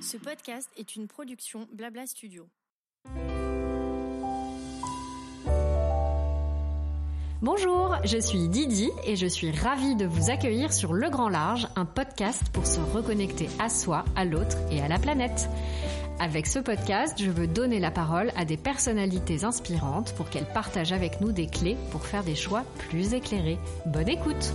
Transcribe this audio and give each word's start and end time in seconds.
Ce 0.00 0.16
podcast 0.16 0.68
est 0.76 0.96
une 0.96 1.06
production 1.08 1.66
Blabla 1.72 2.06
Studio. 2.06 2.48
Bonjour, 7.42 7.96
je 8.04 8.18
suis 8.18 8.48
Didi 8.48 8.90
et 9.04 9.16
je 9.16 9.26
suis 9.26 9.50
ravie 9.50 9.94
de 9.94 10.06
vous 10.06 10.30
accueillir 10.30 10.72
sur 10.72 10.92
Le 10.92 11.08
Grand 11.10 11.28
Large, 11.28 11.68
un 11.76 11.84
podcast 11.84 12.42
pour 12.52 12.66
se 12.66 12.80
reconnecter 12.80 13.48
à 13.58 13.68
soi, 13.68 14.04
à 14.16 14.24
l'autre 14.24 14.56
et 14.70 14.82
à 14.82 14.88
la 14.88 14.98
planète. 14.98 15.48
Avec 16.18 16.46
ce 16.46 16.58
podcast, 16.58 17.14
je 17.22 17.30
veux 17.30 17.46
donner 17.46 17.78
la 17.78 17.90
parole 17.90 18.32
à 18.36 18.44
des 18.44 18.56
personnalités 18.56 19.44
inspirantes 19.44 20.14
pour 20.14 20.30
qu'elles 20.30 20.52
partagent 20.52 20.92
avec 20.92 21.20
nous 21.20 21.32
des 21.32 21.46
clés 21.46 21.76
pour 21.90 22.06
faire 22.06 22.24
des 22.24 22.34
choix 22.34 22.64
plus 22.88 23.12
éclairés. 23.14 23.58
Bonne 23.86 24.08
écoute 24.08 24.52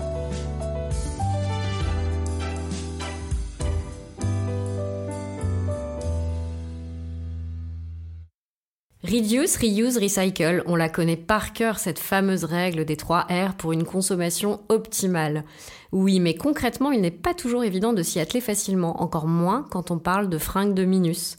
Reduce, 9.11 9.57
reuse, 9.57 9.97
recycle, 9.97 10.63
on 10.67 10.77
la 10.77 10.87
connaît 10.87 11.17
par 11.17 11.51
cœur 11.51 11.79
cette 11.79 11.99
fameuse 11.99 12.45
règle 12.45 12.85
des 12.85 12.95
3 12.95 13.27
R 13.29 13.55
pour 13.57 13.73
une 13.73 13.83
consommation 13.83 14.61
optimale. 14.69 15.43
Oui, 15.91 16.21
mais 16.21 16.35
concrètement, 16.35 16.91
il 16.91 17.01
n'est 17.01 17.11
pas 17.11 17.33
toujours 17.33 17.65
évident 17.65 17.91
de 17.91 18.03
s'y 18.03 18.21
atteler 18.21 18.39
facilement, 18.39 19.03
encore 19.03 19.27
moins 19.27 19.65
quand 19.69 19.91
on 19.91 19.99
parle 19.99 20.29
de 20.29 20.37
fringues 20.37 20.73
de 20.73 20.85
Minus. 20.85 21.37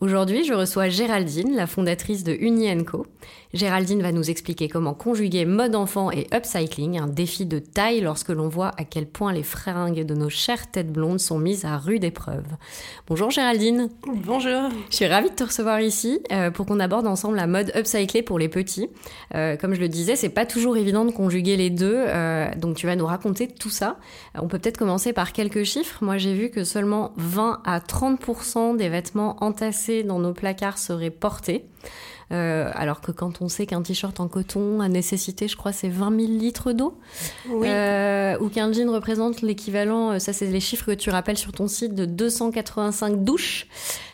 Aujourd'hui, 0.00 0.44
je 0.44 0.54
reçois 0.54 0.88
Géraldine, 0.88 1.54
la 1.54 1.66
fondatrice 1.66 2.24
de 2.24 2.32
Uni 2.32 2.74
Co. 2.86 3.06
Géraldine 3.52 4.00
va 4.00 4.12
nous 4.12 4.30
expliquer 4.30 4.68
comment 4.68 4.94
conjuguer 4.94 5.44
mode 5.44 5.74
enfant 5.74 6.12
et 6.12 6.28
upcycling, 6.32 7.00
un 7.00 7.08
défi 7.08 7.46
de 7.46 7.58
taille 7.58 8.00
lorsque 8.00 8.28
l'on 8.28 8.48
voit 8.48 8.70
à 8.76 8.84
quel 8.84 9.06
point 9.06 9.32
les 9.32 9.42
fringues 9.42 10.04
de 10.04 10.14
nos 10.14 10.28
chères 10.28 10.70
têtes 10.70 10.92
blondes 10.92 11.18
sont 11.18 11.38
mises 11.38 11.64
à 11.64 11.76
rude 11.76 12.04
épreuve. 12.04 12.44
Bonjour 13.08 13.30
Géraldine. 13.30 13.88
Bonjour. 14.06 14.68
Je 14.90 14.96
suis 14.96 15.06
ravie 15.08 15.30
de 15.30 15.34
te 15.34 15.42
recevoir 15.42 15.80
ici 15.80 16.20
euh, 16.30 16.52
pour 16.52 16.64
qu'on 16.64 16.78
aborde 16.78 17.08
ensemble 17.08 17.36
la 17.36 17.48
mode 17.48 17.72
upcyclée 17.74 18.22
pour 18.22 18.38
les 18.38 18.48
petits. 18.48 18.88
Euh, 19.34 19.56
comme 19.56 19.74
je 19.74 19.80
le 19.80 19.88
disais, 19.88 20.14
c'est 20.14 20.28
pas 20.28 20.46
toujours 20.46 20.76
évident 20.76 21.04
de 21.04 21.10
conjuguer 21.10 21.56
les 21.56 21.70
deux, 21.70 21.96
euh, 21.96 22.48
donc 22.56 22.76
tu 22.76 22.86
vas 22.86 22.94
nous 22.94 23.06
raconter 23.06 23.48
tout 23.48 23.70
ça. 23.70 23.96
On 24.36 24.46
peut 24.46 24.60
peut-être 24.60 24.78
commencer 24.78 25.12
par 25.12 25.32
quelques 25.32 25.64
chiffres. 25.64 26.04
Moi, 26.04 26.18
j'ai 26.18 26.34
vu 26.34 26.50
que 26.50 26.62
seulement 26.62 27.12
20 27.16 27.62
à 27.64 27.80
30% 27.80 28.76
des 28.76 28.88
vêtements 28.88 29.42
entassés 29.42 30.04
dans 30.04 30.20
nos 30.20 30.34
placards 30.34 30.78
seraient 30.78 31.10
portés. 31.10 31.64
Euh, 32.32 32.70
alors 32.74 33.00
que 33.00 33.10
quand 33.10 33.42
on 33.42 33.48
sait 33.48 33.66
qu'un 33.66 33.82
t-shirt 33.82 34.20
en 34.20 34.28
coton 34.28 34.80
a 34.80 34.88
nécessité, 34.88 35.48
je 35.48 35.56
crois, 35.56 35.72
c'est 35.72 35.88
20 35.88 36.16
000 36.20 36.32
litres 36.32 36.72
d'eau, 36.72 36.98
euh, 37.50 38.38
ou 38.40 38.48
qu'un 38.48 38.72
jean 38.72 38.88
représente 38.90 39.42
l'équivalent, 39.42 40.12
euh, 40.12 40.18
ça 40.18 40.32
c'est 40.32 40.46
les 40.46 40.60
chiffres 40.60 40.86
que 40.86 40.92
tu 40.92 41.10
rappelles 41.10 41.38
sur 41.38 41.52
ton 41.52 41.66
site, 41.66 41.94
de 41.94 42.04
285 42.04 43.24
douches. 43.24 43.66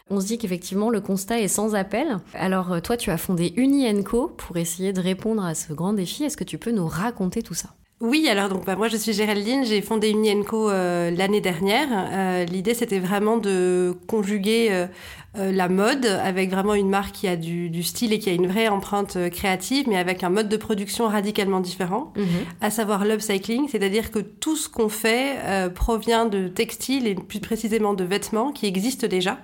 On 0.08 0.20
se 0.20 0.26
dit 0.26 0.38
qu'effectivement 0.38 0.88
le 0.88 1.00
constat 1.00 1.40
est 1.40 1.48
sans 1.48 1.74
appel. 1.74 2.18
Alors 2.32 2.80
toi, 2.80 2.96
tu 2.96 3.10
as 3.10 3.18
fondé 3.18 3.52
Uni 3.56 3.86
Co 4.04 4.28
pour 4.28 4.56
essayer 4.56 4.92
de 4.92 5.00
répondre 5.00 5.44
à 5.44 5.54
ce 5.54 5.72
grand 5.72 5.92
défi. 5.92 6.24
Est-ce 6.24 6.36
que 6.36 6.44
tu 6.44 6.58
peux 6.58 6.70
nous 6.70 6.86
raconter 6.86 7.42
tout 7.42 7.54
ça? 7.54 7.70
Oui, 8.02 8.28
alors 8.28 8.50
donc 8.50 8.66
bah, 8.66 8.76
moi 8.76 8.88
je 8.88 8.96
suis 8.98 9.14
Géraldine, 9.14 9.64
j'ai 9.64 9.80
fondé 9.80 10.10
Unienco 10.10 10.68
euh, 10.68 11.10
l'année 11.10 11.40
dernière. 11.40 11.88
Euh, 11.92 12.44
L'idée 12.44 12.74
c'était 12.74 12.98
vraiment 12.98 13.38
de 13.38 13.96
conjuguer 14.06 14.68
euh, 14.70 14.86
euh, 15.38 15.50
la 15.50 15.70
mode 15.70 16.04
avec 16.04 16.50
vraiment 16.50 16.74
une 16.74 16.90
marque 16.90 17.14
qui 17.14 17.26
a 17.26 17.36
du, 17.36 17.70
du, 17.70 17.82
style 17.82 18.12
et 18.12 18.18
qui 18.18 18.28
a 18.28 18.34
une 18.34 18.48
vraie 18.48 18.68
empreinte 18.68 19.16
créative, 19.30 19.88
mais 19.88 19.96
avec 19.96 20.24
un 20.24 20.28
mode 20.28 20.50
de 20.50 20.58
production 20.58 21.08
radicalement 21.08 21.60
différent, 21.60 22.12
mhm. 22.16 22.26
à 22.60 22.68
savoir 22.68 23.06
l'upcycling, 23.06 23.66
c'est-à-dire 23.66 24.10
que 24.10 24.18
tout 24.18 24.56
ce 24.56 24.68
qu'on 24.68 24.90
fait 24.90 25.70
provient 25.74 26.26
de 26.26 26.48
textiles 26.48 27.06
et 27.06 27.14
plus 27.14 27.40
précisément 27.40 27.94
de 27.94 28.04
vêtements 28.04 28.52
qui 28.52 28.66
existent 28.66 29.06
déjà. 29.06 29.38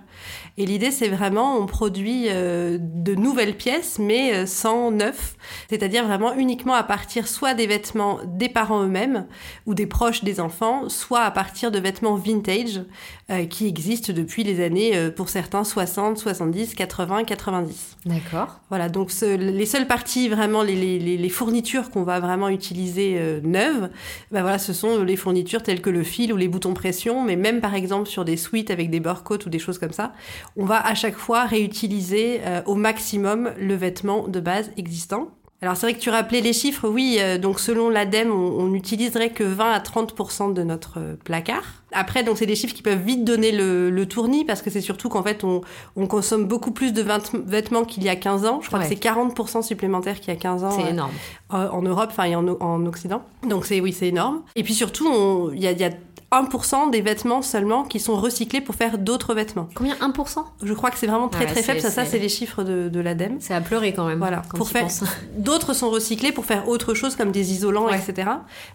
Et 0.58 0.67
l'idée 0.67 0.91
c'est 0.91 1.08
vraiment 1.08 1.56
on 1.56 1.67
produit 1.67 2.28
de 2.28 3.14
nouvelles 3.14 3.56
pièces 3.56 3.98
mais 3.98 4.47
sans 4.47 4.90
neuf, 4.90 5.36
c'est-à-dire 5.68 6.07
vraiment 6.07 6.35
uniquement 6.35 6.74
à 6.74 6.83
partir 6.83 7.29
soit 7.29 7.55
des 7.55 7.67
vêtements 7.67 8.18
des 8.27 8.48
parents 8.48 8.83
eux-mêmes 8.83 9.27
ou 9.67 9.74
des 9.74 9.86
proches 9.86 10.24
des 10.24 10.41
enfants, 10.41 10.89
soit 10.89 11.23
à 11.23 11.30
partir 11.30 11.70
de 11.70 11.79
vêtements 11.79 12.17
vintage 12.17 12.83
euh, 13.30 13.46
qui 13.46 13.67
existent 13.67 14.12
depuis 14.12 14.45
les 14.45 14.62
années, 14.62 14.96
euh, 14.96 15.11
pour 15.11 15.29
certains, 15.29 15.64
60, 15.64 16.18
70, 16.18 16.74
80, 16.74 17.24
90. 17.24 17.96
D'accord. 18.05 18.61
Voilà, 18.68 18.89
donc 18.89 19.12
les 19.20 19.67
seules 19.67 19.86
parties, 19.86 20.29
vraiment, 20.29 20.62
les, 20.62 20.74
les, 20.74 20.98
les 20.98 21.29
fournitures 21.29 21.91
qu'on 21.91 22.02
va 22.02 22.20
vraiment 22.20 22.48
utiliser 22.48 23.17
euh, 23.18 23.41
neuves, 23.42 23.91
ben 24.33 24.42
voilà, 24.42 24.58
ce 24.58 24.73
sont 24.73 25.02
les 25.02 25.17
fournitures 25.17 25.62
telles 25.62 25.80
que 25.80 25.91
le 25.91 26.02
fil 26.02 26.33
ou 26.33 26.36
les 26.36 26.48
boutons 26.48 26.74
pression, 26.74 27.23
mais 27.23 27.36
même 27.36 27.61
par 27.61 27.74
exemple 27.74 28.08
sur 28.08 28.24
des 28.24 28.36
suites 28.36 28.70
avec 28.70 28.91
des 28.91 29.01
burcoats 29.01 29.46
ou 29.46 29.48
des 29.48 29.58
choses 29.58 29.79
comme 29.79 29.92
ça, 29.92 30.12
on 30.57 30.64
va 30.64 30.85
à 30.85 30.95
chaque 30.95 31.17
fois 31.17 31.45
réutiliser 31.45 32.41
au 32.67 32.75
maximum 32.75 33.53
le 33.58 33.75
vêtement 33.75 34.29
de 34.29 34.41
base 34.41 34.70
existant. 34.77 35.29
Alors 35.63 35.77
c'est 35.77 35.86
vrai 35.86 35.95
que 35.95 36.01
tu 36.01 36.11
rappelais 36.11 36.41
les 36.41 36.53
chiffres, 36.53 36.89
oui, 36.89 37.19
euh, 37.20 37.39
donc 37.39 37.61
selon 37.61 37.89
l'ADEME, 37.89 38.33
on, 38.33 38.67
n'utiliserait 38.67 39.30
que 39.30 39.45
20 39.45 39.70
à 39.70 39.79
30% 39.79 40.53
de 40.53 40.64
notre 40.64 40.98
euh, 40.98 41.14
placard. 41.23 41.63
Après, 41.92 42.25
donc 42.25 42.36
c'est 42.39 42.47
des 42.47 42.57
chiffres 42.57 42.75
qui 42.75 42.83
peuvent 42.83 43.01
vite 43.01 43.25
donner 43.25 43.53
le, 43.53 44.05
tournis 44.07 44.45
parce 44.45 44.61
que 44.61 44.70
c'est 44.70 44.80
surtout 44.80 45.08
qu'en 45.08 45.23
fait 45.23 45.45
on, 45.45 45.63
consomme 46.08 46.47
beaucoup 46.47 46.73
plus 46.73 46.92
de 46.92 47.05
vêtements 47.47 47.85
qu'il 47.85 48.03
y 48.03 48.09
a 48.09 48.17
15 48.17 48.45
ans. 48.45 48.59
Je 48.61 48.67
crois 48.67 48.80
que 48.80 48.86
c'est 48.86 49.01
40% 49.01 49.63
supplémentaires 49.63 50.19
qu'il 50.19 50.35
y 50.35 50.36
a 50.36 50.41
15 50.41 50.64
ans. 50.64 50.70
C'est 50.73 50.86
euh, 50.86 50.91
énorme. 50.91 51.13
en 51.51 51.83
Europe, 51.83 52.09
enfin 52.11 52.24
et 52.24 52.35
en, 52.35 52.48
en 52.48 52.85
Occident. 52.86 53.23
Donc 53.48 53.64
c'est 53.64 53.80
oui, 53.80 53.92
c'est 53.92 54.09
énorme. 54.09 54.42
Et 54.57 54.64
puis 54.64 54.74
surtout, 54.74 55.53
il 55.55 55.61
y 55.63 55.69
a, 55.69 55.73
y 55.73 55.85
a 55.85 55.91
1% 56.32 56.90
des 56.90 57.02
vêtements 57.02 57.42
seulement 57.42 57.84
qui 57.84 58.00
sont 58.00 58.16
recyclés 58.16 58.62
pour 58.62 58.74
faire 58.74 58.96
d'autres 58.96 59.34
vêtements. 59.34 59.68
Combien 59.74 59.94
1% 59.96 60.44
Je 60.62 60.72
crois 60.72 60.90
que 60.90 60.98
c'est 60.98 61.06
vraiment 61.06 61.28
très 61.28 61.44
très 61.44 61.62
faible. 61.62 61.80
Ça, 61.80 61.90
ça 61.90 62.06
c'est 62.06 62.18
les 62.18 62.30
chiffres 62.30 62.64
de, 62.64 62.88
de 62.88 63.00
l'ADEME. 63.00 63.36
C'est 63.40 63.54
à 63.54 63.60
pleurer 63.60 63.92
quand 63.92 64.06
même. 64.06 64.18
Voilà. 64.18 64.42
pour 64.54 64.68
faire 64.68 64.86
d'autres 65.36 65.74
sont 65.74 65.90
recyclés 65.90 66.32
pour 66.32 66.46
faire 66.46 66.68
autre 66.68 66.94
chose 66.94 67.16
comme 67.16 67.32
des 67.32 67.52
isolants, 67.52 67.88
etc. 67.90 68.30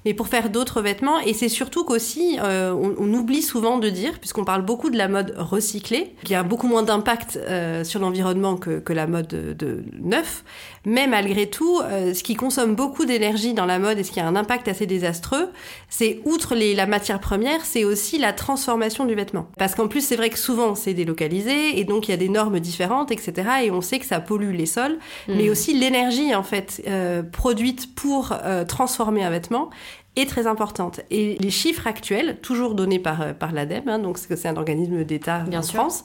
Mais 0.06 0.14
pour 0.14 0.28
faire 0.28 0.50
d'autres 0.50 0.82
vêtements. 0.82 1.20
Et 1.22 1.34
c'est 1.34 1.50
surtout 1.50 1.84
qu'aussi, 1.84 2.38
euh, 2.42 2.74
on, 2.74 3.14
oublie 3.14 3.42
souvent 3.42 3.80
de 3.80 3.90
dire, 3.90 4.20
puisqu'on 4.20 4.46
parle 4.46 4.62
beaucoup 4.62 4.90
de 4.90 4.98
la 4.98 5.08
mode 5.08 5.34
recyclée, 5.38 6.14
qui 6.24 6.36
a 6.36 6.44
beaucoup 6.44 6.68
moins 6.68 6.84
d'impact 6.84 7.38
euh, 7.38 7.84
sur 7.84 8.00
l'environnement 8.00 8.58
que, 8.58 8.80
que, 8.80 8.94
la 8.94 9.08
mode 9.08 9.28
de, 9.28 9.84
neuf. 10.00 10.44
Mais 10.86 11.08
malgré 11.08 11.48
tout, 11.50 11.80
euh, 11.82 12.14
ce 12.14 12.24
qui 12.24 12.36
consomme 12.36 12.76
beaucoup 12.76 13.06
d'énergie 13.06 13.54
dans 13.54 13.66
la 13.66 13.80
mode 13.80 13.98
et 13.98 14.04
ce 14.04 14.12
qui 14.12 14.20
a 14.20 14.28
un 14.28 14.36
impact 14.36 14.68
assez 14.68 14.86
désastreux, 14.86 15.50
c'est 15.90 16.20
outre 16.26 16.54
les, 16.54 16.76
la 16.76 16.86
matière 16.86 17.20
première 17.20 17.47
c'est 17.64 17.84
aussi 17.84 18.18
la 18.18 18.34
transformation 18.34 19.06
du 19.06 19.16
vêtement. 19.16 19.48
Parce 19.58 19.76
qu'en 19.76 19.88
plus, 19.88 20.02
c'est 20.02 20.16
vrai 20.16 20.30
que 20.30 20.40
souvent, 20.40 20.76
c'est 20.76 20.94
délocalisé, 20.94 21.80
et 21.80 21.84
donc 21.84 22.08
il 22.08 22.12
y 22.12 22.14
a 22.14 22.18
des 22.18 22.30
normes 22.30 22.60
différentes, 22.60 23.12
etc. 23.12 23.50
Et 23.64 23.72
on 23.72 23.82
sait 23.82 24.00
que 24.00 24.06
ça 24.06 24.20
pollue 24.20 24.54
les 24.54 24.66
sols, 24.66 24.98
mais 25.28 25.48
mm. 25.48 25.52
aussi 25.52 25.74
l'énergie, 25.78 26.36
en 26.36 26.44
fait, 26.44 26.82
euh, 26.88 27.24
produite 27.24 27.96
pour 27.96 28.34
euh, 28.44 28.66
transformer 28.66 29.24
un 29.24 29.30
vêtement 29.30 29.70
est 30.18 30.30
très 30.30 30.48
importante. 30.48 31.02
Et 31.12 31.38
les 31.40 31.50
chiffres 31.50 31.88
actuels, 31.88 32.38
toujours 32.42 32.76
donnés 32.76 33.00
par, 33.00 33.22
euh, 33.22 33.34
par 33.34 33.52
l'ADEME, 33.52 33.88
hein, 33.88 34.00
donc 34.00 34.18
c'est 34.18 34.48
un 34.48 34.58
organisme 34.58 35.04
d'État 35.04 35.44
en 35.54 35.62
France, 35.62 36.04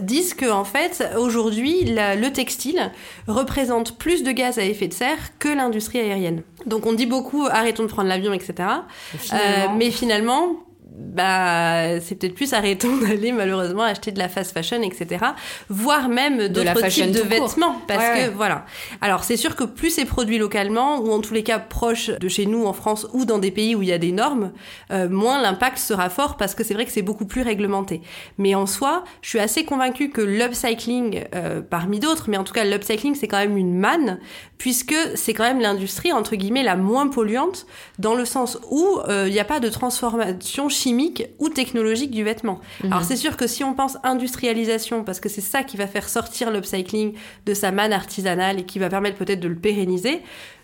disent 0.00 0.34
que 0.34 0.50
en 0.50 0.64
fait, 0.64 1.04
aujourd'hui, 1.18 1.84
le 1.84 2.28
textile 2.28 2.90
représente 3.26 3.98
plus 3.98 4.22
de 4.22 4.32
gaz 4.32 4.58
à 4.58 4.64
effet 4.64 4.88
de 4.88 4.94
serre 4.94 5.38
que 5.38 5.48
l'industrie 5.48 5.98
aérienne. 5.98 6.42
Donc 6.66 6.86
on 6.86 6.92
dit 6.92 7.06
beaucoup 7.06 7.46
arrêtons 7.50 7.82
de 7.82 7.88
prendre 7.88 8.08
l'avion, 8.08 8.32
etc. 8.32 8.54
mais 9.76 9.90
finalement 9.90 10.56
bah, 10.94 12.00
c'est 12.00 12.16
peut-être 12.16 12.34
plus 12.34 12.52
arrêtons 12.52 12.96
d'aller 13.02 13.32
malheureusement 13.32 13.82
acheter 13.82 14.12
de 14.12 14.18
la 14.18 14.28
fast 14.28 14.52
fashion, 14.52 14.82
etc. 14.82 15.24
Voire 15.68 16.08
même 16.08 16.48
d'autres 16.48 16.86
types 16.88 17.12
de 17.12 17.20
vêtements. 17.20 17.76
Parce 17.86 18.04
que, 18.18 18.30
voilà. 18.30 18.66
Alors, 19.00 19.24
c'est 19.24 19.36
sûr 19.36 19.56
que 19.56 19.64
plus 19.64 19.90
c'est 19.90 20.04
produit 20.04 20.38
localement, 20.38 20.98
ou 20.98 21.12
en 21.12 21.20
tous 21.20 21.34
les 21.34 21.42
cas 21.42 21.58
proche 21.58 22.08
de 22.10 22.28
chez 22.28 22.46
nous 22.46 22.66
en 22.66 22.72
France, 22.72 23.06
ou 23.12 23.24
dans 23.24 23.38
des 23.38 23.50
pays 23.50 23.74
où 23.74 23.82
il 23.82 23.88
y 23.88 23.92
a 23.92 23.98
des 23.98 24.12
normes, 24.12 24.52
euh, 24.90 25.08
moins 25.08 25.40
l'impact 25.40 25.78
sera 25.78 26.10
fort 26.10 26.36
parce 26.36 26.54
que 26.54 26.64
c'est 26.64 26.74
vrai 26.74 26.84
que 26.84 26.92
c'est 26.92 27.02
beaucoup 27.02 27.26
plus 27.26 27.42
réglementé. 27.42 28.02
Mais 28.38 28.54
en 28.54 28.66
soi, 28.66 29.04
je 29.22 29.30
suis 29.30 29.40
assez 29.40 29.64
convaincue 29.64 30.10
que 30.10 30.20
l'upcycling, 30.20 31.24
euh, 31.34 31.62
parmi 31.62 32.00
d'autres, 32.00 32.28
mais 32.28 32.36
en 32.36 32.44
tout 32.44 32.52
cas 32.52 32.64
l'upcycling, 32.64 33.14
c'est 33.14 33.28
quand 33.28 33.38
même 33.38 33.56
une 33.56 33.78
manne, 33.78 34.18
puisque 34.58 34.94
c'est 35.14 35.34
quand 35.34 35.44
même 35.44 35.60
l'industrie, 35.60 36.12
entre 36.12 36.36
guillemets, 36.36 36.62
la 36.62 36.76
moins 36.76 37.08
polluante, 37.08 37.66
dans 37.98 38.14
le 38.14 38.24
sens 38.24 38.58
où 38.70 38.98
euh, 39.08 39.24
il 39.28 39.32
n'y 39.32 39.40
a 39.40 39.44
pas 39.44 39.60
de 39.60 39.68
transformation 39.68 40.68
chimique 40.68 40.81
ou 41.38 41.48
technologique 41.48 42.10
du 42.10 42.24
vêtement. 42.24 42.60
Mhm. 42.82 42.92
Alors 42.92 43.04
c'est 43.04 43.16
sûr 43.16 43.36
que 43.36 43.46
si 43.46 43.64
on 43.64 43.74
pense 43.74 43.98
industrialisation, 44.02 45.04
parce 45.04 45.20
que 45.20 45.28
c'est 45.28 45.40
ça 45.40 45.62
qui 45.62 45.76
va 45.76 45.86
faire 45.86 46.08
sortir 46.08 46.50
l'upcycling 46.50 47.14
de 47.46 47.54
sa 47.54 47.70
manne 47.70 47.92
artisanale 47.92 48.58
et 48.60 48.64
qui 48.64 48.78
va 48.78 48.88
permettre 48.88 49.16
peut-être 49.16 49.40
de 49.40 49.48
le 49.48 49.56
pérenniser, 49.56 50.22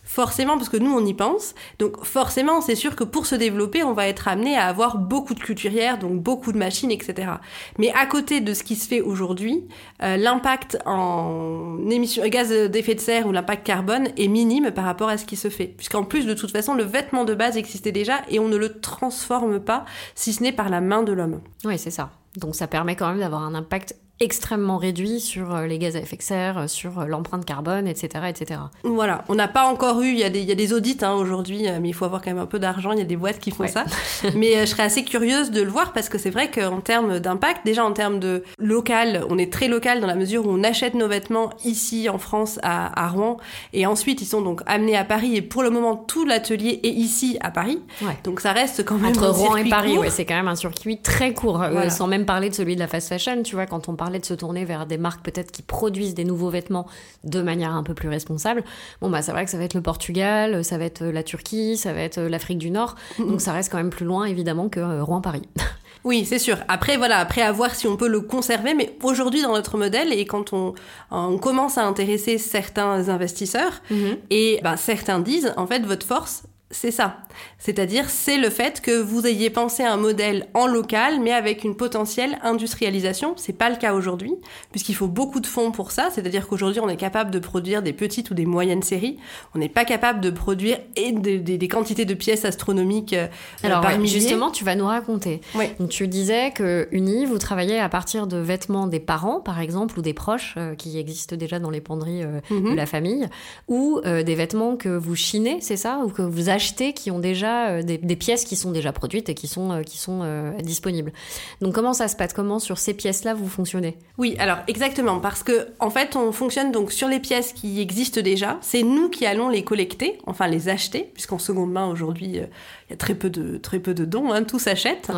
forcément, 0.09 0.57
parce 0.57 0.71
que 0.71 0.79
nous, 0.79 0.91
on 0.91 1.05
y 1.05 1.13
pense. 1.13 1.55
Donc, 1.79 2.03
forcément, 2.03 2.63
c'est 2.63 2.75
sûr 2.75 2.97
que 2.97 3.05
pour 3.05 3.27
se 3.27 3.35
développer, 3.35 3.85
on 3.85 3.93
va 3.93 4.09
être 4.09 4.27
amené 4.27 4.57
à 4.57 4.65
avoir 4.65 4.97
beaucoup 4.97 5.35
de 5.35 5.41
couturières, 5.41 5.99
donc 5.99 6.23
beaucoup 6.23 6.51
de 6.51 6.59
machines, 6.59 6.91
etc. 6.91 7.33
Mais 7.79 7.93
à 7.93 8.07
côté 8.07 8.41
de 8.41 8.55
ce 8.55 8.63
qui 8.63 8.75
se 8.75 8.89
fait 8.89 9.03
aujourd'hui, 9.03 9.69
euh, 10.03 10.17
l'impact 10.17 10.79
en 10.87 11.79
émissions, 11.91 12.27
gaz 12.27 12.51
d'effet 12.51 12.95
de 12.95 13.01
serre 13.01 13.27
ou 13.27 13.33
l'impact 13.33 13.67
carbone 13.67 14.09
est 14.17 14.29
minime 14.29 14.71
par 14.71 14.87
rapport 14.87 15.11
à 15.11 15.19
ce 15.19 15.27
qui 15.27 15.37
se 15.37 15.51
fait. 15.51 15.67
Puisqu'en 15.67 16.05
plus, 16.05 16.25
de 16.25 16.33
toute 16.33 16.51
façon, 16.51 16.75
le 16.75 16.85
vêtement 16.85 17.25
de 17.25 17.35
base 17.35 17.59
existait 17.59 17.93
déjà 17.93 18.23
et 18.31 18.39
on 18.39 18.49
ne 18.49 18.57
le 18.57 18.81
transforme 18.81 19.61
pas, 19.61 19.85
si 20.15 20.33
ce 20.33 20.43
n'est 20.43 20.53
par 20.53 20.71
la 20.71 20.81
main 20.81 21.03
de 21.03 21.13
l'homme. 21.13 21.43
Oui, 21.67 21.79
c'est 21.79 21.91
ça. 21.91 22.11
Donc 22.37 22.55
ça 22.55 22.67
permet 22.67 22.97
quand 22.97 23.09
même 23.09 23.21
d'avoir 23.21 23.43
un 23.43 23.55
impact 23.55 23.95
extrêmement 24.21 24.79
réduit 24.79 25.21
sur 25.21 25.55
euh, 25.55 25.67
les 25.67 25.79
gaz 25.79 25.95
à 25.95 26.01
effet 26.01 26.17
de 26.17 26.23
serre, 26.23 26.59
euh, 26.59 26.67
sur 26.67 26.99
euh, 26.99 27.07
l'empreinte 27.07 27.45
carbone, 27.45 27.87
etc., 27.87 28.25
etc. 28.29 28.61
Voilà, 28.83 29.25
on 29.29 29.35
n'a 29.35 29.47
pas 29.47 29.67
encore 29.67 30.01
eu, 30.03 30.09
il 30.09 30.19
y 30.19 30.25
a 30.25 30.31
des, 30.31 30.41
il 30.41 30.49
y 30.49 30.53
a 30.53 30.57
des 30.57 30.73
audits 30.73 30.99
hein, 31.03 31.13
aujourd'hui, 31.13 31.67
mais 31.81 31.89
il 31.89 31.93
faut 31.93 32.05
avoir 32.05 32.21
quand 32.21 32.31
même 32.31 32.43
un 32.43 32.47
peu 32.47 32.59
d'argent, 32.59 32.93
il 32.93 32.99
y 32.99 33.03
a 33.03 33.05
des 33.05 33.17
boîtes 33.17 33.39
qui 33.39 33.53
font 33.53 33.67
ça. 33.69 33.85
mais 34.35 34.61
je 34.61 34.67
serais 34.67 34.83
assez 34.85 35.05
curieuse 35.05 35.51
de 35.51 35.63
le 35.63 35.71
voir 35.71 35.93
parce 35.93 36.09
que 36.09 36.19
c'est 36.19 36.31
vrai 36.31 36.51
qu'en 36.51 36.81
termes 36.81 37.21
d'impact, 37.21 37.65
déjà 37.65 37.85
en 37.85 37.93
termes 37.93 38.19
de 38.19 38.43
local, 38.59 39.25
on 39.29 39.39
est 39.39 39.53
très 39.53 39.69
local 39.69 40.01
dans 40.01 40.07
la 40.07 40.17
mesure 40.17 40.47
où 40.47 40.51
on 40.51 40.65
achète 40.65 40.95
nos 40.95 41.09
vêtements 41.09 41.51
ici 41.65 42.09
en 42.09 42.19
France 42.19 42.59
à, 42.63 43.05
à 43.05 43.09
Rouen 43.09 43.37
et 43.73 43.87
ensuite 43.87 44.21
ils 44.21 44.27
sont 44.27 44.43
donc 44.43 44.63
amenés 44.67 44.97
à 44.97 45.05
Paris 45.05 45.37
et 45.37 45.43
pour 45.43 45.63
le 45.63 45.71
moment 45.71 45.97
tout 45.97 46.25
l'atelier 46.25 46.81
est 46.83 46.89
ici 46.89 47.39
à 47.41 47.51
Paris. 47.51 47.81
Donc 48.25 48.41
ça 48.41 48.53
reste 48.53 48.85
quand 48.85 48.97
même 48.97 49.11
entre 49.11 49.29
Rouen 49.29 49.57
et 49.57 49.69
Paris, 49.69 49.97
ouais, 49.97 50.11
c'est 50.11 50.25
quand 50.25 50.35
même 50.35 50.49
un 50.49 50.57
circuit 50.57 50.99
très 50.99 51.35
court, 51.35 51.63
sans 51.91 52.09
même 52.09 52.27
parler 52.27 52.51
de 52.51 52.55
celui 52.55 52.75
de 52.75 52.81
la 52.81 52.89
fast 52.89 53.09
fashion, 53.09 53.43
tu 53.43 53.55
vois, 53.55 53.67
quand 53.67 53.89
on 53.89 53.95
parle 53.95 54.08
de 54.11 54.25
se 54.25 54.35
tourner 54.35 54.65
vers 54.65 54.87
des 54.87 54.97
marques 54.97 55.23
peut-être 55.23 55.51
qui 55.51 55.63
produisent 55.63 56.15
des 56.15 56.25
nouveaux 56.25 56.51
vêtements 56.51 56.87
de 57.25 57.43
manière 57.43 57.73
un 57.73 57.83
peu 57.83 57.95
plus 57.95 58.09
responsable, 58.09 58.65
bon 59.03 59.11
bah 59.11 59.21
c'est 59.21 59.33
vrai 59.33 59.45
que 59.45 59.51
ça 59.51 59.59
va 59.59 59.65
être 59.65 59.75
le 59.75 59.83
Portugal, 59.83 60.65
ça 60.65 60.79
va 60.79 60.85
être 60.85 61.05
la 61.05 61.23
Turquie, 61.23 61.77
ça 61.77 61.93
va 61.93 62.01
être 62.01 62.21
l'Afrique 62.21 62.59
du 62.59 62.71
Nord, 62.71 62.95
donc 63.19 63.41
ça 63.43 63.53
reste 63.53 63.71
quand 63.71 63.79
même 63.79 63.91
plus 63.91 64.07
loin 64.07 64.25
évidemment 64.25 64.69
que 64.71 64.81
euh, 64.81 65.05
Rouen-Paris. 65.05 65.43
Oui, 66.05 66.25
c'est 66.25 66.39
sûr. 66.39 66.59
Après, 66.69 66.97
voilà, 66.97 67.19
après 67.19 67.43
à 67.43 67.53
voir 67.53 67.75
si 67.75 67.87
on 67.87 67.97
peut 67.97 68.09
le 68.09 68.21
conserver, 68.21 68.75
mais 68.75 68.97
aujourd'hui 69.03 69.43
dans 69.43 69.53
notre 69.53 69.77
modèle 69.77 70.13
et 70.13 70.25
quand 70.27 70.53
on, 70.53 70.75
on 71.11 71.39
commence 71.39 71.77
à 71.77 71.85
intéresser 71.85 72.39
certains 72.39 73.09
investisseurs 73.09 73.83
mm-hmm. 73.91 74.19
et 74.31 74.61
bah, 74.63 74.77
certains 74.77 75.19
disent 75.19 75.53
en 75.57 75.67
fait 75.67 75.85
votre 75.85 76.07
force 76.07 76.45
c'est 76.71 76.91
ça. 76.91 77.17
C'est-à-dire, 77.57 78.11
c'est 78.11 78.37
le 78.37 78.51
fait 78.51 78.83
que 78.83 79.01
vous 79.01 79.27
ayez 79.27 79.49
pensé 79.49 79.85
un 79.85 79.97
modèle 79.97 80.49
en 80.53 80.67
local, 80.67 81.19
mais 81.19 81.33
avec 81.33 81.65
une 81.65 81.75
potentielle 81.75 82.39
industrialisation. 82.43 83.33
C'est 83.37 83.55
pas 83.55 83.71
le 83.71 83.77
cas 83.77 83.95
aujourd'hui, 83.95 84.35
puisqu'il 84.71 84.95
faut 84.95 85.09
beaucoup 85.09 85.41
de 85.41 85.47
fonds 85.47 85.73
pour 85.73 85.93
ça. 85.93 86.11
C'est-à-dire 86.13 86.47
qu'aujourd'hui, 86.47 86.81
on 86.81 86.89
est 86.91 86.99
capable 86.99 87.31
de 87.31 87.39
produire 87.39 87.83
des 87.83 87.95
petites 87.95 88.31
ou 88.31 88.35
des 88.35 88.45
moyennes 88.45 88.83
séries. 88.83 89.17
On 89.55 89.59
n'est 89.59 89.71
pas 89.71 89.87
capable 89.87 90.21
de 90.21 90.29
produire 90.29 90.79
et 90.95 91.13
des, 91.13 91.69
quantités 91.69 92.05
de 92.05 92.13
pièces 92.13 92.45
astronomiques. 92.45 93.15
Euh, 93.15 93.29
Alors, 93.63 93.83
justement, 94.05 94.51
tu 94.51 94.65
vas 94.65 94.75
nous 94.75 94.87
raconter. 94.87 95.41
Donc, 95.79 95.89
tu 95.89 96.07
disais 96.07 96.51
que 96.51 96.87
Uni, 96.93 97.25
vous 97.25 97.39
travaillez 97.39 97.79
à 97.79 97.89
partir 97.89 98.27
de 98.27 98.37
vêtements 98.37 98.87
des 98.87 99.01
parents, 99.01 99.41
par 99.41 99.59
exemple, 99.59 99.99
ou 99.99 100.03
des 100.03 100.15
proches 100.15 100.55
euh, 100.59 100.75
qui 100.75 100.99
existent 100.99 101.35
déjà 101.35 101.59
dans 101.61 101.71
les 101.71 101.81
penderies 101.81 102.25
euh, 102.25 102.41
de 102.51 102.57
mhm. 102.57 102.77
la 102.77 102.85
famille, 102.85 103.27
ou 103.69 104.01
des 104.05 104.35
vêtements 104.35 104.77
que 104.77 104.89
vous 104.89 105.15
chinez, 105.15 105.59
c'est 105.61 105.77
ça, 105.77 106.01
ou 106.05 106.11
que 106.11 106.23
vous 106.23 106.49
achetez 106.49 106.58
acheter 106.59 106.93
qui 106.93 107.13
ont 107.13 107.21
déjà 107.21 107.69
euh, 107.69 107.83
des, 107.83 108.17
pièces 108.17 108.45
qui 108.45 108.57
sont 108.57 108.73
déjà 108.73 108.93
produites 108.93 109.29
et 109.29 109.35
qui 109.35 109.47
sont, 109.47 109.71
euh, 109.71 109.83
qui 109.83 109.97
sont 109.97 110.21
euh, 110.23 110.51
disponibles. 110.61 111.13
Donc 111.61 111.73
comment 111.73 111.93
ça 111.93 112.09
se 112.09 112.17
passe? 112.17 112.33
Comment 112.33 112.59
sur 112.59 112.79
ces 112.79 112.95
pièces-là 112.95 113.35
vous 113.35 113.49
fonctionnez? 113.49 113.97
Oui, 114.19 114.35
alors 114.41 114.59
exactement, 114.67 115.21
parce 115.21 115.45
que 115.45 115.69
en 115.79 115.91
fait 115.91 116.17
on 116.17 116.33
fonctionne 116.33 116.73
donc 116.73 116.91
sur 116.91 117.07
les 117.07 117.21
pièces 117.21 117.53
qui 117.53 117.81
existent 117.81 118.21
déjà. 118.21 118.59
C'est 118.61 118.83
nous 118.83 119.09
qui 119.09 119.25
allons 119.25 119.49
les 119.49 119.63
collecter, 119.63 120.19
enfin 120.27 120.49
les 120.49 120.69
acheter, 120.69 121.09
puisqu'en 121.15 121.39
seconde 121.39 121.71
main 121.71 121.87
aujourd'hui 121.87 122.41
y 122.91 122.95
a 122.95 122.97
très 122.97 123.15
peu 123.15 123.31
de 123.31 123.59
très 123.59 123.79
peu 123.79 123.95
de 123.95 124.05
dons, 124.05 124.33
hein, 124.33 124.45
tout 124.45 124.59
s'achète. 124.59 125.11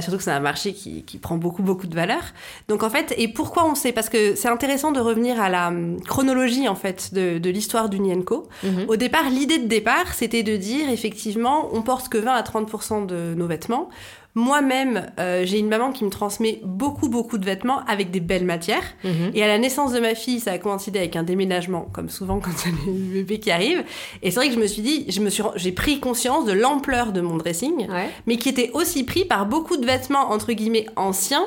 surtout 0.00 0.16
que 0.18 0.22
c'est 0.22 0.30
un 0.30 0.40
marché 0.40 0.74
qui, 0.74 1.02
qui, 1.04 1.18
prend 1.18 1.36
beaucoup 1.36 1.62
beaucoup 1.62 1.86
de 1.86 1.94
valeur. 1.94 2.22
Donc 2.68 2.82
en 2.82 2.90
fait, 2.90 3.14
et 3.16 3.28
pourquoi 3.28 3.64
on 3.66 3.74
sait? 3.74 3.92
Parce 3.92 4.08
que 4.08 4.34
c'est 4.34 4.48
intéressant 4.48 4.92
de 4.92 5.00
revenir 5.00 5.40
à 5.40 5.48
la 5.48 5.68
hum, 5.68 6.00
chronologie 6.02 6.68
en 6.68 6.74
fait 6.74 7.14
de, 7.14 7.38
de 7.38 7.50
l'histoire 7.50 7.88
du 7.88 8.00
Nienko. 8.00 8.48
Mhm. 8.62 8.86
Au 8.88 8.96
départ, 8.96 9.30
l'idée 9.30 9.58
de 9.58 9.66
départ, 9.66 10.14
c'était 10.14 10.42
de 10.42 10.56
dire 10.56 10.88
effectivement, 10.90 11.68
on 11.72 11.82
porte 11.82 12.08
que 12.08 12.18
20 12.18 12.32
à 12.32 12.42
30% 12.42 13.06
de 13.06 13.34
nos 13.34 13.46
vêtements. 13.46 13.88
Moi-même, 14.36 15.06
euh, 15.20 15.44
j'ai 15.44 15.58
une 15.58 15.68
maman 15.68 15.92
qui 15.92 16.04
me 16.04 16.10
transmet 16.10 16.60
beaucoup, 16.64 17.08
beaucoup 17.08 17.38
de 17.38 17.44
vêtements 17.44 17.84
avec 17.86 18.10
des 18.10 18.20
belles 18.20 18.44
matières. 18.44 18.82
Mhm. 19.04 19.30
Et 19.34 19.44
à 19.44 19.46
la 19.46 19.58
naissance 19.58 19.92
de 19.92 20.00
ma 20.00 20.14
fille, 20.14 20.40
ça 20.40 20.52
a 20.52 20.58
coïncidé 20.58 20.98
avec 20.98 21.14
un 21.14 21.22
déménagement, 21.22 21.86
comme 21.92 22.08
souvent 22.08 22.40
quand 22.40 22.50
il 22.66 22.70
y 22.70 22.74
a 22.74 22.84
des 22.84 23.14
bébés 23.14 23.38
qui 23.38 23.50
arrivent. 23.52 23.84
Et 24.22 24.30
c'est 24.30 24.36
vrai 24.36 24.48
que 24.48 24.54
je 24.54 24.60
me 24.60 24.66
suis 24.66 24.82
dit, 24.82 25.06
je 25.08 25.20
me 25.20 25.30
suis, 25.30 25.44
j'ai 25.54 25.72
pris 25.72 26.00
conscience 26.00 26.46
de 26.46 26.52
l'ampleur 26.52 27.12
de 27.12 27.20
mon 27.20 27.36
dressing, 27.36 27.86
mais 28.26 28.36
qui 28.36 28.48
était 28.48 28.70
aussi 28.74 29.04
pris 29.04 29.24
par 29.24 29.46
beaucoup 29.46 29.76
de 29.76 29.86
vêtements 29.86 30.32
entre 30.32 30.52
guillemets 30.52 30.86
anciens 30.96 31.46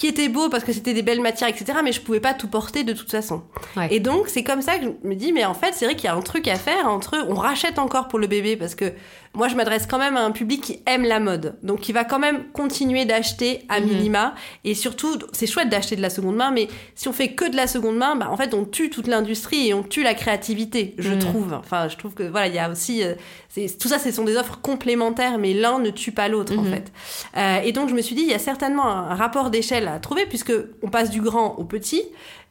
qui 0.00 0.06
était 0.06 0.30
beau 0.30 0.48
parce 0.48 0.64
que 0.64 0.72
c'était 0.72 0.94
des 0.94 1.02
belles 1.02 1.20
matières, 1.20 1.50
etc. 1.50 1.80
Mais 1.84 1.92
je 1.92 2.00
pouvais 2.00 2.20
pas 2.20 2.32
tout 2.32 2.48
porter 2.48 2.84
de 2.84 2.94
toute 2.94 3.10
façon. 3.10 3.42
Et 3.90 4.00
donc, 4.00 4.28
c'est 4.28 4.42
comme 4.42 4.62
ça 4.62 4.78
que 4.78 4.86
je 4.86 5.06
me 5.06 5.14
dis, 5.14 5.30
mais 5.30 5.44
en 5.44 5.52
fait, 5.52 5.74
c'est 5.74 5.84
vrai 5.84 5.94
qu'il 5.94 6.06
y 6.06 6.08
a 6.08 6.14
un 6.14 6.22
truc 6.22 6.48
à 6.48 6.56
faire 6.56 6.88
entre, 6.88 7.22
on 7.28 7.34
rachète 7.34 7.78
encore 7.78 8.08
pour 8.08 8.18
le 8.18 8.26
bébé 8.26 8.56
parce 8.56 8.74
que 8.74 8.94
moi, 9.32 9.46
je 9.46 9.54
m'adresse 9.54 9.86
quand 9.86 9.98
même 9.98 10.16
à 10.16 10.24
un 10.24 10.32
public 10.32 10.60
qui 10.60 10.82
aime 10.86 11.04
la 11.04 11.20
mode. 11.20 11.54
Donc, 11.62 11.80
qui 11.80 11.92
va 11.92 12.02
quand 12.02 12.18
même 12.18 12.48
continuer 12.52 13.04
d'acheter 13.04 13.64
à 13.68 13.80
mhm. 13.80 13.86
minima. 13.86 14.34
Et 14.64 14.74
surtout, 14.74 15.18
c'est 15.32 15.46
chouette 15.46 15.68
d'acheter 15.68 15.94
de 15.94 16.02
la 16.02 16.10
seconde 16.10 16.34
main, 16.34 16.50
mais 16.50 16.66
si 16.96 17.06
on 17.06 17.12
fait 17.12 17.32
que 17.34 17.48
de 17.48 17.54
la 17.54 17.68
seconde 17.68 17.96
main, 17.96 18.16
bah, 18.16 18.28
en 18.30 18.36
fait, 18.36 18.54
on 18.54 18.64
tue 18.64 18.90
toute 18.90 19.06
l'industrie 19.06 19.68
et 19.68 19.74
on 19.74 19.84
tue 19.84 20.02
la 20.02 20.14
créativité, 20.14 20.94
je 20.98 21.12
mhm. 21.12 21.18
trouve. 21.20 21.52
Enfin, 21.52 21.86
je 21.86 21.96
trouve 21.96 22.14
que, 22.14 22.24
voilà, 22.24 22.48
il 22.48 22.54
y 22.54 22.58
a 22.58 22.68
aussi, 22.68 23.04
euh, 23.04 23.14
tout 23.78 23.86
ça, 23.86 24.00
ce 24.00 24.10
sont 24.10 24.24
des 24.24 24.36
offres 24.36 24.58
complémentaires, 24.60 25.38
mais 25.38 25.54
l'un 25.54 25.78
ne 25.78 25.90
tue 25.90 26.12
pas 26.12 26.26
l'autre, 26.26 26.58
en 26.58 26.62
mhm. 26.62 26.72
fait. 26.72 26.92
Euh, 27.36 27.60
et 27.62 27.70
donc, 27.70 27.88
je 27.88 27.94
me 27.94 28.02
suis 28.02 28.16
dit, 28.16 28.22
il 28.22 28.28
y 28.28 28.34
a 28.34 28.40
certainement 28.40 28.86
un 28.86 29.14
rapport 29.14 29.50
d'échelle 29.50 29.86
à 29.86 30.00
trouver, 30.00 30.26
puisque 30.26 30.52
on 30.82 30.88
passe 30.88 31.08
du 31.08 31.20
grand 31.20 31.54
au 31.56 31.64
petit. 31.64 32.02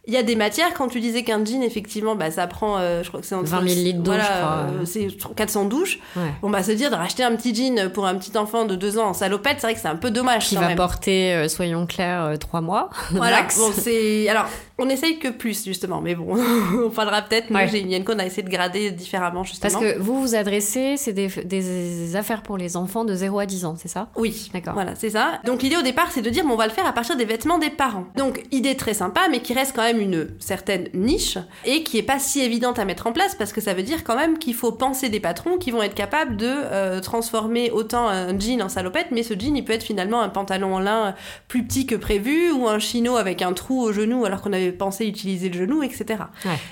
Il 0.10 0.14
y 0.14 0.18
a 0.18 0.24
des 0.24 0.36
matières, 0.36 0.74
quand 0.74 0.88
tu 0.88 1.00
disais 1.00 1.22
qu'un 1.22 1.46
jean, 1.46 1.62
effectivement, 1.62 2.16
bah, 2.16 2.32
ça 2.32 2.48
prend, 2.48 2.80
euh, 2.80 3.04
je 3.04 3.10
crois 3.10 3.22
que 3.22 3.28
c'est 3.28 3.36
entre 3.36 3.50
20 3.50 3.68
000 3.68 3.80
litres 3.84 4.00
d'eau, 4.00 4.10
voilà, 4.10 4.66
euh, 4.72 4.84
c'est 4.84 5.08
400 5.36 5.66
douches. 5.66 6.00
Bon, 6.42 6.50
bah, 6.50 6.64
se 6.64 6.72
dire 6.72 6.90
de 6.90 6.96
racheter 6.96 7.24
un 7.24 7.36
petit 7.36 7.54
jean 7.54 7.92
pour 7.92 8.08
un 8.08 8.16
petit 8.16 8.36
enfant 8.36 8.66
de 8.66 8.74
2 8.74 8.98
ans 8.98 9.10
en 9.10 9.14
salopette, 9.14 9.58
c'est 9.60 9.68
vrai 9.68 9.76
que 9.76 9.80
c'est 9.80 9.88
un 9.88 9.96
peu 9.96 10.10
dommage. 10.10 10.48
Qui 10.48 10.56
va 10.56 10.74
porter, 10.74 11.36
euh, 11.36 11.48
soyons 11.48 11.86
clairs, 11.86 12.34
3 12.40 12.62
mois. 12.62 12.90
Voilà. 13.12 13.44
bon, 13.56 13.72
c'est, 13.72 14.28
alors, 14.30 14.48
on 14.80 14.90
essaye 14.90 15.20
que 15.20 15.28
plus, 15.28 15.66
justement, 15.66 16.02
mais 16.02 16.16
bon, 16.16 16.36
on 16.86 16.90
parlera 16.90 17.22
peut-être. 17.22 17.50
Nous, 17.50 17.60
j'ai 17.72 17.80
une 17.82 18.04
on 18.10 18.18
a 18.18 18.26
essayé 18.26 18.44
de 18.44 18.50
grader 18.50 18.92
différemment, 18.92 19.44
justement. 19.44 19.72
Parce 19.72 19.94
que 19.94 20.00
vous 20.00 20.22
vous 20.22 20.36
adressez, 20.36 20.96
c'est 20.98 21.14
des, 21.14 21.28
des, 21.28 22.16
affaires 22.16 22.42
pour 22.42 22.58
les 22.58 22.76
enfants 22.76 23.06
de 23.06 23.14
0 23.14 23.40
à 23.40 23.46
10 23.46 23.66
ans, 23.66 23.76
c'est 23.78 23.88
ça? 23.88 24.10
Oui. 24.16 24.50
D'accord. 24.54 24.74
Voilà, 24.74 24.96
c'est 24.96 25.12
ça. 25.12 25.40
Donc, 25.46 25.62
l'idée 25.62 25.76
au 25.76 25.82
départ, 25.82 26.12
c'est 26.12 26.22
de 26.22 26.30
dire, 26.30 26.44
bon, 26.44 26.54
on 26.54 26.58
va 26.58 26.66
le 26.66 26.74
faire 26.74 26.88
à 26.88 26.94
partir 26.94 27.18
des 27.18 27.26
vêtements 27.26 27.60
des 27.60 27.70
parents. 27.70 28.06
Donc, 28.16 28.44
idée 28.52 28.76
très 28.76 28.94
sympa, 28.94 29.22
mais 29.30 29.42
qui 29.42 29.54
reste 29.54 29.76
quand 29.76 29.84
même 29.84 30.00
une 30.00 30.30
certaine 30.40 30.90
niche 30.94 31.38
et 31.66 31.84
qui 31.84 31.98
est 31.98 32.04
pas 32.04 32.20
si 32.20 32.42
évidente 32.42 32.80
à 32.80 32.86
mettre 32.86 33.08
en 33.08 33.12
place 33.12 33.36
parce 33.36 33.54
que 33.54 33.62
ça 33.62 33.74
veut 33.74 33.84
dire 33.84 34.04
quand 34.04 34.16
même 34.16 34.40
qu'il 34.40 34.56
faut 34.56 34.72
penser 34.72 35.10
des 35.10 35.20
patrons 35.20 35.58
qui 35.58 35.72
vont 35.72 35.82
être 35.82 35.96
capables 35.96 36.38
de 36.38 36.48
euh, 36.48 37.02
transformer 37.02 37.72
autant 37.72 38.08
un 38.08 38.38
jean 38.40 38.62
en 38.62 38.70
salopette, 38.70 39.08
mais 39.12 39.24
ce 39.24 39.34
jean, 39.34 39.56
il 39.56 39.64
peut 39.64 39.74
être 39.74 39.84
finalement 39.84 40.22
un 40.22 40.30
pantalon 40.30 40.76
en 40.76 40.80
lin 40.80 41.16
plus 41.48 41.64
petit 41.64 41.86
que 41.86 41.96
prévu 41.96 42.52
ou 42.52 42.68
un 42.68 42.80
chino 42.80 43.18
avec 43.18 43.42
un 43.42 43.54
trou 43.54 43.82
au 43.82 43.92
genou 43.92 44.26
alors 44.26 44.42
qu'on 44.42 44.54
avait 44.54 44.69
penser 44.72 45.06
utiliser 45.06 45.50
le 45.50 45.58
genou, 45.58 45.84
etc. 45.84 46.24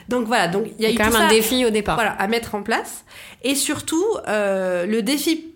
Donc 0.10 0.28
voilà, 0.28 0.48
donc 0.48 0.68
il 0.78 0.84
y 0.84 0.86
a 0.86 0.92
eu 0.92 0.96
quand 0.96 1.12
même 1.12 1.22
un 1.22 1.28
défi 1.28 1.66
au 1.66 1.70
départ. 1.70 1.96
Voilà, 1.96 2.12
à 2.12 2.28
mettre 2.28 2.56
en 2.56 2.64
place. 2.64 3.06
Et 3.44 3.56
surtout, 3.56 4.06
euh, 4.28 4.86
le 4.86 5.02
défi 5.02 5.54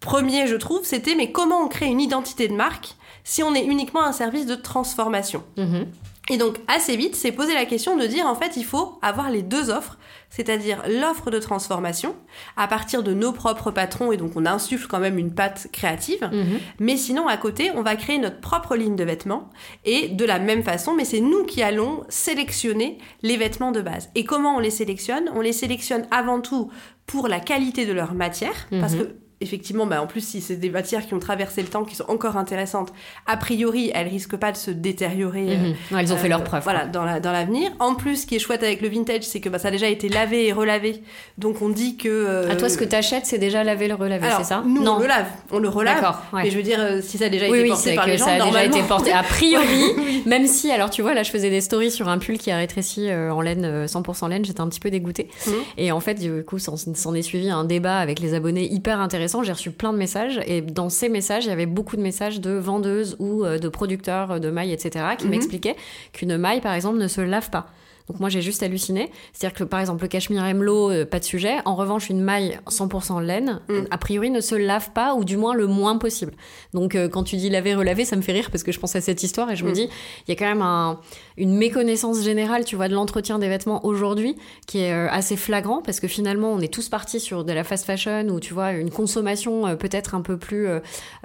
premier, 0.00 0.46
je 0.46 0.56
trouve, 0.56 0.84
c'était 0.84 1.14
mais 1.14 1.32
comment 1.32 1.62
on 1.62 1.68
crée 1.68 1.86
une 1.86 2.00
identité 2.00 2.48
de 2.48 2.54
marque 2.54 2.96
si 3.24 3.42
on 3.42 3.54
est 3.54 3.64
uniquement 3.64 4.02
un 4.02 4.12
service 4.12 4.46
de 4.46 4.54
transformation? 4.54 5.42
Mhm. 5.56 5.86
Et 6.30 6.38
donc 6.38 6.58
assez 6.68 6.96
vite, 6.96 7.16
c'est 7.16 7.32
poser 7.32 7.54
la 7.54 7.66
question 7.66 7.96
de 7.96 8.06
dire 8.06 8.26
en 8.26 8.34
fait 8.34 8.56
il 8.56 8.64
faut 8.64 8.98
avoir 9.02 9.30
les 9.30 9.42
deux 9.42 9.70
offres, 9.70 9.98
c'est-à-dire 10.34 10.82
l'offre 10.88 11.30
de 11.30 11.38
transformation 11.38 12.16
à 12.56 12.66
partir 12.66 13.02
de 13.02 13.14
nos 13.14 13.32
propres 13.32 13.70
patrons 13.70 14.10
et 14.10 14.16
donc 14.16 14.32
on 14.34 14.46
insuffle 14.46 14.88
quand 14.88 14.98
même 14.98 15.18
une 15.18 15.32
patte 15.32 15.68
créative, 15.72 16.28
mhm. 16.32 16.58
mais 16.80 16.96
sinon 16.96 17.28
à 17.28 17.36
côté 17.36 17.70
on 17.74 17.82
va 17.82 17.94
créer 17.96 18.18
notre 18.18 18.40
propre 18.40 18.74
ligne 18.74 18.96
de 18.96 19.04
vêtements 19.04 19.50
et 19.84 20.08
de 20.08 20.24
la 20.24 20.38
même 20.38 20.62
façon, 20.62 20.94
mais 20.94 21.04
c'est 21.04 21.20
nous 21.20 21.44
qui 21.44 21.62
allons 21.62 22.04
sélectionner 22.08 22.98
les 23.22 23.36
vêtements 23.36 23.72
de 23.72 23.80
base. 23.80 24.10
Et 24.14 24.24
comment 24.24 24.56
on 24.56 24.60
les 24.60 24.70
sélectionne? 24.70 25.30
On 25.34 25.40
les 25.40 25.52
sélectionne 25.52 26.06
avant 26.10 26.40
tout 26.40 26.70
pour 27.06 27.28
la 27.28 27.38
qualité 27.38 27.86
de 27.86 27.92
leur 27.92 28.14
matière, 28.14 28.66
parce 28.70 28.94
mhm. 28.94 29.00
que 29.00 29.23
effectivement, 29.40 29.86
bah, 29.86 30.00
en 30.02 30.06
plus, 30.06 30.20
si 30.26 30.40
c'est 30.40 30.56
des 30.56 30.70
matières 30.70 31.06
qui 31.06 31.14
ont 31.14 31.18
traversé 31.18 31.62
le 31.62 31.68
temps, 31.68 31.84
qui 31.84 31.96
sont 31.96 32.04
encore 32.08 32.36
intéressantes, 32.36 32.92
a 33.26 33.36
priori, 33.36 33.90
elles 33.94 34.08
risquent 34.08 34.36
pas 34.36 34.52
de 34.52 34.56
se 34.56 34.70
détériorer. 34.70 35.56
Mhm. 35.56 35.74
Ouais, 35.92 36.00
elles 36.00 36.12
ont 36.12 36.16
fait 36.16 36.26
euh, 36.26 36.30
leur 36.30 36.44
preuve. 36.44 36.62
Voilà, 36.62 36.86
dans 36.86 37.04
la- 37.04 37.20
dans 37.20 37.32
l'avenir. 37.32 37.70
en 37.80 37.94
plus, 37.94 38.22
ce 38.22 38.26
qui 38.26 38.36
est 38.36 38.38
chouette 38.38 38.62
avec 38.62 38.80
le 38.80 38.88
vintage, 38.88 39.22
c'est 39.22 39.40
que 39.40 39.48
bah, 39.48 39.58
ça 39.58 39.68
a 39.68 39.70
déjà 39.70 39.88
été 39.88 40.08
lavé 40.08 40.46
et 40.46 40.52
relavé. 40.52 41.02
Donc 41.38 41.60
on 41.62 41.68
dit 41.68 41.96
que. 41.96 42.08
euh, 42.08 42.50
À 42.50 42.56
toi, 42.56 42.68
ce 42.68 42.78
que 42.78 42.84
t'achètes, 42.84 43.26
c'est 43.26 43.38
déjà 43.38 43.64
lavé 43.64 43.88
le 43.88 43.94
relavé, 43.94 44.26
alors, 44.26 44.38
c'est 44.38 44.44
ça 44.44 44.62
Nous, 44.66 44.82
Non. 44.82 44.96
on 44.96 44.98
le 45.00 45.06
lave, 45.06 45.26
on 45.50 45.58
le 45.58 45.68
relave. 45.68 45.96
D'accord, 45.96 46.22
ouais. 46.32 46.44
Mais 46.44 46.50
je 46.50 46.56
veux 46.56 46.62
dire, 46.62 46.78
euh, 46.80 47.00
si 47.02 47.18
ça 47.18 47.26
a 47.26 47.28
déjà 47.28 47.46
Oui, 47.48 47.58
été 47.58 47.62
oui, 47.64 47.68
porté 47.70 47.90
c'est 47.90 47.94
par 47.96 48.04
que 48.06 48.10
les 48.10 48.18
gens, 48.18 48.24
ça 48.26 48.32
a 48.32 48.44
déjà 48.46 48.64
été 48.64 48.82
porté. 48.82 49.12
A 49.12 49.22
priori, 49.22 49.82
même 50.26 50.46
si, 50.46 50.70
alors 50.70 50.90
tu 50.90 51.02
vois, 51.02 51.14
là, 51.14 51.22
je 51.22 51.30
faisais 51.30 51.50
des 51.50 51.60
stories 51.60 51.90
sur 51.90 52.08
un 52.08 52.18
pull 52.18 52.38
qui 52.38 52.50
a 52.50 52.56
rétréci 52.56 53.08
euh, 53.10 53.32
en 53.32 53.40
laine, 53.40 53.64
euh, 53.64 53.86
100% 53.86 54.28
laine, 54.28 54.44
j'étais 54.44 54.60
un 54.60 54.68
petit 54.68 54.80
peu 54.80 54.90
dégoûtée. 54.90 55.28
Mhm. 55.46 55.52
Et 55.78 55.92
en 55.92 56.00
fait, 56.00 56.14
du 56.14 56.44
coup, 56.44 56.58
s'en 56.58 56.76
s'en 56.76 57.14
est 57.14 57.22
suivi 57.22 57.50
un 57.50 57.64
débat 57.64 57.98
avec 57.98 58.20
les 58.20 58.34
abonnés 58.34 58.72
hyper 58.72 59.00
intéressant. 59.00 59.23
J'ai 59.42 59.52
reçu 59.52 59.70
plein 59.70 59.92
de 59.92 59.98
messages 59.98 60.40
et 60.46 60.60
dans 60.60 60.88
ces 60.88 61.08
messages, 61.08 61.44
il 61.44 61.48
y 61.48 61.52
avait 61.52 61.66
beaucoup 61.66 61.96
de 61.96 62.02
messages 62.02 62.40
de 62.40 62.50
vendeuses 62.52 63.16
ou 63.18 63.44
euh, 63.44 63.58
de 63.58 63.68
producteurs 63.68 64.40
de 64.40 64.50
mailles, 64.50 64.72
etc., 64.72 65.04
qui 65.18 65.24
Mhm. 65.24 65.30
m'expliquaient 65.30 65.76
qu'une 66.12 66.36
maille, 66.36 66.60
par 66.60 66.74
exemple, 66.74 66.98
ne 66.98 67.08
se 67.08 67.20
lave 67.20 67.50
pas. 67.50 67.66
Donc 68.08 68.20
moi 68.20 68.28
j'ai 68.28 68.42
juste 68.42 68.62
halluciné. 68.62 69.10
C'est-à-dire 69.32 69.56
que 69.58 69.64
par 69.64 69.80
exemple 69.80 70.02
le 70.02 70.08
cachemire 70.08 70.44
emelot, 70.44 70.90
euh, 70.90 71.04
pas 71.06 71.18
de 71.20 71.24
sujet. 71.24 71.56
En 71.64 71.74
revanche 71.74 72.10
une 72.10 72.20
maille 72.20 72.58
100% 72.68 73.18
laine, 73.20 73.60
Mm. 73.68 73.74
a 73.90 73.98
priori 73.98 74.30
ne 74.30 74.40
se 74.40 74.54
lave 74.54 74.90
pas 74.92 75.14
ou 75.14 75.24
du 75.24 75.36
moins 75.38 75.54
le 75.54 75.66
moins 75.66 75.96
possible. 75.96 76.32
Donc 76.74 76.94
euh, 76.94 77.08
quand 77.08 77.22
tu 77.24 77.36
dis 77.36 77.48
laver, 77.48 77.74
relaver, 77.74 78.04
ça 78.04 78.16
me 78.16 78.22
fait 78.22 78.32
rire 78.32 78.50
parce 78.50 78.62
que 78.62 78.72
je 78.72 78.78
pense 78.78 78.94
à 78.94 79.00
cette 79.00 79.22
histoire 79.22 79.50
et 79.50 79.56
je 79.56 79.64
me 79.64 79.70
Mm. 79.70 79.74
dis 79.74 79.88
il 80.28 80.30
y 80.30 80.32
a 80.32 80.36
quand 80.36 80.44
même 80.48 80.60
un- 80.62 81.00
une 81.38 81.56
méconnaissance 81.56 82.22
générale, 82.22 82.64
tu 82.66 82.76
vois, 82.76 82.88
de 82.88 82.94
l'entretien 82.94 83.38
des 83.38 83.48
vêtements 83.48 83.84
aujourd'hui 83.86 84.36
qui 84.66 84.80
est 84.80 84.92
euh, 84.92 85.08
assez 85.10 85.36
flagrant 85.36 85.80
parce 85.82 85.98
que 85.98 86.06
finalement 86.08 86.52
on 86.52 86.60
est 86.60 86.72
tous 86.72 86.88
partis 86.90 87.20
sur 87.20 87.44
de 87.44 87.52
la 87.52 87.64
fast 87.64 87.86
fashion 87.86 88.26
ou 88.28 88.38
tu 88.38 88.52
vois 88.52 88.72
une 88.72 88.90
consommation 88.90 89.66
euh, 89.66 89.76
peut-être 89.76 90.14
un 90.14 90.20
peu 90.20 90.36
plus 90.36 90.68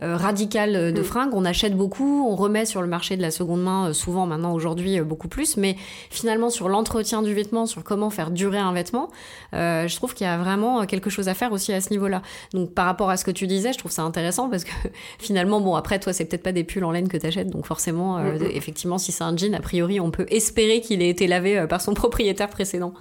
radicale 0.01 0.93
de 0.93 1.01
Mm. 1.01 1.03
fringues. 1.03 1.31
On 1.33 1.45
achète 1.45 1.75
beaucoup, 1.75 2.25
on 2.29 2.35
remet 2.35 2.65
sur 2.65 2.81
le 2.81 2.87
marché 2.87 3.17
de 3.17 3.21
la 3.21 3.31
seconde 3.31 3.61
main 3.63 3.93
souvent 3.93 4.25
maintenant 4.25 4.53
aujourd'hui 4.53 5.01
beaucoup 5.01 5.27
plus, 5.27 5.57
mais 5.57 5.75
finalement 6.09 6.49
sur 6.49 6.68
l'entretien 6.69 7.21
du 7.21 7.33
vêtement, 7.33 7.65
sur 7.65 7.83
comment 7.83 8.09
faire 8.09 8.31
durer 8.31 8.57
un 8.59 8.71
vêtement, 8.71 9.09
euh, 9.53 9.87
je 9.87 9.95
trouve 9.95 10.13
qu'il 10.13 10.25
y 10.25 10.29
a 10.29 10.37
vraiment 10.37 10.85
quelque 10.85 11.09
chose 11.09 11.27
à 11.27 11.33
faire 11.33 11.51
aussi 11.51 11.73
à 11.73 11.81
ce 11.81 11.89
niveau-là. 11.89 12.21
Donc 12.53 12.73
par 12.73 12.85
rapport 12.85 13.09
à 13.09 13.17
ce 13.17 13.25
que 13.25 13.31
tu 13.31 13.45
disais, 13.47 13.73
je 13.73 13.77
trouve 13.77 13.91
ça 13.91 14.03
intéressant 14.03 14.49
parce 14.49 14.63
que 14.63 14.71
finalement, 15.19 15.59
bon 15.61 15.75
après 15.75 15.99
toi 15.99 16.13
c'est 16.13 16.25
peut-être 16.25 16.43
pas 16.43 16.51
des 16.53 16.63
pulls 16.63 16.83
en 16.85 16.91
laine 16.91 17.07
que 17.09 17.17
t'achètes, 17.17 17.49
donc 17.49 17.65
forcément, 17.65 18.17
euh, 18.17 18.33
Mhm. 18.39 18.51
effectivement 18.53 18.97
si 18.97 19.11
c'est 19.11 19.23
un 19.23 19.35
jean, 19.35 19.53
a 19.55 19.59
priori 19.59 19.99
on 19.99 20.11
peut 20.11 20.25
espérer 20.29 20.81
qu'il 20.81 21.01
ait 21.01 21.09
été 21.09 21.27
lavé 21.27 21.57
euh, 21.57 21.67
par 21.67 21.81
son 21.81 21.93
propriétaire 21.95 22.49
précédent. 22.49 22.93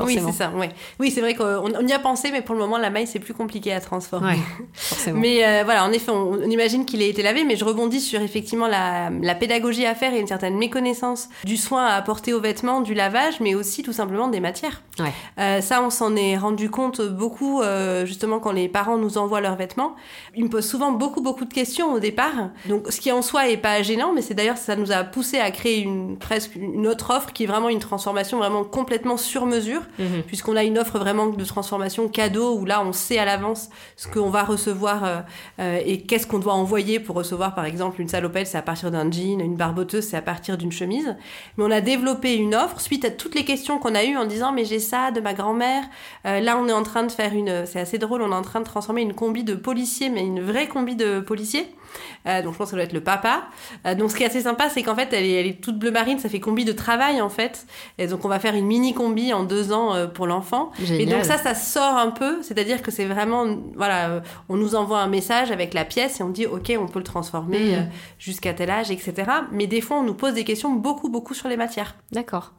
Oui, 0.00 0.18
c'est 0.24 0.32
ça. 0.32 0.50
Ouais. 0.50 0.70
Oui, 0.98 1.10
c'est 1.10 1.20
vrai 1.20 1.34
qu'on 1.34 1.44
on 1.74 1.86
y 1.86 1.92
a 1.92 1.98
pensé, 1.98 2.30
mais 2.32 2.42
pour 2.42 2.54
le 2.54 2.60
moment, 2.60 2.78
la 2.78 2.90
maille, 2.90 3.06
c'est 3.06 3.18
plus 3.18 3.34
compliqué 3.34 3.72
à 3.72 3.80
transformer. 3.80 4.32
Ouais. 4.32 5.12
Mais 5.12 5.44
euh, 5.44 5.62
voilà, 5.64 5.84
en 5.84 5.92
effet, 5.92 6.10
on, 6.10 6.32
on 6.32 6.50
imagine 6.50 6.84
qu'il 6.84 7.02
ait 7.02 7.08
été 7.08 7.22
lavé, 7.22 7.44
mais 7.44 7.56
je 7.56 7.64
rebondis 7.64 8.00
sur 8.00 8.20
effectivement 8.20 8.66
la, 8.66 9.10
la 9.10 9.34
pédagogie 9.34 9.84
à 9.84 9.94
faire 9.94 10.14
et 10.14 10.20
une 10.20 10.26
certaine 10.26 10.56
méconnaissance 10.56 11.28
du 11.44 11.56
soin 11.56 11.84
à 11.84 11.94
apporter 11.94 12.32
aux 12.32 12.40
vêtements, 12.40 12.80
du 12.80 12.94
lavage, 12.94 13.40
mais 13.40 13.54
aussi 13.54 13.82
tout 13.82 13.92
simplement 13.92 14.28
des 14.28 14.40
matières. 14.40 14.82
Ouais. 14.98 15.12
Euh, 15.38 15.60
ça, 15.60 15.82
on 15.82 15.90
s'en 15.90 16.16
est 16.16 16.36
rendu 16.36 16.70
compte 16.70 17.00
beaucoup 17.02 17.60
euh, 17.62 18.06
justement 18.06 18.38
quand 18.38 18.52
les 18.52 18.68
parents 18.68 18.96
nous 18.98 19.18
envoient 19.18 19.40
leurs 19.40 19.56
vêtements. 19.56 19.94
Ils 20.34 20.44
me 20.44 20.48
posent 20.48 20.68
souvent 20.68 20.92
beaucoup 20.92 21.20
beaucoup 21.20 21.44
de 21.44 21.52
questions 21.52 21.92
au 21.92 21.98
départ. 21.98 22.50
Donc, 22.68 22.86
ce 22.90 23.00
qui 23.00 23.12
en 23.12 23.22
soi 23.22 23.48
est 23.48 23.56
pas 23.56 23.82
gênant, 23.82 24.12
mais 24.14 24.22
c'est 24.22 24.34
d'ailleurs 24.34 24.58
ça 24.58 24.76
nous 24.76 24.92
a 24.92 25.04
poussé 25.04 25.38
à 25.38 25.50
créer 25.50 25.80
une 25.80 26.16
presque 26.18 26.54
une 26.54 26.86
autre 26.86 27.10
offre 27.14 27.32
qui 27.32 27.44
est 27.44 27.46
vraiment 27.46 27.68
une 27.68 27.80
transformation 27.80 28.38
vraiment 28.38 28.64
complètement 28.64 29.16
sur 29.16 29.46
mesure 29.46 29.81
Mhm. 29.98 30.22
puisqu'on 30.26 30.56
a 30.56 30.64
une 30.64 30.78
offre 30.78 30.98
vraiment 30.98 31.26
de 31.26 31.44
transformation 31.44 32.08
cadeau 32.08 32.56
où 32.56 32.64
là 32.64 32.82
on 32.84 32.92
sait 32.92 33.18
à 33.18 33.24
l'avance 33.24 33.68
ce 33.96 34.08
qu'on 34.08 34.30
va 34.30 34.42
recevoir 34.42 35.04
euh, 35.04 35.20
euh, 35.60 35.80
et 35.84 36.02
qu'est-ce 36.02 36.26
qu'on 36.26 36.38
doit 36.38 36.54
envoyer 36.54 37.00
pour 37.00 37.16
recevoir 37.16 37.54
par 37.54 37.64
exemple 37.64 38.00
une 38.00 38.08
salopette 38.08 38.46
c'est 38.46 38.58
à 38.58 38.62
partir 38.62 38.90
d'un 38.90 39.10
jean, 39.10 39.40
une 39.40 39.56
barboteuse 39.56 40.04
c'est 40.04 40.16
à 40.16 40.22
partir 40.22 40.58
d'une 40.58 40.72
chemise. 40.72 41.16
Mais 41.56 41.64
on 41.64 41.70
a 41.70 41.80
développé 41.80 42.34
une 42.34 42.54
offre 42.54 42.80
suite 42.80 43.04
à 43.04 43.10
toutes 43.10 43.34
les 43.34 43.44
questions 43.44 43.78
qu'on 43.78 43.94
a 43.94 44.04
eues 44.04 44.16
en 44.16 44.24
disant 44.24 44.52
mais 44.52 44.64
j'ai 44.64 44.78
ça 44.78 45.10
de 45.10 45.20
ma 45.20 45.34
grand-mère. 45.34 45.84
Euh, 46.26 46.40
là 46.40 46.56
on 46.58 46.68
est 46.68 46.72
en 46.72 46.82
train 46.82 47.04
de 47.04 47.12
faire 47.12 47.34
une, 47.34 47.66
c'est 47.66 47.80
assez 47.80 47.98
drôle, 47.98 48.22
on 48.22 48.32
est 48.32 48.34
en 48.34 48.42
train 48.42 48.60
de 48.60 48.66
transformer 48.66 49.02
une 49.02 49.14
combi 49.14 49.44
de 49.44 49.54
policier 49.54 50.08
mais 50.08 50.22
une 50.22 50.40
vraie 50.40 50.68
combi 50.68 50.96
de 50.96 51.20
policier. 51.20 51.66
Euh, 52.26 52.42
donc 52.42 52.52
je 52.52 52.58
pense 52.58 52.66
que 52.66 52.70
ça 52.72 52.76
doit 52.76 52.84
être 52.84 52.92
le 52.92 53.00
papa. 53.02 53.44
Euh, 53.86 53.94
donc 53.94 54.10
ce 54.10 54.16
qui 54.16 54.22
est 54.22 54.26
assez 54.26 54.42
sympa, 54.42 54.68
c'est 54.70 54.82
qu'en 54.82 54.94
fait 54.94 55.12
elle 55.12 55.24
est, 55.24 55.32
elle 55.40 55.46
est 55.46 55.60
toute 55.62 55.78
bleu 55.78 55.90
marine, 55.90 56.18
ça 56.18 56.28
fait 56.28 56.40
combi 56.40 56.64
de 56.64 56.72
travail 56.72 57.20
en 57.20 57.28
fait. 57.28 57.66
Et 57.98 58.06
donc 58.06 58.24
on 58.24 58.28
va 58.28 58.38
faire 58.38 58.54
une 58.54 58.66
mini 58.66 58.94
combi 58.94 59.32
en 59.32 59.44
deux 59.44 59.72
ans 59.72 59.94
euh, 59.94 60.06
pour 60.06 60.26
l'enfant. 60.26 60.72
Et 61.00 61.06
donc 61.06 61.24
ça, 61.24 61.38
ça 61.38 61.54
sort 61.54 61.96
un 61.96 62.10
peu, 62.10 62.42
c'est-à-dire 62.42 62.82
que 62.82 62.90
c'est 62.90 63.06
vraiment, 63.06 63.46
voilà, 63.76 64.08
euh, 64.08 64.20
on 64.48 64.56
nous 64.56 64.74
envoie 64.74 65.00
un 65.00 65.08
message 65.08 65.50
avec 65.50 65.74
la 65.74 65.84
pièce 65.84 66.20
et 66.20 66.22
on 66.22 66.28
dit 66.30 66.46
ok, 66.46 66.72
on 66.78 66.86
peut 66.86 66.98
le 66.98 67.04
transformer 67.04 67.58
Mhm. 67.58 67.74
euh, 67.74 67.82
jusqu'à 68.18 68.54
tel 68.54 68.70
âge, 68.70 68.90
etc. 68.90 69.14
Mais 69.52 69.66
des 69.66 69.80
fois, 69.80 69.98
on 69.98 70.02
nous 70.02 70.14
pose 70.14 70.34
des 70.34 70.44
questions 70.44 70.70
beaucoup, 70.70 71.08
beaucoup 71.08 71.34
sur 71.34 71.48
les 71.48 71.56
matières. 71.56 71.96
D'accord. 72.12 72.52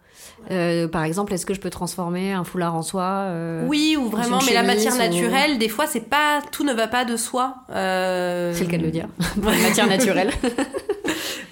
Euh, 0.52 0.88
par 0.88 1.04
exemple, 1.04 1.34
est-ce 1.34 1.46
que 1.46 1.54
je 1.54 1.60
peux 1.60 1.70
transformer 1.70 2.34
un 2.34 2.44
foulard 2.44 2.76
en 2.76 2.82
soie 2.82 3.26
euh, 3.28 3.66
Oui, 3.68 3.96
ou 3.98 4.10
vraiment, 4.10 4.40
mais 4.46 4.54
la 4.54 4.64
matière 4.64 4.94
ou- 4.94 4.98
naturelle, 4.98 5.58
des 5.58 5.70
fois, 5.70 5.88
c'est 5.88 6.02
pas, 6.10 6.42
tout 6.52 6.64
ne 6.64 6.74
va 6.74 6.88
pas 6.88 7.06
de 7.06 7.16
soi. 7.16 7.56
Euh, 7.72 8.54
C'est 8.54 8.66
le 8.66 8.70
cas 8.72 8.78
de 8.78 8.84
le 8.84 8.92
dire. 8.92 9.08
Une 9.38 9.62
matière 9.62 9.88
naturelle. 9.88 10.32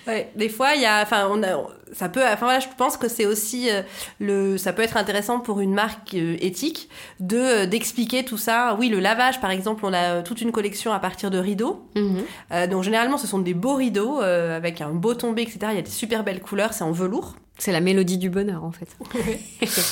Ouais, 0.08 0.32
des 0.36 0.50
fois, 0.50 0.74
il 0.76 0.82
y 0.82 0.86
a, 0.86 1.04
enfin, 1.04 1.28
on 1.30 1.44
a, 1.44 1.56
ça 1.92 2.10
peut, 2.10 2.22
enfin 2.24 2.46
voilà, 2.46 2.60
je 2.60 2.68
pense 2.78 2.98
que 2.98 3.08
c'est 3.08 3.26
aussi 3.26 3.70
euh, 3.70 3.82
le, 4.20 4.58
ça 4.58 4.74
peut 4.74 4.82
être 4.82 4.98
intéressant 4.98 5.40
pour 5.40 5.60
une 5.60 5.74
marque 5.74 6.14
euh, 6.14 6.38
éthique 6.40 6.90
de 7.20 7.38
euh, 7.38 7.66
d'expliquer 7.66 8.24
tout 8.24 8.38
ça. 8.38 8.76
Oui, 8.80 8.90
le 8.90 9.00
lavage, 9.00 9.42
par 9.42 9.52
exemple, 9.52 9.86
on 9.86 9.94
a 9.94 10.22
toute 10.22 10.42
une 10.42 10.52
collection 10.52 10.94
à 10.94 11.00
partir 11.00 11.32
de 11.32 11.38
rideaux. 11.38 11.86
Mhm. 11.96 12.24
Euh, 12.52 12.68
donc 12.68 12.84
généralement, 12.84 13.18
ce 13.18 13.28
sont 13.28 13.40
des 13.40 13.54
beaux 13.54 13.76
rideaux 13.76 14.22
euh, 14.22 14.56
avec 14.56 14.82
un 14.82 14.90
beau 14.90 15.14
tombé, 15.14 15.44
etc. 15.44 15.60
Il 15.72 15.76
y 15.76 15.80
a 15.80 15.84
des 15.84 15.90
super 15.90 16.24
belles 16.24 16.42
couleurs, 16.42 16.74
c'est 16.74 16.84
en 16.84 16.92
velours. 16.92 17.36
C'est 17.58 17.72
la 17.72 17.82
mélodie 17.82 18.18
du 18.18 18.32
bonheur 18.32 18.64
en 18.64 18.72
fait. 18.72 18.88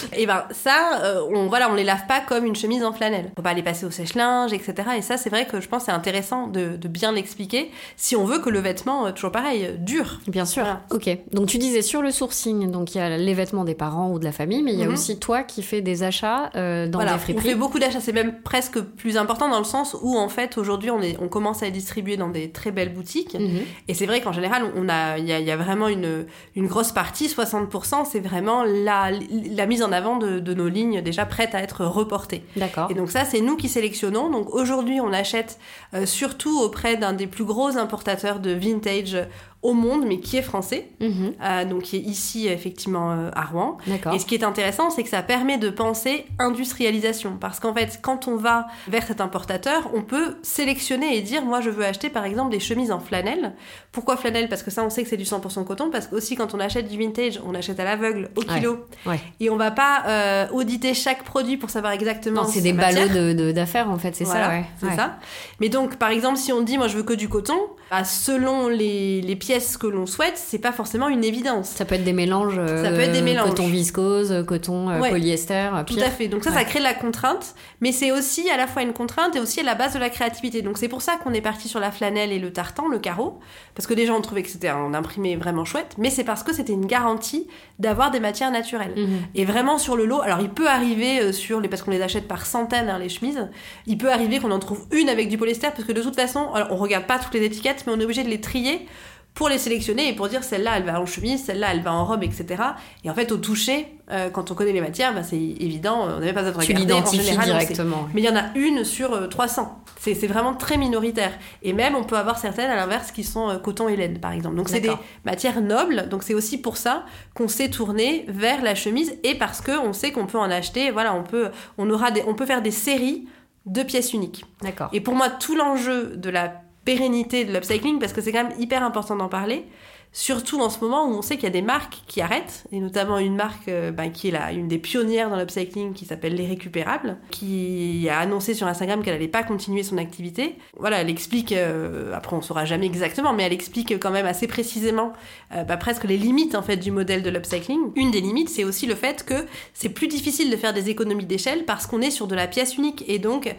Et 0.17 0.25
ben 0.25 0.45
ça, 0.49 1.01
euh, 1.03 1.21
on 1.31 1.49
voilà, 1.49 1.69
on 1.69 1.75
les 1.75 1.83
lave 1.83 2.07
pas 2.07 2.19
comme 2.19 2.45
une 2.45 2.55
chemise 2.55 2.83
en 2.83 2.93
flanelle. 2.93 3.31
Faut 3.35 3.43
pas 3.43 3.53
les 3.53 3.61
passer 3.61 3.85
au 3.85 3.91
sèche-linge, 3.91 4.53
etc. 4.53 4.73
Et 4.97 5.03
ça, 5.03 5.17
c'est 5.17 5.29
vrai 5.29 5.45
que 5.45 5.61
je 5.61 5.67
pense 5.67 5.83
que 5.83 5.85
c'est 5.87 5.91
intéressant 5.91 6.47
de, 6.47 6.77
de 6.77 6.87
bien 6.87 7.11
l'expliquer 7.11 7.69
si 7.95 8.15
on 8.15 8.25
veut 8.25 8.39
que 8.39 8.49
le 8.49 8.57
vêtement, 8.57 9.11
toujours 9.11 9.31
pareil, 9.31 9.75
dure. 9.77 10.19
Bien 10.25 10.45
sûr. 10.45 10.63
Voilà. 10.63 10.81
Ok. 10.89 11.15
Donc 11.31 11.47
tu 11.47 11.59
disais 11.59 11.83
sur 11.89 12.01
le 12.01 12.11
sourcing, 12.11 12.69
donc 12.71 12.93
il 12.95 12.99
y 12.99 13.01
a 13.01 13.17
les 13.17 13.33
vêtements 13.33 13.63
des 13.65 13.75
parents 13.75 14.11
ou 14.11 14.19
de 14.19 14.23
la 14.25 14.31
famille, 14.31 14.61
mais 14.63 14.73
il 14.73 14.79
y 14.79 14.83
a 14.83 14.87
Mhm. 14.87 14.93
aussi 14.93 15.19
toi 15.19 15.43
qui 15.43 15.63
fais 15.63 15.81
des 15.81 16.03
achats 16.03 16.51
euh, 16.55 16.87
dans 16.87 16.99
voilà, 16.99 17.15
on 17.15 17.17
fait 17.19 17.55
beaucoup 17.55 17.79
d'achats. 17.79 17.99
C'est 17.99 18.13
même 18.13 18.41
presque 18.43 18.79
plus 18.79 19.17
important 19.17 19.49
dans 19.49 19.57
le 19.59 19.63
sens 19.65 19.95
où 20.01 20.17
en 20.17 20.29
fait 20.29 20.57
aujourd'hui 20.57 20.91
on 20.91 21.01
est, 21.01 21.17
on 21.21 21.27
commence 21.27 21.61
à 21.63 21.65
les 21.65 21.71
distribuer 21.71 22.15
dans 22.17 22.29
des 22.29 22.51
très 22.51 22.71
belles 22.71 22.93
boutiques. 22.93 23.33
Mhm. 23.33 23.59
Et 23.87 23.93
c'est 23.93 24.05
vrai 24.05 24.21
qu'en 24.21 24.31
général, 24.33 24.71
on 24.75 24.87
a, 24.87 25.17
il 25.17 25.25
y 25.25 25.33
a, 25.33 25.39
il 25.39 25.45
y 25.45 25.51
a 25.51 25.57
vraiment 25.57 25.87
une, 25.87 26.25
une 26.55 26.67
grosse 26.67 26.91
partie, 26.91 27.27
60%, 27.27 28.05
c'est 28.05 28.19
vraiment 28.19 28.63
la, 28.63 29.09
la 29.51 29.65
mise 29.65 29.83
en 29.83 29.91
avant 29.91 30.17
de, 30.17 30.39
de 30.39 30.53
nos 30.53 30.69
lignes 30.69 31.01
déjà 31.01 31.25
prêtes 31.25 31.55
à 31.55 31.61
être 31.61 31.85
reportées. 31.85 32.43
D'accord. 32.55 32.87
Et 32.91 32.93
donc 32.93 33.09
ça, 33.09 33.25
c'est 33.25 33.41
nous 33.41 33.55
qui 33.57 33.67
sélectionnons. 33.69 34.29
Donc 34.29 34.53
aujourd'hui, 34.53 35.01
on 35.01 35.11
achète 35.11 35.57
euh, 35.93 36.05
surtout 36.05 36.59
auprès 36.61 36.97
d'un 36.97 37.13
des 37.13 37.27
plus 37.27 37.45
gros 37.45 37.77
importateurs 37.77 38.39
de 38.39 38.51
vintage 38.51 39.17
au 39.61 39.73
monde, 39.73 40.05
mais 40.07 40.19
qui 40.21 40.37
est 40.37 40.41
français, 40.41 40.87
Mhm. 41.01 41.33
euh, 41.43 41.65
donc 41.65 41.81
qui 41.83 41.97
est 41.97 42.01
ici 42.01 42.47
effectivement 42.47 43.11
euh, 43.11 43.29
à 43.35 43.43
Rouen. 43.43 43.77
Et 44.13 44.19
ce 44.19 44.25
qui 44.25 44.35
est 44.35 44.43
intéressant, 44.45 44.89
c'est 44.89 45.03
que 45.03 45.09
ça 45.09 45.21
permet 45.21 45.57
de 45.57 45.69
penser 45.69 46.25
industrialisation. 46.63 47.37
Parce 47.39 47.59
qu'en 47.59 47.73
fait, 47.73 47.99
quand 48.01 48.27
on 48.27 48.35
va 48.35 48.67
vers 48.87 49.03
cet 49.05 49.21
importateur, 49.21 49.89
on 49.93 50.01
peut 50.01 50.37
sélectionner 50.43 51.17
et 51.17 51.21
dire, 51.21 51.43
moi, 51.43 51.61
je 51.61 51.69
veux 51.69 51.85
acheter 51.85 52.09
par 52.09 52.25
exemple 52.25 52.51
des 52.51 52.59
chemises 52.59 52.91
en 52.91 52.99
flanelle. 52.99 53.53
Pourquoi 53.91 54.17
flanelle? 54.17 54.49
Parce 54.49 54.63
que 54.63 54.71
ça, 54.71 54.83
on 54.83 54.89
sait 54.89 55.03
que 55.03 55.09
c'est 55.09 55.17
du 55.17 55.23
100% 55.25 55.63
coton. 55.65 55.89
Parce 55.89 56.07
qu'aussi, 56.07 56.35
quand 56.35 56.53
on 56.53 56.59
achète 56.59 56.87
du 56.87 56.97
vintage, 56.97 57.39
on 57.45 57.55
achète 57.55 57.79
à 57.79 57.83
l'aveugle, 57.83 58.29
au 58.35 58.41
kilo. 58.41 58.85
Ouais. 59.05 59.19
Et 59.39 59.49
on 59.49 59.57
va 59.57 59.71
pas 59.71 60.03
euh, 60.07 60.47
auditer 60.53 60.93
chaque 60.93 61.23
produit 61.23 61.57
pour 61.57 61.69
savoir 61.69 61.93
exactement. 61.93 62.43
Non, 62.43 62.47
c'est 62.47 62.61
des 62.61 62.73
matière. 62.73 63.07
ballots 63.07 63.33
de- 63.33 63.33
de- 63.33 63.51
d'affaires 63.51 63.89
en 63.89 63.97
fait, 63.97 64.15
c'est 64.15 64.23
Voilà, 64.25 64.45
ça, 64.45 64.49
ouais. 64.51 64.65
C'est 64.79 64.95
ça. 64.95 65.17
Mais 65.59 65.69
donc, 65.69 65.97
par 65.97 66.09
exemple, 66.11 66.37
si 66.37 66.53
on 66.53 66.61
dit, 66.61 66.77
moi, 66.77 66.87
je 66.87 66.95
veux 66.97 67.03
que 67.03 67.13
du 67.13 67.27
coton, 67.29 67.59
bah, 67.91 68.03
selon 68.03 68.67
les, 68.67 69.21
les 69.21 69.35
pièces 69.35 69.77
que 69.77 69.87
l'on 69.87 70.05
souhaite, 70.05 70.33
c'est 70.37 70.59
pas 70.59 70.71
forcément 70.71 71.09
une 71.09 71.23
évidence. 71.23 71.69
Ça 71.69 71.85
peut 71.85 71.95
être 71.95 72.03
des 72.03 72.13
mélanges. 72.13 72.55
euh, 72.57 72.83
Ça 72.83 72.91
peut 72.91 72.99
être 73.01 73.11
des 73.11 73.21
mélanges. 73.21 73.49
Coton 73.49 73.67
viscose, 73.67 74.43
coton 74.47 74.89
euh, 74.89 74.99
Ouais. 74.99 75.09
polyester, 75.09 75.69
Tout 75.87 75.95
pire. 75.95 76.05
à 76.05 76.09
fait. 76.09 76.27
Donc 76.27 76.43
ça, 76.43 76.51
ça 76.51 76.63
crée 76.63 76.79
de 76.79 76.83
la 76.83 76.93
contrainte, 76.93 77.55
mais 77.81 77.91
c'est 77.91 78.11
aussi 78.11 78.49
à 78.49 78.57
la 78.57 78.67
fois 78.67 78.81
une 78.83 78.93
contrainte 78.93 79.35
et 79.35 79.39
aussi 79.39 79.59
à 79.59 79.63
la 79.63 79.75
base 79.75 79.93
de 79.93 79.99
la 79.99 80.09
créativité. 80.09 80.61
Donc 80.61 80.77
c'est 80.77 80.87
pour 80.87 81.01
ça 81.01 81.17
qu'on 81.17 81.33
est 81.33 81.41
parti 81.41 81.67
sur 81.67 81.79
la 81.79 81.91
flanelle 81.91 82.31
et 82.31 82.39
le 82.39 82.51
tartan, 82.53 82.87
le 82.87 82.99
carreau, 82.99 83.39
parce 83.75 83.87
que 83.87 83.93
les 83.93 84.05
gens 84.05 84.17
ont 84.17 84.21
trouvé 84.21 84.43
que 84.43 84.49
c'était 84.49 84.67
un 84.69 84.93
imprimé 84.93 85.35
vraiment 85.35 85.65
chouette, 85.65 85.95
mais 85.97 86.09
c'est 86.09 86.23
parce 86.23 86.43
que 86.43 86.53
c'était 86.53 86.73
une 86.73 86.85
garantie 86.85 87.47
d'avoir 87.79 88.11
des 88.11 88.19
matières 88.19 88.51
naturelles. 88.51 88.93
Mhm. 88.95 89.19
Et 89.35 89.45
vraiment 89.45 89.77
sur 89.77 89.95
le 89.95 90.05
lot, 90.05 90.21
alors 90.21 90.39
il 90.41 90.49
peut 90.49 90.67
arriver 90.67 91.21
euh, 91.21 91.31
sur 91.31 91.59
les 91.61 91.67
parce 91.69 91.81
qu'on 91.81 91.91
les 91.91 92.01
achète 92.01 92.27
par 92.27 92.45
centaines 92.45 92.89
hein, 92.89 92.99
les 92.99 93.09
chemises, 93.09 93.47
il 93.87 93.97
peut 93.97 94.11
arriver 94.11 94.39
qu'on 94.39 94.51
en 94.51 94.59
trouve 94.59 94.85
une 94.91 95.09
avec 95.09 95.29
du 95.29 95.37
polyester 95.37 95.67
parce 95.73 95.85
que 95.85 95.93
de 95.93 96.01
toute 96.01 96.15
façon, 96.15 96.51
alors, 96.53 96.67
on 96.71 96.75
regarde 96.75 97.05
pas 97.05 97.19
toutes 97.19 97.33
les 97.33 97.43
étiquettes, 97.45 97.78
mais 97.85 97.93
on 97.93 97.99
est 97.99 98.03
obligé 98.03 98.23
de 98.23 98.29
les 98.29 98.41
trier 98.41 98.87
pour 99.33 99.47
les 99.47 99.57
sélectionner 99.57 100.09
et 100.09 100.13
pour 100.13 100.27
dire 100.27 100.43
celle-là 100.43 100.73
elle 100.75 100.83
va 100.83 100.99
en 100.99 101.05
chemise, 101.05 101.45
celle-là 101.45 101.67
elle 101.71 101.81
va 101.81 101.93
en 101.93 102.03
robe, 102.03 102.23
etc. 102.23 102.61
Et 103.05 103.09
en 103.09 103.13
fait 103.13 103.31
au 103.31 103.37
toucher, 103.37 103.87
euh, 104.11 104.29
quand 104.29 104.51
on 104.51 104.53
connaît 104.53 104.73
les 104.73 104.81
matières, 104.81 105.13
bah, 105.13 105.23
c'est 105.23 105.37
évident, 105.37 106.01
on 106.03 106.19
n'avait 106.19 106.33
pas 106.33 106.43
besoin 106.43 106.61
de 106.61 106.65
tu 106.65 106.73
l'identifies 106.73 107.37
directement. 107.37 108.09
Mais 108.13 108.21
il 108.21 108.25
y 108.25 108.29
en 108.29 108.35
a 108.35 108.51
une 108.55 108.83
sur 108.83 109.29
300. 109.29 109.81
C'est 109.97 110.27
vraiment 110.27 110.53
très 110.53 110.77
minoritaire. 110.77 111.31
Et 111.63 111.71
même 111.71 111.95
on 111.95 112.03
peut 112.03 112.17
avoir 112.17 112.37
certaines 112.37 112.69
à 112.69 112.75
l'inverse 112.75 113.11
qui 113.11 113.23
sont 113.23 113.59
coton 113.63 113.87
et 113.87 113.95
laine 113.95 114.19
par 114.19 114.33
exemple. 114.33 114.55
Donc 114.55 114.67
c'est 114.67 114.81
des 114.81 114.93
matières 115.23 115.61
nobles. 115.61 116.09
Donc 116.09 116.23
c'est 116.23 116.33
aussi 116.33 116.59
pour 116.59 116.75
ça 116.75 117.05
qu'on 117.33 117.47
s'est 117.47 117.69
tourné 117.69 118.25
vers 118.27 118.61
la 118.61 118.75
chemise 118.75 119.15
et 119.23 119.35
parce 119.35 119.61
que 119.61 119.71
on 119.79 119.93
sait 119.93 120.11
qu'on 120.11 120.25
peut 120.25 120.39
en 120.39 120.51
acheter. 120.51 120.91
Voilà, 120.91 121.13
on 121.13 121.23
peut, 121.23 121.49
on 121.77 121.89
aura 121.89 122.11
des, 122.11 122.23
on 122.27 122.33
peut 122.33 122.45
faire 122.45 122.61
des 122.61 122.71
séries 122.71 123.27
de 123.65 123.83
pièces 123.83 124.13
uniques. 124.13 124.43
D'accord. 124.61 124.89
Et 124.91 124.99
pour 124.99 125.15
moi, 125.15 125.29
tout 125.29 125.55
l'enjeu 125.55 126.17
de 126.17 126.29
la 126.29 126.61
pérennité 126.89 127.45
de 127.45 127.53
l'upcycling, 127.53 127.99
parce 127.99 128.13
que 128.13 128.21
c'est 128.21 128.31
quand 128.31 128.45
même 128.45 128.59
hyper 128.59 128.81
important 128.83 129.15
d'en 129.15 129.29
parler, 129.29 129.65
Surtout 130.11 130.59
en 130.59 130.71
ce 130.71 130.79
moment 130.79 131.05
où 131.05 131.11
on 131.11 131.21
sait 131.21 131.35
qu'il 131.35 131.43
y 131.43 131.47
a 131.47 131.51
des 131.51 131.61
marques 131.61 131.99
qui 132.07 132.19
arrêtent, 132.21 132.63
et 132.71 132.79
notamment 132.79 133.19
une 133.19 133.35
marque 133.35 133.67
euh, 133.67 133.91
ben, 133.91 134.11
qui 134.11 134.29
est 134.29 134.31
là, 134.31 134.51
une 134.51 134.67
des 134.67 134.79
pionnières 134.79 135.29
dans 135.29 135.37
l'upcycling 135.37 135.93
qui 135.93 136.05
s'appelle 136.05 136.33
Les 136.33 136.47
Récupérables, 136.47 137.17
qui 137.29 138.07
a 138.09 138.17
annoncé 138.17 138.55
sur 138.55 138.65
Instagram 138.65 139.03
qu'elle 139.03 139.13
n'allait 139.13 139.27
pas 139.27 139.43
continuer 139.43 139.83
son 139.83 139.99
activité. 139.99 140.55
Voilà, 140.77 141.01
elle 141.01 141.11
explique, 141.11 141.51
euh, 141.51 142.11
après 142.15 142.35
on 142.35 142.41
saura 142.41 142.65
jamais 142.65 142.87
exactement, 142.87 143.33
mais 143.33 143.43
elle 143.43 143.53
explique 143.53 143.99
quand 143.99 144.09
même 144.09 144.25
assez 144.25 144.47
précisément 144.47 145.13
euh, 145.53 145.63
bah, 145.63 145.77
presque 145.77 146.05
les 146.05 146.17
limites 146.17 146.55
en 146.55 146.63
fait 146.63 146.77
du 146.77 146.89
modèle 146.89 147.21
de 147.21 147.29
l'upcycling. 147.29 147.79
Une 147.95 148.09
des 148.09 148.21
limites, 148.21 148.49
c'est 148.49 148.63
aussi 148.63 148.87
le 148.87 148.95
fait 148.95 149.23
que 149.23 149.45
c'est 149.75 149.89
plus 149.89 150.07
difficile 150.07 150.49
de 150.49 150.55
faire 150.55 150.73
des 150.73 150.89
économies 150.89 151.27
d'échelle 151.27 151.65
parce 151.65 151.85
qu'on 151.85 152.01
est 152.01 152.11
sur 152.11 152.25
de 152.25 152.33
la 152.33 152.47
pièce 152.47 152.77
unique. 152.77 153.03
Et 153.07 153.19
donc, 153.19 153.55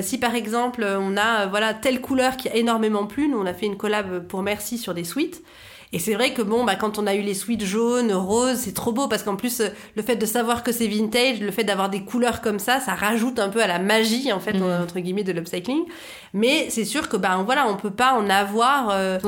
si 0.00 0.18
par 0.18 0.34
exemple 0.34 0.84
on 0.84 1.16
a 1.16 1.46
voilà 1.46 1.74
telle 1.74 2.00
couleur 2.00 2.36
qui 2.36 2.48
a 2.48 2.54
énormément 2.54 3.06
plu, 3.06 3.28
nous 3.28 3.38
on 3.38 3.46
a 3.46 3.54
fait 3.54 3.66
une 3.66 3.76
collab 3.76 4.26
pour 4.26 4.42
Merci 4.42 4.78
sur 4.78 4.94
des 4.94 5.04
suites. 5.04 5.42
Et 5.92 5.98
c'est 5.98 6.14
vrai 6.14 6.34
que 6.34 6.42
bon, 6.42 6.64
bah, 6.64 6.74
quand 6.76 6.98
on 6.98 7.06
a 7.06 7.14
eu 7.14 7.22
les 7.22 7.34
suites 7.34 7.64
jaunes, 7.64 8.12
roses, 8.12 8.58
c'est 8.58 8.74
trop 8.74 8.92
beau 8.92 9.08
parce 9.08 9.22
qu'en 9.22 9.36
plus, 9.36 9.60
euh, 9.60 9.68
le 9.96 10.02
fait 10.02 10.16
de 10.16 10.26
savoir 10.26 10.62
que 10.62 10.70
c'est 10.70 10.86
vintage, 10.86 11.40
le 11.40 11.50
fait 11.50 11.64
d'avoir 11.64 11.88
des 11.88 12.02
couleurs 12.02 12.42
comme 12.42 12.58
ça, 12.58 12.78
ça 12.80 12.94
rajoute 12.94 13.38
un 13.38 13.48
peu 13.48 13.62
à 13.62 13.66
la 13.66 13.78
magie, 13.78 14.30
en 14.32 14.40
fait, 14.40 14.52
mm. 14.52 14.82
entre 14.82 15.00
guillemets, 15.00 15.24
de 15.24 15.32
l'upcycling. 15.32 15.84
Mais 16.34 16.66
c'est 16.68 16.84
sûr 16.84 17.08
que, 17.08 17.16
bah, 17.16 17.40
voilà, 17.44 17.66
on 17.68 17.76
peut 17.76 17.90
pas 17.90 18.12
en 18.12 18.28
avoir 18.28 18.90
euh, 18.90 19.18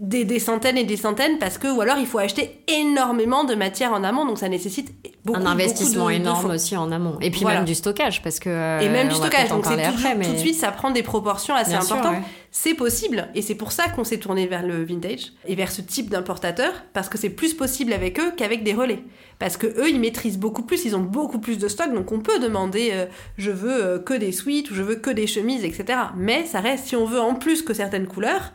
des, 0.00 0.24
des, 0.24 0.38
centaines 0.40 0.76
et 0.76 0.84
des 0.84 0.96
centaines 0.96 1.38
parce 1.38 1.56
que, 1.56 1.68
ou 1.68 1.80
alors 1.80 1.98
il 1.98 2.06
faut 2.06 2.18
acheter 2.18 2.62
énormément 2.66 3.44
de 3.44 3.54
matière 3.54 3.92
en 3.92 4.02
amont, 4.02 4.24
donc 4.24 4.38
ça 4.38 4.48
nécessite 4.48 4.92
beaucoup, 5.24 5.38
Un 5.38 5.46
investissement 5.46 6.10
énorme 6.10 6.50
aussi 6.50 6.76
en 6.76 6.90
amont. 6.90 7.18
Et 7.20 7.30
puis 7.30 7.44
même 7.44 7.64
du 7.64 7.74
stockage 7.74 8.22
parce 8.22 8.38
que. 8.38 8.82
et 8.82 8.88
même 8.88 9.08
du 9.08 9.14
stockage, 9.14 9.48
donc 9.48 9.66
c'est 9.66 9.76
tout, 9.76 10.32
de 10.32 10.36
suite, 10.36 10.56
ça 10.56 10.72
prend 10.72 10.90
des 10.90 11.02
proportions 11.02 11.54
assez 11.54 11.74
importantes 11.74 12.16
c'est 12.50 12.74
possible 12.74 13.28
et 13.34 13.42
c'est 13.42 13.54
pour 13.54 13.72
ça 13.72 13.88
qu'on 13.88 14.04
s'est 14.04 14.18
tourné 14.18 14.46
vers 14.46 14.66
le 14.66 14.84
vintage 14.84 15.32
et 15.46 15.54
vers 15.54 15.70
ce 15.70 15.82
type 15.82 16.08
d'importateur 16.08 16.72
parce 16.92 17.08
que 17.08 17.18
c'est 17.18 17.30
plus 17.30 17.54
possible 17.54 17.92
avec 17.92 18.18
eux 18.18 18.32
qu'avec 18.36 18.64
des 18.64 18.72
relais 18.72 19.02
parce 19.38 19.56
que 19.56 19.66
eux 19.66 19.88
ils 19.90 20.00
maîtrisent 20.00 20.38
beaucoup 20.38 20.62
plus 20.62 20.84
ils 20.84 20.96
ont 20.96 21.00
beaucoup 21.00 21.38
plus 21.38 21.58
de 21.58 21.68
stock 21.68 21.92
donc 21.92 22.10
on 22.10 22.20
peut 22.20 22.38
demander 22.38 22.90
euh, 22.92 23.06
je 23.36 23.50
veux 23.50 23.84
euh, 23.84 23.98
que 23.98 24.14
des 24.14 24.32
suites 24.32 24.70
ou 24.70 24.74
je 24.74 24.82
veux 24.82 24.96
que 24.96 25.10
des 25.10 25.26
chemises 25.26 25.64
etc 25.64 25.98
mais 26.16 26.46
ça 26.46 26.60
reste 26.60 26.86
si 26.86 26.96
on 26.96 27.04
veut 27.04 27.20
en 27.20 27.34
plus 27.34 27.62
que 27.62 27.74
certaines 27.74 28.06
couleurs 28.06 28.52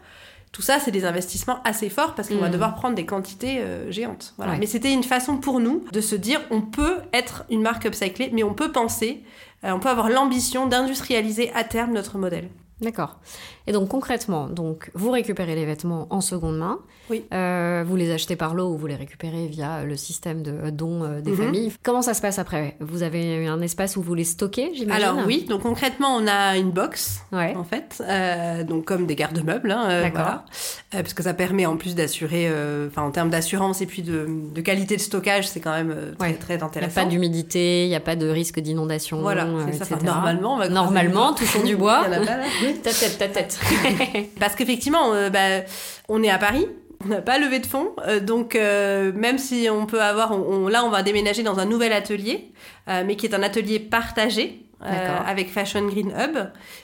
tout 0.52 0.62
ça, 0.62 0.78
c'est 0.80 0.92
des 0.92 1.04
investissements 1.04 1.64
assez 1.64 1.90
forts 1.90 2.14
parce 2.14 2.30
qu'on 2.30 2.38
va 2.38 2.48
mmh. 2.48 2.52
devoir 2.52 2.76
prendre 2.76 2.94
des 2.94 3.08
quantités 3.08 3.58
euh, 3.62 3.92
géantes. 3.92 4.36
Mais 4.60 4.68
c'était 4.68 4.94
une 4.94 5.02
façon 5.02 5.38
pour 5.38 5.60
nous 5.60 5.84
de 5.92 6.00
se 6.00 6.16
dire 6.16 6.42
on 6.52 6.62
peut 6.62 6.98
être 7.12 7.44
une 7.50 7.64
marque 7.64 7.86
upcyclée, 7.86 8.30
mais 8.32 8.44
on 8.44 8.54
peut 8.54 8.72
penser, 8.72 9.24
on 9.64 9.80
peut 9.80 9.90
avoir 9.90 10.12
l'ambition 10.12 10.68
d'industrialiser 10.68 11.52
à 11.56 11.64
terme 11.64 11.94
notre 11.94 12.20
modèle. 12.20 12.50
D'accord. 12.84 13.18
Et 13.66 13.72
donc 13.72 13.88
concrètement, 13.88 14.48
donc 14.48 14.92
vous 14.94 15.12
récupérez 15.12 15.56
les 15.56 15.66
vêtements 15.66 16.08
en 16.10 16.20
seconde 16.20 16.58
main. 16.58 16.80
Oui. 17.10 17.26
Euh, 17.34 17.84
vous 17.86 17.96
les 17.96 18.12
achetez 18.12 18.36
par 18.36 18.54
lot 18.56 18.70
ou 18.70 18.78
vous 18.78 18.88
les 18.88 18.96
récupérez 18.96 19.48
via 19.48 19.84
le 19.84 19.96
système 19.96 20.42
de 20.42 20.70
dons 20.70 21.04
euh, 21.04 21.22
des 21.22 21.32
mhm. 21.32 21.38
familles. 21.38 21.74
Comment 21.82 22.02
ça 22.02 22.14
se 22.14 22.22
passe 22.22 22.40
après? 22.40 22.76
Vous 22.80 23.04
avez 23.04 23.48
un 23.48 23.62
espace 23.62 23.96
où 23.96 24.02
vous 24.02 24.16
les 24.16 24.24
stockez, 24.24 24.72
j'imagine? 24.74 25.04
Alors 25.04 25.26
oui, 25.26 25.46
donc 25.50 25.62
concrètement, 25.62 26.16
on 26.16 26.28
a 26.28 26.58
une 26.58 26.72
box 26.72 27.22
ouais. 27.32 27.56
en 27.56 27.64
fait, 27.64 28.02
euh, 28.02 28.64
donc 28.64 28.86
comme 28.86 29.06
des 29.06 29.16
garde-meubles, 29.16 29.72
hein, 29.72 30.10
voilà, 30.12 30.46
parce 30.92 31.14
que 31.14 31.24
ça 31.24 31.34
permet 31.34 31.66
en 31.66 31.78
plus 31.78 31.96
d'assurer, 31.96 32.50
enfin 32.88 33.04
en 33.04 33.12
termes 33.12 33.30
d'assurance 33.30 33.82
et 33.82 33.86
puis 33.86 34.02
de, 34.02 34.28
de, 34.54 34.62
qualité 34.62 34.96
de 34.96 35.02
stockage, 35.02 35.48
c'est 35.48 35.60
quand 35.60 35.72
même 35.72 35.96
très, 36.18 36.34
très 36.34 36.64
intéressant. 36.64 36.74
Il 36.76 36.80
n'y 36.80 37.02
a 37.02 37.04
pas 37.04 37.10
d'humidité, 37.10 37.86
il 37.86 37.90
n'y 37.90 37.96
a 37.96 38.02
pas 38.02 38.16
de 38.16 38.28
risque 38.28 38.60
d'inondation. 38.60 39.22
Voilà, 39.22 39.48
ça. 39.72 39.96
normalement, 40.04 40.56
on 40.56 40.58
va 40.58 40.70
normalement, 40.70 41.34
touchons 41.34 41.64
du 41.64 41.76
bois. 41.76 42.06
ta 42.82 42.92
tête, 42.92 43.18
ta 43.18 43.28
tête. 43.28 43.60
Parce 44.40 44.56
qu'effectivement, 44.56 45.14
euh, 45.14 45.30
bah, 45.30 45.66
on 46.10 46.24
est 46.24 46.30
à 46.30 46.38
Paris. 46.38 46.66
On 47.06 47.10
n'a 47.10 47.22
pas 47.22 47.38
levé 47.38 47.60
de 47.60 47.66
fonds, 47.66 47.92
euh, 48.08 48.22
donc 48.22 48.56
euh, 48.56 49.12
même 49.12 49.38
si 49.38 49.68
on 49.70 49.86
peut 49.86 50.02
avoir, 50.02 50.40
là 50.70 50.86
on 50.86 50.90
va 50.90 51.04
déménager 51.04 51.44
dans 51.44 51.60
un 51.60 51.66
nouvel 51.66 51.92
atelier, 51.92 52.50
mais 52.88 53.18
qui 53.18 53.26
est 53.26 53.36
un 53.36 53.44
atelier 53.44 53.80
partagé, 53.80 54.63
avec 54.84 55.50
Fashion 55.50 55.88
Green 55.88 56.14
Hub. 56.18 56.38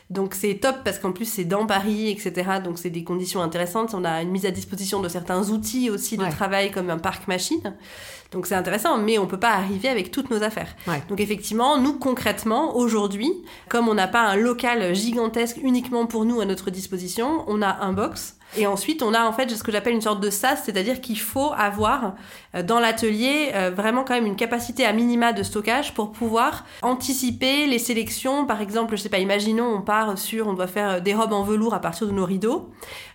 Donc 0.10 0.34
c'est 0.34 0.56
top 0.56 0.78
parce 0.84 1.00
qu'en 1.00 1.12
plus 1.12 1.26
c'est 1.26 1.46
dans 1.46 1.66
Paris, 1.66 2.10
etc. 2.10 2.60
Donc 2.64 2.80
c'est 2.80 2.90
des 2.90 3.04
conditions 3.04 3.42
intéressantes. 3.42 3.94
On 3.94 4.04
a 4.04 4.22
une 4.22 4.32
mise 4.32 4.46
à 4.46 4.52
disposition 4.52 5.02
de 5.02 5.10
certains 5.10 5.50
outils 5.50 5.90
aussi 5.90 6.18
de 6.18 6.30
travail 6.30 6.72
comme 6.72 6.90
un 6.90 6.98
parc 6.98 7.28
machine. 7.28 7.76
Donc 8.32 8.46
c'est 8.46 8.56
intéressant, 8.56 8.98
mais 8.98 9.18
on 9.18 9.26
peut 9.26 9.40
pas 9.40 9.54
arriver 9.54 9.90
avec 9.90 10.12
toutes 10.12 10.30
nos 10.30 10.44
affaires. 10.44 10.76
Donc 11.10 11.20
effectivement, 11.20 11.78
nous 11.78 11.98
concrètement, 11.98 12.76
aujourd'hui, 12.76 13.32
comme 13.70 13.88
on 13.88 13.96
n'a 13.96 14.08
pas 14.08 14.22
un 14.22 14.36
local 14.36 14.94
gigantesque 14.94 15.58
uniquement 15.64 16.06
pour 16.06 16.26
nous 16.26 16.40
à 16.40 16.46
notre 16.46 16.70
disposition, 16.70 17.44
on 17.48 17.62
a 17.62 17.84
un 17.84 17.94
box. 17.94 18.36
Et 18.58 18.66
ensuite, 18.66 19.04
on 19.04 19.14
a 19.14 19.24
en 19.24 19.32
fait 19.32 19.50
ce 19.50 19.64
que 19.64 19.72
j'appelle 19.72 19.94
une 19.94 20.02
sorte 20.02 20.22
de 20.22 20.30
SAS, 20.30 20.64
c'est-à-dire 20.66 21.02
qu'il 21.02 21.20
faut 21.20 21.52
avoir 21.56 22.16
euh, 22.56 22.64
dans 22.64 22.80
l'atelier 22.80 23.52
euh, 23.54 23.70
vraiment 23.70 24.04
quand 24.04 24.16
même 24.16 24.26
une 24.26 24.36
capacité 24.36 24.86
à 24.86 24.94
minima 24.94 25.34
de 25.34 25.44
stockage 25.44 25.94
pour 25.94 26.12
pouvoir 26.12 26.66
anticiper 26.82 27.68
les 27.68 27.80
sélections. 27.80 28.46
Par 28.46 28.62
exemple, 28.62 28.98
je 28.98 29.02
sais 29.04 29.10
pas, 29.10 29.20
imaginons 29.20 29.68
on 29.68 29.82
part 29.82 30.18
sur, 30.18 30.48
on 30.48 30.54
doit 30.54 30.68
faire 30.68 31.02
des 31.02 31.14
robes 31.14 31.34
en 31.34 31.44
velours 31.44 31.74
à 31.74 31.80
partir 31.80 32.08
de 32.08 32.12
nos 32.12 32.26
rideaux, 32.26 32.70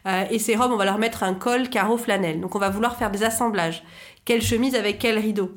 euh, 0.07 0.25
et 0.31 0.39
ces 0.39 0.55
robes, 0.55 0.71
on 0.73 0.77
va 0.77 0.85
leur 0.85 0.99
mettre 0.99 1.25
un 1.25 1.35
col 1.35 1.69
carreau 1.69 1.97
flanelle. 1.97 2.41
Donc 2.41 2.55
on 2.55 2.59
va 2.61 2.71
vouloir 2.71 2.97
faire 2.97 3.11
des 3.11 3.25
assemblages 3.25 3.83
quelle 4.25 4.43
chemise 4.43 4.75
avec 4.75 4.99
quel 4.99 5.19
rideau? 5.19 5.51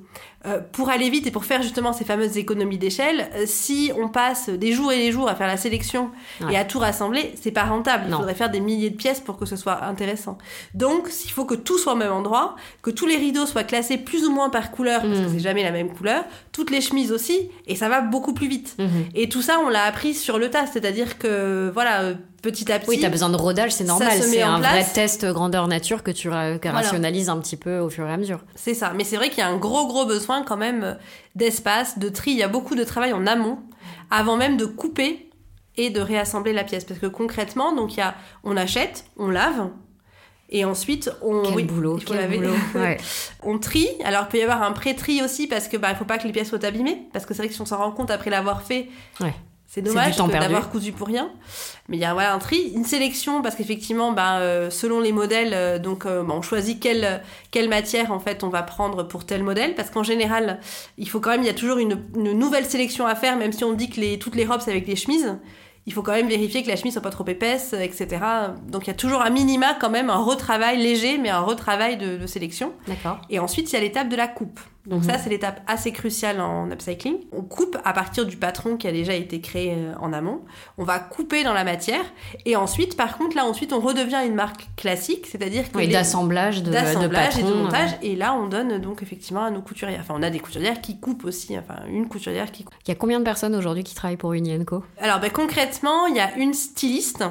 Euh, 0.47 0.59
pour 0.71 0.89
aller 0.89 1.09
vite 1.09 1.27
et 1.27 1.31
pour 1.31 1.45
faire 1.45 1.61
justement 1.61 1.91
ces 1.91 2.05
fameuses 2.05 2.37
économies 2.37 2.77
d'échelle, 2.77 3.29
euh, 3.35 3.43
si 3.45 3.91
on 3.97 4.07
passe 4.07 4.49
des 4.49 4.71
jours 4.71 4.91
et 4.91 4.97
des 4.97 5.11
jours 5.11 5.27
à 5.27 5.35
faire 5.35 5.47
la 5.47 5.57
sélection 5.57 6.09
et 6.49 6.57
à 6.57 6.63
tout 6.63 6.79
rassembler, 6.79 7.33
c'est 7.35 7.51
pas 7.51 7.63
rentable. 7.63 8.05
Il 8.07 8.13
faudrait 8.13 8.35
faire 8.35 8.49
des 8.49 8.59
milliers 8.59 8.89
de 8.89 8.95
pièces 8.95 9.19
pour 9.19 9.37
que 9.37 9.45
ce 9.45 9.55
soit 9.55 9.83
intéressant. 9.83 10.37
Donc, 10.73 11.09
il 11.25 11.31
faut 11.31 11.45
que 11.45 11.55
tout 11.55 11.77
soit 11.77 11.93
au 11.93 11.95
même 11.95 12.11
endroit, 12.11 12.55
que 12.81 12.91
tous 12.91 13.05
les 13.05 13.17
rideaux 13.17 13.45
soient 13.45 13.63
classés 13.63 13.97
plus 13.97 14.25
ou 14.25 14.31
moins 14.31 14.49
par 14.49 14.71
couleur, 14.71 15.01
parce 15.01 15.19
que 15.19 15.25
mm. 15.25 15.33
c'est 15.33 15.39
jamais 15.39 15.63
la 15.63 15.71
même 15.71 15.89
couleur, 15.89 16.23
toutes 16.51 16.71
les 16.71 16.81
chemises 16.81 17.11
aussi, 17.11 17.49
et 17.65 17.75
ça 17.75 17.89
va 17.89 18.01
beaucoup 18.01 18.33
plus 18.33 18.47
vite. 18.47 18.75
Mm-hmm. 18.79 18.87
Et 19.15 19.29
tout 19.29 19.41
ça, 19.41 19.59
on 19.65 19.69
l'a 19.69 19.83
appris 19.83 20.13
sur 20.13 20.37
le 20.37 20.49
tas, 20.49 20.67
c'est-à-dire 20.67 21.17
que 21.17 21.69
voilà 21.73 22.13
petit 22.41 22.71
à 22.71 22.79
petit. 22.79 22.89
Oui, 22.89 22.99
tu 22.99 23.05
as 23.05 23.09
besoin 23.09 23.29
de 23.29 23.35
rodage, 23.35 23.71
c'est 23.71 23.83
normal. 23.83 24.21
C'est 24.21 24.41
un 24.41 24.59
vrai 24.59 24.85
test 24.85 25.25
grandeur 25.25 25.67
nature 25.67 26.03
que 26.03 26.11
tu 26.11 26.29
rationalises 26.29 27.29
un 27.29 27.39
petit 27.39 27.57
peu 27.57 27.79
au 27.79 27.89
fur 27.89 28.07
et 28.07 28.11
à 28.11 28.17
mesure. 28.17 28.39
C'est 28.55 28.73
ça. 28.73 28.93
Mais 28.95 29.03
c'est 29.03 29.17
vrai 29.17 29.29
qu'il 29.29 29.39
y 29.39 29.41
a 29.41 29.47
un 29.47 29.57
gros, 29.57 29.87
gros 29.87 30.05
besoin 30.05 30.43
quand 30.43 30.57
même 30.57 30.83
euh, 30.83 30.93
d'espace, 31.35 31.99
de 31.99 32.09
tri. 32.09 32.31
Il 32.31 32.37
y 32.37 32.43
a 32.43 32.47
beaucoup 32.47 32.75
de 32.75 32.83
travail 32.83 33.13
en 33.13 33.25
amont 33.27 33.59
avant 34.09 34.37
même 34.37 34.57
de 34.57 34.65
couper 34.65 35.29
et 35.75 35.89
de 35.89 35.99
réassembler 35.99 36.53
la 36.53 36.63
pièce. 36.63 36.85
Parce 36.85 36.99
que 36.99 37.07
concrètement, 37.07 37.75
donc 37.75 37.93
il 37.93 37.99
y 37.99 38.01
a, 38.01 38.15
on 38.43 38.57
achète, 38.57 39.05
on 39.17 39.29
lave, 39.29 39.69
et 40.49 40.63
ensuite, 40.63 41.11
on. 41.21 41.43
Quel 41.43 41.65
boulot, 41.65 41.99
quel 42.05 42.29
boulot. 42.29 42.53
on 43.43 43.59
trie. 43.59 43.89
Alors, 44.05 44.23
il 44.23 44.29
peut 44.29 44.37
y 44.37 44.41
avoir 44.41 44.63
un 44.63 44.71
pré-tri 44.71 45.21
aussi 45.21 45.47
parce 45.47 45.67
que 45.67 45.75
bah, 45.75 45.89
il 45.91 45.97
faut 45.97 46.05
pas 46.05 46.17
que 46.17 46.25
les 46.25 46.31
pièces 46.31 46.49
soient 46.49 46.63
abîmées. 46.63 47.07
Parce 47.11 47.25
que 47.25 47.33
c'est 47.33 47.41
vrai 47.41 47.49
que 47.49 47.53
si 47.53 47.61
on 47.61 47.65
s'en 47.65 47.77
rend 47.77 47.91
compte 47.91 48.11
après 48.11 48.29
l'avoir 48.29 48.61
fait, 48.61 48.87
ouais. 49.19 49.33
C'est 49.67 49.81
dommage 49.81 50.15
d'avoir 50.15 50.69
cousu 50.69 50.93
pour 50.93 51.07
rien. 51.07 51.29
Mais 51.89 51.97
il 51.97 51.99
y 51.99 52.05
a 52.05 52.13
voilà, 52.13 52.33
un 52.33 52.39
tri, 52.39 52.71
une 52.73 52.85
sélection, 52.85 53.41
parce 53.41 53.55
qu'effectivement, 53.55 54.13
bah, 54.13 54.39
euh, 54.39 54.69
selon 54.69 55.01
les 55.01 55.11
modèles, 55.11 55.53
euh, 55.53 55.77
donc, 55.77 56.05
euh, 56.05 56.23
bah, 56.23 56.33
on 56.37 56.41
choisit 56.41 56.79
quelle, 56.79 57.21
quelle 57.51 57.67
matière 57.67 58.13
en 58.13 58.19
fait 58.19 58.45
on 58.45 58.49
va 58.49 58.63
prendre 58.63 59.03
pour 59.03 59.25
tel 59.25 59.43
modèle. 59.43 59.75
Parce 59.75 59.89
qu'en 59.89 60.03
général, 60.03 60.61
il 60.97 61.09
faut 61.09 61.19
quand 61.19 61.31
même, 61.31 61.41
il 61.41 61.47
y 61.47 61.49
a 61.49 61.53
toujours 61.53 61.79
une, 61.79 62.01
une, 62.15 62.31
nouvelle 62.31 62.65
sélection 62.65 63.05
à 63.05 63.15
faire, 63.15 63.35
même 63.35 63.51
si 63.51 63.65
on 63.65 63.73
dit 63.73 63.89
que 63.89 63.99
les, 63.99 64.17
toutes 64.19 64.35
les 64.35 64.45
robes 64.45 64.61
c'est 64.63 64.71
avec 64.71 64.87
les 64.87 64.95
chemises 64.95 65.37
il 65.85 65.93
faut 65.93 66.01
quand 66.01 66.11
même 66.11 66.27
vérifier 66.27 66.63
que 66.63 66.67
la 66.67 66.75
chemise 66.75 66.93
soit 66.93 67.01
pas 67.01 67.11
trop 67.11 67.25
épaisse, 67.27 67.71
etc. 67.71 68.07
Donc 68.67 68.83
il 68.83 68.87
y 68.87 68.91
a 68.91 68.93
toujours 68.93 69.21
un 69.21 69.29
minima 69.29 69.73
quand 69.79 69.89
même, 69.89 70.09
un 70.09 70.21
retravail 70.21 70.77
léger, 70.77 71.17
mais 71.17 71.29
un 71.29 71.39
retravail 71.39 71.95
de, 71.95 72.17
de 72.17 72.27
sélection. 72.27 72.73
D'accord. 72.89 73.21
Et 73.29 73.39
ensuite, 73.39 73.71
il 73.71 73.75
y 73.75 73.77
a 73.77 73.79
l'étape 73.79 74.09
de 74.09 74.17
la 74.17 74.27
coupe. 74.27 74.59
Donc 74.87 75.03
ça, 75.03 75.13
mhm. 75.13 75.19
c'est 75.21 75.29
l'étape 75.29 75.61
assez 75.67 75.91
cruciale 75.91 76.39
en 76.39 76.71
upcycling. 76.71 77.17
On 77.33 77.41
coupe 77.41 77.77
à 77.83 77.91
partir 77.91 78.25
du 78.25 78.37
patron 78.37 78.77
qui 78.77 78.87
a 78.87 78.91
déjà 78.93 79.13
été 79.13 79.41
créé 79.41 79.73
euh, 79.75 79.93
en 79.99 80.13
amont. 80.13 80.41
On 80.77 80.85
va 80.85 80.99
couper 80.99 81.43
dans 81.43 81.53
la 81.53 81.65
matière. 81.65 82.05
Et 82.45 82.55
ensuite, 82.55 82.95
par 82.95 83.17
contre, 83.17 83.35
là, 83.35 83.45
ensuite, 83.45 83.73
on 83.73 83.81
redevient 83.81 84.21
une 84.25 84.35
marque 84.35 84.69
classique, 84.77 85.27
c'est-à-dire 85.29 85.69
que... 85.69 85.77
Oui, 85.77 85.89
d'assemblage, 85.89 86.63
de, 86.63 86.71
d'assemblage 86.71 87.37
et 87.37 87.43
de 87.43 87.53
montage. 87.53 87.91
Et 88.01 88.15
là, 88.15 88.33
on 88.33 88.47
donne 88.47 88.79
donc 88.79 89.03
effectivement 89.03 89.43
à 89.43 89.51
nos 89.51 89.61
couturières. 89.61 89.99
Enfin, 89.99 90.15
on 90.17 90.23
a 90.23 90.29
des 90.29 90.39
couturières 90.39 90.79
qui 90.79 90.99
coupent 90.99 91.25
aussi. 91.25 91.57
Enfin, 91.59 91.81
une 91.89 92.07
couturière 92.07 92.49
qui 92.51 92.63
coupe. 92.63 92.75
Il 92.85 92.89
y 92.89 92.93
a 92.93 92.95
combien 92.95 93.19
de 93.19 93.25
personnes 93.25 93.55
aujourd'hui 93.55 93.83
qui 93.83 93.93
travaillent 93.93 94.15
pour 94.15 94.31
Unienco? 94.31 94.85
Alors, 95.01 95.19
ben, 95.19 95.31
concrètement, 95.31 96.07
il 96.07 96.15
y 96.15 96.21
a 96.21 96.33
une 96.37 96.53
styliste 96.53 97.25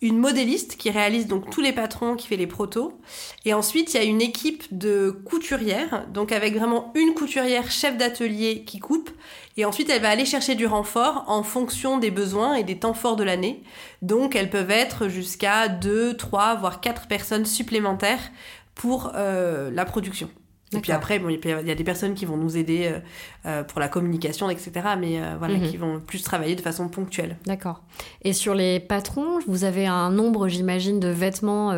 une 0.00 0.18
modéliste 0.18 0.76
qui 0.76 0.90
réalise 0.90 1.26
donc 1.26 1.50
tous 1.50 1.60
les 1.60 1.72
patrons, 1.72 2.14
qui 2.14 2.28
fait 2.28 2.36
les 2.36 2.46
protos. 2.46 3.00
Et 3.44 3.52
ensuite, 3.52 3.92
il 3.92 3.96
y 3.96 4.00
a 4.00 4.04
une 4.04 4.20
équipe 4.20 4.64
de 4.70 5.10
couturières, 5.24 6.06
donc 6.12 6.30
avec 6.30 6.54
vraiment 6.56 6.92
une 6.94 7.14
couturière 7.14 7.70
chef 7.70 7.96
d'atelier 7.96 8.62
qui 8.64 8.78
coupe. 8.78 9.10
Et 9.56 9.64
ensuite, 9.64 9.90
elle 9.90 10.02
va 10.02 10.10
aller 10.10 10.24
chercher 10.24 10.54
du 10.54 10.66
renfort 10.66 11.24
en 11.26 11.42
fonction 11.42 11.98
des 11.98 12.12
besoins 12.12 12.54
et 12.54 12.62
des 12.62 12.78
temps 12.78 12.94
forts 12.94 13.16
de 13.16 13.24
l'année. 13.24 13.62
Donc, 14.02 14.36
elles 14.36 14.50
peuvent 14.50 14.70
être 14.70 15.08
jusqu'à 15.08 15.68
2, 15.68 16.16
3, 16.16 16.54
voire 16.56 16.80
4 16.80 17.08
personnes 17.08 17.44
supplémentaires 17.44 18.30
pour 18.76 19.12
euh, 19.16 19.70
la 19.72 19.84
production. 19.84 20.30
Et 20.76 20.80
puis 20.80 20.92
après, 20.92 21.18
bon, 21.18 21.30
il 21.30 21.66
y 21.66 21.70
a 21.70 21.74
des 21.74 21.84
personnes 21.84 22.14
qui 22.14 22.26
vont 22.26 22.36
nous 22.36 22.56
aider 22.56 22.86
euh, 22.86 22.98
euh, 23.46 23.62
pour 23.62 23.80
la 23.80 23.88
communication, 23.88 24.50
etc. 24.50 24.70
Mais 24.98 25.18
euh, 25.18 25.36
voilà, 25.38 25.54
mhm. 25.54 25.70
qui 25.70 25.76
vont 25.76 26.00
plus 26.00 26.22
travailler 26.22 26.56
de 26.56 26.60
façon 26.60 26.88
ponctuelle. 26.88 27.38
D'accord. 27.46 27.82
Et 28.22 28.32
sur 28.32 28.54
les 28.54 28.78
patrons, 28.78 29.38
vous 29.46 29.64
avez 29.64 29.86
un 29.86 30.10
nombre, 30.10 30.48
j'imagine, 30.48 31.00
de 31.00 31.08
vêtements 31.08 31.68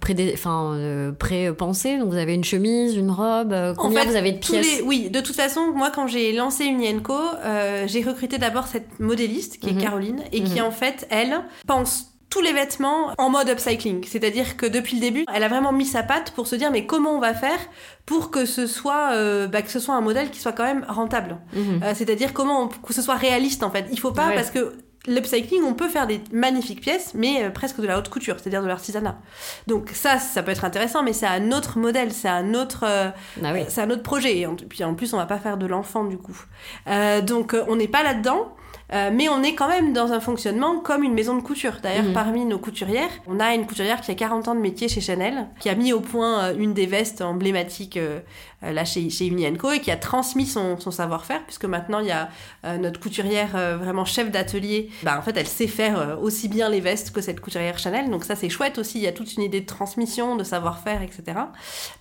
pré 0.00 0.30
enfin, 0.32 1.12
pré-pensés. 1.18 1.98
Donc 1.98 2.10
vous 2.10 2.16
avez 2.16 2.34
une 2.34 2.44
chemise, 2.44 2.96
une 2.96 3.10
robe. 3.10 3.54
combien 3.76 4.04
vous 4.04 4.16
avez 4.16 4.32
de 4.32 4.38
pièces? 4.38 4.82
Oui, 4.84 5.10
de 5.10 5.20
toute 5.20 5.36
façon, 5.36 5.72
moi, 5.74 5.90
quand 5.92 6.06
j'ai 6.06 6.32
lancé 6.32 6.64
Unienco, 6.64 7.18
j'ai 7.86 8.02
recruté 8.02 8.38
d'abord 8.38 8.66
cette 8.66 9.00
modéliste 9.00 9.58
qui 9.58 9.70
est 9.70 9.74
mhm. 9.74 9.82
Caroline 9.82 10.20
et 10.32 10.42
qui, 10.42 10.60
mhm. 10.60 10.66
en 10.66 10.70
fait, 10.70 11.06
elle, 11.10 11.40
pense 11.66 12.17
tous 12.30 12.40
les 12.40 12.52
vêtements 12.52 13.12
en 13.16 13.30
mode 13.30 13.48
upcycling. 13.48 14.04
C'est-à-dire 14.04 14.56
que 14.56 14.66
depuis 14.66 14.96
le 14.96 15.00
début, 15.00 15.24
elle 15.32 15.42
a 15.42 15.48
vraiment 15.48 15.72
mis 15.72 15.86
sa 15.86 16.02
patte 16.02 16.32
pour 16.32 16.46
se 16.46 16.56
dire 16.56 16.70
mais 16.70 16.86
comment 16.86 17.12
on 17.12 17.20
va 17.20 17.34
faire 17.34 17.58
pour 18.06 18.30
que 18.30 18.44
ce 18.44 18.66
soit 18.66 19.12
euh, 19.12 19.46
bah, 19.46 19.62
que 19.62 19.70
ce 19.70 19.80
soit 19.80 19.94
un 19.94 20.00
modèle 20.00 20.30
qui 20.30 20.40
soit 20.40 20.52
quand 20.52 20.64
même 20.64 20.84
rentable. 20.88 21.38
Mhm. 21.54 21.80
Euh, 21.82 21.92
c'est-à-dire 21.94 22.32
comment 22.32 22.68
que 22.68 22.92
ce 22.92 23.02
soit 23.02 23.16
réaliste 23.16 23.62
en 23.62 23.70
fait. 23.70 23.86
Il 23.90 23.98
faut 23.98 24.12
pas 24.12 24.32
parce 24.32 24.50
que 24.50 24.74
l'upcycling, 25.06 25.62
on 25.62 25.72
peut 25.72 25.88
faire 25.88 26.06
des 26.06 26.20
magnifiques 26.32 26.82
pièces, 26.82 27.12
mais 27.14 27.44
euh, 27.44 27.50
presque 27.50 27.80
de 27.80 27.86
la 27.86 27.98
haute 27.98 28.10
couture, 28.10 28.36
c'est-à-dire 28.38 28.62
de 28.62 28.68
l'artisanat. 28.68 29.18
Donc 29.66 29.90
ça, 29.94 30.18
ça 30.18 30.42
peut 30.42 30.50
être 30.50 30.66
intéressant, 30.66 31.02
mais 31.02 31.14
c'est 31.14 31.26
un 31.26 31.50
autre 31.52 31.78
modèle, 31.78 32.12
c'est 32.12 32.28
un 32.28 32.52
autre, 32.52 32.84
ah 32.84 33.54
c'est 33.68 33.80
un 33.80 33.88
autre 33.88 34.02
projet. 34.02 34.40
Et 34.40 34.46
puis 34.68 34.84
en 34.84 34.94
plus, 34.94 35.14
on 35.14 35.16
va 35.16 35.26
pas 35.26 35.38
faire 35.38 35.56
de 35.56 35.66
l'enfant 35.66 36.04
du 36.04 36.18
coup. 36.18 36.38
donc 37.26 37.56
on 37.68 37.76
n'est 37.76 37.88
pas 37.88 38.02
là-dedans. 38.02 38.54
Euh, 38.92 39.10
mais 39.12 39.28
on 39.28 39.42
est 39.42 39.54
quand 39.54 39.68
même 39.68 39.92
dans 39.92 40.12
un 40.12 40.20
fonctionnement 40.20 40.80
comme 40.80 41.02
une 41.02 41.12
maison 41.12 41.36
de 41.36 41.42
couture. 41.42 41.78
D'ailleurs, 41.82 42.04
mhm. 42.04 42.12
parmi 42.14 42.44
nos 42.44 42.58
couturières, 42.58 43.10
on 43.26 43.38
a 43.38 43.54
une 43.54 43.66
couturière 43.66 44.00
qui 44.00 44.10
a 44.10 44.14
40 44.14 44.48
ans 44.48 44.54
de 44.54 44.60
métier 44.60 44.88
chez 44.88 45.00
Chanel, 45.00 45.46
qui 45.60 45.68
a 45.68 45.74
mis 45.74 45.92
au 45.92 46.00
point 46.00 46.44
euh, 46.44 46.54
une 46.58 46.72
des 46.72 46.86
vestes 46.86 47.20
emblématiques 47.20 47.98
euh, 47.98 48.20
là 48.62 48.84
chez, 48.84 49.10
chez 49.10 49.26
Unienco 49.26 49.70
et 49.72 49.80
qui 49.80 49.90
a 49.90 49.96
transmis 49.96 50.46
son, 50.46 50.80
son 50.80 50.90
savoir-faire, 50.90 51.44
puisque 51.44 51.66
maintenant 51.66 52.00
il 52.00 52.06
y 52.06 52.12
a 52.12 52.28
notre 52.78 52.98
couturière 52.98 53.50
vraiment 53.78 54.04
chef 54.04 54.32
d'atelier. 54.32 54.90
Bah, 55.04 55.16
en 55.16 55.22
fait, 55.22 55.36
elle 55.36 55.46
sait 55.46 55.68
faire 55.68 56.18
aussi 56.20 56.48
bien 56.48 56.68
les 56.68 56.80
vestes 56.80 57.12
que 57.12 57.20
cette 57.20 57.40
couturière 57.40 57.78
Chanel. 57.78 58.10
Donc 58.10 58.24
ça, 58.24 58.34
c'est 58.34 58.48
chouette 58.48 58.78
aussi. 58.78 58.98
Il 58.98 59.04
y 59.04 59.06
a 59.06 59.12
toute 59.12 59.32
une 59.34 59.44
idée 59.44 59.60
de 59.60 59.66
transmission, 59.66 60.34
de 60.34 60.42
savoir-faire, 60.42 61.02
etc. 61.02 61.38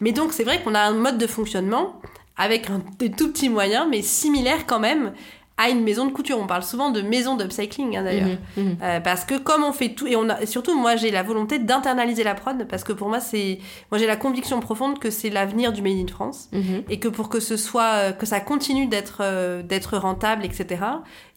Mais 0.02 0.14
donc, 0.14 0.34
c'est 0.34 0.44
vrai 0.44 0.62
qu'on 0.64 0.74
a 0.74 0.82
un 0.82 0.94
mode 0.94 1.20
de 1.20 1.28
fonctionnement 1.28 2.02
avec 2.38 2.68
des 3.00 3.12
tout 3.12 3.32
petits 3.32 3.50
moyens, 3.50 3.88
mais 3.90 4.02
similaire 4.02 4.66
quand 4.68 4.80
même, 4.80 5.14
à 5.58 5.70
une 5.70 5.84
maison 5.84 6.06
de 6.06 6.12
couture. 6.12 6.38
On 6.40 6.46
parle 6.46 6.64
souvent 6.64 6.92
de 6.92 7.02
maison 7.02 7.36
d'upcycling 7.36 7.98
hein, 7.98 8.04
d'ailleurs. 8.04 8.28
Mhm, 8.56 8.64
mhm. 8.64 8.78
Euh, 8.84 9.00
parce 9.00 9.26
que 9.26 9.36
comme 9.36 9.64
on 9.64 9.74
fait 9.74 9.90
tout, 9.90 10.06
et 10.06 10.16
on 10.16 10.30
a, 10.30 10.46
surtout 10.46 10.80
moi 10.80 10.96
j'ai 10.96 11.10
la 11.10 11.24
volonté 11.24 11.58
d'internaliser 11.58 12.24
la 12.24 12.36
prod, 12.36 12.68
parce 12.70 12.84
que 12.84 12.94
pour 12.94 13.10
moi 13.10 13.20
c'est, 13.20 13.58
moi 13.92 13.98
j'ai 13.98 14.06
la 14.06 14.16
conviction 14.16 14.60
profonde 14.60 15.00
que 15.00 15.10
c'est 15.10 15.30
l'avenir 15.30 15.74
du 15.74 15.82
Made 15.82 15.98
in 15.98 16.08
France, 16.08 16.50
mhm. 16.52 16.84
et 16.90 17.00
que 17.00 17.08
pour 17.08 17.30
que 17.30 17.40
ce 17.40 17.58
soit, 17.58 17.94
euh, 17.96 18.12
que 18.12 18.28
ça 18.28 18.40
continue 18.40 18.86
d'être 18.86 19.20
euh, 19.22 19.64
d'être 19.64 19.98
rentable, 19.98 20.46
etc., 20.46 20.82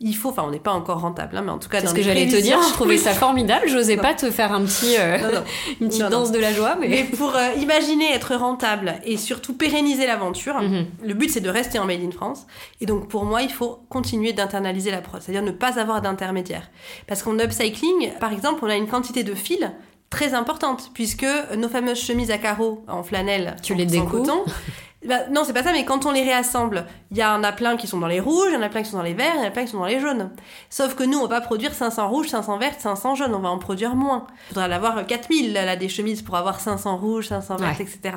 il 0.01 0.15
faut, 0.15 0.29
enfin 0.29 0.45
on 0.47 0.51
n'est 0.51 0.59
pas 0.59 0.73
encore 0.73 1.01
rentable, 1.01 1.37
hein, 1.39 1.43
mais 1.45 1.53
en 1.53 1.59
tout 1.59 1.71
cas 1.71 1.81
C'est 1.81 1.87
ce 1.87 1.95
que 1.95 2.03
j'allais 2.03 2.29
te 2.29 2.41
dire, 2.41 2.59
je 2.63 2.73
trouvais 2.75 2.97
ça 2.99 3.13
formidable, 3.13 3.69
j'osais 3.69 3.97
pas 3.97 4.13
te 4.13 4.31
faire 4.31 4.53
un 4.53 4.63
petit, 4.63 4.97
une 5.81 5.89
petite 5.89 6.09
danse 6.09 6.31
de 6.31 6.39
la 6.39 6.53
joie, 6.53 6.77
mais... 6.79 6.89
mais 6.89 7.05
pour 7.05 7.33
imaginer 7.59 8.13
être 8.13 8.35
rentable 8.35 8.95
et 9.05 9.17
surtout 9.17 9.55
pérenniser 9.55 10.07
l'aventure, 10.07 10.61
le 11.03 11.15
but 11.15 11.31
c'est 11.31 11.41
de 11.41 11.49
rester 11.49 11.79
en 11.79 11.87
Made 11.87 12.03
in 12.03 12.11
France, 12.11 12.47
et 12.83 12.87
donc 12.87 13.09
pour 13.09 13.25
moi 13.25 13.41
il 13.43 13.51
faut 13.51 13.81
continuer 13.89 14.10
continuer 14.11 14.33
d'internaliser 14.33 14.91
la 14.91 15.03
prod, 15.03 15.23
c'est-à-dire 15.23 15.43
ne 15.43 15.53
pas 15.53 15.79
avoir 15.79 16.03
d'intermédiaire. 16.03 16.69
Parce 17.07 17.23
qu'en 17.23 17.39
upcycling, 17.39 18.13
par 18.19 18.33
exemple, 18.33 18.65
on 18.65 18.69
a 18.69 18.75
une 18.75 18.89
quantité 18.89 19.23
de 19.23 19.37
fils 19.37 19.71
très 20.11 20.35
importante, 20.35 20.91
puisque 20.95 21.27
nos 21.57 21.69
fameuses 21.69 22.01
chemises 22.01 22.33
à 22.33 22.39
carreaux 22.39 22.85
en 22.89 23.05
flanelle, 23.05 23.55
tu 23.63 23.77
les 23.77 23.87
découpes 23.87 24.29
bah, 25.07 25.29
non, 25.31 25.45
c'est 25.45 25.53
pas 25.53 25.63
ça, 25.63 25.71
mais 25.71 25.85
quand 25.85 26.07
on 26.07 26.11
les 26.11 26.25
réassemble, 26.25 26.87
il 27.13 27.19
y 27.19 27.25
en 27.25 27.45
a 27.45 27.53
plein 27.53 27.77
qui 27.77 27.87
sont 27.87 28.01
dans 28.01 28.09
les 28.09 28.19
rouges, 28.19 28.49
il 28.49 28.55
y 28.55 28.57
en 28.57 28.63
a 28.63 28.69
plein 28.69 28.83
qui 28.83 28.91
sont 28.91 28.97
dans 28.97 29.05
les 29.05 29.15
verts, 29.15 29.35
il 29.37 29.43
y 29.43 29.45
en 29.45 29.47
a 29.47 29.53
plein 29.53 29.65
qui 29.65 29.71
sont 29.71 29.79
dans 29.79 29.85
les 29.85 30.01
jaunes. 30.01 30.33
Sauf 30.71 30.97
que 30.97 31.05
nous, 31.05 31.19
on 31.19 31.29
va 31.29 31.41
pas 31.41 31.41
produire 31.41 31.73
500 31.73 32.09
rouges, 32.09 32.27
500 32.31 32.59
vertes, 32.59 32.81
500 32.81 33.15
jaunes, 33.15 33.35
on 33.37 33.39
va 33.39 33.51
en 33.51 33.59
produire 33.59 33.95
moins. 33.95 34.27
Il 34.49 34.55
faudra 34.55 34.67
l'avoir 34.67 35.07
4000, 35.07 35.53
là, 35.53 35.77
des 35.77 35.89
chemises 35.89 36.23
pour 36.23 36.35
avoir 36.35 36.59
500 36.59 36.97
rouges, 36.97 37.29
500 37.29 37.59
vertes, 37.59 37.81
etc. 37.81 38.17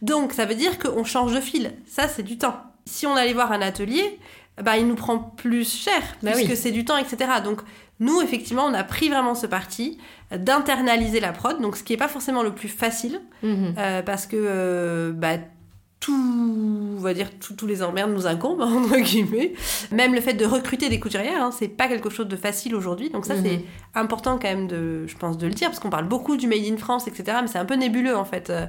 Donc, 0.00 0.32
ça 0.32 0.46
veut 0.46 0.54
dire 0.54 0.78
qu'on 0.78 1.04
change 1.04 1.34
de 1.34 1.40
fil. 1.40 1.74
Ça, 1.86 2.08
c'est 2.08 2.22
du 2.22 2.38
temps. 2.38 2.56
Si 2.86 3.06
on 3.06 3.14
allait 3.14 3.34
voir 3.34 3.52
un 3.52 3.60
atelier, 3.60 4.18
bah, 4.62 4.76
il 4.78 4.86
nous 4.86 4.94
prend 4.94 5.18
plus 5.18 5.68
cher, 5.68 6.00
bah 6.22 6.32
puisque 6.32 6.56
c'est 6.56 6.70
du 6.70 6.84
temps, 6.84 6.96
etc. 6.96 7.30
Donc, 7.42 7.60
nous, 8.00 8.20
effectivement, 8.22 8.64
on 8.64 8.74
a 8.74 8.84
pris 8.84 9.08
vraiment 9.08 9.34
ce 9.34 9.46
parti 9.46 9.98
d'internaliser 10.30 11.20
la 11.20 11.32
prod, 11.32 11.60
donc 11.60 11.76
ce 11.76 11.82
qui 11.82 11.92
n'est 11.92 11.96
pas 11.96 12.08
forcément 12.08 12.42
le 12.42 12.52
plus 12.52 12.68
facile, 12.68 13.20
mhm. 13.42 13.74
euh, 13.78 14.02
parce 14.02 14.26
que 14.26 14.36
euh, 14.36 15.12
bah, 15.12 15.38
tout, 16.04 16.96
on 16.98 17.00
va 17.00 17.14
dire, 17.14 17.28
tous 17.56 17.66
les 17.66 17.82
emmerdes 17.82 18.12
nous 18.12 18.26
incombent, 18.26 18.60
entre 18.60 18.98
guillemets. 18.98 19.54
Même 19.90 20.14
le 20.14 20.20
fait 20.20 20.34
de 20.34 20.44
recruter 20.44 20.90
des 20.90 21.00
couturières, 21.00 21.42
hein, 21.42 21.50
c'est 21.50 21.68
pas 21.68 21.88
quelque 21.88 22.10
chose 22.10 22.28
de 22.28 22.36
facile 22.36 22.74
aujourd'hui. 22.74 23.08
Donc 23.08 23.24
ça, 23.24 23.34
c'est 23.36 23.56
mhm. 23.56 23.62
important 23.94 24.38
quand 24.38 24.48
même 24.48 24.68
de, 24.68 25.06
je 25.06 25.16
pense, 25.16 25.38
de 25.38 25.46
le 25.46 25.54
dire, 25.54 25.68
parce 25.68 25.80
qu'on 25.80 25.88
parle 25.88 26.06
beaucoup 26.06 26.36
du 26.36 26.46
Made 26.46 26.66
in 26.70 26.76
France, 26.76 27.08
etc. 27.08 27.38
Mais 27.40 27.48
c'est 27.48 27.58
un 27.58 27.64
peu 27.64 27.76
nébuleux, 27.76 28.14
en 28.14 28.26
fait. 28.26 28.50
Euh, 28.50 28.66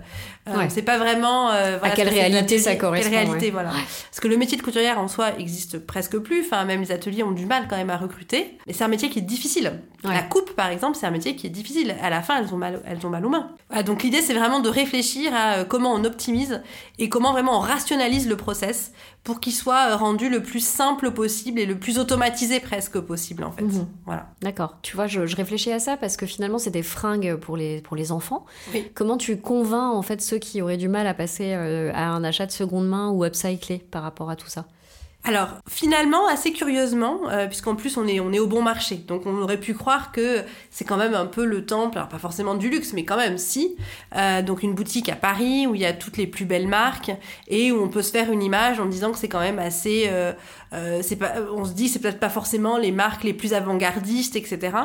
euh 0.48 0.66
C'est 0.70 0.82
pas 0.82 0.98
vraiment... 0.98 1.52
Euh, 1.52 1.78
à 1.82 1.90
quelle 1.90 2.08
réalité 2.08 2.58
ça 2.58 2.78
correspond. 2.78 3.10
Quelle 3.10 3.20
réalité, 3.20 3.52
voilà. 3.52 3.72
Parce 3.72 4.22
que 4.22 4.30
le 4.30 4.38
métier 4.38 4.58
de 4.58 4.64
couturière, 4.64 4.98
en 4.98 5.10
soi, 5.10 5.38
existe 5.38 5.80
presque 5.80 6.18
plus. 6.20 6.40
Enfin, 6.46 6.64
même 6.64 6.80
les 6.80 6.94
ateliers 6.94 7.24
ont 7.24 7.32
du 7.32 7.46
mal 7.46 7.68
quand 7.70 7.76
même 7.76 7.90
à 7.90 7.98
recruter. 7.98 8.58
Mais 8.66 8.72
c'est 8.72 8.86
un 8.86 8.90
métier 8.90 9.10
qui 9.10 9.20
est 9.20 9.24
difficile. 9.24 9.82
La 10.04 10.22
coupe, 10.22 10.52
par 10.52 10.70
exemple, 10.70 10.96
c'est 10.98 11.08
un 11.08 11.12
métier 11.12 11.36
qui 11.36 11.48
est 11.48 11.50
difficile. 11.50 11.96
À 12.02 12.10
la 12.10 12.22
fin, 12.22 12.40
elles 12.40 12.54
ont 12.54 12.58
mal, 12.58 12.82
elles 12.86 13.06
ont 13.06 13.10
mal 13.10 13.26
aux 13.26 13.30
mains. 13.30 13.50
Ah, 13.72 13.84
donc 13.84 14.04
l'idée, 14.04 14.22
c'est 14.22 14.34
vraiment 14.34 14.60
de 14.60 14.70
réfléchir 14.70 15.34
à 15.34 15.64
comment 15.64 15.94
on 15.94 16.04
optimise 16.04 16.62
et 17.00 17.10
comment 17.10 17.25
vraiment 17.32 17.58
on 17.58 17.62
rationalise 17.62 18.28
le 18.28 18.38
process 18.38 18.92
pour 19.24 19.40
qu'il 19.40 19.54
soit 19.54 19.92
euh, 19.92 19.96
rendu 19.96 20.30
le 20.30 20.42
plus 20.42 20.60
simple 20.60 21.12
possible 21.12 21.60
et 21.60 21.66
le 21.66 21.78
plus 21.78 21.98
automatisé 22.00 22.60
presque 22.60 23.00
possible 23.00 23.44
en 23.44 23.52
fait. 23.52 23.64
Mhm. 23.64 23.88
Voilà. 24.06 24.28
D'accord. 24.42 24.78
Tu 24.82 24.96
vois, 24.96 25.08
je, 25.08 25.22
réfléchis 25.36 25.72
à 25.72 25.80
ça 25.80 25.98
parce 25.98 26.18
que 26.18 26.26
finalement 26.26 26.58
c'est 26.58 26.72
des 26.72 26.84
fringues 26.84 27.36
pour 27.36 27.58
les, 27.58 27.82
pour 27.82 27.96
les 27.96 28.12
enfants. 28.12 28.46
Comment 28.94 29.18
tu 29.18 29.38
convaincs 29.38 29.96
en 29.96 30.02
fait 30.02 30.22
ceux 30.22 30.38
qui 30.38 30.62
auraient 30.62 30.78
du 30.78 30.88
mal 30.88 31.08
à 31.08 31.14
passer 31.14 31.54
euh, 31.54 31.92
à 31.94 32.08
un 32.08 32.24
achat 32.24 32.46
de 32.46 32.52
seconde 32.52 32.88
main 32.88 33.10
ou 33.10 33.26
upcyclé 33.26 33.80
par 33.80 34.04
rapport 34.04 34.30
à 34.30 34.36
tout 34.36 34.48
ça? 34.48 34.66
Alors 35.26 35.50
finalement, 35.68 36.28
assez 36.28 36.54
curieusement, 36.54 37.30
euh, 37.30 37.48
puisqu'en 37.48 37.76
plus 37.76 37.98
on 37.98 38.08
est, 38.08 38.20
on 38.20 38.32
est 38.32 38.40
au 38.40 38.46
bon 38.46 38.62
marché, 38.62 38.96
donc 38.96 39.26
on 39.26 39.42
aurait 39.42 39.60
pu 39.60 39.74
croire 39.74 40.12
que 40.12 40.44
c'est 40.70 40.86
quand 40.86 40.98
même 40.98 41.16
un 41.16 41.26
peu 41.26 41.46
le 41.46 41.66
temple, 41.66 41.98
alors 41.98 42.10
pas 42.10 42.20
forcément 42.20 42.54
du 42.54 42.70
luxe, 42.70 42.94
mais 42.94 43.06
quand 43.06 43.18
même 43.18 43.40
si, 43.40 43.76
euh, 44.16 44.44
donc 44.44 44.62
une 44.62 44.76
boutique 44.76 45.10
à 45.10 45.16
Paris 45.16 45.66
où 45.66 45.74
il 45.74 45.82
y 45.82 45.86
a 45.86 45.94
toutes 45.94 46.18
les 46.18 46.28
plus 46.28 46.46
belles 46.46 46.68
marques 46.68 47.12
et 47.48 47.72
où 47.72 47.82
on 47.82 47.90
peut 47.90 48.04
se 48.04 48.12
faire 48.12 48.32
une 48.32 48.44
image 48.44 48.80
en 48.80 48.86
disant 48.86 49.12
que 49.12 49.18
c'est 49.18 49.28
quand 49.28 49.40
même 49.40 49.58
assez, 49.58 50.06
euh, 50.10 50.32
c'est 51.02 51.16
pas, 51.16 51.36
on 51.56 51.66
se 51.66 51.74
dit 51.74 51.88
c'est 51.88 52.00
peut-être 52.00 52.20
pas 52.20 52.30
forcément 52.30 52.78
les 52.78 52.92
marques 52.92 53.24
les 53.24 53.34
plus 53.34 53.54
avant-gardistes, 53.54 54.36
etc. 54.36 54.78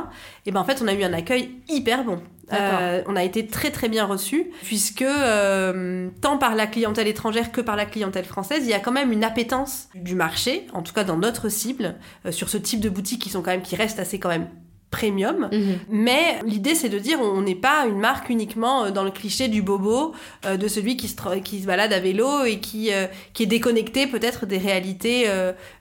Et 0.46 0.52
ben 0.52 0.60
en 0.60 0.64
fait 0.64 0.80
on 0.82 0.88
a 0.88 0.94
eu 0.94 1.02
un 1.02 1.12
accueil 1.12 1.50
hyper 1.68 2.04
bon. 2.04 2.20
Euh, 2.52 3.02
on 3.06 3.16
a 3.16 3.22
été 3.22 3.46
très 3.46 3.70
très 3.70 3.88
bien 3.88 4.04
reçus, 4.04 4.50
puisque 4.62 5.02
euh, 5.02 6.08
tant 6.20 6.38
par 6.38 6.54
la 6.54 6.66
clientèle 6.66 7.08
étrangère 7.08 7.52
que 7.52 7.60
par 7.60 7.76
la 7.76 7.86
clientèle 7.86 8.24
française, 8.24 8.62
il 8.64 8.70
y 8.70 8.74
a 8.74 8.80
quand 8.80 8.92
même 8.92 9.12
une 9.12 9.24
appétence 9.24 9.88
du 9.94 10.14
marché, 10.14 10.66
en 10.72 10.82
tout 10.82 10.92
cas 10.92 11.04
dans 11.04 11.16
notre 11.16 11.48
cible, 11.48 11.96
euh, 12.26 12.32
sur 12.32 12.48
ce 12.48 12.56
type 12.56 12.80
de 12.80 12.88
boutiques 12.88 13.22
qui 13.22 13.30
sont 13.30 13.42
quand 13.42 13.50
même 13.50 13.62
qui 13.62 13.76
restent 13.76 14.00
assez 14.00 14.18
quand 14.18 14.28
même 14.28 14.48
premium. 14.90 15.48
Mhm. 15.52 15.78
Mais 15.88 16.40
l'idée, 16.44 16.74
c'est 16.74 16.88
de 16.88 16.98
dire, 16.98 17.20
on 17.20 17.42
n'est 17.42 17.54
pas 17.54 17.86
une 17.86 17.98
marque 17.98 18.28
uniquement 18.28 18.84
euh, 18.84 18.90
dans 18.90 19.04
le 19.04 19.10
cliché 19.10 19.48
du 19.48 19.62
bobo, 19.62 20.12
euh, 20.44 20.56
de 20.56 20.68
celui 20.68 20.96
qui 20.96 21.06
se, 21.06 21.38
qui 21.38 21.60
se 21.60 21.66
balade 21.66 21.92
à 21.92 22.00
vélo 22.00 22.44
et 22.44 22.58
qui, 22.58 22.92
euh, 22.92 23.06
qui 23.32 23.44
est 23.44 23.46
déconnecté 23.46 24.06
peut-être 24.06 24.46
des 24.46 24.58
réalités 24.58 25.28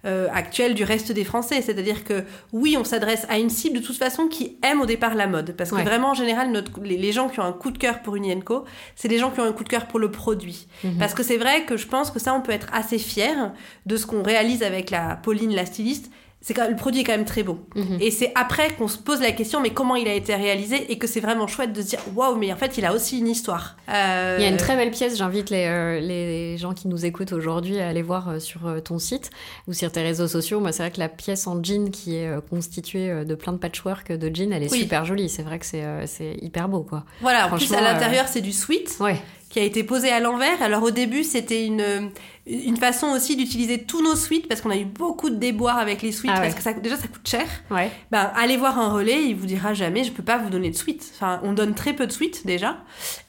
actuelles 0.03 0.73
du 0.73 0.83
reste 0.83 1.11
des 1.11 1.23
Français. 1.23 1.61
C'est-à-dire 1.61 2.03
que 2.03 2.23
oui, 2.53 2.75
on 2.77 2.83
s'adresse 2.83 3.25
à 3.29 3.39
une 3.39 3.49
cible 3.49 3.79
de 3.79 3.85
toute 3.85 3.97
façon 3.97 4.27
qui 4.27 4.57
aime 4.63 4.81
au 4.81 4.85
départ 4.85 5.15
la 5.15 5.27
mode. 5.27 5.55
Parce 5.57 5.71
que 5.71 5.81
vraiment, 5.81 6.11
en 6.11 6.13
général, 6.13 6.51
notre, 6.51 6.71
les, 6.81 7.11
gens 7.11 7.29
qui 7.29 7.39
ont 7.39 7.43
un 7.43 7.53
coup 7.53 7.71
de 7.71 7.77
cœur 7.77 8.01
pour 8.01 8.15
une 8.15 8.25
Yenko, 8.25 8.65
c'est 8.95 9.07
les 9.07 9.17
gens 9.17 9.31
qui 9.31 9.39
ont 9.39 9.45
un 9.45 9.51
coup 9.51 9.63
de 9.63 9.69
cœur 9.69 9.87
pour 9.87 9.99
le 9.99 10.11
produit. 10.11 10.67
Mhm. 10.83 10.97
Parce 10.99 11.13
que 11.13 11.23
c'est 11.23 11.37
vrai 11.37 11.65
que 11.65 11.77
je 11.77 11.87
pense 11.87 12.11
que 12.11 12.19
ça, 12.19 12.33
on 12.33 12.41
peut 12.41 12.51
être 12.51 12.67
assez 12.71 12.99
fier 12.99 13.53
de 13.85 13.97
ce 13.97 14.05
qu'on 14.05 14.23
réalise 14.23 14.63
avec 14.63 14.91
la 14.91 15.15
Pauline, 15.15 15.55
la 15.55 15.65
styliste 15.65 16.11
c'est 16.41 16.53
quand 16.53 16.61
même, 16.63 16.71
le 16.71 16.77
produit 16.77 17.01
est 17.01 17.03
quand 17.03 17.11
même 17.17 17.25
très 17.25 17.43
beau. 17.43 17.59
Mhm. 17.75 17.97
Et 17.99 18.11
c'est 18.11 18.31
après 18.35 18.69
qu'on 18.75 18.87
se 18.87 18.97
pose 18.97 19.19
la 19.21 19.31
question, 19.33 19.59
mais 19.61 19.71
comment 19.71 19.95
il 19.95 20.07
a 20.07 20.13
été 20.13 20.33
réalisé 20.35 20.91
et 20.91 20.97
que 20.97 21.05
c'est 21.07 21.19
vraiment 21.19 21.47
chouette 21.47 21.73
de 21.73 21.81
se 21.81 21.87
dire, 21.87 21.99
waouh, 22.15 22.37
mais 22.37 22.53
en 22.53 22.55
fait, 22.55 22.77
il 22.77 22.85
a 22.85 22.93
aussi 22.93 23.19
une 23.19 23.27
histoire. 23.27 23.75
Euh, 23.89 24.37
Il 24.39 24.43
y 24.43 24.47
a 24.47 24.49
une 24.49 24.57
très 24.57 24.75
belle 24.77 24.91
pièce, 24.91 25.17
j'invite 25.17 25.49
les, 25.49 25.65
euh, 25.65 25.99
les 25.99 26.57
gens 26.57 26.73
qui 26.73 26.87
nous 26.87 27.05
écoutent 27.05 27.33
aujourd'hui 27.33 27.79
à 27.79 27.89
aller 27.89 28.01
voir 28.01 28.29
euh, 28.29 28.39
sur 28.39 28.61
ton 28.83 28.99
site 28.99 29.29
ou 29.67 29.73
sur 29.73 29.91
tes 29.91 30.01
réseaux 30.01 30.27
sociaux. 30.27 30.59
Moi, 30.59 30.71
c'est 30.71 30.83
vrai 30.83 30.91
que 30.91 30.99
la 30.99 31.09
pièce 31.09 31.45
en 31.47 31.61
jean 31.61 31.91
qui 31.91 32.15
est 32.15 32.29
constituée 32.49 33.25
de 33.25 33.35
plein 33.35 33.53
de 33.53 33.57
patchwork 33.57 34.11
de 34.11 34.33
jean, 34.33 34.53
elle 34.53 34.63
est 34.63 34.71
Oui. 34.71 34.79
super 34.81 35.05
jolie. 35.05 35.29
C'est 35.29 35.43
vrai 35.43 35.59
que 35.59 35.65
c'est 35.65 35.83
c'est 36.05 36.37
hyper 36.41 36.69
beau, 36.69 36.83
quoi. 36.83 37.03
Voilà, 37.21 37.47
en 37.47 37.57
plus, 37.57 37.71
à 37.73 37.79
euh, 37.79 37.81
l'intérieur, 37.81 38.27
c'est 38.27 38.41
du 38.41 38.51
sweat. 38.53 38.95
Ouais, 38.99 39.17
qui 39.49 39.59
a 39.59 39.63
été 39.63 39.83
posé 39.83 40.09
à 40.09 40.19
l'envers. 40.19 40.61
Alors 40.61 40.83
au 40.83 40.91
début, 40.91 41.23
c'était 41.23 41.65
une, 41.65 42.11
une 42.49 42.77
façon 42.77 43.07
aussi 43.07 43.35
d'utiliser 43.35 43.83
tous 43.83 44.01
nos 44.01 44.15
suites 44.15 44.47
parce 44.47 44.61
qu'on 44.61 44.71
a 44.71 44.77
eu 44.77 44.85
beaucoup 44.85 45.29
de 45.29 45.35
déboires 45.35 45.77
avec 45.77 46.01
les 46.01 46.11
suites 46.11 46.31
Ah 46.33 46.41
parce 46.41 46.55
que 46.55 46.61
ça, 46.61 46.73
déjà 46.73 46.95
ça 46.97 47.07
coûte 47.07 47.27
cher. 47.27 47.45
ouais. 47.71 47.91
Ben, 48.11 48.31
allez 48.35 48.57
voir 48.57 48.79
un 48.79 48.91
relais, 48.91 49.23
il 49.25 49.35
vous 49.35 49.45
dira 49.45 49.73
jamais 49.73 50.03
je 50.03 50.11
peux 50.11 50.23
pas 50.23 50.37
vous 50.37 50.49
donner 50.49 50.69
de 50.71 50.75
suite. 50.75 51.11
Enfin, 51.15 51.39
on 51.43 51.53
donne 51.53 51.75
très 51.75 51.93
peu 51.93 52.07
de 52.07 52.11
suites 52.11 52.45
déjà. 52.45 52.77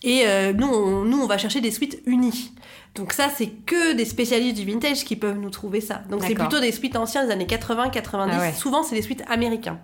Et 0.03 0.23
euh, 0.27 0.53
nous, 0.53 0.67
on, 0.67 1.05
nous, 1.05 1.21
on 1.21 1.27
va 1.27 1.39
chercher 1.39 1.61
des 1.61 1.71
suites 1.71 2.01
unies. 2.07 2.53
Donc 2.97 3.13
ça, 3.13 3.29
c'est 3.33 3.47
que 3.49 3.93
des 3.93 4.05
spécialistes 4.05 4.57
du 4.57 4.65
vintage 4.65 5.05
qui 5.05 5.15
peuvent 5.15 5.39
nous 5.39 5.51
trouver 5.51 5.81
ça. 5.81 6.03
Donc 6.11 6.23
c'est 6.23 6.35
plutôt 6.49 6.61
des 6.61 6.73
suites 6.73 6.97
anciens 6.97 7.25
des 7.25 7.31
années 7.31 7.47
80, 7.47 7.91
90. 7.91 8.35
Ah 8.37 8.41
ouais. 8.41 8.53
Souvent, 8.53 8.83
c'est 8.83 8.97
des 8.97 9.03
suites 9.03 9.23
américains. 9.29 9.79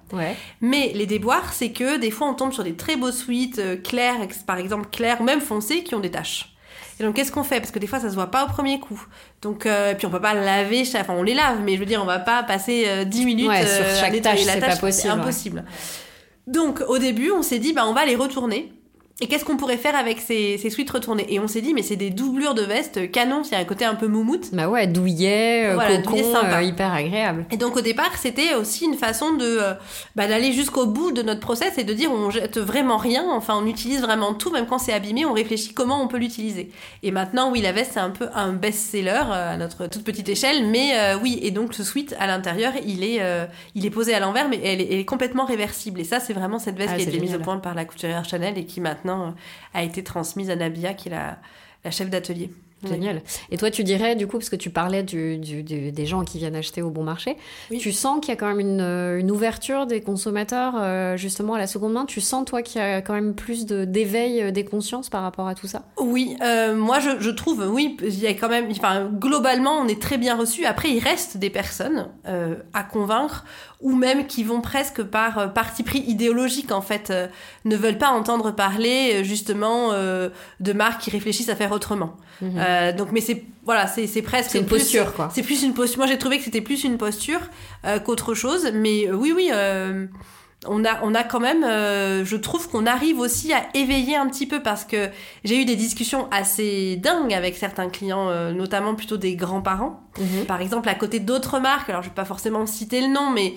Mais 0.60 0.90
les 0.94 1.06
déboires, 1.06 1.52
c'est 1.52 1.70
que 1.70 1.98
des 1.98 2.10
fois 2.10 2.28
on 2.28 2.34
tombe 2.34 2.52
sur 2.52 2.64
des 2.64 2.74
très 2.74 2.96
beaux 2.96 3.12
suites 3.12 3.60
euh, 3.60 3.76
clairs, 3.76 4.20
ex- 4.22 4.38
par 4.42 4.58
exemple 4.58 4.88
clairs 4.90 5.20
ou 5.20 5.24
même 5.24 5.40
foncés, 5.40 5.84
qui 5.84 5.94
ont 5.94 6.00
des 6.00 6.10
taches. 6.10 6.52
Et 6.98 7.02
donc 7.02 7.14
qu'est-ce 7.16 7.30
qu'on 7.32 7.44
fait? 7.44 7.60
Parce 7.60 7.70
que 7.70 7.78
des 7.78 7.86
fois 7.86 8.00
ça 8.00 8.08
se 8.08 8.14
voit 8.14 8.30
pas 8.30 8.44
au 8.44 8.48
premier 8.48 8.80
coup. 8.80 9.00
Donc 9.42 9.66
euh, 9.66 9.94
puis 9.94 10.06
on 10.06 10.10
peut 10.10 10.20
pas 10.20 10.34
laver, 10.34 10.82
enfin 10.96 11.14
on 11.16 11.22
les 11.22 11.34
lave, 11.34 11.60
mais 11.62 11.74
je 11.74 11.78
veux 11.80 11.86
dire 11.86 12.00
on 12.02 12.06
va 12.06 12.18
pas 12.18 12.42
passer 12.42 12.84
euh, 12.86 13.04
10 13.04 13.24
minutes 13.26 13.48
Ouais, 13.48 13.66
sur 13.66 13.84
euh, 13.84 13.92
à 13.92 14.00
chaque 14.00 14.22
tache, 14.22 14.44
la 14.46 14.52
c'est 14.54 14.60
tâche, 14.60 14.74
pas 14.74 14.80
possible, 14.86 15.12
ouais. 15.12 15.20
impossible. 15.20 15.64
Donc 16.46 16.82
au 16.88 16.98
début 16.98 17.30
on 17.30 17.42
s'est 17.42 17.58
dit 17.58 17.72
bah 17.72 17.84
on 17.86 17.92
va 17.92 18.06
les 18.06 18.16
retourner. 18.16 18.72
Et 19.22 19.28
qu'est-ce 19.28 19.46
qu'on 19.46 19.56
pourrait 19.56 19.78
faire 19.78 19.96
avec 19.96 20.20
ces, 20.20 20.58
ces 20.58 20.68
suites 20.68 20.90
retournées? 20.90 21.24
Et 21.32 21.40
on 21.40 21.48
s'est 21.48 21.62
dit 21.62 21.72
mais 21.72 21.82
c'est 21.82 21.96
des 21.96 22.10
doublures 22.10 22.52
de 22.52 22.60
veste 22.60 23.10
canon, 23.10 23.40
a 23.50 23.56
un 23.56 23.64
côté 23.64 23.86
un 23.86 23.94
peu 23.94 24.08
moumoute. 24.08 24.52
Bah 24.52 24.68
ouais, 24.68 24.86
douillet, 24.86 25.68
euh, 25.70 25.74
Voilà, 25.74 25.96
cocon, 25.96 26.10
douillet 26.10 26.32
sympa. 26.32 26.58
euh, 26.58 26.62
hyper 26.62 26.92
agréable. 26.92 27.46
Et 27.50 27.56
donc 27.56 27.76
au 27.78 27.80
départ, 27.80 28.10
c'était 28.18 28.54
aussi 28.54 28.84
une 28.84 28.96
façon 28.96 29.32
de 29.32 29.44
euh, 29.46 29.72
bah, 30.16 30.26
d'aller 30.26 30.52
jusqu'au 30.52 30.84
bout 30.84 31.12
de 31.12 31.22
notre 31.22 31.40
process 31.40 31.78
et 31.78 31.84
de 31.84 31.94
dire 31.94 32.12
on 32.12 32.28
jette 32.30 32.58
vraiment 32.58 32.98
rien, 32.98 33.24
enfin 33.30 33.54
on 33.58 33.66
utilise 33.66 34.02
vraiment 34.02 34.34
tout, 34.34 34.50
même 34.50 34.66
quand 34.66 34.78
c'est 34.78 34.92
abîmé, 34.92 35.24
on 35.24 35.32
réfléchit 35.32 35.72
comment 35.72 36.02
on 36.02 36.08
peut 36.08 36.18
l'utiliser. 36.18 36.70
Et 37.02 37.10
maintenant, 37.10 37.50
oui, 37.50 37.62
la 37.62 37.72
veste 37.72 37.92
c'est 37.94 38.00
un 38.00 38.10
peu 38.10 38.28
un 38.34 38.52
best-seller 38.52 39.22
euh, 39.30 39.54
à 39.54 39.56
notre 39.56 39.86
toute 39.86 40.04
petite 40.04 40.28
échelle, 40.28 40.66
mais 40.66 40.90
euh, 40.94 41.16
oui, 41.22 41.38
et 41.40 41.52
donc 41.52 41.72
ce 41.72 41.84
sweat 41.84 42.14
à 42.20 42.26
l'intérieur, 42.26 42.74
il 42.84 43.02
est 43.02 43.22
euh, 43.22 43.46
il 43.74 43.86
est 43.86 43.90
posé 43.90 44.12
à 44.12 44.20
l'envers, 44.20 44.50
mais 44.50 44.60
elle 44.62 44.82
est, 44.82 44.88
elle 44.92 44.98
est 44.98 45.04
complètement 45.06 45.46
réversible. 45.46 46.00
Et 46.00 46.04
ça, 46.04 46.20
c'est 46.20 46.34
vraiment 46.34 46.58
cette 46.58 46.76
veste 46.76 46.90
Ah, 46.92 46.96
qui 46.96 47.02
a 47.02 47.04
c'est 47.06 47.12
été 47.14 47.20
mise 47.20 47.34
au 47.34 47.38
point 47.38 47.56
par 47.56 47.74
la 47.74 47.86
couturière 47.86 48.22
Chanel 48.26 48.58
et 48.58 48.66
qui 48.66 48.82
maintenant 48.82 49.05
euh, 49.08 49.30
a 49.74 49.82
été 49.82 50.02
transmise 50.04 50.50
à 50.50 50.56
Nabia, 50.56 50.94
qui 50.94 51.08
est 51.08 51.12
la, 51.12 51.38
la 51.84 51.90
chef 51.90 52.10
d'atelier. 52.10 52.50
Génial. 52.84 53.22
Et 53.50 53.56
toi, 53.56 53.70
tu 53.70 53.82
dirais, 53.84 54.16
du 54.16 54.26
coup, 54.26 54.36
parce 54.38 54.50
que 54.50 54.56
tu 54.56 54.70
parlais 54.70 55.02
du, 55.02 55.38
du- 55.38 55.62
du- 55.62 55.90
des 55.92 56.06
gens 56.06 56.24
qui 56.24 56.38
viennent 56.38 56.54
acheter 56.54 56.82
au 56.82 56.90
bon 56.90 57.02
marché, 57.02 57.36
Oui. 57.70 57.78
tu 57.78 57.90
sens 57.90 58.20
qu'il 58.20 58.28
y 58.28 58.32
a 58.32 58.36
quand 58.36 58.46
même 58.48 58.60
une, 58.60 58.80
euh, 58.80 59.18
une 59.18 59.30
ouverture 59.30 59.86
des 59.86 60.02
consommateurs, 60.02 60.74
euh, 60.76 61.16
justement, 61.16 61.54
à 61.54 61.58
la 61.58 61.66
seconde 61.66 61.94
main? 61.94 62.04
Tu 62.04 62.20
sens, 62.20 62.44
toi, 62.44 62.60
qu'il 62.62 62.80
y 62.80 62.84
a 62.84 63.00
quand 63.00 63.14
même 63.14 63.34
plus 63.34 63.64
d'éveil 63.66 64.42
euh, 64.42 64.50
des 64.50 64.64
consciences 64.64 65.08
par 65.08 65.22
rapport 65.22 65.48
à 65.48 65.54
tout 65.54 65.66
ça? 65.66 65.82
Oui, 65.98 66.36
euh, 66.42 66.76
moi 66.76 67.00
je, 67.00 67.18
je 67.18 67.30
trouve, 67.30 67.66
oui, 67.68 67.96
il 68.02 68.18
y 68.20 68.26
a 68.26 68.34
quand 68.34 68.50
même, 68.50 68.68
enfin, 68.70 69.10
globalement, 69.10 69.78
on 69.80 69.88
est 69.88 70.00
très 70.00 70.18
bien 70.18 70.36
reçu. 70.36 70.64
Après, 70.66 70.90
il 70.90 71.00
reste 71.00 71.38
des 71.38 71.50
personnes 71.50 72.08
euh, 72.28 72.56
à 72.74 72.82
convaincre 72.82 73.44
ou 73.80 73.94
même 73.96 74.26
qui 74.26 74.44
vont 74.44 74.60
presque 74.60 75.02
par 75.02 75.52
parti 75.54 75.82
pris 75.82 76.00
idéologique, 76.00 76.72
en 76.72 76.80
fait, 76.82 77.12
ne 77.64 77.76
veulent 77.76 77.98
pas 77.98 78.08
entendre 78.10 78.50
parler 78.50 79.22
justement 79.22 79.90
de 79.92 80.72
marques 80.72 81.02
qui 81.02 81.10
réfléchissent 81.10 81.50
à 81.50 81.56
faire 81.56 81.72
autrement. 81.72 82.16
Euh, 82.66 82.92
donc, 82.92 83.08
mais 83.12 83.20
c'est 83.20 83.44
voilà, 83.64 83.86
c'est 83.88 84.06
presque 84.22 84.46
Mhm. 84.46 84.52
C'est 84.52 84.58
une 84.60 84.66
plus- 84.66 84.78
posture, 84.78 85.14
quoi. 85.14 85.28
C'est 85.34 85.42
plus 85.42 85.62
une 85.64 85.74
posture. 85.74 85.98
Moi, 85.98 86.06
j'ai 86.06 86.18
trouvé 86.18 86.38
que 86.38 86.44
c'était 86.44 86.60
plus 86.60 86.84
une 86.84 86.98
posture 86.98 87.40
euh, 87.84 87.98
qu'autre 87.98 88.34
chose. 88.34 88.70
Mais 88.74 89.08
euh, 89.08 89.14
oui, 89.14 89.32
oui. 89.34 89.50
on 90.68 90.84
a, 90.84 90.98
on 91.02 91.14
a 91.14 91.22
quand 91.22 91.38
même, 91.40 91.62
je 91.62 92.36
trouve 92.36 92.68
qu'on 92.68 92.86
arrive 92.86 93.18
aussi 93.20 93.52
à 93.52 93.66
éveiller 93.74 94.16
un 94.16 94.26
petit 94.28 94.46
peu 94.46 94.62
parce 94.62 94.84
que 94.84 95.08
j'ai 95.44 95.60
eu 95.60 95.64
des 95.64 95.76
discussions 95.76 96.28
assez 96.32 96.96
dingues 96.96 97.34
avec 97.34 97.56
certains 97.56 97.88
clients, 97.88 98.30
notamment 98.52 98.94
plutôt 98.94 99.16
des 99.16 99.36
grands-parents. 99.36 100.00
Par 100.48 100.60
exemple, 100.60 100.88
à 100.88 100.94
côté 100.94 101.20
d'autres 101.20 101.60
marques, 101.60 101.88
alors 101.90 102.02
je 102.02 102.08
vais 102.08 102.14
pas 102.14 102.24
forcément 102.24 102.66
citer 102.66 103.00
le 103.00 103.08
nom, 103.08 103.30
mais 103.30 103.54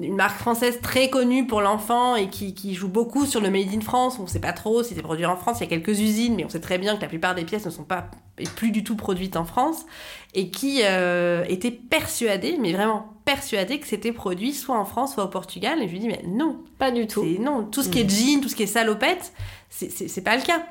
une 0.00 0.16
marque 0.16 0.38
française 0.38 0.80
très 0.82 1.08
connue 1.10 1.46
pour 1.46 1.60
l'enfant 1.60 2.16
et 2.16 2.28
qui, 2.28 2.54
qui 2.54 2.74
joue 2.74 2.88
beaucoup 2.88 3.26
sur 3.26 3.40
le 3.40 3.50
Made 3.50 3.72
in 3.74 3.80
France. 3.80 4.18
On 4.18 4.26
sait 4.26 4.40
pas 4.40 4.52
trop 4.52 4.82
si 4.82 4.94
c'est 4.94 5.02
produit 5.02 5.26
en 5.26 5.36
France. 5.36 5.58
Il 5.60 5.64
y 5.64 5.66
a 5.66 5.70
quelques 5.70 6.00
usines, 6.00 6.34
mais 6.36 6.44
on 6.44 6.48
sait 6.48 6.60
très 6.60 6.78
bien 6.78 6.96
que 6.96 7.02
la 7.02 7.08
plupart 7.08 7.34
des 7.34 7.44
pièces 7.44 7.64
ne 7.66 7.70
sont 7.70 7.84
pas 7.84 8.10
et 8.38 8.44
plus 8.44 8.72
du 8.72 8.82
tout 8.82 8.96
produites 8.96 9.36
en 9.36 9.44
France 9.44 9.86
et 10.34 10.50
qui 10.50 10.80
euh, 10.82 11.44
était 11.48 11.70
persuadée, 11.70 12.56
mais 12.60 12.72
vraiment 12.72 13.14
persuadée 13.24 13.78
que 13.78 13.86
c'était 13.86 14.10
produit 14.12 14.52
soit 14.52 14.76
en 14.76 14.84
France, 14.84 15.14
soit 15.14 15.24
au 15.24 15.28
Portugal. 15.28 15.80
Et 15.80 15.86
je 15.86 15.92
lui 15.92 16.00
dis 16.00 16.08
mais 16.08 16.22
non, 16.26 16.58
Pas 16.78 16.90
du 16.90 17.06
tout. 17.06 17.24
non, 17.40 17.64
tout 17.64 17.82
ce 17.82 17.88
qui 17.88 18.00
est 18.00 18.10
jean, 18.10 18.40
tout 18.40 18.48
ce 18.48 18.56
qui 18.56 18.64
est 18.64 18.66
salopette, 18.66 19.32
c'est- 19.76 20.20
pas 20.22 20.36
le 20.36 20.42
cas. 20.42 20.62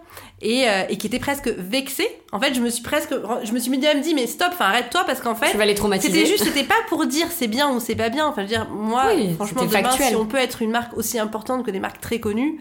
Et, 0.41 0.67
euh, 0.69 0.83
et 0.89 0.97
qui 0.97 1.07
était 1.07 1.19
presque 1.19 1.47
vexée. 1.47 2.07
En 2.31 2.39
fait, 2.39 2.53
je 2.53 2.61
me 2.61 2.69
suis 2.69 2.81
presque, 2.83 3.13
je 3.43 3.51
me 3.51 3.59
suis 3.59 3.69
même 3.69 4.01
dit 4.01 4.13
mais 4.13 4.27
stop, 4.27 4.49
enfin 4.53 4.65
arrête-toi 4.65 5.03
parce 5.05 5.19
qu'en 5.19 5.35
fait, 5.35 5.51
Tu 5.51 5.57
vas 5.57 5.65
les 5.65 5.75
traumatiser. 5.75 6.13
c'était 6.13 6.25
juste, 6.25 6.43
c'était 6.45 6.63
pas 6.63 6.75
pour 6.87 7.05
dire 7.05 7.27
c'est 7.29 7.47
bien 7.47 7.69
ou 7.69 7.79
c'est 7.79 7.95
pas 7.95 8.09
bien. 8.09 8.27
Enfin, 8.27 8.41
je 8.41 8.47
veux 8.47 8.47
dire, 8.53 8.69
moi, 8.69 9.11
Oui, 9.15 9.33
franchement, 9.35 9.63
demain, 9.65 9.83
factuel. 9.83 10.09
si 10.09 10.15
on 10.15 10.25
peut 10.25 10.37
être 10.37 10.61
une 10.61 10.71
marque 10.71 10.95
aussi 10.97 11.19
importante 11.19 11.65
que 11.65 11.71
des 11.71 11.79
marques 11.79 11.99
très 12.01 12.19
connues, 12.19 12.59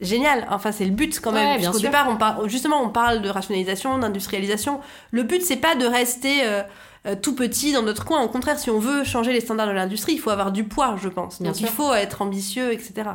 génial. 0.00 0.46
Enfin, 0.50 0.72
c'est 0.72 0.84
le 0.84 0.90
but 0.90 1.20
quand 1.20 1.32
même. 1.32 1.46
Ouais, 1.50 1.54
Puisqu'au 1.56 1.78
sûr. 1.78 1.88
départ, 1.88 2.08
on 2.10 2.16
parle, 2.16 2.48
justement, 2.48 2.82
on 2.82 2.88
parle 2.90 3.22
de 3.22 3.28
rationalisation, 3.28 3.96
d'industrialisation. 3.98 4.80
Le 5.12 5.22
but, 5.22 5.42
c'est 5.42 5.56
pas 5.56 5.74
de 5.76 5.86
rester 5.86 6.40
euh, 6.44 6.62
euh, 7.06 7.14
tout 7.20 7.34
petit 7.36 7.72
dans 7.72 7.82
notre 7.82 8.04
coin. 8.04 8.22
Au 8.22 8.28
contraire, 8.28 8.58
si 8.58 8.70
on 8.70 8.78
veut 8.80 9.04
changer 9.04 9.32
les 9.32 9.40
standards 9.40 9.68
de 9.68 9.72
l'industrie, 9.72 10.12
il 10.14 10.18
faut 10.20 10.30
avoir 10.30 10.50
du 10.52 10.64
poids, 10.64 10.96
je 11.00 11.08
pense. 11.08 11.40
Bien 11.40 11.50
Donc, 11.52 11.58
sûr. 11.58 11.68
il 11.68 11.72
faut 11.72 11.94
être 11.94 12.22
ambitieux, 12.22 12.72
etc. 12.72 13.10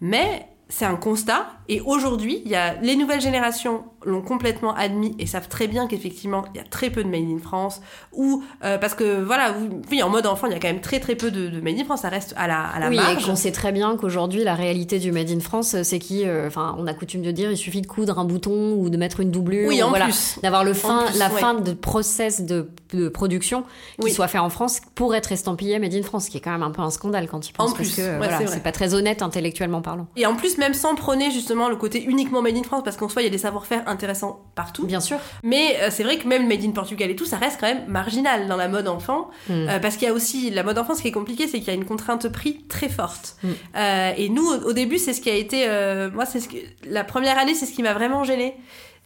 Mais 0.00 0.46
c'est 0.68 0.84
un 0.86 0.96
constat. 0.96 1.46
Et 1.68 1.80
aujourd'hui, 1.80 2.42
il 2.44 2.50
y 2.50 2.56
a 2.56 2.74
les 2.82 2.94
nouvelles 2.96 3.20
générations 3.22 3.84
l'ont 4.04 4.20
complètement 4.20 4.74
admis 4.74 5.14
et 5.18 5.24
savent 5.26 5.48
très 5.48 5.66
bien 5.66 5.86
qu'effectivement, 5.86 6.44
il 6.54 6.58
y 6.58 6.60
a 6.60 6.64
très 6.64 6.90
peu 6.90 7.02
de 7.02 7.08
Made 7.08 7.22
in 7.24 7.38
France. 7.42 7.80
Ou 8.12 8.42
euh, 8.62 8.76
parce 8.76 8.94
que 8.94 9.22
voilà, 9.22 9.52
vous- 9.52 9.80
oui, 9.90 10.02
en 10.02 10.10
mode 10.10 10.26
enfant, 10.26 10.46
il 10.46 10.52
y 10.52 10.56
a 10.56 10.58
quand 10.60 10.68
même 10.68 10.82
très 10.82 11.00
très 11.00 11.14
peu 11.14 11.30
de, 11.30 11.48
de 11.48 11.60
Made 11.62 11.78
in 11.78 11.84
France. 11.84 12.02
Ça 12.02 12.10
reste 12.10 12.34
à 12.36 12.46
la, 12.46 12.60
à 12.60 12.80
la 12.80 12.88
oui, 12.90 12.98
et 12.98 13.22
qu'on 13.22 13.34
sait 13.36 13.50
très 13.52 13.72
bien 13.72 13.96
qu'aujourd'hui, 13.96 14.44
la 14.44 14.54
réalité 14.54 14.98
du 14.98 15.10
Made 15.10 15.30
in 15.30 15.40
France, 15.40 15.74
c'est 15.82 15.98
qui, 15.98 16.26
euh, 16.26 16.48
enfin, 16.48 16.74
on 16.78 16.86
a 16.86 16.92
coutume 16.92 17.22
de 17.22 17.30
dire, 17.30 17.50
il 17.50 17.56
suffit 17.56 17.80
de 17.80 17.86
coudre 17.86 18.18
un 18.18 18.24
bouton 18.26 18.74
ou 18.74 18.90
de 18.90 18.96
mettre 18.98 19.20
une 19.20 19.30
doublure. 19.30 19.68
Oui, 19.68 19.80
ou 19.82 19.86
en 19.86 19.88
voilà, 19.88 20.04
plus. 20.06 20.38
D'avoir 20.42 20.64
le 20.64 20.74
fin, 20.74 21.04
plus, 21.06 21.18
la 21.18 21.30
ouais. 21.32 21.40
fin 21.40 21.54
de 21.54 21.72
process 21.72 22.42
de, 22.42 22.68
de 22.92 23.08
production 23.08 23.62
qui 24.00 24.04
Oui. 24.06 24.12
soit 24.12 24.28
fait 24.28 24.38
en 24.38 24.50
France 24.50 24.80
pour 24.94 25.14
être 25.14 25.32
estampillé 25.32 25.78
Made 25.78 25.94
in 25.94 26.02
France, 26.02 26.26
ce 26.26 26.30
qui 26.30 26.36
est 26.36 26.40
quand 26.42 26.52
même 26.52 26.62
un 26.62 26.72
peu 26.72 26.82
un 26.82 26.90
scandale 26.90 27.26
quand 27.26 27.40
tu 27.40 27.54
penses. 27.54 27.70
En 27.70 27.74
parce 27.74 27.88
plus, 27.88 27.96
que 27.96 28.02
ouais, 28.02 28.16
voilà, 28.18 28.46
c'est 28.46 28.62
pas 28.62 28.72
très 28.72 28.92
honnête 28.92 29.22
intellectuellement 29.22 29.80
parlant. 29.80 30.08
Et 30.16 30.26
en 30.26 30.34
plus, 30.34 30.53
même 30.58 30.74
sans 30.74 30.94
prôner 30.94 31.30
justement 31.30 31.68
le 31.68 31.76
côté 31.76 32.02
uniquement 32.04 32.42
Made 32.42 32.56
in 32.56 32.62
France, 32.62 32.82
parce 32.84 32.96
qu'en 32.96 33.08
soi, 33.08 33.22
il 33.22 33.26
y 33.26 33.28
a 33.28 33.30
des 33.30 33.38
savoir-faire 33.38 33.82
intéressants 33.86 34.40
partout. 34.54 34.86
Bien 34.86 35.00
sûr. 35.00 35.18
Mais 35.42 35.76
euh, 35.80 35.88
c'est 35.90 36.02
vrai 36.02 36.18
que 36.18 36.26
même 36.26 36.46
Made 36.46 36.64
in 36.64 36.70
Portugal 36.70 37.10
et 37.10 37.16
tout, 37.16 37.24
ça 37.24 37.36
reste 37.36 37.60
quand 37.60 37.66
même 37.66 37.84
marginal 37.88 38.48
dans 38.48 38.56
la 38.56 38.68
mode 38.68 38.88
enfant. 38.88 39.30
Mm. 39.48 39.52
Euh, 39.52 39.78
parce 39.78 39.96
qu'il 39.96 40.06
y 40.06 40.10
a 40.10 40.14
aussi 40.14 40.50
la 40.50 40.62
mode 40.62 40.78
enfant, 40.78 40.94
ce 40.94 41.02
qui 41.02 41.08
est 41.08 41.12
compliqué, 41.12 41.46
c'est 41.46 41.58
qu'il 41.58 41.68
y 41.68 41.70
a 41.70 41.74
une 41.74 41.84
contrainte 41.84 42.28
prix 42.28 42.62
très 42.68 42.88
forte. 42.88 43.36
Mm. 43.42 43.48
Euh, 43.76 44.12
et 44.16 44.28
nous, 44.28 44.46
au, 44.46 44.68
au 44.68 44.72
début, 44.72 44.98
c'est 44.98 45.12
ce 45.12 45.20
qui 45.20 45.30
a 45.30 45.34
été. 45.34 45.66
moi, 46.12 46.26
c'est 46.26 46.40
ce 46.40 46.48
que. 46.48 46.56
La 46.86 47.04
première 47.04 47.38
année, 47.38 47.54
c'est 47.54 47.66
ce 47.66 47.72
qui 47.72 47.82
m'a 47.82 47.94
vraiment 47.94 48.24
gênée. 48.24 48.56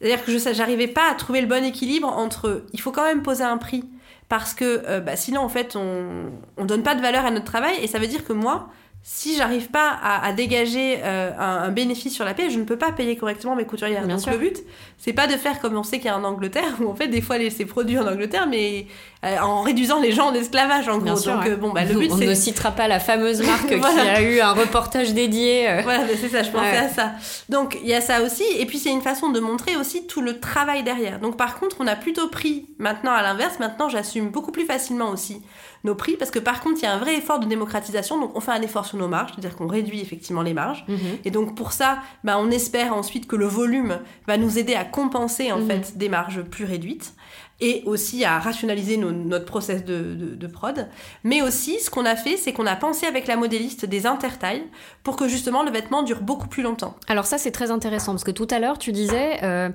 C'est-à-dire 0.01 0.25
que 0.25 0.31
je 0.31 0.53
j'arrivais 0.53 0.87
pas 0.87 1.11
à 1.11 1.15
trouver 1.15 1.41
le 1.41 1.47
bon 1.47 1.65
équilibre 1.65 2.09
entre. 2.09 2.65
Il 2.73 2.81
faut 2.81 2.93
quand 2.93 3.05
même 3.05 3.23
poser 3.23 3.45
un 3.45 3.59
prix. 3.59 3.85
Parce 4.29 4.53
que 4.53 4.83
euh, 4.87 5.01
bah, 5.01 5.17
sinon, 5.17 5.41
en 5.41 5.49
fait, 5.49 5.75
on, 5.75 6.31
on 6.57 6.65
donne 6.65 6.83
pas 6.83 6.95
de 6.95 7.01
valeur 7.01 7.25
à 7.25 7.31
notre 7.31 7.47
travail. 7.47 7.77
Et 7.83 7.87
ça 7.87 7.99
veut 7.99 8.07
dire 8.07 8.25
que 8.25 8.33
moi. 8.33 8.69
Si 9.11 9.35
j'arrive 9.37 9.69
pas 9.71 9.89
à, 10.03 10.23
à 10.27 10.33
dégager 10.35 10.99
euh, 11.03 11.31
un, 11.39 11.63
un 11.63 11.71
bénéfice 11.71 12.15
sur 12.15 12.27
la 12.27 12.35
paie, 12.35 12.51
je 12.51 12.59
ne 12.59 12.65
peux 12.65 12.77
pas 12.77 12.93
payer 12.93 13.17
correctement 13.17 13.57
mes 13.57 13.65
couturières. 13.65 14.05
Bien 14.05 14.17
Donc 14.17 14.23
sûr. 14.25 14.33
le 14.33 14.39
but, 14.39 14.59
c'est 14.99 15.15
pas 15.15 15.27
de 15.27 15.33
faire 15.39 15.61
comme 15.61 15.77
on 15.79 15.83
sait 15.83 15.97
qu'il 15.97 16.09
y 16.09 16.11
a 16.11 16.19
en 16.19 16.25
Angleterre, 16.25 16.75
où 16.81 16.89
en 16.91 16.95
fait 16.95 17.09
des 17.09 17.23
fois 17.23 17.39
les- 17.39 17.49
c'est 17.49 17.65
produit 17.65 17.99
en 17.99 18.07
Angleterre, 18.07 18.47
mais 18.47 18.87
euh, 19.25 19.39
en 19.41 19.63
réduisant 19.63 20.01
les 20.01 20.13
gens 20.13 20.29
en 20.29 20.35
esclavage 20.35 20.89
en 20.89 20.99
Bien 20.99 21.15
gros. 21.15 21.23
sûr, 21.23 21.35
Donc 21.35 21.45
ouais. 21.45 21.51
euh, 21.51 21.57
bon, 21.57 21.71
bah, 21.73 21.85
le 21.85 21.99
but 21.99 22.11
on 22.13 22.17
ne 22.17 22.35
citera 22.35 22.71
pas 22.71 22.87
la 22.89 23.01
fameuse 23.01 23.41
marque 23.43 23.73
Voilà. 23.81 24.03
qui 24.03 24.09
a 24.09 24.23
eu 24.23 24.41
un 24.41 24.53
reportage 24.53 25.13
dédié. 25.13 25.69
euh, 25.69 25.81
voilà, 25.83 26.05
c'est 26.21 26.29
ça, 26.29 26.43
je 26.43 26.51
pensais 26.51 26.71
Ouais. 26.71 26.77
à 26.77 26.89
ça. 26.89 27.13
Donc 27.49 27.79
il 27.83 27.89
y 27.89 27.95
a 27.95 28.01
ça 28.01 28.23
aussi, 28.23 28.45
et 28.59 28.65
puis 28.67 28.79
c'est 28.79 28.91
une 28.91 29.03
façon 29.03 29.31
de 29.31 29.41
montrer 29.41 29.77
aussi 29.77 30.07
tout 30.07 30.21
le 30.21 30.39
travail 30.41 30.83
derrière. 30.85 31.19
Donc 31.21 31.37
par 31.37 31.59
contre, 31.59 31.77
on 31.81 31.87
a 31.87 31.97
plutôt 31.97 32.29
pris 32.29 32.67
maintenant 32.79 33.13
à 33.13 33.23
l'inverse, 33.23 33.59
maintenant 33.59 33.89
j'assume 33.89 34.29
beaucoup 34.31 34.53
plus 34.53 34.67
facilement 34.67 35.11
aussi 35.11 35.43
nos 35.85 35.95
prix, 35.95 36.17
parce 36.17 36.33
que 36.33 36.41
par 36.41 36.61
contre 36.61 36.79
il 36.81 36.83
y 36.83 36.87
a 36.87 36.93
un 36.93 36.99
vrai 36.99 37.15
effort 37.17 37.39
de 37.39 37.47
démocratisation, 37.47 38.21
donc 38.21 38.33
on 38.37 38.41
fait 38.41 38.51
un 38.51 38.63
effort 38.63 38.85
sur 38.85 38.99
nos 38.99 39.07
marges, 39.07 39.31
c'est-à-dire 39.33 39.57
qu'on 39.57 39.69
réduit 39.69 40.01
effectivement 40.01 40.43
les 40.43 40.53
marges. 40.55 40.85
mhm. 40.89 40.99
Et 41.25 41.31
donc 41.31 41.55
pour 41.55 41.73
ça, 41.73 41.99
bah, 42.25 42.37
on 42.41 42.51
espère 42.51 42.95
ensuite 42.95 43.27
que 43.29 43.37
le 43.37 43.47
volume 43.47 43.99
va 44.27 44.37
nous 44.39 44.59
aider 44.59 44.75
à 44.75 44.85
compenser 44.85 45.53
en 45.53 45.59
Mhm. 45.61 45.67
fait 45.69 45.97
des 45.99 46.09
marges 46.09 46.43
plus 46.43 46.65
réduites. 46.65 47.15
Et 47.61 47.83
aussi 47.87 48.25
à 48.25 48.39
rationaliser 48.39 48.97
nos- 48.97 49.11
notre 49.11 49.45
process 49.45 49.85
de, 49.85 50.15
de- 50.15 50.35
de 50.37 50.47
prod. 50.47 50.87
Mais 51.25 51.43
aussi, 51.43 51.81
ce 51.81 51.91
qu'on 51.91 52.05
a 52.05 52.15
fait, 52.15 52.37
c'est 52.37 52.53
qu'on 52.53 52.67
a 52.67 52.77
pensé 52.77 53.07
avec 53.07 53.27
la 53.27 53.37
modéliste 53.37 53.85
des 53.85 54.07
intertailles 54.07 54.63
pour 55.03 55.17
que 55.17 55.27
justement 55.27 55.63
le 55.65 55.71
vêtement 55.73 56.03
dure 56.05 56.21
beaucoup 56.21 56.47
plus 56.47 56.63
longtemps. 56.63 56.95
Alors 57.09 57.27
ça 57.27 57.37
c'est 57.39 57.51
très 57.51 57.71
intéressant 57.71 58.13
parce 58.13 58.23
que 58.25 58.31
tout 58.31 58.47
à 58.51 58.59
l'heure 58.61 58.79
tu 58.79 58.93
disais 58.93 59.39
euh, 59.43 59.71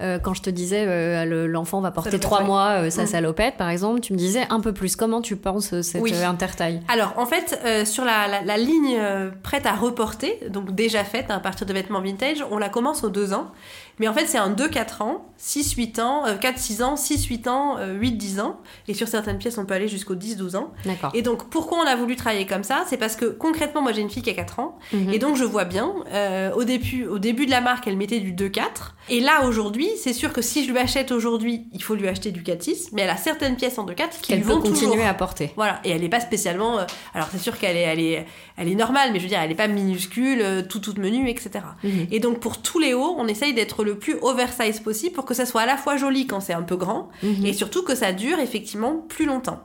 euh, 0.00 0.18
quand 0.18 0.32
je 0.32 0.42
te 0.42 0.50
disais 0.50 0.84
euh, 0.86 1.24
le- 1.26 1.46
l'enfant 1.46 1.80
va 1.80 1.90
porter 1.90 2.18
trois 2.18 2.42
mois 2.42 2.90
sa 2.90 3.02
Mm. 3.02 3.06
salopette 3.06 3.56
par 3.56 3.68
exemple, 3.68 4.00
tu 4.00 4.12
me 4.14 4.18
disais 4.18 4.46
un 4.48 4.60
peu 4.60 4.72
plus. 4.72 4.96
Comment 4.96 5.20
tu 5.20 5.36
penses 5.36 5.78
cette 5.82 6.00
Oui. 6.02 6.14
intertaille 6.22 6.80
Alors, 6.88 7.14
en 7.18 7.26
fait, 7.26 7.58
sur 7.86 8.04
la, 8.04 8.28
la- 8.28 8.42
la 8.42 8.56
ligne 8.56 8.98
prête 9.42 9.66
à 9.66 9.72
reporter, 9.74 10.38
donc 10.48 10.74
déjà 10.74 11.04
faite 11.04 11.30
à 11.30 11.38
partir 11.38 11.66
de 11.66 11.72
vêtements 11.72 12.00
vintage, 12.00 12.44
on 12.50 12.56
la 12.58 12.68
commence 12.68 13.04
aux 13.04 13.10
2 13.10 13.32
ans. 13.34 13.52
Mais 13.98 14.08
en 14.08 14.12
fait, 14.14 14.26
c'est 14.26 14.38
un 14.38 14.50
2-4 14.50 15.02
ans, 15.02 15.26
6-8 15.40 16.00
ans, 16.00 16.26
euh, 16.26 16.36
4-6 16.36 16.82
ans, 16.82 16.94
6-8 16.96 17.48
ans, 17.48 17.76
euh, 17.78 17.98
8-10 17.98 18.40
ans. 18.40 18.60
Et 18.88 18.94
sur 18.94 19.08
certaines 19.08 19.38
pièces, 19.38 19.58
on 19.58 19.64
peut 19.64 19.74
aller 19.74 19.88
jusqu'au 19.88 20.14
10-12 20.14 20.56
ans. 20.56 20.72
Et 21.14 21.22
donc, 21.22 21.48
pourquoi 21.48 21.78
on 21.78 21.86
a 21.86 21.96
voulu 21.96 22.16
travailler 22.16 22.46
comme 22.46 22.62
ça? 22.64 22.84
C'est 22.88 22.96
parce 22.98 23.16
que 23.16 23.24
concrètement, 23.26 23.82
moi 23.82 23.92
j'ai 23.92 24.02
une 24.02 24.10
fille 24.10 24.22
qui 24.22 24.30
a 24.30 24.34
4 24.34 24.60
ans. 24.60 24.78
Mhm. 24.92 25.12
Et 25.12 25.18
donc, 25.18 25.36
je 25.36 25.44
vois 25.44 25.64
bien, 25.64 25.92
euh, 26.12 26.52
au, 26.54 26.64
début, 26.64 27.06
au 27.06 27.18
début 27.18 27.46
de 27.46 27.50
la 27.50 27.60
marque, 27.60 27.86
elle 27.86 27.96
mettait 27.96 28.20
du 28.20 28.32
2-4. 28.32 28.94
Et 29.08 29.20
là, 29.20 29.44
aujourd'hui, 29.46 29.88
c'est 30.02 30.12
sûr 30.12 30.32
que 30.32 30.42
si 30.42 30.64
je 30.66 30.72
lui 30.72 30.78
achète 30.78 31.12
aujourd'hui, 31.12 31.66
il 31.72 31.82
faut 31.82 31.94
lui 31.94 32.08
acheter 32.08 32.32
du 32.32 32.42
4-6. 32.42 32.88
Mais 32.92 33.02
elle 33.02 33.10
a 33.10 33.16
certaines 33.16 33.56
pièces 33.56 33.78
en 33.78 33.86
2-4 33.86 34.20
qui 34.20 34.28
Qu'elle 34.32 34.38
lui 34.40 34.44
vont 34.44 34.60
continuer 34.60 34.92
toujours. 34.92 35.06
à 35.06 35.14
porter. 35.14 35.52
Voilà, 35.56 35.80
et 35.84 35.90
elle 35.90 36.00
n'est 36.02 36.08
pas 36.08 36.20
spécialement. 36.20 36.78
euh, 36.80 36.84
alors 37.14 37.28
c'est 37.30 37.38
sûr 37.38 37.58
qu'elle 37.58 37.76
est, 37.76 37.82
elle 37.82 38.00
est, 38.00 38.26
elle 38.56 38.68
est 38.68 38.74
normale, 38.74 39.10
mais 39.12 39.18
je 39.20 39.24
veux 39.24 39.28
dire, 39.30 39.40
elle 39.40 39.48
n'est 39.48 39.54
pas 39.54 39.68
minuscule, 39.68 40.40
euh, 40.42 40.62
tout 40.62 40.80
toute 40.80 40.98
menue, 40.98 41.28
etc. 41.30 41.50
Mhm. 41.84 42.06
Et 42.10 42.20
donc 42.20 42.40
pour 42.40 42.60
tous 42.60 42.78
les 42.78 42.92
hauts, 42.94 43.14
on 43.18 43.26
essaye 43.28 43.54
d'être 43.54 43.84
le 43.86 43.98
plus 43.98 44.16
oversize 44.20 44.80
possible 44.80 45.14
pour 45.14 45.24
que 45.24 45.32
ça 45.34 45.46
soit 45.46 45.62
à 45.62 45.66
la 45.66 45.76
fois 45.78 45.96
joli 45.96 46.26
quand 46.26 46.40
c'est 46.40 46.52
un 46.52 46.62
peu 46.62 46.76
grand, 46.76 47.08
Mhm. 47.22 47.46
et 47.46 47.52
surtout 47.54 47.82
que 47.82 47.94
ça 47.94 48.12
dure 48.12 48.38
effectivement 48.38 48.96
plus 49.08 49.24
longtemps. 49.24 49.60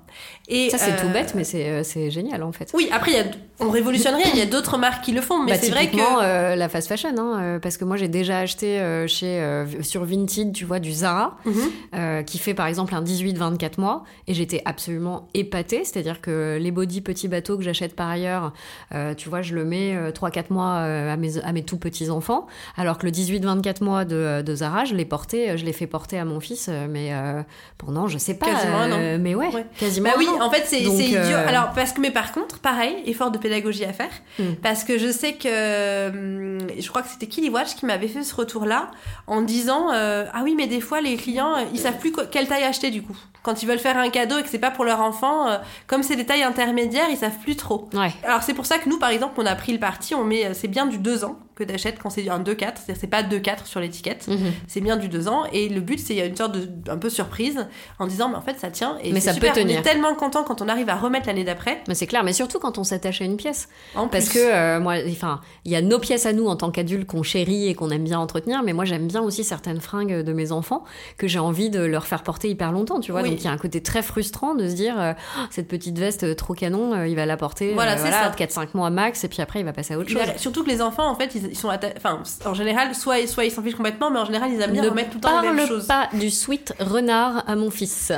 Et 0.53 0.69
Ça 0.69 0.77
c'est 0.77 0.91
euh, 0.91 1.01
tout 1.01 1.07
bête 1.09 1.33
mais 1.35 1.43
c'est 1.45 1.65
euh, 1.69 1.83
c'est 1.83 2.11
génial 2.11 2.43
en 2.43 2.51
fait. 2.51 2.69
Oui, 2.73 2.89
après 2.91 3.11
y 3.13 3.17
a, 3.17 3.23
on 3.59 3.69
révolutionne 3.69 4.15
rien. 4.15 4.25
Il 4.33 4.37
y 4.39 4.41
a 4.41 4.45
d'autres 4.45 4.77
marques 4.77 5.03
qui 5.03 5.11
le 5.13 5.21
font, 5.21 5.43
mais 5.43 5.53
Bah, 5.53 5.57
c'est 5.61 5.69
vrai 5.71 5.87
que. 5.89 5.95
euh, 5.97 6.55
la 6.55 6.67
fast 6.69 6.87
fashion, 6.89 7.15
hein, 7.17 7.39
euh, 7.41 7.59
parce 7.59 7.77
que 7.77 7.85
moi 7.85 7.95
j'ai 7.95 8.07
déjà 8.09 8.39
acheté 8.39 8.79
euh, 8.79 9.07
chez 9.07 9.39
euh, 9.39 9.65
sur 9.81 10.03
Vinted, 10.03 10.51
tu 10.53 10.65
vois, 10.65 10.79
du 10.79 10.91
Zara, 10.91 11.37
Mhm. 11.45 11.53
euh, 11.95 12.23
qui 12.23 12.37
fait 12.37 12.53
par 12.53 12.67
exemple 12.67 12.93
un 12.95 13.01
18-24 13.01 13.79
mois, 13.79 14.03
et 14.27 14.33
j'étais 14.33 14.61
absolument 14.65 15.27
épatée, 15.33 15.83
c'est-à-dire 15.85 16.19
que 16.21 16.57
les 16.59 16.71
body 16.71 17.01
petits 17.01 17.27
bateaux 17.27 17.57
que 17.57 17.63
j'achète 17.63 17.95
par 17.95 18.09
ailleurs, 18.09 18.51
euh, 18.93 19.13
tu 19.13 19.29
vois, 19.29 19.41
je 19.41 19.55
le 19.55 19.63
mets 19.63 19.95
euh, 19.95 20.11
3-4 20.11 20.45
mois 20.51 20.79
euh, 20.79 21.13
à, 21.13 21.17
mes, 21.17 21.37
à 21.41 21.51
mes 21.53 21.63
tout 21.63 21.77
petits 21.77 22.09
enfants, 22.09 22.47
alors 22.75 22.97
que 22.97 23.05
le 23.05 23.11
18-24 23.11 23.83
mois 23.83 24.03
de, 24.05 24.41
de 24.41 24.55
Zara, 24.55 24.83
je 24.85 24.95
l'ai 24.95 25.05
porté, 25.05 25.51
euh, 25.51 25.57
je 25.57 25.63
l'ai 25.65 25.73
fait 25.73 25.87
porter 25.87 26.19
à 26.19 26.25
mon 26.25 26.39
fils, 26.39 26.67
euh, 26.69 26.87
mais 26.89 27.13
euh, 27.13 27.41
pendant, 27.77 28.07
je 28.07 28.17
sais 28.17 28.33
pas, 28.33 28.47
Quasiment 28.47 28.77
un 28.79 28.91
an. 28.91 28.97
euh, 28.99 29.17
mais 29.19 29.35
ouais, 29.35 29.47
Ouais. 29.53 29.65
quasiment. 29.79 30.09
Bah 30.09 30.15
oui. 30.17 30.27
En 30.41 30.49
fait, 30.49 30.63
c'est 30.65 30.81
idiot. 30.81 31.15
euh, 31.17 31.47
Alors, 31.47 31.71
parce 31.73 31.91
que, 31.93 32.01
mais 32.01 32.11
par 32.11 32.31
contre, 32.31 32.59
pareil, 32.59 32.95
effort 33.05 33.31
de 33.31 33.37
pédagogie 33.37 33.85
à 33.85 33.93
faire. 33.93 34.11
Hmm. 34.39 34.53
Parce 34.61 34.83
que 34.83 34.97
je 34.97 35.11
sais 35.11 35.33
que. 35.33 36.09
hum, 36.09 36.57
Je 36.79 36.87
crois 36.89 37.01
que 37.01 37.09
c'était 37.09 37.27
Killy 37.27 37.49
Watch 37.49 37.75
qui 37.75 37.85
m'avait 37.85 38.07
fait 38.07 38.23
ce 38.23 38.35
retour-là 38.35 38.91
en 39.27 39.41
disant 39.41 39.91
euh, 39.93 40.25
Ah 40.33 40.41
oui, 40.43 40.53
mais 40.55 40.67
des 40.67 40.81
fois, 40.81 41.01
les 41.01 41.15
clients, 41.15 41.55
euh, 41.55 41.63
ils 41.73 41.79
savent 41.79 41.97
plus 41.97 42.11
quelle 42.31 42.47
taille 42.47 42.63
acheter 42.63 42.89
du 42.91 43.01
coup. 43.01 43.17
Quand 43.43 43.63
ils 43.63 43.67
veulent 43.67 43.79
faire 43.79 43.97
un 43.97 44.09
cadeau 44.09 44.37
et 44.37 44.43
que 44.43 44.49
c'est 44.49 44.59
pas 44.59 44.69
pour 44.71 44.85
leur 44.85 45.01
enfant, 45.01 45.49
euh, 45.49 45.57
comme 45.87 46.03
c'est 46.03 46.15
des 46.15 46.25
tailles 46.25 46.43
intermédiaires, 46.43 47.07
ils 47.09 47.17
savent 47.17 47.37
plus 47.41 47.55
trop. 47.55 47.89
Ouais. 47.93 48.11
Alors, 48.23 48.43
c'est 48.43 48.53
pour 48.53 48.65
ça 48.67 48.77
que 48.77 48.87
nous, 48.87 48.99
par 48.99 49.09
exemple, 49.09 49.33
on 49.37 49.45
a 49.45 49.55
pris 49.55 49.73
le 49.73 49.79
parti, 49.79 50.13
on 50.13 50.23
met. 50.23 50.45
euh, 50.45 50.51
C'est 50.53 50.67
bien 50.67 50.85
du 50.85 50.97
2 50.99 51.25
ans 51.25 51.39
que 51.55 51.63
t'achètes 51.63 51.97
quand 51.99 52.09
c'est 52.09 52.27
un 52.29 52.39
2-4. 52.39 52.45
C'est-à-dire, 52.77 52.95
c'est 52.99 53.07
pas 53.07 53.23
2-4 53.23 53.65
sur 53.65 53.79
l'étiquette. 53.79 54.27
Mhm. 54.27 54.51
C'est 54.67 54.81
bien 54.81 54.95
du 54.97 55.09
2 55.09 55.27
ans 55.27 55.43
et 55.51 55.69
le 55.69 55.81
but 55.81 55.99
c'est 55.99 56.13
il 56.13 56.17
y 56.17 56.21
a 56.21 56.25
une 56.25 56.35
sorte 56.35 56.53
de 56.53 56.69
un 56.89 56.97
peu 56.97 57.09
surprise 57.09 57.67
en 57.99 58.07
disant 58.07 58.29
mais 58.29 58.35
en 58.37 58.41
fait 58.41 58.57
ça 58.59 58.71
tient 58.71 58.97
et 59.03 59.11
Mais 59.11 59.19
ça 59.19 59.33
peut 59.33 59.47
tenir. 59.53 59.77
On 59.77 59.79
est 59.79 59.83
tellement 59.83 60.15
content 60.15 60.43
quand 60.43 60.61
on 60.61 60.67
arrive 60.69 60.89
à 60.89 60.95
remettre 60.95 61.27
l'année 61.27 61.43
d'après. 61.43 61.81
Mais 61.87 61.93
c'est 61.93 62.07
clair, 62.07 62.23
mais 62.23 62.33
surtout 62.33 62.57
quand 62.59 62.77
on 62.77 62.83
s'attache 62.83 63.21
à 63.21 63.25
une 63.25 63.37
pièce. 63.37 63.67
En 63.95 64.07
Parce 64.07 64.29
plus. 64.29 64.39
que 64.39 64.51
euh, 64.51 64.79
moi, 64.79 64.95
enfin, 65.09 65.41
il 65.65 65.71
y 65.71 65.75
a 65.75 65.81
nos 65.81 65.99
pièces 65.99 66.25
à 66.25 66.33
nous 66.33 66.47
en 66.47 66.55
tant 66.55 66.71
qu'adultes 66.71 67.05
qu'on 67.07 67.21
chérit 67.21 67.67
et 67.67 67.75
qu'on 67.75 67.89
aime 67.91 68.05
bien 68.05 68.19
entretenir, 68.19 68.63
mais 68.63 68.73
moi 68.73 68.85
j'aime 68.85 69.07
bien 69.07 69.21
aussi 69.21 69.43
certaines 69.43 69.81
fringues 69.81 70.21
de 70.23 70.33
mes 70.33 70.51
enfants 70.51 70.83
que 71.17 71.27
j'ai 71.27 71.39
envie 71.39 71.69
de 71.69 71.81
leur 71.81 72.05
faire 72.07 72.23
porter 72.23 72.49
hyper 72.49 72.71
longtemps, 72.71 72.99
tu 73.01 73.11
vois. 73.11 73.21
Oui. 73.21 73.30
Donc 73.31 73.39
il 73.41 73.45
y 73.45 73.47
a 73.47 73.51
un 73.51 73.57
côté 73.57 73.81
très 73.81 74.01
frustrant 74.03 74.53
de 74.55 74.67
se 74.67 74.73
dire 74.75 74.99
euh, 74.99 75.13
Ah, 75.37 75.47
cette 75.49 75.67
petite 75.67 75.97
veste 75.97 76.23
euh, 76.23 76.35
trop 76.35 76.53
canon, 76.53 76.93
euh, 76.93 77.07
il 77.07 77.15
va 77.15 77.25
la 77.25 77.37
porter 77.37 77.73
Voilà, 77.73 77.97
ça. 77.97 78.29
4-5 78.37 78.67
mois 78.75 78.89
max 78.89 79.23
et 79.23 79.27
puis 79.27 79.41
après 79.41 79.59
il 79.59 79.65
va 79.65 79.73
passer 79.73 79.93
à 79.93 79.97
autre 79.97 80.09
Il 80.11 80.17
chose. 80.17 80.29
a- 80.29 80.37
surtout 80.37 80.63
que 80.63 80.69
les 80.69 80.81
enfants 80.81 81.07
en 81.09 81.15
fait 81.15 81.33
ils, 81.35 81.47
ils 81.47 81.57
sont 81.57 81.69
enfin 81.69 82.21
en 82.45 82.53
général 82.53 82.93
soit 82.95 83.25
soit 83.27 83.45
ils 83.45 83.51
s'en 83.51 83.63
fichent 83.63 83.75
complètement 83.75 84.11
mais 84.11 84.19
en 84.19 84.25
général 84.25 84.51
ils 84.53 84.61
aiment 84.61 84.71
bien 84.71 84.83
ne 84.83 84.89
remettre 84.89 85.09
tout 85.11 85.17
le 85.17 85.21
temps 85.21 85.41
les 85.41 85.47
mêmes 85.49 85.57
parle 85.57 85.67
choses. 85.69 85.87
pas 85.87 86.09
du 86.13 86.29
sweat 86.29 86.73
renard 86.79 87.43
à 87.47 87.55
mon 87.55 87.69
fils. 87.71 88.11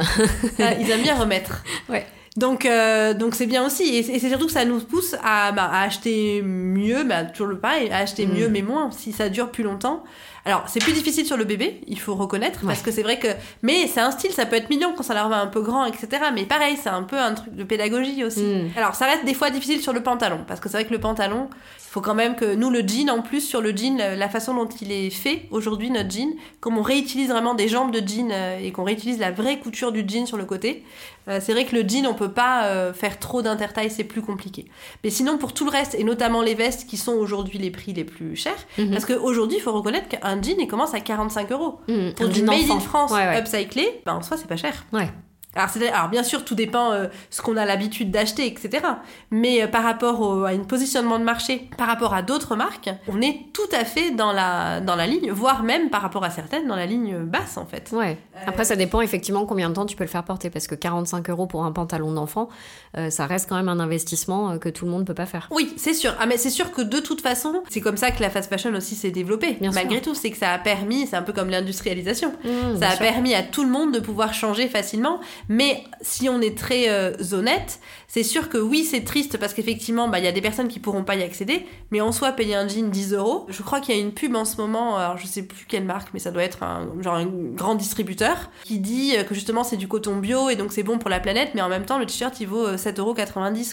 Ah, 0.60 0.74
ils 0.80 0.90
aiment 0.90 1.02
bien 1.04 1.16
remettre. 1.16 1.64
Ouais. 1.90 2.06
Donc 2.36 2.66
euh, 2.66 3.14
donc 3.14 3.36
c'est 3.36 3.46
bien 3.46 3.64
aussi 3.64 3.84
et 3.96 4.02
c'est 4.02 4.28
surtout 4.28 4.48
que 4.48 4.52
ça 4.52 4.66
nous 4.66 4.80
pousse 4.80 5.16
à, 5.24 5.52
bah, 5.52 5.70
à 5.72 5.84
acheter 5.84 6.42
mieux, 6.42 7.04
bah, 7.04 7.26
toujours 7.26 7.46
le 7.48 7.60
pareil, 7.60 7.92
à 7.92 7.98
acheter 7.98 8.26
Mm. 8.26 8.34
mieux 8.34 8.50
mais 8.50 8.64
moins 8.64 8.90
si 8.90 9.12
ça 9.12 9.30
dure 9.30 9.52
plus 9.52 9.64
longtemps. 9.64 10.04
Alors 10.46 10.64
c'est 10.68 10.80
plus 10.80 10.92
difficile 10.92 11.26
sur 11.26 11.38
le 11.38 11.46
bébé, 11.46 11.82
il 11.88 12.00
faut 12.00 12.16
reconnaître 12.16 12.60
parce 12.66 12.82
que 12.82 12.92
c'est 12.92 13.04
vrai 13.04 13.18
que 13.18 13.30
mais 13.62 13.88
c'est 13.88 14.02
un 14.02 14.12
style, 14.12 14.32
ça 14.32 14.46
peut 14.46 14.58
être 14.58 14.70
mignon 14.70 14.94
quand 14.96 15.04
ça 15.04 15.14
leur 15.14 15.30
va 15.30 15.40
un 15.40 15.48
peu 15.48 15.62
grand 15.62 15.86
etc. 15.86 16.08
Mais 16.34 16.44
pareil 16.44 16.78
c'est 16.82 16.90
un 16.90 17.04
peu 17.04 17.18
un 17.18 17.34
truc 17.34 17.56
de 17.56 17.64
pédagogie 17.64 18.24
aussi. 18.26 18.44
Mm. 18.44 18.72
Alors 18.76 18.96
ça 18.96 19.06
reste 19.06 19.24
des 19.24 19.34
fois 19.34 19.50
difficile 19.52 19.82
sur 19.82 19.94
le 19.94 20.04
pantalon 20.04 20.44
parce 20.46 20.60
que 20.60 20.68
c'est 20.68 20.78
vrai 20.78 20.86
que 20.86 20.94
le 20.94 21.00
pantalon 21.00 21.50
faut 21.94 22.02
quand 22.02 22.16
même 22.16 22.36
que 22.36 22.56
nous 22.56 22.72
le 22.72 22.80
jean 22.80 23.12
en 23.12 23.22
plus 23.22 23.42
sur 23.42 23.62
le 23.62 23.70
jean 23.70 23.98
la, 24.00 24.28
façon 24.28 24.56
dont 24.56 24.68
il 24.82 24.92
est 24.92 25.12
fait 25.12 25.44
aujourd'hui 25.52 25.92
notre 25.92 26.10
jean 26.10 26.34
comme 26.60 26.80
on 26.80 26.82
réutilise 26.82 27.30
vraiment 27.30 27.54
des 27.54 27.68
jambes 27.68 27.92
de 27.92 28.00
jean 28.06 28.32
euh, 28.32 28.58
et 28.60 28.72
qu'on 28.72 28.84
réutilise 28.84 29.20
la 29.20 29.30
vraie 29.30 29.60
couture 29.60 29.92
du 29.92 30.04
jean 30.08 30.26
sur 30.26 30.38
le 30.38 30.46
côté 30.46 30.84
euh, 31.28 31.40
c'est 31.42 31.54
vrai 31.54 31.66
que 31.66 31.76
le 31.76 31.88
jean, 31.88 32.06
on 32.08 32.16
peut 32.16 32.32
pas 32.32 32.66
euh, 32.66 32.94
faire 32.94 33.18
trop 33.18 33.42
d'intertaille, 33.42 33.90
c'est 33.90 34.04
plus 34.04 34.22
compliqué. 34.22 34.66
Mais 35.06 35.10
sinon, 35.10 35.38
pour 35.38 35.54
tout 35.54 35.64
le 35.64 35.72
reste, 35.72 35.96
et 35.96 36.04
notamment 36.04 36.42
les 36.42 36.54
vestes 36.54 36.86
qui 36.86 36.98
sont 36.98 37.14
aujourd'hui 37.14 37.60
les 37.60 37.72
prix 37.72 37.94
les 37.94 38.04
plus 38.04 38.36
chers, 38.36 38.58
Mhm. 38.78 38.92
parce 38.92 39.06
qu'aujourd'hui, 39.06 39.58
il 39.58 39.62
faut 39.62 39.72
reconnaître 39.72 40.10
qu'un 40.10 40.42
jean, 40.42 40.60
il 40.60 40.68
commence 40.68 40.94
à 40.94 41.00
45 41.00 41.50
euros. 41.54 41.80
Mm, 41.88 42.12
Pour 42.12 42.26
un 42.26 42.30
du 42.30 42.40
jean 42.40 42.46
made 42.46 42.70
in. 42.70 42.80
France 42.82 43.12
Ouais, 43.12 43.26
ouais. 43.26 43.40
upcyclé, 43.40 44.02
ben, 44.06 44.16
en 44.16 44.22
soi, 44.22 44.36
c'est 44.36 44.48
pas 44.48 44.58
cher. 44.58 44.86
Ouais. 44.92 45.10
Alors, 45.56 46.10
bien 46.10 46.24
sûr, 46.24 46.44
tout 46.46 46.56
dépend 46.56 46.92
euh, 46.92 47.08
ce 47.30 47.42
qu'on 47.42 47.58
a 47.58 47.66
l'habitude 47.66 48.10
d'acheter, 48.12 48.48
etc. 48.48 48.84
Mais 49.32 49.64
euh, 49.64 49.68
par 49.68 49.84
rapport 49.84 50.20
au, 50.22 50.44
à 50.46 50.50
un 50.50 50.60
positionnement 50.60 51.20
de 51.20 51.24
marché, 51.24 51.70
par 51.78 51.88
rapport 51.88 52.14
à 52.14 52.22
d'autres 52.22 52.56
marques, 52.56 52.90
on 53.08 53.22
est 53.22 53.40
tout 53.54 53.62
à 53.72 53.86
fait 53.86 54.12
dans 54.12 54.32
la, 54.32 54.82
dans 54.82 54.96
la 54.96 55.06
ligne, 55.08 55.32
voire 55.32 55.64
même 55.64 55.90
par 55.90 56.02
rapport 56.02 56.24
à 56.24 56.30
certaines, 56.30 56.68
dans 56.68 56.76
la 56.76 56.86
ligne 56.86 57.18
basse, 57.20 57.58
en 57.58 57.66
fait. 57.66 57.90
Ouais. 57.94 58.18
Après, 58.48 58.64
ça 58.66 58.76
dépend 58.76 59.02
effectivement 59.02 59.46
combien 59.46 59.70
de 59.70 59.76
temps 59.76 59.86
tu 59.86 59.96
peux 59.96 60.04
le 60.04 60.10
faire 60.10 60.24
porter, 60.24 60.50
parce 60.50 60.68
que 60.68 60.76
45 60.76 61.30
euros 61.30 61.46
pour 61.48 61.66
un 61.66 61.72
pantalon 61.72 62.12
d'enfant, 62.12 62.50
euh, 62.98 63.10
ça 63.10 63.26
reste 63.28 63.48
quand 63.50 63.56
même 63.56 63.70
un 63.70 63.80
investissement 63.80 64.52
euh, 64.52 64.58
que 64.58 64.70
tout 64.70 64.86
le 64.86 64.92
monde 64.92 65.06
peut 65.06 65.14
pas 65.14 65.26
faire. 65.26 65.48
Oui, 65.52 65.74
c'est 65.78 65.94
sûr. 65.94 66.16
Ah, 66.20 66.26
mais 66.26 66.38
c'est 66.38 66.50
sûr 66.50 66.72
que 66.72 66.82
de 66.82 67.00
toute 67.00 67.22
façon, 67.22 67.64
c'est 67.70 67.82
comme 67.82 67.98
ça 67.98 68.12
que 68.12 68.22
la 68.22 68.30
fast 68.30 68.50
fashion 68.50 68.74
aussi 68.74 68.96
s'est 68.96 69.12
développée. 69.12 69.58
Bien 69.62 69.72
Malgré 69.72 70.02
tout, 70.02 70.16
c'est 70.16 70.32
que 70.32 70.38
ça 70.38 70.52
a 70.52 70.58
permis, 70.58 71.08
c'est 71.08 71.16
un 71.16 71.22
peu 71.22 71.34
comme 71.34 71.50
l'industrialisation, 71.50 72.34
Mmh, 72.44 72.80
ça 72.80 72.88
a 72.88 72.92
sûr. 72.92 73.00
permis 73.00 73.34
à 73.36 73.44
tout 73.44 73.64
le 73.64 73.70
monde 73.70 73.94
de 73.94 74.00
pouvoir 74.00 74.34
changer 74.34 74.68
facilement. 74.68 75.20
Mais 75.50 75.84
si 76.02 76.30
on 76.30 76.42
est 76.42 76.58
très 76.58 76.90
euh, 76.90 77.14
honnête, 77.32 77.80
c'est 78.08 78.24
sûr 78.24 78.50
que 78.50 78.58
oui, 78.58 78.84
c'est 78.84 79.04
triste 79.04 79.38
parce 79.38 79.54
qu'effectivement, 79.54 80.08
bah, 80.08 80.20
il 80.20 80.26
y 80.26 80.28
a 80.28 80.32
des 80.32 80.42
personnes 80.42 80.68
qui 80.68 80.80
pourront 80.80 81.04
pas 81.04 81.16
y 81.16 81.24
accéder. 81.24 81.66
Mais 81.92 82.02
en 82.02 82.12
soi, 82.12 82.32
payer 82.32 82.56
un 82.56 82.68
jean 82.68 82.90
10 82.90 83.14
euros, 83.14 83.46
je 83.50 83.62
crois 83.64 83.80
qu'il 83.80 83.96
y 83.96 83.98
a 83.98 84.02
une 84.02 84.14
pub 84.14 84.36
en 84.36 84.46
ce 84.46 84.58
moment, 84.58 84.98
alors 84.98 85.18
je 85.18 85.26
sais 85.28 85.44
plus 85.44 85.66
quelle 85.68 85.86
marque, 85.86 86.10
mais 86.14 86.20
ça 86.20 86.32
doit 86.32 86.44
être 86.44 86.64
un, 86.64 86.88
genre 87.02 87.16
un 87.16 87.26
grand 87.26 87.76
distributeur 87.76 88.52
qui 88.64 88.80
dit 88.80 89.16
euh, 89.18 89.24
que 89.24 89.34
justement 89.34 89.64
c'est 89.64 89.78
du 89.78 89.88
coton 89.88 90.18
bio 90.18 90.50
et 90.50 90.56
donc 90.56 90.72
c'est 90.72 90.84
bon 90.84 90.98
pour 90.98 91.10
la 91.10 91.20
planète, 91.20 91.52
mais 91.56 91.62
en 91.62 91.70
même 91.70 91.86
temps, 91.86 91.98
le 92.00 92.06
t-shirt 92.06 92.40
il 92.40 92.48
vaut 92.48 92.66
euh, 92.68 92.78
7,90 92.78 93.00
euros 93.00 93.16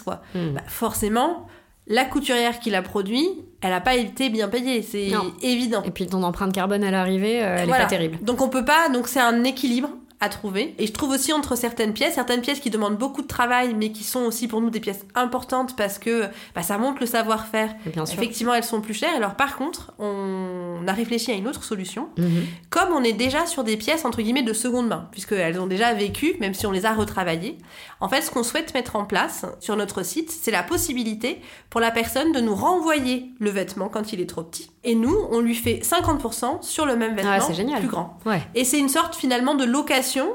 quoi. 0.05 0.23
Mmh. 0.35 0.49
Bah, 0.55 0.63
forcément, 0.67 1.47
la 1.87 2.05
couturière 2.05 2.61
qui 2.61 2.71
l'a 2.71 2.83
produit, 2.83 3.29
elle 3.61 3.73
a 3.73 3.81
pas 3.81 3.97
été 3.97 4.31
bien 4.31 4.49
payée, 4.49 4.83
c'est 4.83 5.11
évident. 5.43 5.83
Et 5.85 5.91
puis 5.91 6.07
ton 6.07 6.23
empreinte 6.23 6.53
carbone 6.53 6.85
à 6.85 6.91
l'arrivée, 6.91 7.43
euh, 7.43 7.57
elle 7.59 7.69
Voilà. 7.69 7.83
est 7.83 7.87
pas 7.87 7.91
terrible. 7.91 8.19
Donc 8.23 8.41
on 8.41 8.49
peut 8.49 8.65
pas, 8.65 8.89
donc 8.89 9.09
c'est 9.09 9.21
un 9.21 9.45
équilibre 9.45 9.91
à 10.21 10.29
trouver. 10.29 10.75
Et 10.79 10.87
je 10.87 10.93
trouve 10.93 11.11
aussi 11.11 11.33
entre 11.33 11.57
certaines 11.57 11.93
pièces, 11.95 12.15
certaines 12.15 12.43
pièces 12.43 12.61
qui 12.61 12.69
demandent 12.71 12.97
beaucoup 12.99 13.23
de 13.23 13.27
travail, 13.27 13.75
mais 13.75 13.91
qui 13.91 14.05
sont 14.05 14.21
aussi 14.21 14.49
pour 14.49 14.61
nous 14.61 14.71
des 14.71 14.81
pièces 14.81 15.07
importantes 15.15 15.77
parce 15.77 15.99
que 15.99 16.25
bah, 16.55 16.63
ça 16.63 16.77
montre 16.79 16.99
le 17.01 17.07
savoir-faire. 17.07 17.75
Effectivement, 18.13 18.53
elles 18.55 18.65
sont 18.65 18.81
plus 18.81 18.95
chères. 18.95 19.15
Alors 19.17 19.35
par 19.35 19.57
contre, 19.57 19.93
on 19.99 20.83
a 20.87 20.93
réfléchi 20.93 21.31
à 21.31 21.35
une 21.35 21.49
autre 21.49 21.65
solution. 21.65 22.09
Mhm. 22.19 22.45
Comme 22.69 22.91
on 22.93 23.03
est 23.03 23.13
déjà 23.15 23.47
sur 23.47 23.65
des 23.65 23.77
pièces 23.77 24.05
entre 24.05 24.21
guillemets 24.23 24.43
de 24.43 24.53
seconde 24.53 24.89
main, 24.89 25.09
puisqu'elles 25.13 25.59
ont 25.61 25.67
déjà 25.67 25.95
vécu, 25.95 26.37
même 26.41 26.55
si 26.55 26.67
on 26.67 26.71
les 26.71 26.85
a 26.87 26.93
retravaillées, 26.93 27.57
en 28.01 28.09
fait, 28.09 28.23
ce 28.23 28.31
qu'on 28.31 28.43
souhaite 28.43 28.75
mettre 28.75 28.97
en 28.97 29.05
place 29.05 29.47
sur 29.61 29.77
notre 29.77 30.03
site, 30.03 30.31
c'est 30.31 30.51
la 30.51 30.63
possibilité 30.63 31.41
pour 31.71 31.81
la 31.81 31.91
personne 31.91 32.33
de 32.33 32.41
nous 32.41 32.55
renvoyer 32.55 33.31
le 33.39 33.51
vêtement 33.51 33.89
quand 33.89 34.13
il 34.13 34.21
est 34.21 34.27
trop 34.29 34.43
petit. 34.43 34.71
Et 34.85 34.95
nous, 34.95 35.15
on 35.31 35.41
lui 35.41 35.55
fait 35.55 35.81
50% 35.83 36.63
sur 36.63 36.87
le 36.87 36.97
même 36.97 37.15
vêtement 37.15 37.39
Ah, 37.49 37.53
génial. 37.53 37.81
plus 37.81 37.89
grand. 37.89 38.19
Ouais. 38.27 38.41
Et 38.55 38.65
c'est 38.65 38.79
une 38.79 38.89
sorte 38.89 39.15
finalement 39.15 39.55
de 39.55 39.65
location 39.65 40.10
location, 40.19 40.35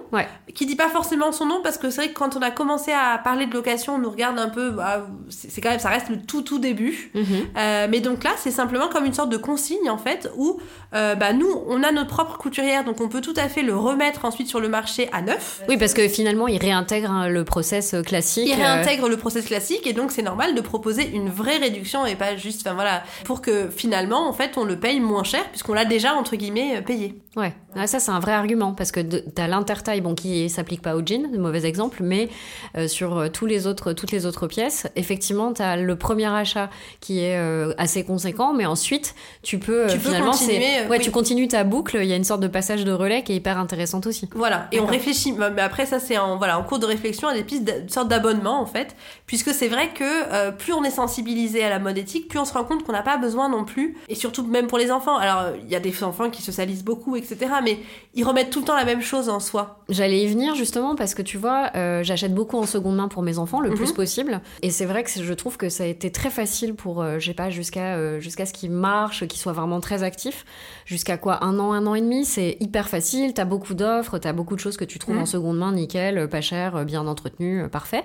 qui 0.54 0.66
dit 0.66 0.76
pas 0.76 0.90
forcément 0.90 1.32
son 1.32 1.46
nom 1.46 1.62
parce 1.64 1.78
que 1.78 1.90
c'est 1.90 2.02
vrai 2.02 2.10
que 2.10 2.18
quand 2.18 2.36
on 2.36 2.42
a 2.42 2.52
commencé 2.52 2.92
à 2.92 3.18
parler 3.18 3.46
de 3.46 3.54
location, 3.54 3.96
on 3.96 3.98
nous 4.00 4.10
regarde 4.10 4.40
un 4.40 4.50
peu, 4.50 4.72
bah, 4.72 5.08
c'est 5.30 5.62
quand 5.62 5.70
même, 5.70 5.80
ça 5.80 5.90
reste 5.90 6.10
le 6.10 6.22
tout 6.22 6.42
tout 6.42 6.60
début. 6.60 7.12
Mhm. 7.14 7.26
Euh, 7.58 7.88
mais 7.90 8.00
donc 8.00 8.24
là, 8.24 8.32
c'est 8.38 8.52
simplement 8.52 8.88
comme 8.88 9.06
une 9.06 9.14
sorte 9.14 9.30
de 9.30 9.38
consigne 9.38 9.90
en 9.90 9.98
fait 9.98 10.30
où 10.38 10.60
euh, 10.94 11.16
bah, 11.16 11.34
nous, 11.34 11.50
on 11.68 11.84
a 11.84 11.92
notre 11.92 12.10
propre 12.10 12.38
couturière, 12.38 12.84
donc 12.84 13.02
on 13.02 13.10
peut 13.10 13.22
tout 13.22 13.34
à 13.36 13.50
fait 13.50 13.62
le 13.62 13.76
remettre 13.76 14.26
ensuite 14.26 14.48
sur 14.48 14.60
le 14.60 14.70
marché 14.70 15.10
à 15.12 15.22
neuf. 15.22 15.62
Oui, 15.68 15.78
parce 15.78 15.94
que 15.94 16.08
finalement, 16.08 16.48
il 16.48 16.60
réintègre 16.60 17.12
hein, 17.12 17.28
le 17.28 17.44
process 17.44 17.96
classique. 18.06 18.48
Il 18.48 18.56
réintègre 18.56 19.10
le 19.10 19.18
process 19.18 19.46
classique 19.46 19.88
et 19.88 19.94
donc 19.94 20.12
c'est 20.12 20.22
normal 20.22 20.56
de 20.56 20.62
proposer 20.62 21.10
une 21.14 21.30
vraie 21.30 21.58
réduction 21.58 22.06
et 22.06 22.16
pas 22.16 22.36
juste, 22.36 22.62
enfin 22.66 22.76
voilà, 22.76 23.04
pour 23.26 23.42
que 23.42 23.70
finalement, 23.70 24.28
en 24.28 24.34
fait, 24.34 24.58
on 24.58 24.64
le 24.64 24.80
paye 24.80 25.00
moins 25.00 25.24
cher 25.24 25.44
puisqu'on 25.50 25.74
l'a 25.74 25.86
déjà 25.86 26.14
entre 26.14 26.36
guillemets 26.36 26.82
payé. 26.82 27.22
Ouais, 27.36 27.54
ah, 27.76 27.88
ça 27.88 28.00
c'est 28.00 28.12
un 28.12 28.20
vrai 28.20 28.32
argument 28.32 28.74
parce 28.74 28.92
que 28.92 29.02
t'as 29.02 29.48
l'intertaille 29.66 30.02
bon 30.02 30.14
qui 30.14 30.48
s'applique 30.48 30.84
pas 30.84 30.96
au 30.96 31.02
jean, 31.04 31.28
mauvais 31.40 31.66
exemple, 31.66 32.04
mais 32.04 32.30
euh, 32.78 32.88
sur 32.88 33.18
euh, 33.18 33.30
tous 33.30 33.48
les 33.48 33.66
autres, 33.66 33.94
toutes 33.94 34.12
les 34.12 34.28
autres 34.28 34.46
pièces, 34.46 34.86
effectivement 34.96 35.54
t'as 35.54 35.76
le 35.76 35.96
premier 35.96 36.28
achat 36.28 36.70
qui 37.00 37.20
est 37.20 37.40
euh, 37.40 37.74
assez 37.80 38.04
conséquent, 38.04 38.54
mais 38.54 38.68
ensuite 38.68 39.16
tu 39.42 39.58
peux 39.58 39.88
tu 39.90 39.98
finalement 39.98 40.32
continuer, 40.32 40.86
ouais 40.88 41.00
tu 41.00 41.10
continues 41.10 41.48
ta 41.48 41.64
boucle, 41.64 41.98
il 42.00 42.08
y 42.08 42.14
a 42.14 42.16
une 42.16 42.24
sorte 42.24 42.42
de 42.42 42.48
passage 42.48 42.86
de 42.86 42.92
relais 42.92 43.24
qui 43.24 43.32
est 43.32 43.38
hyper 43.38 43.58
intéressante 43.58 44.06
aussi. 44.06 44.30
Voilà, 44.36 44.68
et 44.72 44.80
on 44.80 44.86
réfléchit, 44.86 45.32
mais 45.32 45.62
après 45.64 45.88
ça 45.88 46.00
c'est 46.00 46.20
en 46.20 46.38
voilà 46.38 46.60
en 46.60 46.64
cours 46.64 46.78
de 46.78 46.86
réflexion 46.86 47.28
à 47.28 47.34
des 47.34 47.44
pistes 47.44 47.64
de 47.64 47.92
sorte 47.92 48.08
d'abonnement 48.08 48.62
en 48.62 48.68
fait, 48.68 48.96
puisque 49.26 49.52
c'est 49.52 49.68
vrai 49.68 49.90
que 49.96 50.52
plus 50.52 50.74
on 50.74 50.84
est 50.84 50.92
sensibilisé 50.92 51.64
à 51.64 51.70
la 51.70 51.80
mode 51.80 51.98
éthique, 51.98 52.28
plus 52.28 52.38
on 52.38 52.46
se 52.46 52.54
rend 52.54 52.66
compte 52.66 52.84
qu'on 52.84 52.92
n'a 52.92 53.02
pas 53.02 53.18
besoin 53.18 53.50
non 53.50 53.66
plus, 53.66 53.98
et 54.10 54.16
surtout 54.16 54.46
même 54.46 54.68
pour 54.68 54.78
les 54.78 54.92
enfants. 54.92 55.18
Alors 55.18 55.56
il 55.60 55.72
y 55.72 55.76
a 55.76 55.80
des 55.80 56.04
enfants 56.04 56.30
qui 56.30 56.44
se 56.44 56.52
salissent 56.52 56.84
beaucoup, 56.84 57.16
etc. 57.16 57.38
Mais 57.64 57.80
ils 58.14 58.24
remettent 58.24 58.52
tout 58.52 58.60
le 58.60 58.66
temps 58.66 58.76
la 58.76 58.86
même 58.86 59.02
chose 59.02 59.30
en 59.30 59.40
soi. 59.40 59.55
J'allais 59.90 60.24
y 60.24 60.28
venir 60.28 60.56
justement 60.56 60.96
parce 60.96 61.14
que 61.14 61.22
tu 61.22 61.38
vois, 61.38 61.72
euh, 61.76 62.04
j'achète 62.04 62.34
beaucoup 62.34 62.58
en 62.58 62.66
seconde 62.66 62.96
main 62.96 63.08
pour 63.08 63.22
mes 63.22 63.38
enfants 63.38 63.60
le 63.60 63.72
plus 63.72 63.90
mhm. 63.90 63.96
possible. 63.96 64.42
Et 64.62 64.72
c'est 64.72 64.86
vrai 64.86 65.04
que 65.04 65.10
je 65.10 65.34
trouve 65.34 65.58
que 65.58 65.70
ça 65.70 65.84
a 65.84 65.88
été 65.88 66.12
très 66.12 66.30
facile 66.30 66.76
pour, 66.76 67.02
euh, 67.02 67.20
je 67.20 67.28
sais 67.28 67.34
pas, 67.34 67.50
jusqu'à 67.50 67.96
euh, 67.96 68.20
jusqu'à 68.20 68.46
ce 68.46 68.54
qu'ils 68.54 68.72
marchent, 68.72 69.28
qu'ils 69.28 69.40
soient 69.40 69.54
vraiment 69.54 69.80
très 69.80 70.04
actifs. 70.04 70.46
Jusqu'à 70.86 71.18
quoi 71.18 71.44
Un 71.44 71.60
an, 71.60 71.74
un 71.74 71.86
an 71.88 71.96
et 71.96 72.02
demi, 72.02 72.26
c'est 72.26 72.58
hyper 72.60 72.90
facile. 72.90 73.34
T'as 73.34 73.46
beaucoup 73.46 73.74
d'offres, 73.74 74.18
t'as 74.18 74.34
beaucoup 74.34 74.56
de 74.56 74.60
choses 74.60 74.78
que 74.78 74.86
tu 74.86 75.00
trouves 75.00 75.16
mhm. 75.16 75.22
en 75.22 75.26
seconde 75.26 75.58
main, 75.58 75.72
nickel, 75.72 76.28
pas 76.30 76.42
cher, 76.42 76.86
bien 76.86 77.06
entretenu, 77.08 77.68
parfait. 77.70 78.04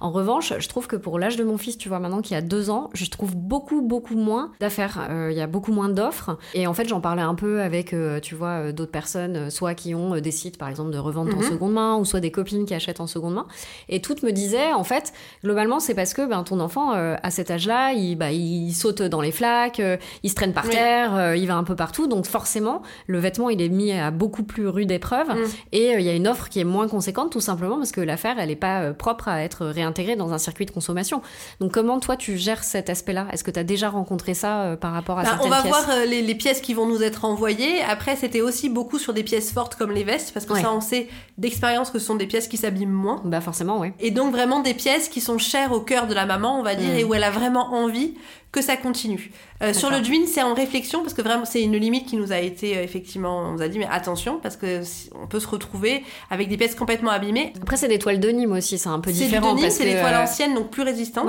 En 0.00 0.10
revanche, 0.10 0.52
je 0.58 0.68
trouve 0.68 0.86
que 0.86 0.96
pour 0.96 1.18
l'âge 1.18 1.36
de 1.36 1.44
mon 1.44 1.56
fils, 1.56 1.78
tu 1.78 1.88
vois, 1.88 1.98
maintenant 1.98 2.20
qu'il 2.20 2.36
a 2.36 2.42
deux 2.42 2.68
ans, 2.68 2.90
je 2.92 3.06
trouve 3.06 3.36
beaucoup, 3.36 3.80
beaucoup 3.80 4.16
moins 4.16 4.52
d'affaires. 4.60 5.08
Il 5.30 5.36
y 5.36 5.40
a 5.40 5.46
beaucoup 5.46 5.72
moins 5.72 5.88
d'offres. 5.88 6.38
Et 6.52 6.66
en 6.66 6.74
fait, 6.74 6.86
j'en 6.88 7.00
parlais 7.00 7.22
un 7.22 7.34
peu 7.34 7.62
avec, 7.62 7.94
tu 8.22 8.34
vois, 8.34 8.72
d'autres 8.72 8.92
personnes, 8.92 9.36
euh, 9.44 9.50
soit 9.50 9.74
qui 9.74 9.94
ont 9.94 10.14
euh, 10.14 10.20
des 10.20 10.30
sites 10.30 10.58
par 10.58 10.68
exemple 10.74 10.90
de 10.90 10.98
revente 10.98 11.32
en 11.32 11.38
mhm. 11.38 11.50
seconde 11.50 11.72
main, 11.72 11.96
ou 11.96 12.04
soit 12.04 12.20
des 12.20 12.30
copines 12.30 12.64
qui 12.66 12.74
achètent 12.74 13.00
en 13.00 13.06
seconde 13.06 13.34
main. 13.34 13.46
Et 13.88 14.00
toutes 14.00 14.22
me 14.22 14.32
disaient, 14.32 14.72
en 14.72 14.84
fait, 14.84 15.12
globalement, 15.42 15.80
c'est 15.80 15.94
parce 15.94 16.14
que 16.14 16.26
ben, 16.26 16.42
ton 16.42 16.60
enfant, 16.60 16.94
euh, 16.94 17.16
à 17.22 17.30
cet 17.30 17.50
âge-là, 17.50 17.92
il, 17.92 18.16
bah, 18.16 18.32
il 18.32 18.72
saute 18.72 19.02
dans 19.02 19.20
les 19.20 19.32
flaques, 19.32 19.80
il 20.22 20.30
se 20.30 20.34
traîne 20.34 20.52
par 20.52 20.68
terre, 20.68 21.34
il 21.34 21.46
va 21.46 21.56
un 21.56 21.64
peu 21.64 21.76
partout. 21.76 22.06
Donc 22.06 22.26
forcément, 22.26 22.82
le 23.06 23.18
vêtement, 23.18 23.50
il 23.50 23.62
est 23.62 23.68
mis 23.68 23.92
à 23.92 24.10
beaucoup 24.10 24.42
plus 24.42 24.68
rude 24.68 24.90
épreuve. 24.90 25.28
Mm. 25.28 25.44
Et 25.72 25.92
il 25.92 26.02
y 26.02 26.08
a 26.08 26.14
une 26.14 26.28
offre 26.28 26.48
qui 26.48 26.60
est 26.60 26.64
moins 26.64 26.88
conséquente, 26.88 27.30
tout 27.30 27.40
simplement 27.40 27.76
parce 27.76 27.92
que 27.92 28.00
l'affaire, 28.00 28.36
elle 28.38 28.48
n'est 28.48 28.56
pas 28.56 28.92
propre 28.92 29.28
à 29.28 29.42
être 29.42 29.66
réintégrée 29.66 30.16
dans 30.16 30.32
un 30.32 30.38
circuit 30.38 30.66
de 30.66 30.70
consommation. 30.70 31.22
Donc 31.60 31.72
comment 31.72 32.00
toi, 32.00 32.16
tu 32.16 32.36
gères 32.36 32.64
cet 32.64 32.90
aspect-là? 32.90 33.26
Est-ce 33.32 33.44
que 33.44 33.50
tu 33.50 33.60
as 33.60 33.64
déjà 33.64 33.88
rencontré 33.88 34.34
ça 34.34 34.76
par 34.80 34.92
rapport 34.92 35.18
à 35.18 35.22
bah, 35.22 35.30
certaines 35.30 35.50
pièces 35.50 35.64
On 35.66 35.70
va 35.70 35.84
voir 35.84 36.06
les, 36.06 36.22
les, 36.22 36.34
pièces 36.34 36.60
qui 36.60 36.74
vont 36.74 36.86
nous 36.86 37.02
être 37.02 37.24
envoyées. 37.24 37.82
Après, 37.82 38.16
c'était 38.16 38.40
aussi 38.40 38.68
beaucoup 38.68 38.98
sur 38.98 39.12
des 39.12 39.22
pièces 39.22 39.52
fortes 39.52 39.76
comme 39.76 39.92
les 39.92 40.04
vestes, 40.04 40.32
parce 40.32 40.46
que 40.46 40.54
ça, 40.64 40.72
on 40.72 40.80
sait 40.80 41.08
d'expérience 41.38 41.90
que 41.90 41.98
ce 41.98 42.06
sont 42.06 42.14
des 42.14 42.26
pièces 42.26 42.48
qui 42.48 42.56
s'abîment 42.56 42.92
moins. 42.92 43.20
Bah 43.24 43.40
forcément, 43.40 43.78
oui. 43.80 43.92
Et 44.00 44.10
donc 44.10 44.32
vraiment 44.32 44.60
des 44.60 44.74
pièces 44.74 45.08
qui 45.08 45.20
sont 45.20 45.38
chères 45.38 45.72
au 45.72 45.80
cœur 45.80 46.06
de 46.06 46.14
la 46.14 46.26
maman, 46.26 46.58
on 46.58 46.62
va 46.62 46.74
dire, 46.74 46.92
mm. 46.92 46.98
et 46.98 47.04
où 47.04 47.14
elle 47.14 47.24
a 47.24 47.30
vraiment 47.30 47.74
envie 47.74 48.14
que 48.54 48.62
ça 48.62 48.76
continue. 48.76 49.32
Euh, 49.62 49.72
sur 49.72 49.90
le 49.90 50.02
jean, 50.02 50.26
c'est 50.26 50.42
en 50.42 50.54
réflexion 50.54 51.02
parce 51.02 51.12
que 51.12 51.22
vraiment 51.22 51.44
c'est 51.44 51.62
une 51.62 51.76
limite 51.76 52.06
qui 52.06 52.16
nous 52.16 52.30
a 52.32 52.38
été 52.38 52.76
euh, 52.76 52.82
effectivement, 52.84 53.38
on 53.38 53.52
nous 53.52 53.62
a 53.62 53.68
dit 53.68 53.80
mais 53.80 53.88
attention 53.90 54.38
parce 54.40 54.56
que 54.56 54.82
on 55.20 55.26
peut 55.26 55.40
se 55.40 55.48
retrouver 55.48 56.04
avec 56.30 56.48
des 56.48 56.56
pièces 56.56 56.76
complètement 56.76 57.10
abîmées. 57.10 57.52
Après 57.60 57.76
c'est 57.76 57.88
des 57.88 57.98
toiles 57.98 58.20
de 58.20 58.28
Nîmes 58.28 58.52
aussi, 58.52 58.78
c'est 58.78 58.88
un 58.88 59.00
peu 59.00 59.10
différent. 59.10 59.56
C'est 59.58 59.70
c'est 59.70 59.84
des 59.84 59.98
toiles 59.98 60.14
euh, 60.14 60.22
anciennes 60.22 60.54
donc 60.54 60.70
plus 60.70 60.82
résistantes. 60.82 61.28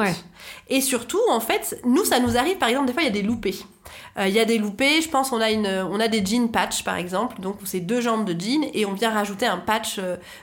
Et 0.67 0.81
surtout 0.81 1.21
en 1.31 1.39
fait, 1.39 1.79
nous 1.83 2.05
ça 2.05 2.19
nous 2.19 2.37
arrive 2.37 2.57
par 2.57 2.69
exemple 2.69 2.85
des 2.85 2.93
fois 2.93 3.01
il 3.01 3.07
y 3.07 3.09
a 3.09 3.13
des 3.13 3.23
loupés. 3.23 3.55
Il 4.17 4.33
y 4.33 4.39
a 4.39 4.45
des 4.45 4.57
loupés, 4.57 5.01
je 5.01 5.09
pense 5.09 5.33
on 5.33 5.41
a 5.41 5.51
une, 5.51 5.67
on 5.67 5.99
a 5.99 6.07
des 6.07 6.25
jeans 6.25 6.49
patch 6.49 6.83
par 6.83 6.95
exemple, 6.95 7.41
donc 7.41 7.57
c'est 7.65 7.81
deux 7.81 7.99
jambes 7.99 8.25
de 8.25 8.33
jean 8.39 8.65
et 8.73 8.85
on 8.85 8.93
vient 8.93 9.11
rajouter 9.11 9.45
un 9.45 9.57
patch 9.57 9.99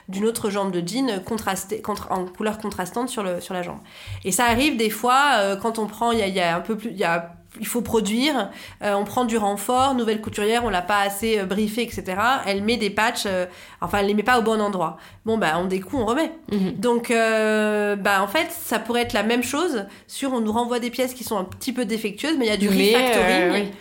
d'une 0.07 0.25
autre 0.25 0.51
jambe 0.51 0.71
de 0.71 0.87
jean 0.87 1.23
contrasté, 1.25 1.81
en 2.11 2.25
couleur 2.25 2.59
contrastante 2.59 3.09
sur 3.09 3.23
le 3.23 3.41
sur 3.41 3.53
la 3.55 3.63
jambe. 3.63 3.79
Et 4.25 4.31
ça 4.31 4.45
arrive 4.45 4.77
des 4.77 4.91
fois 4.91 5.57
quand 5.61 5.79
on 5.79 5.87
prend, 5.87 6.11
il 6.11 6.19
y 6.19 6.39
a 6.39 6.55
un 6.55 6.61
peu 6.61 6.72
plus, 6.75 6.89
il 6.89 6.97
y 6.97 7.03
a 7.03 7.35
il 7.59 7.67
faut 7.67 7.81
produire, 7.81 8.49
euh, 8.81 8.93
on 8.93 9.03
prend 9.03 9.25
du 9.25 9.37
renfort, 9.37 9.93
nouvelle 9.95 10.21
couturière, 10.21 10.65
on 10.65 10.69
l'a 10.69 10.81
pas 10.81 11.01
assez 11.01 11.39
euh, 11.39 11.45
briefé, 11.45 11.83
etc. 11.83 12.17
Elle 12.47 12.63
met 12.63 12.77
des 12.77 12.89
patchs, 12.89 13.25
euh, 13.27 13.45
enfin 13.81 13.99
elle 13.99 14.07
les 14.07 14.13
met 14.13 14.23
pas 14.23 14.39
au 14.39 14.41
bon 14.41 14.59
endroit. 14.59 14.97
Bon 15.25 15.37
bah 15.37 15.53
on 15.57 15.65
découle, 15.65 16.01
on 16.01 16.05
remet. 16.05 16.31
Mhm. 16.51 16.73
Donc 16.73 17.09
bah 17.09 18.21
en 18.21 18.27
fait 18.27 18.47
ça 18.51 18.79
pourrait 18.79 19.01
être 19.01 19.13
la 19.13 19.23
même 19.23 19.43
chose 19.43 19.85
sur 20.07 20.33
on 20.33 20.41
nous 20.41 20.51
renvoie 20.51 20.79
des 20.79 20.89
pièces 20.89 21.13
qui 21.13 21.23
sont 21.23 21.37
un 21.37 21.43
petit 21.43 21.73
peu 21.73 21.85
défectueuses, 21.85 22.37
mais 22.37 22.45
il 22.45 22.49
y 22.49 22.51
a 22.51 22.57
du 22.57 22.69
refactoring 22.69 23.71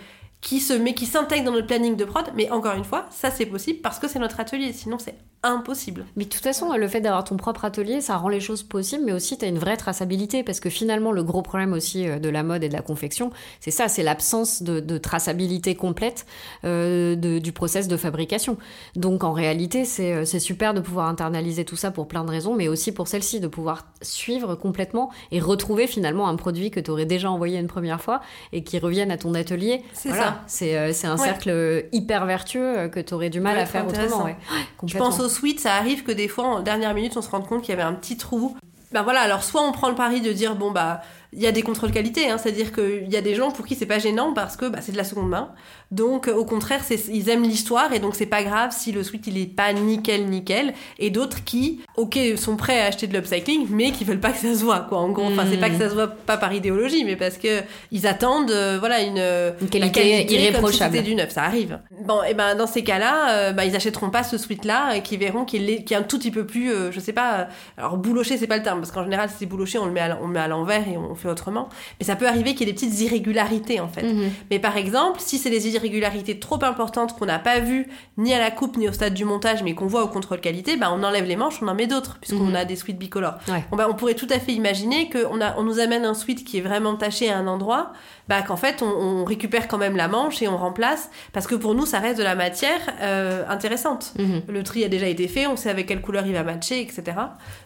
qui 0.42 0.60
se 0.60 0.74
met, 0.74 0.92
qui 0.92 1.06
s'intègre 1.06 1.46
dans 1.46 1.52
notre 1.52 1.68
planning 1.68 1.96
de 1.96 2.04
prod. 2.04 2.26
Mais 2.34 2.50
encore 2.50 2.74
une 2.74 2.84
fois, 2.84 3.06
ça 3.10 3.30
c'est 3.30 3.46
possible 3.46 3.80
parce 3.80 3.98
que 3.98 4.08
c'est 4.08 4.18
notre 4.18 4.40
atelier. 4.40 4.74
Sinon, 4.74 4.98
c'est 4.98 5.16
impossible. 5.44 6.04
Mais 6.16 6.24
de 6.24 6.28
toute 6.28 6.42
façon, 6.42 6.72
le 6.72 6.88
fait 6.88 7.00
d'avoir 7.00 7.24
ton 7.24 7.36
propre 7.36 7.64
atelier, 7.64 8.00
ça 8.00 8.16
rend 8.16 8.28
les 8.28 8.40
choses 8.40 8.62
possibles, 8.62 9.04
mais 9.04 9.12
aussi 9.12 9.36
tu 9.36 9.44
as 9.44 9.48
une 9.48 9.58
vraie 9.58 9.76
traçabilité 9.76 10.42
parce 10.42 10.60
que 10.60 10.70
finalement, 10.70 11.10
le 11.10 11.22
gros 11.22 11.42
problème 11.42 11.72
aussi 11.72 12.08
euh, 12.08 12.18
de 12.18 12.28
la 12.28 12.42
mode 12.42 12.62
et 12.62 12.68
de 12.68 12.74
la 12.74 12.82
confection, 12.82 13.30
c'est 13.60 13.70
ça, 13.70 13.88
c'est 13.88 14.02
l'absence 14.02 14.62
de, 14.62 14.98
traçabilité 14.98 15.74
complète 15.74 16.26
euh, 16.64 17.16
du 17.16 17.52
process 17.52 17.88
de 17.88 17.96
fabrication. 17.96 18.56
Donc 18.94 19.24
en 19.24 19.32
réalité, 19.32 19.84
euh, 20.00 20.24
c'est 20.24 20.38
super 20.38 20.74
de 20.74 20.80
pouvoir 20.80 21.08
internaliser 21.08 21.64
tout 21.64 21.76
ça 21.76 21.90
pour 21.90 22.06
plein 22.06 22.24
de 22.24 22.30
raisons, 22.30 22.54
mais 22.54 22.68
aussi 22.68 22.92
pour 22.92 23.08
celle-ci, 23.08 23.40
de 23.40 23.48
pouvoir 23.48 23.86
suivre 24.00 24.54
complètement 24.54 25.10
et 25.32 25.40
retrouver 25.40 25.86
finalement 25.86 26.28
un 26.28 26.36
produit 26.36 26.70
que 26.70 26.78
tu 26.78 26.90
aurais 26.90 27.06
déjà 27.06 27.30
envoyé 27.30 27.58
une 27.58 27.66
première 27.66 28.00
fois 28.00 28.20
et 28.52 28.62
qui 28.62 28.78
revienne 28.78 29.10
à 29.10 29.16
ton 29.16 29.34
atelier. 29.34 29.82
C'est 29.92 30.10
ça. 30.10 30.31
Euh, 30.62 30.90
c'est 30.92 31.06
un 31.06 31.16
cercle 31.16 31.86
hyper 31.92 32.26
vertueux 32.26 32.78
euh, 32.78 32.88
que 32.88 33.00
tu 33.00 33.14
aurais 33.14 33.30
du 33.30 33.40
mal 33.40 33.58
à 33.58 33.66
faire 33.66 33.86
autrement. 33.86 34.28
Je 34.86 34.98
pense 34.98 35.20
aux 35.20 35.28
suites, 35.28 35.60
ça 35.60 35.74
arrive 35.74 36.02
que 36.02 36.12
des 36.12 36.28
fois, 36.28 36.44
en 36.44 36.60
dernière 36.60 36.94
minute, 36.94 37.16
on 37.16 37.22
se 37.22 37.30
rende 37.30 37.46
compte 37.46 37.62
qu'il 37.62 37.70
y 37.70 37.72
avait 37.72 37.82
un 37.82 37.94
petit 37.94 38.16
trou. 38.16 38.56
Ben 38.92 39.02
voilà, 39.02 39.20
alors 39.20 39.42
soit 39.42 39.62
on 39.62 39.72
prend 39.72 39.88
le 39.88 39.94
pari 39.94 40.20
de 40.20 40.32
dire, 40.32 40.54
bon 40.54 40.70
bah 40.70 41.00
il 41.34 41.40
y 41.40 41.46
a 41.46 41.52
des 41.52 41.62
contrôles 41.62 41.92
qualité, 41.92 42.28
hein, 42.28 42.36
c'est-à-dire 42.36 42.72
qu'il 42.72 43.10
y 43.10 43.16
a 43.16 43.22
des 43.22 43.34
gens 43.34 43.50
pour 43.50 43.64
qui 43.64 43.74
c'est 43.74 43.86
pas 43.86 43.98
gênant 43.98 44.34
parce 44.34 44.58
que 44.58 44.66
bah, 44.66 44.80
c'est 44.82 44.92
de 44.92 44.98
la 44.98 45.04
seconde 45.04 45.30
main. 45.30 45.50
Donc 45.90 46.28
au 46.28 46.44
contraire, 46.44 46.82
ils 47.08 47.28
aiment 47.30 47.42
l'histoire 47.42 47.92
et 47.94 48.00
donc 48.00 48.14
c'est 48.14 48.26
pas 48.26 48.42
grave 48.42 48.70
si 48.72 48.92
le 48.92 49.02
sweat 49.02 49.26
il 49.26 49.38
est 49.38 49.46
pas 49.46 49.72
nickel 49.72 50.26
nickel. 50.26 50.74
Et 50.98 51.08
d'autres 51.08 51.42
qui, 51.42 51.80
ok, 51.96 52.18
sont 52.36 52.56
prêts 52.56 52.80
à 52.80 52.86
acheter 52.86 53.06
de 53.06 53.14
l'upcycling, 53.16 53.66
mais 53.70 53.90
qui 53.90 54.04
veulent 54.04 54.20
pas 54.20 54.32
que 54.32 54.38
ça 54.38 54.54
se 54.54 54.64
voit 54.64 54.80
quoi. 54.80 54.98
En 54.98 55.10
gros, 55.10 55.24
enfin 55.24 55.44
c'est 55.50 55.58
pas 55.58 55.70
que 55.70 55.78
ça 55.78 55.88
se 55.88 55.94
voit 55.94 56.08
pas 56.08 56.36
par 56.36 56.52
idéologie, 56.52 57.04
mais 57.04 57.16
parce 57.16 57.38
que 57.38 57.62
ils 57.90 58.06
attendent 58.06 58.50
euh, 58.50 58.78
voilà 58.78 59.00
une, 59.00 59.18
une 59.60 59.68
qualité, 59.68 60.32
irréprochable. 60.32 60.96
Comme 60.96 61.04
si 61.04 61.10
du 61.10 61.14
neuf, 61.14 61.30
ça 61.30 61.44
arrive. 61.44 61.80
Bon 62.04 62.22
et 62.22 62.34
ben 62.34 62.54
dans 62.54 62.66
ces 62.66 62.84
cas-là, 62.84 63.30
euh, 63.30 63.52
bah, 63.52 63.64
ils 63.64 63.76
achèteront 63.76 64.10
pas 64.10 64.22
ce 64.22 64.38
sweat 64.38 64.64
là, 64.64 65.00
qui 65.00 65.16
verront 65.16 65.44
qu'il 65.44 65.68
est, 65.70 65.84
qui 65.84 65.94
est 65.94 65.96
un 65.96 66.02
tout 66.02 66.18
petit 66.18 66.30
peu 66.30 66.46
plus, 66.46 66.72
euh, 66.72 66.92
je 66.92 67.00
sais 67.00 67.12
pas, 67.12 67.48
alors 67.76 67.96
bouloché 67.96 68.36
c'est 68.36 68.46
pas 68.46 68.56
le 68.56 68.62
terme 68.62 68.80
parce 68.80 68.92
qu'en 68.92 69.04
général 69.04 69.28
si 69.28 69.36
c'est 69.38 69.46
bouloché 69.46 69.78
on 69.78 69.86
le 69.86 69.92
met 69.92 70.00
à, 70.00 70.18
on 70.22 70.26
le 70.26 70.32
met 70.32 70.40
à 70.40 70.48
l'envers 70.48 70.86
et 70.88 70.96
on 70.96 71.14
autrement. 71.28 71.68
Mais 72.00 72.06
ça 72.06 72.16
peut 72.16 72.26
arriver 72.26 72.54
qu'il 72.54 72.66
y 72.66 72.70
ait 72.70 72.72
des 72.72 72.78
petites 72.78 73.00
irrégularités 73.00 73.80
en 73.80 73.88
fait. 73.88 74.02
Mhm. 74.02 74.30
Mais 74.50 74.58
par 74.58 74.76
exemple, 74.76 75.20
si 75.20 75.38
c'est 75.38 75.50
des 75.50 75.68
irrégularités 75.68 76.38
trop 76.38 76.62
importantes 76.62 77.18
qu'on 77.18 77.26
n'a 77.26 77.38
pas 77.38 77.60
vues 77.60 77.86
ni 78.16 78.32
à 78.34 78.38
la 78.38 78.50
coupe 78.50 78.76
ni 78.76 78.88
au 78.88 78.92
stade 78.92 79.14
du 79.14 79.24
montage, 79.24 79.62
mais 79.62 79.74
qu'on 79.74 79.86
voit 79.86 80.02
au 80.04 80.08
contrôle 80.08 80.40
qualité, 80.40 80.76
bah, 80.76 80.90
on 80.92 81.02
enlève 81.02 81.24
les 81.24 81.36
manches, 81.36 81.60
on 81.62 81.68
en 81.68 81.74
met 81.74 81.81
d'autres, 81.86 82.18
puisqu'on 82.20 82.46
mhm. 82.46 82.56
a 82.56 82.64
des 82.64 82.76
suites 82.76 82.98
bicolores. 82.98 83.38
Bah, 83.46 83.86
on 83.88 83.94
pourrait 83.94 84.14
tout 84.14 84.26
à 84.30 84.38
fait 84.38 84.52
imaginer 84.52 85.10
qu'on 85.10 85.40
on 85.40 85.62
nous 85.62 85.78
amène 85.78 86.04
un 86.04 86.14
suite 86.14 86.44
qui 86.44 86.58
est 86.58 86.60
vraiment 86.60 86.96
taché 86.96 87.30
à 87.30 87.38
un 87.38 87.46
endroit, 87.46 87.92
bah, 88.28 88.42
qu'en 88.42 88.56
fait 88.56 88.82
on, 88.82 89.24
récupère 89.24 89.68
quand 89.68 89.78
même 89.78 89.96
la 89.96 90.08
manche 90.08 90.42
et 90.42 90.48
on 90.48 90.56
remplace, 90.56 91.10
parce 91.32 91.46
que 91.46 91.54
pour 91.54 91.74
nous 91.74 91.86
ça 91.86 91.98
reste 91.98 92.18
de 92.18 92.24
la 92.24 92.34
matière 92.34 92.80
euh, 93.00 93.44
intéressante. 93.48 94.12
Mhm. 94.18 94.42
Le 94.48 94.62
tri 94.62 94.84
a 94.84 94.88
déjà 94.88 95.06
été 95.06 95.28
fait, 95.28 95.46
on 95.46 95.56
sait 95.56 95.70
avec 95.70 95.86
quelle 95.86 96.00
couleur 96.00 96.26
il 96.26 96.32
va 96.32 96.42
matcher, 96.42 96.80
etc. 96.80 97.16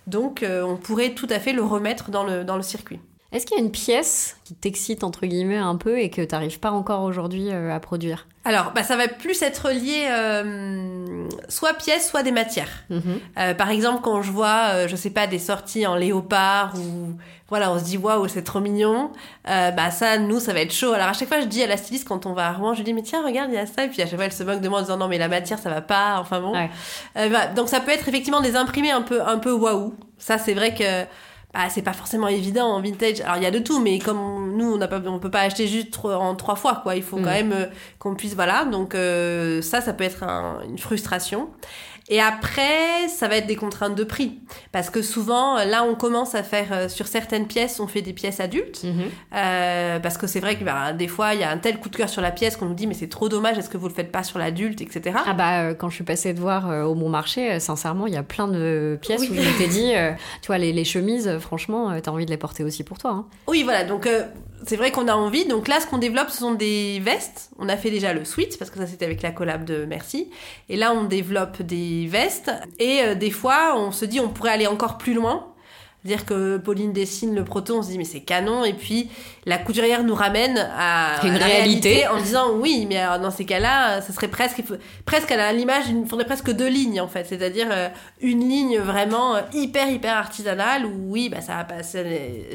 Donc 0.06 0.42
euh, 0.42 0.62
on 0.62 0.76
pourrait 0.76 1.10
tout 1.10 1.28
à 1.30 1.38
fait 1.38 1.52
le 1.52 1.62
remettre 1.62 2.10
dans 2.10 2.24
le, 2.24 2.44
dans 2.44 2.56
le 2.56 2.62
circuit. 2.62 3.00
Est-ce 3.32 3.44
qu'il 3.44 3.58
y 3.58 3.60
a 3.60 3.64
une 3.64 3.72
pièce 3.72 4.36
qui 4.44 4.54
t'excite 4.54 5.02
entre 5.02 5.26
guillemets 5.26 5.56
un 5.56 5.76
peu 5.76 5.98
et 5.98 6.10
que 6.10 6.22
tu 6.22 6.34
n'arrives 6.34 6.60
pas 6.60 6.70
encore 6.70 7.02
aujourd'hui 7.02 7.50
euh, 7.50 7.74
à 7.74 7.80
produire? 7.80 8.26
Alors, 8.46 8.72
bah, 8.72 8.84
ça 8.84 8.96
va 8.96 9.08
plus 9.08 9.42
être 9.42 9.70
lié. 9.70 10.06
Euh, 10.08 11.28
soit 11.48 11.74
pièces, 11.74 12.08
soit 12.08 12.22
des 12.22 12.30
matières. 12.30 12.84
Mhm. 12.90 13.02
Euh, 13.38 13.54
par 13.54 13.70
exemple, 13.70 14.00
quand 14.02 14.22
je 14.22 14.30
vois, 14.30 14.70
euh, 14.72 14.88
je 14.88 14.96
sais 14.96 15.10
pas, 15.10 15.26
des 15.26 15.38
sorties 15.38 15.86
en 15.86 15.96
léopard 15.96 16.74
ou 16.76 17.16
voilà, 17.48 17.70
on 17.70 17.78
se 17.78 17.84
dit 17.84 17.96
waouh, 17.96 18.26
c'est 18.28 18.42
trop 18.42 18.60
mignon. 18.60 19.12
Euh, 19.48 19.70
bah 19.70 19.90
ça, 19.90 20.18
nous, 20.18 20.40
ça 20.40 20.52
va 20.52 20.60
être 20.60 20.72
chaud. 20.72 20.92
Alors 20.92 21.08
à 21.08 21.12
chaque 21.12 21.28
fois, 21.28 21.40
je 21.40 21.46
dis 21.46 21.62
à 21.62 21.66
la 21.66 21.76
styliste 21.76 22.06
quand 22.06 22.26
on 22.26 22.32
va 22.32 22.48
à 22.48 22.52
Rouen, 22.52 22.72
je 22.72 22.78
lui 22.78 22.84
dis 22.84 22.92
mais 22.92 23.02
tiens, 23.02 23.24
regarde, 23.24 23.50
il 23.52 23.54
y 23.54 23.58
a 23.58 23.66
ça. 23.66 23.84
Et 23.84 23.88
puis 23.88 24.02
à 24.02 24.06
chaque 24.06 24.16
fois, 24.16 24.24
elle 24.24 24.32
se 24.32 24.42
moque 24.42 24.60
de 24.60 24.68
moi 24.68 24.80
en 24.80 24.82
disant 24.82 24.96
non 24.96 25.08
mais 25.08 25.18
la 25.18 25.28
matière, 25.28 25.58
ça 25.58 25.70
va 25.70 25.80
pas. 25.80 26.16
Enfin 26.18 26.40
bon. 26.40 26.52
Ouais. 26.52 26.70
Euh, 27.16 27.28
voilà. 27.28 27.46
Donc 27.48 27.68
ça 27.68 27.80
peut 27.80 27.92
être 27.92 28.08
effectivement 28.08 28.40
des 28.40 28.56
imprimés 28.56 28.90
un 28.90 29.02
peu, 29.02 29.22
un 29.22 29.38
peu 29.38 29.52
waouh. 29.52 29.94
Ça, 30.18 30.38
c'est 30.38 30.54
vrai 30.54 30.74
que 30.74 31.04
bah, 31.56 31.68
c'est 31.70 31.82
pas 31.82 31.92
forcément 31.94 32.28
évident 32.28 32.66
en 32.66 32.80
vintage. 32.82 33.20
Alors 33.22 33.36
il 33.36 33.42
y 33.42 33.46
a 33.46 33.50
de 33.50 33.58
tout, 33.58 33.80
mais 33.80 33.98
comme 33.98 34.54
nous, 34.56 34.74
on 34.74 34.76
n'a 34.76 34.88
pas, 34.88 35.00
on 35.06 35.18
peut 35.18 35.30
pas 35.30 35.40
acheter 35.40 35.66
juste 35.66 35.98
en 36.04 36.34
trois 36.34 36.54
fois, 36.56 36.80
quoi. 36.82 36.96
Il 36.96 37.02
faut 37.02 37.16
Mm. 37.18 37.22
quand 37.22 37.30
même 37.30 37.52
euh, 37.52 37.66
qu'on 37.98 38.14
puisse, 38.14 38.34
voilà. 38.34 38.64
Donc 38.66 38.94
euh, 38.94 39.62
ça, 39.62 39.80
ça 39.80 39.92
peut 39.92 40.04
être 40.04 40.22
un- 40.22 40.60
une 40.68 40.78
frustration. 40.78 41.48
Et 42.08 42.20
après, 42.20 43.08
ça 43.08 43.26
va 43.26 43.36
être 43.36 43.46
des 43.48 43.56
contraintes 43.56 43.96
de 43.96 44.04
prix. 44.04 44.38
Parce 44.70 44.90
que 44.90 45.02
souvent, 45.02 45.56
là, 45.64 45.82
on 45.82 45.96
commence 45.96 46.36
à 46.36 46.42
faire, 46.44 46.66
euh, 46.72 46.88
sur 46.88 47.08
certaines 47.08 47.48
pièces, 47.48 47.80
on 47.80 47.88
fait 47.88 48.02
des 48.02 48.12
pièces 48.12 48.38
adultes. 48.38 48.84
Mhm. 48.84 49.04
Euh, 49.34 49.98
parce 49.98 50.16
que 50.16 50.26
c'est 50.28 50.38
vrai 50.38 50.56
que 50.56 50.62
bah, 50.64 50.92
des 50.92 51.08
fois, 51.08 51.34
il 51.34 51.40
y 51.40 51.42
a 51.44 51.50
un 51.50 51.58
tel 51.58 51.80
coup 51.80 51.88
de 51.88 51.96
cœur 51.96 52.08
sur 52.08 52.22
la 52.22 52.30
pièce 52.30 52.56
qu'on 52.56 52.66
nous 52.66 52.74
dit, 52.74 52.86
mais 52.86 52.94
c'est 52.94 53.08
trop 53.08 53.28
dommage, 53.28 53.58
est-ce 53.58 53.68
que 53.68 53.76
vous 53.76 53.88
le 53.88 53.94
faites 53.94 54.12
pas 54.12 54.22
sur 54.22 54.38
l'adulte, 54.38 54.80
etc. 54.80 55.16
Ah 55.26 55.32
bah 55.34 55.62
euh, 55.62 55.74
quand 55.74 55.88
je 55.90 55.96
suis 55.96 56.04
passée 56.04 56.32
de 56.32 56.40
voir 56.40 56.70
euh, 56.70 56.84
au 56.84 56.94
bon 56.94 57.08
marché, 57.08 57.52
euh, 57.54 57.58
sincèrement, 57.58 58.06
il 58.06 58.14
y 58.14 58.18
a 58.18 58.22
plein 58.22 58.46
de 58.46 58.98
pièces 59.02 59.22
Oui. 59.22 59.30
où 59.32 59.34
je 59.34 59.40
m'étais 59.40 59.66
dit, 59.68 59.92
euh, 59.96 60.12
tu 60.42 60.46
vois, 60.46 60.58
les, 60.58 60.72
les 60.72 60.84
chemises, 60.84 61.26
euh, 61.26 61.40
franchement, 61.40 61.90
euh, 61.90 61.98
t'as 62.00 62.12
envie 62.12 62.26
de 62.26 62.30
les 62.30 62.36
porter 62.36 62.62
aussi 62.62 62.84
pour 62.84 62.98
toi. 62.98 63.10
Hein. 63.10 63.26
Oui, 63.48 63.64
voilà, 63.64 63.82
donc 63.84 64.06
euh, 64.06 64.24
c'est 64.64 64.76
vrai 64.76 64.90
qu'on 64.90 65.08
a 65.08 65.14
envie. 65.14 65.46
Donc 65.46 65.68
là, 65.68 65.80
ce 65.80 65.86
qu'on 65.86 65.98
développe, 65.98 66.30
ce 66.30 66.38
sont 66.38 66.54
des 66.54 67.00
vestes. 67.00 67.50
On 67.58 67.68
a 67.68 67.76
fait 67.76 67.90
déjà 67.90 68.12
le 68.12 68.24
sweat, 68.24 68.58
parce 68.58 68.70
que 68.70 68.78
ça, 68.78 68.86
c'était 68.86 69.04
avec 69.04 69.22
la 69.22 69.30
collab 69.30 69.64
de 69.64 69.84
Merci. 69.84 70.30
Et 70.68 70.76
là, 70.76 70.92
on 70.92 71.04
développe 71.04 71.62
des 71.62 72.06
vestes. 72.06 72.50
Et 72.78 73.00
euh, 73.02 73.14
des 73.14 73.30
fois, 73.30 73.74
on 73.76 73.92
se 73.92 74.04
dit, 74.04 74.20
on 74.20 74.28
pourrait 74.28 74.52
aller 74.52 74.66
encore 74.66 74.98
plus 74.98 75.14
loin. 75.14 75.52
C'est-à-dire 76.06 76.24
que 76.24 76.56
Pauline 76.58 76.92
dessine 76.92 77.34
le 77.34 77.42
proto, 77.44 77.78
on 77.78 77.82
se 77.82 77.88
dit 77.88 77.98
mais 77.98 78.04
c'est 78.04 78.20
canon, 78.20 78.64
et 78.64 78.72
puis 78.74 79.08
la 79.44 79.58
couturière 79.58 80.04
nous 80.04 80.14
ramène 80.14 80.56
à, 80.78 81.16
Une 81.26 81.34
la 81.36 81.46
réalité. 81.46 82.06
en 82.06 82.20
disant 82.20 82.52
oui, 82.60 82.86
mais 82.88 82.96
alors, 82.98 83.18
dans 83.18 83.30
ces 83.32 83.44
cas-là, 83.44 84.00
ça 84.02 84.12
serait 84.12 84.28
presque, 84.28 84.62
presque 85.04 85.32
à 85.32 85.52
l'image, 85.52 85.84
il 85.88 86.06
faudrait 86.08 86.24
presque 86.26 86.50
deux 86.52 86.68
lignes 86.68 87.00
en 87.00 87.08
fait, 87.08 87.24
c'est-à-dire 87.24 87.66
euh, 87.72 87.88
une 88.20 88.48
ligne 88.48 88.78
vraiment 88.78 89.34
euh, 89.36 89.40
hyper 89.52 89.90
hyper 89.90 90.16
artisanale 90.16 90.86
où 90.86 90.92
oui, 91.12 91.28
bah 91.28 91.40
ça 91.40 91.58
a 91.58 91.64
passé, 91.64 91.96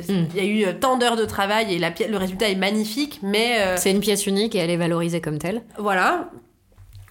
Mm. 0.08 0.24
il 0.34 0.38
y 0.38 0.39
a 0.39 0.43
eu 0.49 0.66
euh, 0.66 0.74
tant 0.80 0.97
d'heures 0.97 1.16
de 1.18 1.26
travail 1.26 1.74
et 1.74 1.80
la, 1.80 1.91
le 2.10 2.18
résultat 2.18 2.47
est 2.49 2.56
magnifique, 2.56 3.20
mais 3.22 3.58
euh, 3.60 3.76
C'est 3.78 3.91
une 3.91 3.99
pièce 3.99 4.26
unique 4.28 4.56
et 4.56 4.60
elle 4.60 4.70
est 4.70 4.78
valorisée 4.78 5.20
comme 5.20 5.38
telle. 5.39 5.62
voilà. 5.78 6.30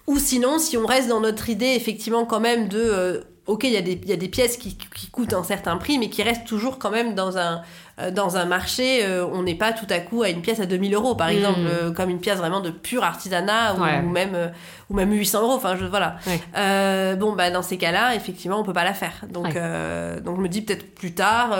Ou 0.07 0.17
sinon, 0.17 0.57
si 0.59 0.77
on 0.77 0.85
reste 0.85 1.07
dans 1.09 1.19
notre 1.19 1.49
idée, 1.49 1.73
effectivement, 1.75 2.25
quand 2.25 2.39
même, 2.39 2.67
de. 2.67 2.79
euh, 2.79 3.21
ok, 3.47 3.63
il 3.65 3.71
y, 3.71 3.77
a 3.77 3.81
des- 3.81 3.99
il 4.03 4.09
y 4.09 4.13
a 4.13 4.17
des 4.17 4.27
pièces 4.29 4.57
qui, 4.57 4.77
qui 4.95 5.09
coûtent 5.09 5.33
un 5.33 5.43
certain 5.43 5.77
prix, 5.77 5.97
mais 5.97 6.09
qui 6.09 6.23
restent 6.23 6.45
toujours 6.45 6.77
quand 6.79 6.91
même 6.91 7.15
dans 7.15 7.37
un, 7.37 7.61
euh, 7.99 8.11
dans 8.11 8.37
un 8.37 8.45
marché. 8.45 9.03
euh, 9.03 9.25
on 9.25 9.43
n'est 9.43 9.55
pas 9.55 9.73
tout 9.73 9.87
à 9.89 9.99
coup 9.99 10.23
à 10.23 10.29
une 10.29 10.41
pièce 10.41 10.59
à 10.59 10.65
2000 10.65 10.93
euros, 10.93 11.15
par 11.15 11.27
Mm. 11.27 11.31
exemple, 11.31 11.59
euh, 11.65 11.91
comme 11.91 12.09
une 12.09 12.19
pièce 12.19 12.37
vraiment 12.37 12.59
de 12.61 12.69
pur 12.69 13.03
artisanat, 13.03 13.75
ou, 13.75 13.81
Ouais. 13.83 13.99
ou 14.03 14.09
même, 14.09 14.51
ou 14.89 14.93
même 14.93 15.11
800 15.11 15.41
euros. 15.41 15.53
Enfin, 15.53 15.75
je, 15.75 15.85
voilà. 15.85 16.17
Ouais. 16.27 16.39
Euh, 16.57 17.15
bon, 17.15 17.33
bah, 17.33 17.49
dans 17.51 17.61
ces 17.63 17.77
cas-là, 17.77 18.15
effectivement, 18.15 18.59
on 18.59 18.63
peut 18.63 18.73
pas 18.73 18.83
la 18.85 18.93
faire. 18.93 19.13
Donc, 19.29 19.45
Ouais. 19.45 20.21
donc 20.23 20.37
je 20.37 20.41
me 20.41 20.47
dis 20.47 20.61
peut-être 20.61 20.93
plus 20.95 21.13
tard. 21.13 21.57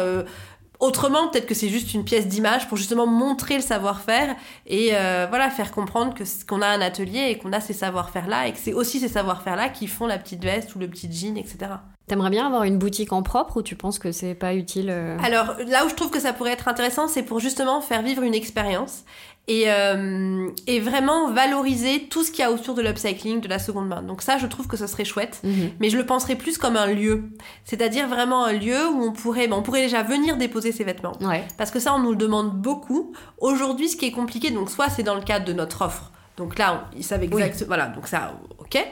Autrement, 0.81 1.27
peut-être 1.27 1.45
que 1.45 1.53
c'est 1.53 1.69
juste 1.69 1.93
une 1.93 2.03
pièce 2.03 2.27
d'image 2.27 2.67
pour 2.67 2.75
justement 2.75 3.05
montrer 3.05 3.55
le 3.55 3.61
savoir-faire 3.61 4.35
et 4.65 4.89
euh, 4.93 5.27
voilà 5.29 5.51
faire 5.51 5.71
comprendre 5.71 6.15
que 6.15 6.23
qu'on 6.47 6.63
a 6.63 6.67
un 6.67 6.81
atelier 6.81 7.27
et 7.29 7.37
qu'on 7.37 7.53
a 7.53 7.59
ces 7.59 7.73
savoir-faire-là 7.73 8.47
et 8.47 8.51
que 8.51 8.57
c'est 8.57 8.73
aussi 8.73 8.99
ces 8.99 9.07
savoir-faire-là 9.07 9.69
qui 9.69 9.85
font 9.85 10.07
la 10.07 10.17
petite 10.17 10.43
veste 10.43 10.75
ou 10.75 10.79
le 10.79 10.87
petit 10.87 11.07
jean, 11.11 11.37
etc. 11.37 11.73
T'aimerais 12.07 12.31
bien 12.31 12.47
avoir 12.47 12.63
une 12.63 12.79
boutique 12.79 13.13
en 13.13 13.21
propre 13.21 13.57
ou 13.57 13.61
tu 13.61 13.75
penses 13.75 13.99
que 13.99 14.11
c'est 14.11 14.33
pas 14.33 14.55
utile 14.55 14.89
euh 14.89 15.17
Alors 15.23 15.55
là 15.67 15.85
où 15.85 15.89
je 15.89 15.93
trouve 15.93 16.09
que 16.09 16.19
ça 16.19 16.33
pourrait 16.33 16.51
être 16.51 16.67
intéressant, 16.67 17.07
c'est 17.07 17.23
pour 17.23 17.39
justement 17.39 17.79
faire 17.79 18.01
vivre 18.01 18.23
une 18.23 18.33
expérience 18.33 19.03
et, 19.47 19.65
euh, 19.67 20.47
et 20.67 20.79
vraiment 20.79 21.31
valoriser 21.31 22.07
tout 22.09 22.23
ce 22.23 22.31
qu'il 22.31 22.41
y 22.41 22.43
a 22.43 22.51
autour 22.51 22.75
de 22.75 22.81
l'upcycling, 22.81 23.41
de 23.41 23.47
la 23.47 23.59
seconde 23.59 23.87
main. 23.87 24.01
Donc 24.01 24.21
ça, 24.21 24.37
je 24.37 24.45
trouve 24.47 24.67
que 24.67 24.77
ce 24.77 24.87
serait 24.87 25.05
chouette. 25.05 25.41
Mhm. 25.43 25.71
mais 25.79 25.89
je 25.89 25.97
le 25.97 26.05
penserais 26.05 26.35
plus 26.35 26.57
comme 26.57 26.77
un 26.77 26.87
lieu. 26.87 27.23
C'est-à-dire 27.65 28.07
vraiment 28.07 28.45
un 28.45 28.53
lieu 28.53 28.87
où 28.87 29.03
on 29.03 29.11
pourrait, 29.11 29.47
ben, 29.47 29.57
on 29.57 29.61
pourrait 29.61 29.81
déjà 29.81 30.03
venir 30.03 30.37
déposer 30.37 30.71
ses 30.71 30.83
vêtements. 30.83 31.17
Ouais. 31.21 31.43
Parce 31.57 31.71
que 31.71 31.79
ça, 31.79 31.93
on 31.93 31.99
nous 31.99 32.11
le 32.11 32.17
demande 32.17 32.51
beaucoup. 32.51 33.13
Aujourd'hui, 33.39 33.89
ce 33.89 33.97
qui 33.97 34.05
est 34.05 34.11
compliqué, 34.11 34.51
donc 34.51 34.69
soit 34.69 34.89
c'est 34.89 35.03
dans 35.03 35.15
le 35.15 35.21
cadre 35.21 35.45
de 35.45 35.53
notre 35.53 35.83
offre. 35.83 36.11
Donc 36.37 36.57
là, 36.57 36.89
ils 36.95 37.03
savent 37.03 37.23
exactement. 37.23 37.67
Voilà, 37.67 37.87
donc 37.87 38.07
ça, 38.07 38.33
ok. 38.73 38.85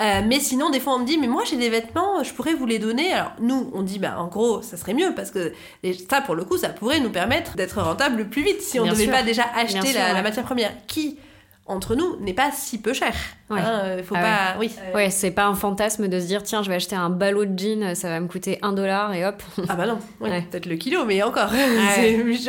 Euh, 0.00 0.20
mais 0.26 0.40
sinon, 0.40 0.70
des 0.70 0.80
fois, 0.80 0.94
on 0.94 0.98
me 1.00 1.06
dit, 1.06 1.18
mais 1.18 1.26
moi, 1.26 1.44
j'ai 1.48 1.56
des 1.56 1.70
vêtements, 1.70 2.22
je 2.24 2.32
pourrais 2.32 2.54
vous 2.54 2.66
les 2.66 2.78
donner. 2.78 3.12
Alors, 3.12 3.32
nous, 3.40 3.70
on 3.74 3.82
dit, 3.82 3.98
bah, 3.98 4.16
en 4.18 4.26
gros, 4.26 4.62
ça 4.62 4.76
serait 4.76 4.94
mieux 4.94 5.14
parce 5.14 5.30
que 5.30 5.52
les- 5.82 5.94
ça, 5.94 6.20
pour 6.20 6.34
le 6.34 6.44
coup, 6.44 6.58
ça 6.58 6.70
pourrait 6.70 7.00
nous 7.00 7.10
permettre 7.10 7.56
d'être 7.56 7.80
rentable 7.80 8.18
le 8.18 8.28
plus 8.28 8.42
vite 8.42 8.60
si 8.62 8.80
on 8.80 8.84
ne 8.84 8.90
devait 8.90 9.04
sûr. 9.04 9.12
pas 9.12 9.22
déjà 9.22 9.44
acheter 9.54 9.88
sûr, 9.88 10.00
la, 10.00 10.22
matière 10.22 10.44
première, 10.44 10.72
qui, 10.86 11.18
entre 11.66 11.94
nous, 11.94 12.16
n'est 12.20 12.34
pas 12.34 12.50
si 12.52 12.78
peu 12.80 12.92
cher. 12.92 13.14
Ouais. 13.50 13.60
Hein, 13.60 13.80
euh, 13.84 14.02
faut 14.02 14.14
Ah 14.16 14.22
pas. 14.54 14.58
Oui. 14.60 14.74
Ouais, 14.94 15.10
c'est 15.10 15.30
pas 15.32 15.46
un 15.46 15.54
fantasme 15.54 16.08
de 16.08 16.20
se 16.20 16.26
dire 16.26 16.42
tiens, 16.42 16.62
je 16.62 16.68
vais 16.68 16.76
acheter 16.76 16.96
un 16.96 17.10
ballot 17.10 17.44
de 17.44 17.58
jean, 17.58 17.94
ça 17.94 18.08
va 18.08 18.20
me 18.20 18.28
coûter 18.28 18.58
un 18.62 18.72
dollar 18.72 19.12
et 19.12 19.24
hop. 19.26 19.42
Ah 19.68 19.74
bah 19.74 19.86
non, 19.86 19.98
ouais, 20.20 20.30
Ouais. 20.30 20.42
peut-être 20.50 20.66
le 20.66 20.76
kilo, 20.76 21.04
mais 21.04 21.22
encore. 21.22 21.50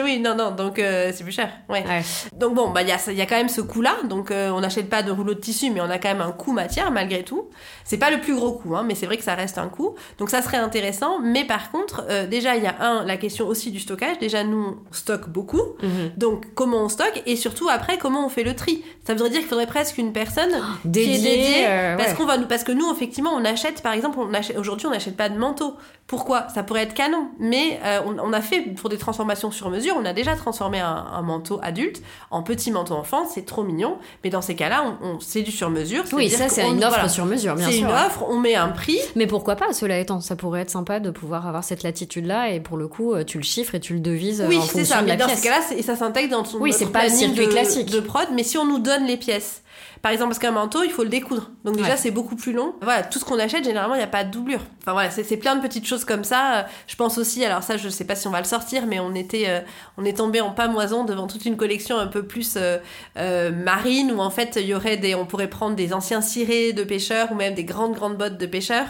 Oui, 0.04 0.20
non, 0.20 0.36
non, 0.36 0.52
donc 0.52 0.80
euh, 0.80 1.12
c'est 1.14 1.24
plus 1.24 1.32
cher. 1.34 1.50
Ouais. 1.70 1.84
Ouais. 1.88 2.02
Donc 2.36 2.56
bon, 2.56 2.70
bah 2.70 2.82
il 2.82 2.88
y 2.88 2.92
a, 2.92 3.12
y 3.12 3.22
a 3.22 3.26
quand 3.26 3.36
même 3.36 3.50
ce 3.50 3.62
coût-là. 3.62 3.96
Donc 4.10 4.32
euh, 4.32 4.50
on 4.52 4.62
n'achète 4.62 4.90
pas 4.90 5.04
de 5.04 5.12
rouleau 5.12 5.34
de 5.34 5.40
tissu, 5.40 5.70
mais 5.72 5.82
on 5.82 5.90
a 5.90 5.98
quand 5.98 6.10
même 6.10 6.22
un 6.22 6.32
coût 6.32 6.52
matière 6.52 6.92
malgré 6.92 7.24
tout. 7.24 7.50
C'est 7.84 7.98
pas 7.98 8.10
le 8.12 8.20
plus 8.20 8.36
gros 8.36 8.54
coût, 8.54 8.76
hein, 8.76 8.84
mais 8.86 8.96
c'est 8.96 9.06
vrai 9.06 9.18
que 9.18 9.24
ça 9.24 9.36
reste 9.36 9.58
un 9.58 9.68
coût. 9.68 9.96
Donc 10.18 10.30
ça 10.30 10.42
serait 10.42 10.58
intéressant. 10.58 11.20
Mais 11.20 11.44
par 11.46 11.72
contre, 11.72 12.04
euh, 12.10 12.28
déjà 12.28 12.56
il 12.56 12.64
y 12.64 12.68
a 12.68 12.76
un, 12.82 13.06
la 13.06 13.18
question 13.18 13.48
aussi 13.48 13.72
du 13.72 13.80
stockage. 13.80 14.20
Déjà 14.20 14.44
nous 14.44 14.78
on 14.90 14.94
stocke 14.94 15.30
beaucoup. 15.30 15.62
Mhm. 15.82 16.12
Donc 16.18 16.46
comment 16.56 16.84
on 16.84 16.90
stocke? 16.90 17.22
Et 17.26 17.36
surtout 17.36 17.70
après 17.70 17.98
comment 17.98 18.26
on 18.26 18.30
fait 18.30 18.44
le 18.44 18.56
tri? 18.56 18.84
Ça 19.06 19.14
voudrait 19.14 19.30
dire 19.30 19.40
qu'il 19.40 19.48
faudrait 19.50 19.68
presque 19.68 19.98
une 19.98 20.14
personne 20.14 20.52
qui 20.92 21.00
est 21.00 21.18
Dédié, 21.18 21.66
euh, 21.68 21.98
parce 21.98 22.10
ouais. 22.12 22.16
qu'on 22.16 22.26
va 22.26 22.38
nous 22.38 22.48
parce 22.48 22.64
que 22.64 22.72
nous 22.72 22.92
effectivement 22.92 23.32
on 23.36 23.46
achète 23.46 23.82
par 23.82 23.94
exemple 23.94 24.18
on 24.20 24.34
achète 24.34 24.58
aujourd'hui 24.58 24.88
on 24.88 24.92
n'achète 24.92 25.16
pas 25.18 25.30
de 25.30 25.38
manteau. 25.38 25.76
Pourquoi? 26.08 26.50
Ça 26.54 26.62
pourrait 26.64 26.82
être 26.82 26.94
canon, 26.94 27.30
mais 27.40 27.80
euh, 27.86 28.02
on, 28.06 28.20
on 28.20 28.34
a 28.34 28.42
fait 28.42 28.60
pour 28.76 28.90
des 28.90 28.98
transformations 28.98 29.50
sur 29.50 29.70
mesure. 29.70 29.96
On 29.98 30.04
a 30.04 30.12
déjà 30.12 30.36
transformé 30.36 30.78
un, 30.82 30.90
un 31.14 31.22
manteau 31.22 31.62
adulte 31.64 32.02
en 32.32 32.44
petit 32.44 32.70
manteau 32.70 32.96
enfant. 32.96 33.26
C'est 33.34 33.46
trop 33.46 33.64
mignon, 33.64 33.98
mais 34.22 34.30
dans 34.30 34.42
ces 34.42 34.56
cas-là, 34.56 34.84
on, 35.02 35.08
on- 35.08 35.20
c'est 35.22 35.42
du 35.42 35.52
sur 35.52 35.70
mesure. 35.70 36.04
Oui, 36.12 36.30
ça 36.30 36.50
c'est 36.50 36.68
une 36.68 36.80
offre 36.84 36.90
voilà. 36.96 37.08
sur 37.08 37.24
mesure, 37.26 37.56
bien 37.56 37.68
C'est 37.68 37.78
sûr. 37.78 37.88
une 37.88 37.94
offre, 37.94 38.26
on 38.28 38.36
met 38.38 38.56
un 38.56 38.68
prix. 38.68 39.00
Mais 39.16 39.26
pourquoi 39.26 39.56
pas, 39.56 39.72
cela 39.72 40.00
étant, 40.00 40.20
ça 40.20 40.36
pourrait 40.36 40.62
être 40.64 40.70
sympa 40.70 41.00
de 41.00 41.12
pouvoir 41.12 41.48
avoir 41.48 41.64
cette 41.64 41.84
latitude-là 41.84 42.50
et 42.50 42.60
pour 42.60 42.76
le 42.76 42.90
coup, 42.90 43.14
euh, 43.14 43.24
tu 43.24 43.38
le 43.38 43.44
chiffres 43.46 43.76
et 43.76 43.80
tu 43.80 43.94
le 43.94 44.02
devises 44.02 44.44
Oui, 44.50 44.60
c'est 44.70 44.84
ça. 44.84 45.02
de 45.02 45.06
Mais 45.08 45.16
dans 45.16 45.28
pièce. 45.28 45.40
ce 45.40 45.44
cas-là, 45.46 45.62
c'est- 45.66 45.78
et 45.78 45.82
ça 45.82 45.96
s'intègre 45.96 46.32
dans 46.32 46.44
son 46.44 46.58
Oui, 46.58 46.74
c'est 46.74 46.88
pas 46.92 47.04
le 47.06 47.10
circuit 47.10 47.46
de, 47.46 47.52
classique. 47.52 47.90
de 47.90 48.02
prod. 48.02 48.28
Mais 48.34 48.44
si 48.44 48.58
on 48.58 48.66
nous 48.66 48.80
donne 48.80 49.06
les 49.06 49.16
pièces, 49.16 49.64
par 50.02 50.12
exemple, 50.12 50.30
parce 50.30 50.40
qu'un 50.40 50.52
manteau, 50.52 50.84
il 50.84 50.92
faut 50.92 51.04
le 51.04 51.10
découdre. 51.10 51.52
Donc 51.66 51.76
déjà, 51.78 51.90
Ouais. 51.92 51.98
c'est 51.98 52.12
beaucoup 52.12 52.36
plus 52.36 52.54
long. 52.54 52.74
Voilà, 52.82 53.04
tout 53.04 53.20
ce 53.20 53.26
qu'on 53.26 53.40
achète, 53.40 53.64
généralement, 53.64 53.96
il 53.96 54.00
n'y 54.00 54.04
a 54.04 54.08
pas 54.08 54.24
de 54.24 54.32
doublure. 54.32 54.62
Enfin 54.82 54.94
voilà, 54.94 55.12
c'est 55.12 55.38
plein 55.38 55.56
de 55.56 55.62
petites 55.62 55.86
choses 55.88 56.06
comme 56.06 56.24
ça. 56.24 56.54
Euh, 56.56 56.62
Je 56.88 56.96
pense 56.96 57.18
aussi, 57.18 57.46
alors 57.46 57.64
ça, 57.64 57.78
je 57.78 57.88
sais 57.90 58.04
pas 58.04 58.16
si 58.16 58.28
on 58.28 58.32
va 58.32 58.40
le 58.40 58.46
sortir, 58.46 58.86
mais 58.88 59.00
on 59.00 59.14
était, 59.16 59.46
euh, 59.48 59.60
on 59.98 60.06
est 60.06 60.18
tombé 60.18 60.42
en 60.42 60.52
pamoison 60.52 61.04
devant 61.06 61.28
toute 61.28 61.46
une 61.46 61.56
collection 61.58 61.98
un 61.98 62.08
peu 62.08 62.24
plus 62.24 62.56
euh, 62.58 62.78
euh, 63.18 63.52
marine 63.52 64.12
où 64.12 64.20
en 64.20 64.30
fait, 64.30 64.58
il 64.60 64.66
y 64.68 64.74
aurait 64.74 64.98
des, 64.98 65.16
on 65.16 65.26
pourrait 65.26 65.50
prendre 65.50 65.76
des 65.76 65.94
anciens 65.94 66.22
cirés 66.22 66.74
de 66.74 66.84
pêcheurs 66.84 67.32
ou 67.32 67.36
même 67.36 67.54
des 67.54 67.64
grandes 67.64 67.94
grandes 67.94 68.18
bottes 68.18 68.38
de 68.38 68.46
pêcheurs. 68.46 68.88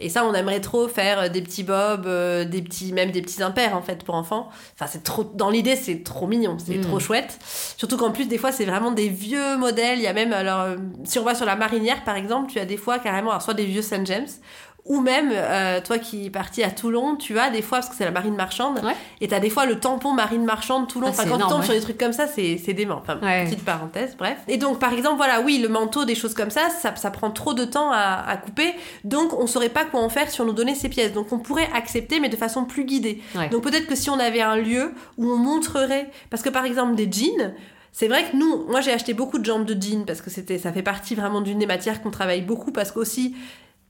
Et 0.00 0.08
ça, 0.08 0.24
on 0.24 0.34
aimerait 0.34 0.60
trop 0.60 0.88
faire 0.88 1.30
des 1.30 1.42
petits 1.42 1.62
bobs, 1.62 2.06
des 2.48 2.62
petits, 2.62 2.92
même 2.92 3.10
des 3.10 3.22
petits 3.22 3.42
impairs 3.42 3.76
en 3.76 3.82
fait 3.82 4.02
pour 4.04 4.14
enfants. 4.14 4.48
Enfin, 4.74 4.90
c'est 4.90 5.02
trop, 5.02 5.24
dans 5.24 5.50
l'idée, 5.50 5.76
c'est 5.76 6.02
trop 6.02 6.26
mignon, 6.26 6.56
c'est 6.64 6.76
Mm. 6.78 6.80
trop 6.82 6.98
chouette. 6.98 7.38
Surtout 7.76 7.96
qu'en 7.96 8.10
plus, 8.10 8.26
des 8.26 8.38
fois, 8.38 8.52
c'est 8.52 8.64
vraiment 8.64 8.90
des 8.92 9.08
vieux 9.08 9.56
modèles. 9.56 9.98
Il 9.98 10.02
y 10.02 10.06
a 10.06 10.12
même, 10.12 10.25
alors, 10.32 10.60
euh, 10.60 10.76
si 11.04 11.18
on 11.18 11.24
va 11.24 11.34
sur 11.34 11.46
la 11.46 11.56
marinière, 11.56 12.04
par 12.04 12.16
exemple, 12.16 12.50
tu 12.50 12.58
as 12.58 12.64
des 12.66 12.76
fois 12.76 12.98
carrément, 12.98 13.30
alors, 13.30 13.42
soit 13.42 13.54
des 13.54 13.66
vieux 13.66 13.82
St. 13.82 14.04
James, 14.06 14.26
ou 14.88 15.00
même, 15.00 15.30
euh, 15.32 15.80
toi 15.80 15.98
qui 15.98 16.26
es 16.26 16.30
parti 16.30 16.62
à 16.62 16.70
Toulon, 16.70 17.16
tu 17.16 17.40
as 17.40 17.50
des 17.50 17.60
fois, 17.60 17.78
parce 17.78 17.88
que 17.88 17.96
c'est 17.96 18.04
la 18.04 18.12
marine 18.12 18.36
marchande, 18.36 18.78
Ouais. 18.84 18.94
et 19.20 19.26
tu 19.26 19.34
as 19.34 19.40
des 19.40 19.50
fois 19.50 19.66
le 19.66 19.80
tampon 19.80 20.12
marine 20.12 20.44
marchande 20.44 20.86
Toulon. 20.86 21.08
Ah, 21.08 21.10
enfin, 21.10 21.24
quand 21.24 21.30
tu 21.30 21.34
énorme, 21.38 21.50
tombes 21.50 21.58
ouais. 21.62 21.64
sur 21.66 21.74
des 21.74 21.80
trucs 21.80 21.98
comme 21.98 22.12
ça, 22.12 22.28
c'est 22.28 22.56
c'est 22.64 22.72
dément. 22.72 23.00
Enfin, 23.02 23.18
Ouais. 23.20 23.46
petite 23.46 23.64
parenthèse, 23.64 24.14
bref. 24.16 24.38
Et 24.46 24.58
donc, 24.58 24.78
par 24.78 24.92
exemple, 24.92 25.16
voilà, 25.16 25.40
oui, 25.40 25.58
le 25.58 25.68
manteau, 25.68 26.04
des 26.04 26.14
choses 26.14 26.34
comme 26.34 26.50
ça, 26.50 26.70
ça, 26.70 26.94
ça 26.94 27.10
prend 27.10 27.32
trop 27.32 27.52
de 27.52 27.64
temps 27.64 27.90
à, 27.90 28.24
à 28.28 28.36
couper, 28.36 28.74
donc 29.02 29.32
on 29.32 29.48
saurait 29.48 29.70
pas 29.70 29.84
quoi 29.86 29.98
en 30.02 30.08
faire 30.08 30.30
si 30.30 30.40
on 30.40 30.44
nous 30.44 30.52
donnait 30.52 30.76
ces 30.76 30.88
pièces. 30.88 31.12
Donc, 31.12 31.32
on 31.32 31.40
pourrait 31.40 31.68
accepter, 31.74 32.20
mais 32.20 32.28
de 32.28 32.36
façon 32.36 32.64
plus 32.64 32.84
guidée. 32.84 33.20
Donc 33.50 33.64
peut-être 33.64 33.88
que 33.88 33.96
si 33.96 34.08
on 34.08 34.20
avait 34.20 34.40
un 34.42 34.54
lieu 34.56 34.92
où 35.18 35.28
on 35.28 35.36
montrerait, 35.36 36.10
parce 36.30 36.44
que 36.44 36.48
par 36.48 36.64
exemple 36.64 36.94
des 36.94 37.10
jeans, 37.10 37.54
c'est 37.98 38.08
vrai 38.08 38.24
que 38.30 38.36
nous, 38.36 38.66
moi 38.68 38.82
j'ai 38.82 38.92
acheté 38.92 39.14
beaucoup 39.14 39.38
de 39.38 39.44
jambes 39.46 39.64
de 39.64 39.80
jeans 39.80 40.04
parce 40.04 40.20
que 40.20 40.28
c'était, 40.28 40.58
ça 40.58 40.70
fait 40.70 40.82
partie 40.82 41.14
vraiment 41.14 41.40
d'une 41.40 41.58
des 41.58 41.66
matières 41.66 42.02
qu'on 42.02 42.10
travaille 42.10 42.42
beaucoup 42.42 42.70
parce 42.70 42.92
qu'aussi 42.92 43.34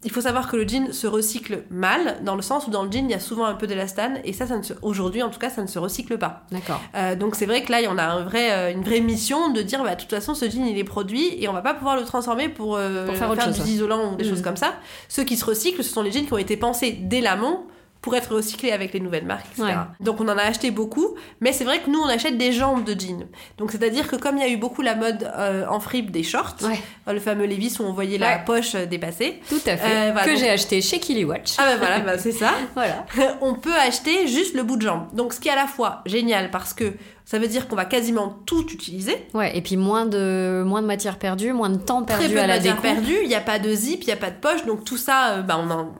il 0.05 0.13
faut 0.13 0.21
savoir 0.21 0.49
que 0.49 0.57
le 0.57 0.69
jean 0.69 0.93
se 0.93 1.09
recycle 1.09 1.65
mal, 1.71 2.19
dans 2.23 2.37
le 2.37 2.43
sens 2.43 2.69
où 2.69 2.71
dans 2.71 2.85
le 2.85 2.93
jean, 2.93 3.07
il 3.07 3.11
y 3.11 3.15
a 3.15 3.19
souvent 3.19 3.47
un 3.47 3.55
peu 3.55 3.67
d'élastane, 3.67 4.21
et 4.25 4.33
ça, 4.35 4.47
ça 4.47 4.57
ne 4.59 4.63
se- 4.63 4.75
aujourd'hui, 4.83 5.23
en 5.23 5.31
tout 5.31 5.39
cas, 5.41 5.49
ça 5.51 5.63
ne 5.63 5.67
se 5.67 5.79
recycle 5.81 6.19
pas. 6.19 6.45
D'accord. 6.53 6.81
Euh, 6.95 7.17
donc 7.17 7.35
c'est 7.35 7.47
vrai 7.47 7.63
que 7.65 7.73
là, 7.73 7.79
on 7.91 7.97
a 7.99 8.05
un 8.05 8.23
vrai, 8.23 8.53
euh, 8.53 8.73
une 8.73 8.83
vraie 8.85 9.01
mission 9.01 9.51
de 9.53 9.63
dire, 9.63 9.83
bah, 9.83 9.95
de 9.97 10.01
toute 10.01 10.11
façon, 10.11 10.35
ce 10.35 10.49
jean, 10.49 10.65
il 10.67 10.79
est 10.79 10.85
produit, 10.85 11.43
et 11.43 11.49
on 11.49 11.53
va 11.53 11.63
pas 11.63 11.75
pouvoir 11.75 11.97
le 11.97 12.05
transformer 12.05 12.49
pour, 12.51 12.77
euh, 12.77 13.07
Pour 13.07 13.17
faire 13.17 13.31
autre 13.31 13.43
chose, 13.43 13.59
des 13.59 13.71
isolants 13.73 14.13
ou 14.13 14.17
des 14.17 14.25
Mhm. 14.25 14.31
choses 14.31 14.43
comme 14.43 14.57
ça. 14.59 14.75
Ceux 15.09 15.25
qui 15.25 15.37
se 15.37 15.45
recyclent, 15.47 15.83
ce 15.83 15.91
sont 15.91 16.03
les 16.03 16.13
jeans 16.13 16.27
qui 16.27 16.33
ont 16.35 16.39
été 16.39 16.57
pensés 16.59 16.93
dès 17.01 17.23
l'amont 17.23 17.63
pour 18.07 18.15
être 18.15 18.37
recyclés 18.37 18.71
avec 18.71 18.93
les 18.93 19.01
nouvelles 19.01 19.25
marques, 19.27 19.47
etc. 19.51 19.65
Ouais. 19.65 19.75
Donc 19.99 20.21
on 20.21 20.29
en 20.29 20.39
a 20.39 20.43
acheté 20.43 20.71
beaucoup, 20.71 21.17
mais 21.41 21.53
c'est 21.53 21.65
vrai 21.65 21.81
que 21.81 21.91
nous, 21.91 21.99
on 21.99 22.07
achète 22.07 22.39
des 22.39 22.53
jambes 22.53 22.85
de 22.85 22.95
jeans. 22.97 23.27
Donc 23.59 23.73
c'est-à-dire 23.73 24.07
que 24.07 24.15
comme 24.15 24.37
il 24.37 24.43
y 24.43 24.47
a 24.47 24.49
eu 24.49 24.57
beaucoup 24.59 24.81
la 24.81 24.95
mode 24.95 25.29
euh, 25.37 25.67
en 25.69 25.81
fripe 25.81 26.13
des 26.13 26.23
shorts, 26.23 26.55
Ouais. 26.63 26.79
euh, 27.09 27.13
le 27.15 27.19
fameux 27.19 27.47
Levi's 27.47 27.81
où 27.81 27.83
on 27.83 27.93
voyait 27.93 28.17
la 28.17 28.39
poche 28.39 28.77
euh, 28.77 28.87
dépassée, 28.87 29.41
Tout 29.49 29.57
à 29.67 29.77
fait. 29.77 29.85
Euh, 30.09 30.11
voilà, 30.13 30.25
que 30.25 30.31
donc- 30.31 30.39
j'ai 30.39 30.49
acheté 30.51 30.81
chez 30.83 31.01
Killy 31.01 31.25
Watch. 31.25 31.55
ah 31.59 31.65
bah 31.67 31.77
voilà, 31.79 31.99
bah, 31.99 32.17
c'est 32.17 32.31
ça. 32.31 32.53
Voilà. 32.77 33.05
on 33.41 33.55
peut 33.55 33.75
acheter 33.75 34.29
juste 34.29 34.55
le 34.55 34.63
bout 34.63 34.77
de 34.77 34.83
jambe. 34.83 35.09
Donc 35.13 35.33
ce 35.33 35.41
qui 35.41 35.49
est 35.49 35.53
à 35.53 35.57
la 35.57 35.67
fois 35.67 36.03
génial 36.07 36.53
parce 36.53 36.75
que 36.75 36.93
ça 37.25 37.41
veut 37.41 37.49
dire 37.49 37.67
qu'on 37.67 37.75
va 37.75 37.87
quasiment 37.87 38.37
tout 38.47 38.67
utiliser. 38.73 39.27
Ouais, 39.35 39.57
et 39.59 39.61
puis 39.63 39.77
moins 39.77 40.07
de, 40.07 40.63
moins 40.65 40.81
de 40.81 40.87
matière 40.87 41.19
perdue, 41.19 41.53
moins 41.53 41.71
de 41.71 41.77
temps 41.79 42.05
Très 42.05 42.19
perdu 42.19 42.35
peu 42.35 42.41
à 42.41 42.45
de 42.45 42.49
la 42.49 42.55
matière 42.55 42.77
découpe. 42.77 42.95
perdue, 42.95 43.17
il 43.25 43.29
n'y 43.29 43.35
a 43.35 43.41
pas 43.41 43.59
de 43.59 43.75
zip, 43.75 44.03
il 44.03 44.07
n'y 44.07 44.13
a 44.13 44.17
pas 44.17 44.31
de 44.31 44.37
poche, 44.37 44.65
donc 44.65 44.85
tout 44.85 44.97
ça, 44.97 45.31
euh, 45.33 45.43
bah, 45.43 45.59
on 45.61 45.69
en... 45.73 45.93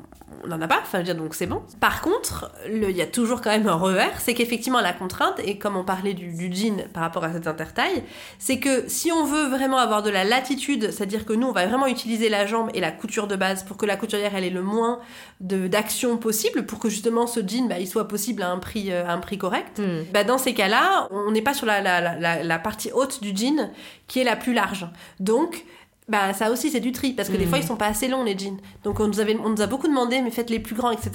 On 0.45 0.49
n'en 0.49 0.61
a 0.61 0.69
pas, 0.69 0.79
enfin, 0.83 0.99
je 0.99 0.99
veux 0.99 1.05
dire, 1.05 1.17
donc 1.17 1.35
c'est 1.35 1.47
bon. 1.47 1.63
Par 1.81 2.01
contre, 2.01 2.51
il 2.71 2.91
y 2.91 3.03
a 3.03 3.07
toujours 3.07 3.41
quand 3.41 3.51
même 3.51 3.67
un 3.69 3.75
revers, 3.75 4.21
c'est 4.21 4.35
qu'effectivement 4.35 4.81
la 4.81 4.93
contrainte, 4.93 5.41
et 5.45 5.59
comme 5.59 5.77
on 5.77 5.85
parlait 5.85 6.15
du, 6.15 6.33
du 6.33 6.53
jean 6.53 6.87
par 6.93 7.03
rapport 7.03 7.25
à 7.25 7.33
cette 7.33 7.47
intertaille, 7.47 8.03
c'est 8.39 8.59
que 8.59 8.85
si 8.89 9.11
on 9.13 9.25
veut 9.25 9.47
vraiment 9.49 9.79
avoir 9.79 10.03
de 10.03 10.11
la 10.11 10.25
latitude, 10.25 10.91
c'est-à-dire 10.93 11.25
que 11.25 11.33
nous 11.33 11.47
on 11.49 11.53
va 11.53 11.67
vraiment 11.67 11.87
utiliser 11.87 12.29
la 12.29 12.47
jambe 12.47 12.71
et 12.75 12.81
la 12.81 12.93
couture 12.93 13.27
de 13.27 13.37
base 13.37 13.65
pour 13.65 13.77
que 13.77 13.87
la 13.87 13.97
couturière 13.97 14.33
elle 14.35 14.45
ait 14.45 14.51
le 14.51 14.63
moins 14.63 15.01
d'action 15.41 16.17
possible, 16.17 16.67
pour 16.67 16.79
que 16.79 16.89
justement 16.89 17.27
ce 17.27 17.41
jean 17.41 17.69
bah, 17.69 17.79
il 17.79 17.89
soit 17.89 18.09
possible 18.09 18.43
à 18.43 18.51
un 18.51 18.59
prix, 18.59 18.93
euh, 18.93 19.07
à 19.07 19.13
un 19.13 19.19
prix 19.19 19.39
correct, 19.39 19.79
Hmm. 19.79 20.05
bah, 20.13 20.25
dans 20.25 20.39
ces 20.39 20.55
cas-là, 20.55 21.09
on 21.11 21.31
n'est 21.33 21.43
pas 21.43 21.53
sur 21.55 21.67
la, 21.67 21.81
la, 21.81 22.01
la, 22.19 22.43
la 22.43 22.59
partie 22.59 22.91
haute 22.93 23.21
du 23.23 23.37
jean 23.37 23.71
qui 24.07 24.21
est 24.21 24.25
la 24.25 24.37
plus 24.37 24.55
large. 24.55 24.87
Donc, 25.21 25.65
bah, 26.09 26.33
ça 26.35 26.51
aussi, 26.53 26.71
c'est 26.71 26.79
du 26.81 26.93
tri, 26.93 27.13
parce 27.13 27.29
que 27.29 27.37
des 27.37 27.47
fois, 27.47 27.59
ils 27.59 27.65
sont 27.65 27.75
pas 27.77 27.87
assez 27.89 28.07
longs, 28.07 28.23
les 28.23 28.39
jeans. 28.39 28.59
Donc, 28.85 29.01
on 29.01 29.09
nous, 29.09 29.19
avait, 29.19 29.37
on 29.45 29.49
nous 29.51 29.61
a 29.61 29.67
beaucoup 29.67 29.89
demandé, 29.89 30.21
mais 30.23 30.31
faites 30.31 30.51
les 30.51 30.61
plus 30.61 30.77
grands, 30.77 30.93
etc. 30.93 31.11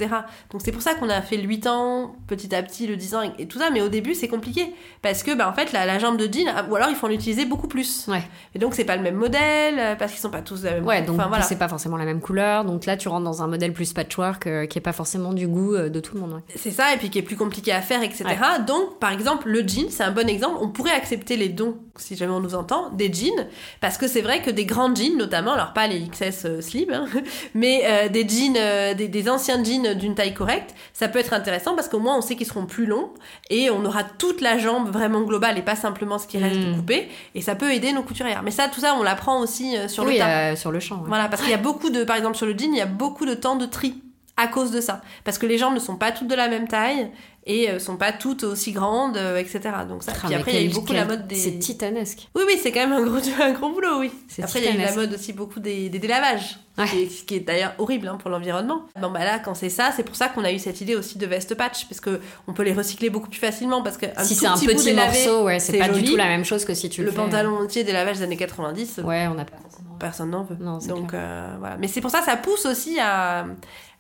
Donc, 0.52 0.62
c'est 0.64 0.74
pour 0.74 0.82
ça 0.82 0.96
qu'on 0.96 1.10
a 1.10 1.22
fait 1.22 1.38
le 1.38 1.44
8 1.44 1.68
ans, 1.68 2.16
petit 2.28 2.54
à 2.54 2.62
petit, 2.62 2.88
le 2.88 2.98
10 2.98 3.16
ans, 3.16 3.22
et 3.40 3.46
tout 3.48 3.58
ça. 3.60 3.70
Mais 3.70 3.82
au 3.82 3.88
début, 3.88 4.14
c'est 4.16 4.28
compliqué. 4.28 4.74
Parce 5.02 5.24
que, 5.24 5.34
bah, 5.34 5.48
en 5.50 5.54
fait, 5.54 5.72
la, 5.72 5.86
la 5.86 5.98
jambe 5.98 6.18
de 6.18 6.26
jean, 6.32 6.48
ah, 6.54 6.66
ou 6.70 6.76
alors, 6.76 6.90
il 6.90 6.96
faut 6.96 7.08
en 7.08 7.12
utiliser 7.12 7.46
beaucoup 7.46 7.68
plus. 7.70 8.06
Ouais. 8.10 8.22
Et 8.54 8.60
donc, 8.60 8.74
c'est 8.74 8.84
pas 8.84 8.98
le 8.98 9.02
même 9.02 9.16
modèle, 9.16 9.76
euh, 9.80 9.96
parce 9.96 10.12
qu'ils 10.12 10.20
sont 10.20 10.30
pas 10.30 10.42
tous 10.42 10.62
de 10.62 10.66
la 10.68 10.74
même 10.74 10.86
Ouais, 10.86 11.02
donc 11.04 11.16
Enfin, 11.20 11.30
voilà. 11.30 11.44
c'est 11.44 11.58
pas 11.58 11.70
forcément 11.70 11.96
la 11.98 12.06
même 12.06 12.20
couleur. 12.20 12.66
Donc 12.66 12.86
là, 12.86 12.98
tu 12.98 13.08
rentres 13.08 13.24
dans 13.24 13.42
un 13.44 13.48
modèle 13.48 13.72
plus 13.72 13.94
patchwork 13.94 14.46
euh, 14.48 14.66
qui 14.66 14.78
est 14.78 14.82
pas 14.82 14.92
forcément 14.94 15.32
du 15.32 15.48
goût 15.48 15.74
euh, 15.74 15.88
de 15.90 16.00
tout 16.02 16.16
le 16.16 16.22
monde. 16.22 16.34
ouais. 16.34 16.42
C'est 16.58 16.72
ça, 16.72 16.94
et 16.94 16.98
puis 16.98 17.10
qui 17.10 17.18
est 17.18 17.24
plus 17.24 17.38
compliqué 17.38 17.72
à 17.72 17.82
faire, 17.82 18.04
etc. 18.04 18.26
Donc, 18.68 19.00
par 19.00 19.12
exemple, 19.14 19.48
le 19.50 19.66
jean, 19.66 19.90
c'est 19.90 20.04
un 20.04 20.12
bon 20.12 20.28
exemple. 20.28 20.58
On 20.60 20.68
pourrait 20.68 20.92
accepter 20.92 21.38
les 21.38 21.48
dons, 21.50 21.78
si 21.96 22.18
jamais 22.18 22.34
on 22.34 22.42
nous 22.42 22.56
entend, 22.56 22.90
des 22.90 23.12
jeans, 23.14 23.48
parce 23.80 23.98
que 23.98 24.08
c'est 24.10 24.22
vrai 24.22 24.42
que 24.42 24.50
des 24.52 24.66
grands 24.66 24.81
jeans, 24.96 25.18
notamment, 25.18 25.54
alors 25.54 25.74
pas 25.74 25.88
les 25.88 26.00
XS 26.08 26.46
euh, 26.46 26.62
slim, 26.62 26.92
hein, 26.92 27.06
mais 27.54 27.82
euh, 27.86 28.10
des 28.10 28.28
jeans, 28.28 28.56
euh, 28.58 28.94
des, 28.94 29.08
des 29.08 29.30
anciens 29.30 29.64
jeans 29.64 29.94
d'une 29.94 30.16
taille 30.16 30.34
correcte, 30.34 30.74
ça 30.94 31.08
peut 31.08 31.20
être 31.20 31.34
intéressant 31.34 31.76
parce 31.76 31.88
qu'au 31.90 32.00
moins 32.00 32.18
on 32.18 32.22
sait 32.22 32.36
qu'ils 32.36 32.48
seront 32.48 32.66
plus 32.66 32.86
longs 32.86 33.10
et 33.50 33.70
on 33.70 33.84
aura 33.86 34.04
toute 34.04 34.42
la 34.42 34.58
jambe 34.58 34.90
vraiment 34.90 35.22
globale 35.22 35.58
et 35.58 35.62
pas 35.62 35.76
simplement 35.76 36.18
ce 36.18 36.28
qui 36.28 36.38
reste 36.38 36.60
de 36.60 36.66
Mm. 36.72 36.76
coupé, 36.76 37.10
et 37.36 37.42
ça 37.42 37.56
peut 37.56 37.72
aider 37.74 37.92
nos 37.94 38.04
couturières. 38.04 38.42
Mais 38.44 38.52
ça, 38.52 38.68
tout 38.68 38.80
ça, 38.80 38.96
on 39.00 39.04
l'apprend 39.04 39.40
aussi 39.42 39.76
sur 39.88 40.04
oui, 40.06 40.14
le 40.14 40.20
tas. 40.20 40.56
sur 40.56 40.72
le 40.72 40.80
champ. 40.80 40.96
ouais. 40.98 41.08
Voilà, 41.08 41.28
parce 41.28 41.42
qu'il 41.42 41.52
y 41.52 41.56
a 41.56 41.58
beaucoup 41.58 41.90
de, 41.90 42.04
par 42.04 42.16
exemple 42.16 42.38
sur 42.38 42.46
le 42.46 42.54
jean, 42.58 42.72
il 42.74 42.78
y 42.78 42.82
a 42.82 42.86
beaucoup 42.86 43.26
de 43.26 43.34
temps 43.34 43.56
de 43.56 43.66
tri 43.66 43.96
à 44.38 44.48
cause 44.48 44.72
de 44.72 44.82
ça. 44.82 45.02
Parce 45.24 45.38
que 45.38 45.46
les 45.46 45.58
jambes 45.58 45.74
ne 45.76 45.80
sont 45.80 45.98
pas 45.98 46.12
toutes 46.12 46.28
de 46.28 46.36
la 46.36 46.48
même 46.48 46.68
taille 46.68 47.12
et 47.46 47.70
euh, 47.70 47.80
sont 47.80 47.98
pas 47.98 48.12
toutes 48.12 48.44
aussi 48.44 48.72
grandes, 48.72 49.18
euh, 49.18 49.38
etc. 49.38 49.60
Donc 49.90 50.04
ça. 50.04 50.14
Ah, 50.16 50.26
Puis 50.28 50.36
après, 50.36 50.52
il 50.52 50.56
y 50.56 50.58
a 50.58 50.62
eu 50.62 50.66
quel- 50.68 50.74
beaucoup 50.76 50.94
la 50.94 51.06
mode 51.06 51.28
des. 51.28 51.36
C'est 51.36 51.58
titanesque. 51.60 52.28
Oui, 52.36 52.44
oui, 52.48 52.60
c'est 52.62 52.72
quand 52.72 52.88
même 52.88 52.94
un 52.94 53.02
gros, 53.04 53.18
un 53.42 53.52
gros 53.52 53.70
boulot, 53.72 54.00
oui. 54.00 54.12
C'est 54.28 54.44
Après, 54.44 54.60
il 54.60 54.66
y 54.66 54.68
a 54.68 54.74
eu 54.76 54.78
la 54.78 54.94
mode 54.96 55.14
aussi 55.14 55.34
beaucoup 55.34 55.60
des, 55.60 55.90
des 55.90 56.00
délavages, 56.00 56.58
Ouais. 56.78 56.86
qui 56.88 57.02
est, 57.02 57.10
ce 57.10 57.24
qui 57.24 57.36
est 57.36 57.40
d'ailleurs 57.42 57.74
horrible 57.80 58.08
hein, 58.08 58.18
pour 58.20 58.30
l'environnement. 58.30 58.84
Bon, 59.02 59.12
bah 59.12 59.26
là, 59.26 59.40
quand 59.40 59.56
c'est 59.56 59.70
ça, 59.70 59.92
c'est 59.96 60.04
pour 60.04 60.16
ça 60.16 60.30
qu'on 60.30 60.44
a 60.46 60.52
eu 60.54 60.58
cette 60.60 60.80
idée 60.80 60.96
aussi 60.96 61.18
de 61.18 61.26
veste 61.26 61.54
patch, 61.56 61.86
parce 61.88 62.00
que 62.00 62.22
on 62.48 62.54
peut 62.54 62.64
les 62.64 62.74
recycler 62.74 63.10
beaucoup 63.10 63.30
plus 63.30 63.40
facilement, 63.40 63.82
parce 63.84 63.98
que 63.98 64.06
si 64.24 64.36
c'est 64.36 64.46
un 64.48 64.54
petit, 64.54 64.68
bout 64.68 64.74
petit 64.74 64.86
délavé, 64.86 65.26
morceau, 65.26 65.44
ouais, 65.46 65.60
c'est 65.60 65.78
pas 65.78 65.90
du 65.90 66.04
tout 66.04 66.16
la 66.16 66.28
même 66.28 66.46
chose 66.46 66.64
que 66.64 66.74
si 66.74 66.90
tu 66.90 67.02
le, 67.02 67.08
le 67.08 67.12
fais, 67.12 67.18
pantalon 67.18 67.58
entier 67.58 67.84
des 67.84 67.92
lavages 67.92 68.18
des 68.20 68.24
années 68.24 68.38
90, 68.38 69.00
euh, 69.00 69.04
Ouais, 69.04 69.28
on 69.28 69.38
a 69.38 69.44
pas. 69.46 69.58
Personne 70.02 70.32
n'en 70.32 70.44
veut. 70.44 70.58
Non, 70.60 70.80
Donc 70.80 71.14
euh, 71.14 71.56
voilà. 71.60 71.78
Mais 71.78 71.88
c'est 71.88 72.02
pour 72.02 72.12
ça, 72.12 72.22
ça 72.22 72.36
pousse 72.36 72.66
aussi 72.66 73.00
à, 73.00 73.46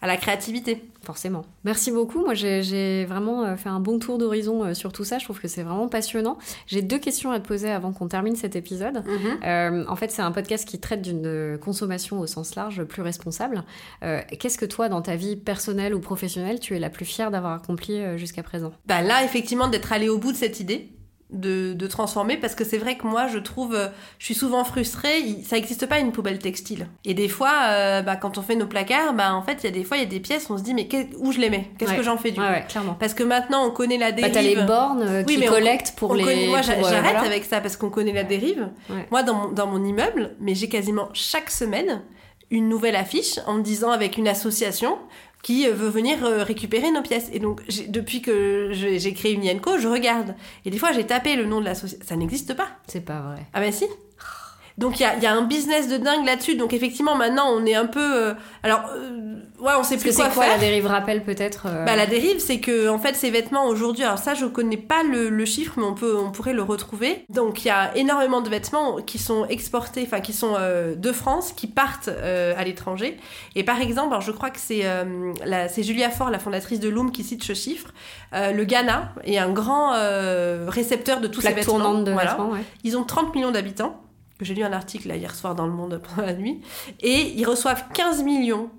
à 0.02 0.08
la 0.08 0.18
créativité. 0.18 0.84
Forcément. 1.04 1.43
Merci 1.64 1.91
beaucoup. 1.91 2.20
Moi, 2.24 2.34
j'ai- 2.36 3.06
vraiment 3.06 3.43
euh, 3.43 3.56
fait 3.56 3.70
un 3.70 3.80
bon 3.80 3.97
tour 3.97 4.18
d'horizon 4.20 4.64
euh, 4.64 4.74
sur 4.76 4.93
tout 4.93 5.04
ça. 5.04 5.18
Je 5.18 5.24
trouve 5.26 5.39
que 5.39 5.47
c'est 5.47 5.64
vraiment 5.64 5.88
passionnant. 5.88 6.38
J'ai 6.68 6.82
deux 6.84 6.99
questions 6.99 7.32
à 7.32 7.39
te 7.39 7.47
poser 7.47 7.72
avant 7.72 7.91
qu'on 7.91 8.08
termine 8.08 8.36
cet 8.36 8.56
épisode. 8.56 9.04
Euh, 9.43 9.84
en 9.88 9.95
fait, 9.95 10.12
c'est 10.12 10.22
un 10.22 10.32
podcast 10.32 10.68
qui 10.68 10.80
traite 10.80 11.02
d'une 11.02 11.58
consommation 11.60 12.20
au 12.20 12.28
sens 12.28 12.56
large 12.56 12.84
plus 12.84 13.02
responsable. 13.02 13.64
Euh, 14.04 14.22
Qu'est-ce 14.39 14.58
que 14.60 14.66
toi, 14.66 14.89
dans 14.89 15.02
ta 15.02 15.16
vie 15.16 15.36
personnelle 15.36 15.95
ou 15.95 15.99
professionnelle, 15.99 16.60
tu 16.60 16.76
es 16.76 16.80
la 16.80 16.89
plus 16.91 17.06
fière 17.06 17.32
d'avoir 17.32 17.54
accompli 17.54 17.99
jusqu'à 18.18 18.43
présent? 18.43 18.72
Bah 18.86 19.02
là, 19.02 19.24
effectivement, 19.24 19.68
d'être 19.70 19.91
allé 19.93 20.08
au 20.10 20.18
bout 20.20 20.32
de 20.34 20.38
cette 20.38 20.60
idée. 20.60 20.89
De, 21.34 21.72
de 21.72 21.88
transformer 21.88 22.36
parce 22.36 22.56
que 22.56 22.66
c'est 22.66 22.78
vrai 22.78 22.98
que 22.98 23.08
moi 23.08 23.28
je 23.28 23.38
trouve 23.38 23.74
euh, 23.74 23.88
je 24.20 24.26
suis 24.26 24.34
souvent 24.36 24.66
frustrée 24.66 25.24
ça 25.46 25.56
n'existe 25.56 25.86
pas 25.86 26.00
une 26.00 26.12
poubelle 26.12 26.40
textile 26.40 26.88
et 27.06 27.14
des 27.14 27.30
fois 27.30 27.54
euh, 27.70 28.02
bah, 28.02 28.18
quand 28.18 28.38
on 28.38 28.42
fait 28.42 28.58
nos 28.58 28.66
placards 28.68 29.14
bah 29.14 29.34
en 29.34 29.42
fait 29.42 29.60
il 29.62 29.64
y 29.64 29.68
a 29.68 29.72
des 29.72 29.86
fois 29.86 29.96
il 29.96 30.02
y 30.02 30.06
a 30.06 30.10
des 30.10 30.20
pièces 30.20 30.50
on 30.50 30.58
se 30.58 30.64
dit 30.64 30.74
mais 30.74 30.90
où 31.20 31.32
je 31.32 31.40
les 31.40 31.50
mets? 31.50 31.70
Qu'est-ce 31.78 31.92
Ouais. 31.92 31.96
que 31.98 32.04
j'en 32.04 32.18
fais 32.18 32.32
du 32.32 32.40
Ouais, 32.42 32.66
clairement. 32.68 32.96
parce 33.00 33.14
que 33.14 33.24
maintenant 33.24 33.66
on 33.66 33.72
connaît 33.72 33.98
la 33.98 34.12
Bah, 34.12 34.28
dérive 34.28 34.34
t'as 34.34 34.42
les 34.42 34.56
bornes 34.68 35.04
euh, 35.04 35.24
Oui, 35.26 35.38
qui 35.38 35.46
collectent 35.46 35.94
pour 35.96 36.12
On 36.12 36.16
les. 36.16 36.24
connaît- 36.26 36.48
moi 36.48 36.58
euh, 36.60 36.64
j'arrête 36.64 36.82
voilà. 36.82 37.22
avec 37.22 37.46
ça 37.46 37.62
parce 37.62 37.78
qu'on 37.78 37.90
connaît 37.90 38.12
la 38.12 38.24
dérive 38.26 38.68
moi 39.10 39.24
dans 39.24 39.34
mon, 39.36 39.48
dans 39.54 39.68
mon 39.68 39.82
immeuble 39.86 40.36
mais 40.42 40.54
j'ai 40.54 40.68
quasiment 40.68 41.08
chaque 41.14 41.50
semaine 41.50 42.02
une 42.50 42.68
nouvelle 42.68 42.98
affiche 42.98 43.40
en 43.48 43.54
me 43.54 43.62
disant 43.64 43.92
avec 43.92 44.18
une 44.18 44.28
association 44.28 44.98
qui 45.42 45.68
euh, 45.68 45.74
veut 45.74 45.89
venir 45.89 46.24
euh, 46.24 46.44
récupérer 46.44 46.92
nos 46.92 47.02
pièces. 47.02 47.30
Et 47.34 47.39
donc, 47.39 47.62
depuis 47.88 48.22
que 48.22 48.72
j'ai 48.74 49.14
créé 49.14 49.34
une 49.34 49.44
Yenko, 49.44 49.78
je 49.80 49.88
regarde. 49.88 50.36
Et 50.66 50.72
des 50.72 50.78
fois, 50.78 50.92
j'ai 50.92 51.06
tapé 51.06 51.36
le 51.36 51.46
nom 51.46 51.60
de 51.60 51.66
l'association. 51.66 52.06
Ça 52.08 52.16
n'existe 52.16 52.54
pas. 52.54 52.68
C'est 52.88 53.06
pas 53.06 53.22
vrai. 53.22 53.46
Ah 53.54 53.60
ben 53.60 53.72
si. 53.72 53.86
Donc 54.82 55.00
il 55.00 55.04
y 55.04 55.06
a, 55.06 55.16
y 55.18 55.26
a 55.26 55.34
un 55.34 55.44
business 55.44 55.88
de 55.88 55.98
dingue 55.98 56.26
là-dessus. 56.26 56.56
Donc 56.56 56.74
effectivement, 56.74 57.16
maintenant, 57.16 57.46
on 57.50 57.66
est 57.66 57.76
un 57.76 57.86
peu... 57.86 58.00
euh, 58.02 58.34
alors, 58.64 58.82
euh, 58.96 59.36
ouais, 59.60 59.72
on 59.80 59.84
sait 59.84 59.96
Parce 59.96 60.04
plus 60.04 60.12
c'est 60.12 60.18
quoi, 60.24 60.30
quoi 60.30 60.44
faire. 60.46 60.54
la 60.56 60.60
dérive 60.60 60.88
rappel 60.88 61.24
peut-être 61.24 61.68
euh, 61.68 61.86
Bah, 61.86 61.96
la 61.96 62.06
dérive, 62.08 62.40
c'est 62.40 62.60
que 62.60 62.90
en 62.90 62.98
fait, 63.00 63.16
ces 63.16 63.30
vêtements 63.30 63.68
aujourd'hui, 63.68 64.04
alors 64.04 64.18
ça, 64.18 64.34
je 64.34 64.46
connais 64.46 64.78
pas 64.78 65.04
le, 65.04 65.30
le 65.30 65.46
chiffre, 65.46 65.74
mais 65.78 65.84
on 65.86 65.94
peut, 65.94 66.18
on 66.18 66.32
pourrait 66.32 66.54
le 66.54 66.64
retrouver. 66.64 67.26
Donc, 67.30 67.64
il 67.64 67.68
y 67.68 67.72
a 67.72 67.96
énormément 67.96 68.42
de 68.42 68.50
vêtements 68.50 68.98
qui 68.98 69.18
sont 69.20 69.46
exportés, 69.48 70.04
enfin 70.06 70.20
qui 70.20 70.34
sont 70.34 70.56
euh, 70.58 70.96
de 70.96 71.12
France, 71.12 71.54
qui 71.54 71.68
partent 71.68 72.10
euh, 72.10 72.54
à 72.58 72.64
l'étranger. 72.64 73.18
Et 73.56 73.64
par 73.64 73.80
exemple, 73.82 74.10
alors 74.10 74.22
je 74.22 74.32
crois 74.32 74.50
que 74.50 74.60
c'est 74.60 74.82
euh, 74.86 75.32
c'est 75.70 75.84
Julia 75.84 76.10
Fort, 76.10 76.30
la 76.32 76.40
fondatrice 76.40 76.80
de 76.80 76.90
Loom, 76.90 77.12
qui 77.12 77.24
cite 77.24 77.44
ce 77.44 77.54
chiffre. 77.54 77.94
Euh, 78.34 78.52
le 78.52 78.64
Ghana 78.64 79.14
est 79.26 79.38
un 79.38 79.50
grand 79.52 79.94
euh, 79.94 80.66
récepteur 80.68 81.22
de 81.22 81.28
tous 81.28 81.42
ces 81.42 81.48
plaque 81.50 81.58
vêtements. 81.58 81.80
tournante 81.80 82.04
de 82.06 82.12
Voilà. 82.12 82.32
vêtements, 82.32 82.50
ouais. 82.52 82.64
Ils 82.84 82.98
ont 82.98 83.04
30 83.04 83.36
millions 83.36 83.52
d'habitants. 83.52 84.02
J'ai 84.42 84.54
lu 84.54 84.64
un 84.64 84.74
article 84.74 85.08
là, 85.08 85.16
hier 85.16 85.34
soir 85.36 85.56
dans 85.56 85.66
Le 85.66 85.74
Monde 85.74 86.02
pendant 86.04 86.26
la 86.26 86.34
nuit. 86.34 86.62
Et 87.00 87.34
ils 87.36 87.46
reçoivent 87.46 87.86
15 87.94 88.24
millions 88.24 88.70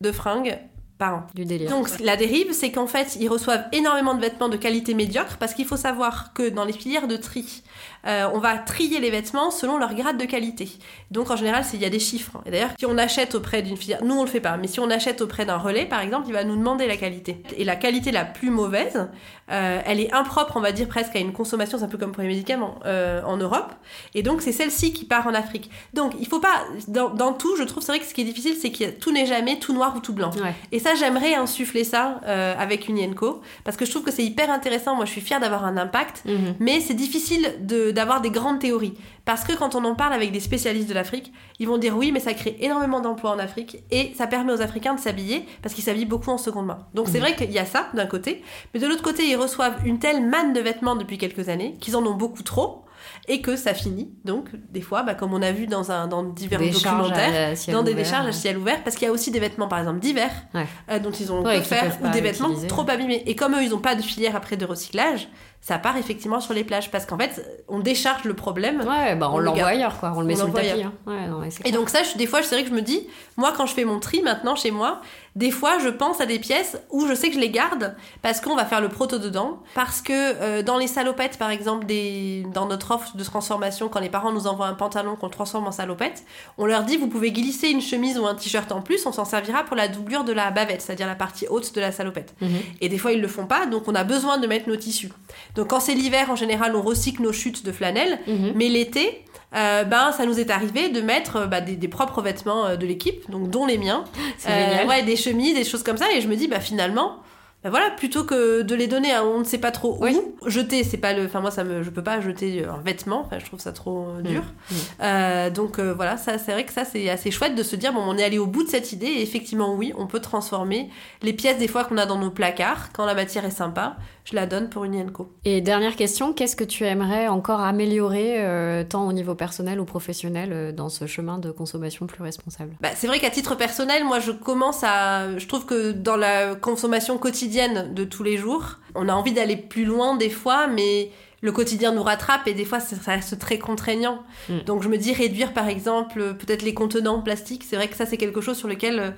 de 0.00 0.12
fringues 0.12 0.58
par 0.98 1.14
an. 1.14 1.26
Du 1.34 1.44
délire. 1.44 1.70
Donc 1.70 2.00
la 2.00 2.16
dérive, 2.16 2.52
c'est 2.52 2.72
qu'en 2.72 2.86
fait, 2.86 3.16
ils 3.20 3.28
reçoivent 3.28 3.64
énormément 3.72 4.14
de 4.14 4.20
vêtements 4.20 4.48
de 4.48 4.56
qualité 4.56 4.94
médiocre 4.94 5.36
parce 5.38 5.54
qu'il 5.54 5.64
faut 5.64 5.76
savoir 5.76 6.32
que 6.32 6.48
dans 6.48 6.64
les 6.64 6.72
filières 6.72 7.08
de 7.08 7.16
tri, 7.16 7.62
euh, 8.08 8.26
on 8.32 8.38
va 8.38 8.56
trier 8.58 9.00
les 9.00 9.10
vêtements 9.10 9.50
selon 9.50 9.76
leur 9.78 9.94
grade 9.94 10.16
de 10.18 10.24
qualité. 10.24 10.68
Donc 11.10 11.30
en 11.30 11.36
général, 11.36 11.64
il 11.74 11.80
y 11.80 11.84
a 11.84 11.90
des 11.90 11.98
chiffres. 12.00 12.38
Et 12.46 12.50
d'ailleurs, 12.50 12.70
si 12.78 12.86
on 12.86 12.96
achète 12.98 13.34
auprès 13.34 13.62
d'une 13.62 13.76
filière, 13.76 14.02
nous 14.04 14.14
on 14.14 14.22
le 14.24 14.28
fait 14.30 14.40
pas, 14.40 14.56
mais 14.56 14.66
si 14.66 14.80
on 14.80 14.90
achète 14.90 15.20
auprès 15.20 15.44
d'un 15.44 15.56
relais, 15.58 15.86
par 15.86 16.00
exemple, 16.00 16.24
il 16.28 16.32
va 16.32 16.44
nous 16.44 16.56
demander 16.56 16.86
la 16.86 16.96
qualité. 16.96 17.42
Et 17.56 17.64
la 17.64 17.76
qualité 17.76 18.10
la 18.12 18.24
plus 18.24 18.50
mauvaise, 18.50 19.08
euh, 19.50 19.80
elle 19.86 20.00
est 20.00 20.12
impropre, 20.12 20.56
on 20.56 20.60
va 20.60 20.72
dire 20.72 20.88
presque 20.88 21.16
à 21.16 21.18
une 21.18 21.32
consommation, 21.32 21.78
c'est 21.78 21.84
un 21.84 21.88
peu 21.88 21.98
comme 21.98 22.12
pour 22.12 22.22
les 22.22 22.28
médicaments 22.28 22.78
euh, 22.86 23.22
en 23.24 23.36
Europe. 23.36 23.72
Et 24.14 24.22
donc 24.22 24.42
c'est 24.42 24.52
celle-ci 24.52 24.92
qui 24.92 25.04
part 25.04 25.26
en 25.26 25.34
Afrique. 25.34 25.70
Donc 25.94 26.12
il 26.20 26.26
faut 26.26 26.40
pas, 26.40 26.64
dans, 26.88 27.10
dans 27.10 27.32
tout, 27.32 27.56
je 27.56 27.62
trouve, 27.62 27.82
c'est 27.82 27.92
vrai 27.92 27.98
que 28.00 28.06
ce 28.06 28.14
qui 28.14 28.20
est 28.22 28.24
difficile, 28.24 28.56
c'est 28.60 28.70
que 28.70 28.90
tout 28.90 29.12
n'est 29.12 29.26
jamais 29.26 29.58
tout 29.58 29.72
noir 29.72 29.94
ou 29.96 30.00
tout 30.00 30.12
blanc. 30.12 30.30
Ouais. 30.42 30.54
Et 30.72 30.78
ça, 30.78 30.94
j'aimerais 30.94 31.34
insuffler 31.34 31.84
ça 31.84 32.20
euh, 32.26 32.54
avec 32.58 32.88
une 32.88 32.98
Yenko, 32.98 33.40
parce 33.64 33.76
que 33.76 33.84
je 33.84 33.90
trouve 33.90 34.02
que 34.04 34.10
c'est 34.10 34.24
hyper 34.24 34.50
intéressant. 34.50 34.94
Moi, 34.94 35.04
je 35.04 35.10
suis 35.12 35.20
fière 35.20 35.40
d'avoir 35.40 35.64
un 35.64 35.76
impact, 35.76 36.22
Mhm. 36.24 36.54
mais 36.60 36.80
c'est 36.80 36.94
difficile 36.94 37.54
de- 37.60 37.90
d'avoir 37.98 38.20
des 38.20 38.30
grandes 38.30 38.60
théories. 38.60 38.94
Parce 39.24 39.42
que 39.44 39.52
quand 39.52 39.74
on 39.74 39.84
en 39.84 39.94
parle 39.96 40.12
avec 40.12 40.30
des 40.32 40.40
spécialistes 40.40 40.88
de 40.88 40.94
l'Afrique, 40.94 41.32
ils 41.58 41.66
vont 41.66 41.78
dire 41.78 41.96
oui, 41.96 42.12
mais 42.12 42.20
ça 42.20 42.32
crée 42.32 42.56
énormément 42.60 43.00
d'emplois 43.00 43.32
en 43.32 43.38
Afrique, 43.38 43.78
et 43.90 44.12
ça 44.16 44.26
permet 44.26 44.52
aux 44.52 44.62
Africains 44.62 44.94
de 44.94 45.00
s'habiller, 45.00 45.44
parce 45.62 45.74
qu'ils 45.74 45.84
s'habillent 45.84 46.04
beaucoup 46.06 46.30
en 46.30 46.38
seconde 46.38 46.66
main. 46.66 46.78
Donc 46.94 47.08
c'est 47.08 47.18
Mhm. 47.18 47.24
vrai 47.24 47.34
qu'il 47.36 47.50
y 47.52 47.58
a 47.58 47.66
ça, 47.66 47.88
d'un 47.94 48.06
côté, 48.06 48.42
mais 48.72 48.80
de 48.80 48.86
l'autre 48.86 49.02
côté, 49.02 49.24
ils 49.28 49.36
reçoivent 49.36 49.78
une 49.84 49.98
telle 49.98 50.24
manne 50.24 50.52
de 50.52 50.60
vêtements 50.60 50.94
depuis 50.96 51.18
quelques 51.18 51.48
années, 51.48 51.76
qu'ils 51.80 51.96
en 51.96 52.06
ont 52.06 52.14
beaucoup 52.14 52.42
trop, 52.42 52.84
et 53.26 53.40
que 53.42 53.56
ça 53.56 53.74
finit. 53.74 54.10
Donc, 54.24 54.48
des 54.70 54.80
fois, 54.80 55.02
bah, 55.02 55.14
comme 55.14 55.32
on 55.34 55.40
a 55.42 55.52
vu 55.52 55.66
dans, 55.66 55.90
un, 55.92 56.08
dans 56.08 56.22
divers 56.22 56.58
Des 56.58 56.70
documentaires, 56.70 57.54
dans 57.68 57.82
des 57.82 57.92
ouvert, 57.92 58.04
décharges 58.04 58.26
à 58.28 58.32
ciel 58.32 58.58
ouvert, 58.58 58.82
parce 58.84 58.96
qu'il 58.96 59.06
y 59.06 59.10
a 59.10 59.12
aussi 59.12 59.30
des 59.30 59.40
vêtements, 59.40 59.68
par 59.68 59.78
exemple, 59.78 59.98
d'hiver, 60.00 60.30
Ouais. 60.54 60.66
euh, 60.90 60.98
dont 60.98 61.10
ils 61.10 61.30
ont 61.32 61.42
Ouais, 61.44 61.58
que 61.58 61.64
faire, 61.64 61.96
ou 62.02 62.08
des 62.08 62.20
vêtements 62.20 62.48
utiliser. 62.48 62.66
trop 62.68 62.88
abîmés. 62.88 63.22
Et 63.26 63.34
comme 63.36 63.54
eux, 63.54 63.62
ils 63.62 63.70
n'ont 63.70 63.78
pas 63.78 63.94
de 63.94 64.02
filière 64.02 64.34
après 64.36 64.56
de 64.56 64.64
recyclage, 64.64 65.28
ça 65.60 65.78
part 65.78 65.96
effectivement 65.96 66.40
sur 66.40 66.54
les 66.54 66.64
plages, 66.64 66.90
parce 66.90 67.04
qu'en 67.04 67.18
fait, 67.18 67.62
on 67.68 67.80
décharge 67.80 68.24
le 68.24 68.34
problème. 68.34 68.80
Ouais, 68.88 69.14
bah 69.16 69.28
on, 69.30 69.34
On 69.34 69.38
le 69.38 69.44
l'envoie 69.46 69.66
ailleurs, 69.66 69.98
quoi. 70.00 70.12
On 70.16 70.20
le 70.20 70.26
met 70.26 70.34
On 70.34 70.46
sous 70.46 70.46
le 70.46 70.52
tapis. 70.52 70.82
hein. 70.82 70.92
Ouais, 71.06 71.26
non, 71.26 71.42
Et 71.42 71.48
clair. 71.50 71.74
donc 71.74 71.90
ça, 71.90 72.02
je- 72.04 72.16
des 72.16 72.26
fois, 72.26 72.42
c'est 72.42 72.54
vrai 72.54 72.62
que 72.64 72.70
je 72.70 72.74
me 72.74 72.80
dis, 72.82 73.06
moi, 73.36 73.52
quand 73.56 73.66
je 73.66 73.74
fais 73.74 73.84
mon 73.84 73.98
tri 74.00 74.22
maintenant 74.22 74.54
chez 74.56 74.70
moi, 74.70 75.00
des 75.36 75.50
fois, 75.50 75.78
je 75.78 75.88
pense 75.88 76.20
à 76.20 76.26
des 76.26 76.38
pièces 76.38 76.78
où 76.90 77.06
je 77.06 77.14
sais 77.14 77.28
que 77.28 77.34
je 77.34 77.38
les 77.38 77.50
garde 77.50 77.94
parce 78.22 78.40
qu'on 78.40 78.56
va 78.56 78.64
faire 78.64 78.80
le 78.80 78.88
proto 78.88 79.18
dedans, 79.18 79.62
parce 79.74 80.00
que 80.00 80.12
euh, 80.12 80.62
dans 80.62 80.78
les 80.78 80.86
salopettes, 80.88 81.38
par 81.38 81.50
exemple, 81.50 81.86
des, 81.86 82.44
dans 82.54 82.66
notre 82.66 82.92
offre 82.92 83.16
de 83.16 83.22
transformation, 83.22 83.88
quand 83.88 84.00
les 84.00 84.08
parents 84.08 84.32
nous 84.32 84.46
envoient 84.46 84.66
un 84.66 84.74
pantalon 84.74 85.14
qu'on 85.16 85.28
transforme 85.28 85.66
en 85.68 85.72
salopette, 85.72 86.24
on 86.56 86.66
leur 86.66 86.82
dit, 86.84 86.96
vous 86.96 87.06
pouvez 87.08 87.30
glisser 87.30 87.68
une 87.68 87.80
chemise 87.82 88.18
ou 88.18 88.26
un 88.26 88.34
t-shirt 88.34 88.72
en 88.72 88.80
plus, 88.80 89.04
on 89.06 89.12
s'en 89.12 89.24
servira 89.24 89.62
pour 89.64 89.76
la 89.76 89.86
doublure 89.88 90.24
de 90.24 90.32
la 90.32 90.50
bavette, 90.50 90.80
c'est-à-dire 90.82 91.06
la 91.06 91.14
partie 91.14 91.46
haute 91.48 91.72
de 91.74 91.80
la 91.80 91.92
salopette. 91.92 92.34
Mhm. 92.40 92.48
Et 92.80 92.88
des 92.88 92.98
fois, 92.98 93.12
ils 93.12 93.20
le 93.20 93.28
font 93.28 93.46
pas, 93.46 93.66
donc 93.66 93.86
on 93.86 93.94
a 93.94 94.04
besoin 94.04 94.38
de 94.38 94.46
mettre 94.46 94.68
nos 94.68 94.76
tissus. 94.76 95.12
Donc 95.54 95.68
quand 95.68 95.80
c'est 95.80 95.94
l'hiver, 95.94 96.30
en 96.30 96.36
général, 96.36 96.74
on 96.76 96.82
recycle 96.82 97.22
nos 97.22 97.32
chutes 97.32 97.64
de 97.64 97.72
flanelle, 97.72 98.18
Mhm. 98.26 98.52
mais 98.54 98.68
l'été, 98.68 99.24
euh, 99.56 99.84
ben, 99.84 100.12
ça 100.12 100.26
nous 100.26 100.38
est 100.38 100.50
arrivé 100.50 100.88
de 100.90 101.00
mettre 101.00 101.36
euh, 101.36 101.46
bah, 101.46 101.60
des, 101.60 101.74
des 101.76 101.88
propres 101.88 102.20
vêtements 102.22 102.66
euh, 102.66 102.76
de 102.76 102.86
l'équipe, 102.86 103.30
donc 103.30 103.50
dont 103.50 103.64
les 103.66 103.78
miens. 103.78 104.04
Euh. 104.48 104.86
Ouais, 104.86 105.02
des 105.02 105.16
chemises, 105.16 105.54
des 105.54 105.64
choses 105.64 105.82
comme 105.82 105.96
ça. 105.96 106.06
Et 106.14 106.20
je 106.20 106.28
me 106.28 106.36
dis, 106.36 106.48
bah 106.48 106.60
finalement, 106.60 107.16
bah 107.64 107.70
voilà, 107.70 107.90
plutôt 107.90 108.22
que 108.22 108.62
de 108.62 108.74
les 108.76 108.86
donner 108.86 109.12
à 109.12 109.24
on 109.24 109.40
ne 109.40 109.44
sait 109.44 109.58
pas 109.58 109.72
trop 109.72 109.98
Oui. 110.00 110.16
où, 110.16 110.48
jeter, 110.48 110.84
c'est 110.84 110.96
pas 110.96 111.12
le. 111.12 111.24
Enfin, 111.24 111.40
moi, 111.40 111.50
ça 111.50 111.64
me, 111.64 111.82
je 111.82 111.90
peux 111.90 112.04
pas 112.04 112.20
jeter 112.20 112.64
un 112.64 112.78
vêtement. 112.78 113.22
Enfin, 113.22 113.40
je 113.40 113.46
trouve 113.46 113.58
ça 113.58 113.72
trop 113.72 114.06
euh, 114.06 114.22
dur. 114.22 114.42
Mm. 114.42 114.74
Euh, 115.02 115.50
donc 115.50 115.80
euh, 115.80 115.92
voilà, 115.92 116.16
ça, 116.16 116.38
c'est 116.38 116.52
vrai 116.52 116.64
que 116.64 116.72
ça, 116.72 116.84
c'est 116.84 117.10
assez 117.10 117.32
chouette 117.32 117.56
de 117.56 117.64
se 117.64 117.74
dire, 117.74 117.92
bon, 117.92 118.02
on 118.06 118.16
est 118.16 118.22
allé 118.22 118.38
au 118.38 118.46
bout 118.46 118.62
de 118.62 118.68
cette 118.68 118.92
idée. 118.92 119.06
Et 119.06 119.22
effectivement, 119.22 119.74
oui, 119.74 119.92
on 119.98 120.06
peut 120.06 120.20
transformer 120.20 120.88
les 121.22 121.32
pièces 121.32 121.58
des 121.58 121.66
fois 121.66 121.84
qu'on 121.84 121.98
a 121.98 122.06
dans 122.06 122.18
nos 122.18 122.30
placards. 122.30 122.92
Quand 122.92 123.06
la 123.06 123.14
matière 123.14 123.44
est 123.44 123.50
sympa, 123.50 123.96
je 124.22 124.36
la 124.36 124.46
donne 124.46 124.68
pour 124.68 124.84
une 124.84 124.94
Yenko. 124.94 125.32
Et 125.44 125.60
dernière 125.60 125.96
question, 125.96 126.32
qu'est-ce 126.32 126.54
que 126.54 126.64
tu 126.64 126.84
aimerais 126.84 127.26
encore 127.26 127.60
améliorer, 127.60 128.36
euh, 128.44 128.84
tant 128.84 129.08
au 129.08 129.12
niveau 129.12 129.34
personnel 129.34 129.80
ou 129.80 129.84
professionnel, 129.84 130.50
euh, 130.52 130.70
dans 130.70 130.90
ce 130.90 131.06
chemin 131.06 131.38
de 131.38 131.50
consommation 131.50 132.06
plus 132.06 132.22
responsable? 132.22 132.76
Bah, 132.80 132.90
c'est 132.94 133.08
vrai 133.08 133.18
qu'à 133.18 133.30
titre 133.30 133.56
personnel, 133.56 134.04
moi, 134.04 134.20
je 134.20 134.30
commence 134.30 134.84
à. 134.84 135.36
Je 135.38 135.46
trouve 135.48 135.66
que 135.66 135.90
dans 135.90 136.16
la 136.16 136.54
consommation 136.54 137.18
quotidienne 137.18 137.47
de 137.48 138.04
tous 138.04 138.22
les 138.22 138.36
jours, 138.36 138.78
on 138.94 139.08
a 139.08 139.12
envie 139.14 139.32
d'aller 139.32 139.56
plus 139.56 139.84
loin 139.84 140.16
des 140.16 140.30
fois, 140.30 140.66
mais 140.66 141.10
le 141.40 141.52
quotidien 141.52 141.92
nous 141.92 142.02
rattrape 142.02 142.46
et 142.48 142.54
des 142.54 142.64
fois, 142.64 142.80
ça 142.80 142.96
reste 143.12 143.38
très 143.38 143.58
contraignant. 143.58 144.22
Mm. 144.48 144.58
Donc, 144.66 144.82
je 144.82 144.88
me 144.88 144.98
dis 144.98 145.12
réduire, 145.12 145.52
par 145.52 145.68
exemple, 145.68 146.34
peut-être 146.34 146.62
les 146.62 146.74
contenants 146.74 147.20
plastiques. 147.22 147.64
C'est 147.68 147.76
vrai 147.76 147.88
que 147.88 147.96
ça, 147.96 148.06
c'est 148.06 148.16
quelque 148.16 148.40
chose 148.40 148.56
sur 148.58 148.68
lequel. 148.68 148.98
euh, 149.00 149.10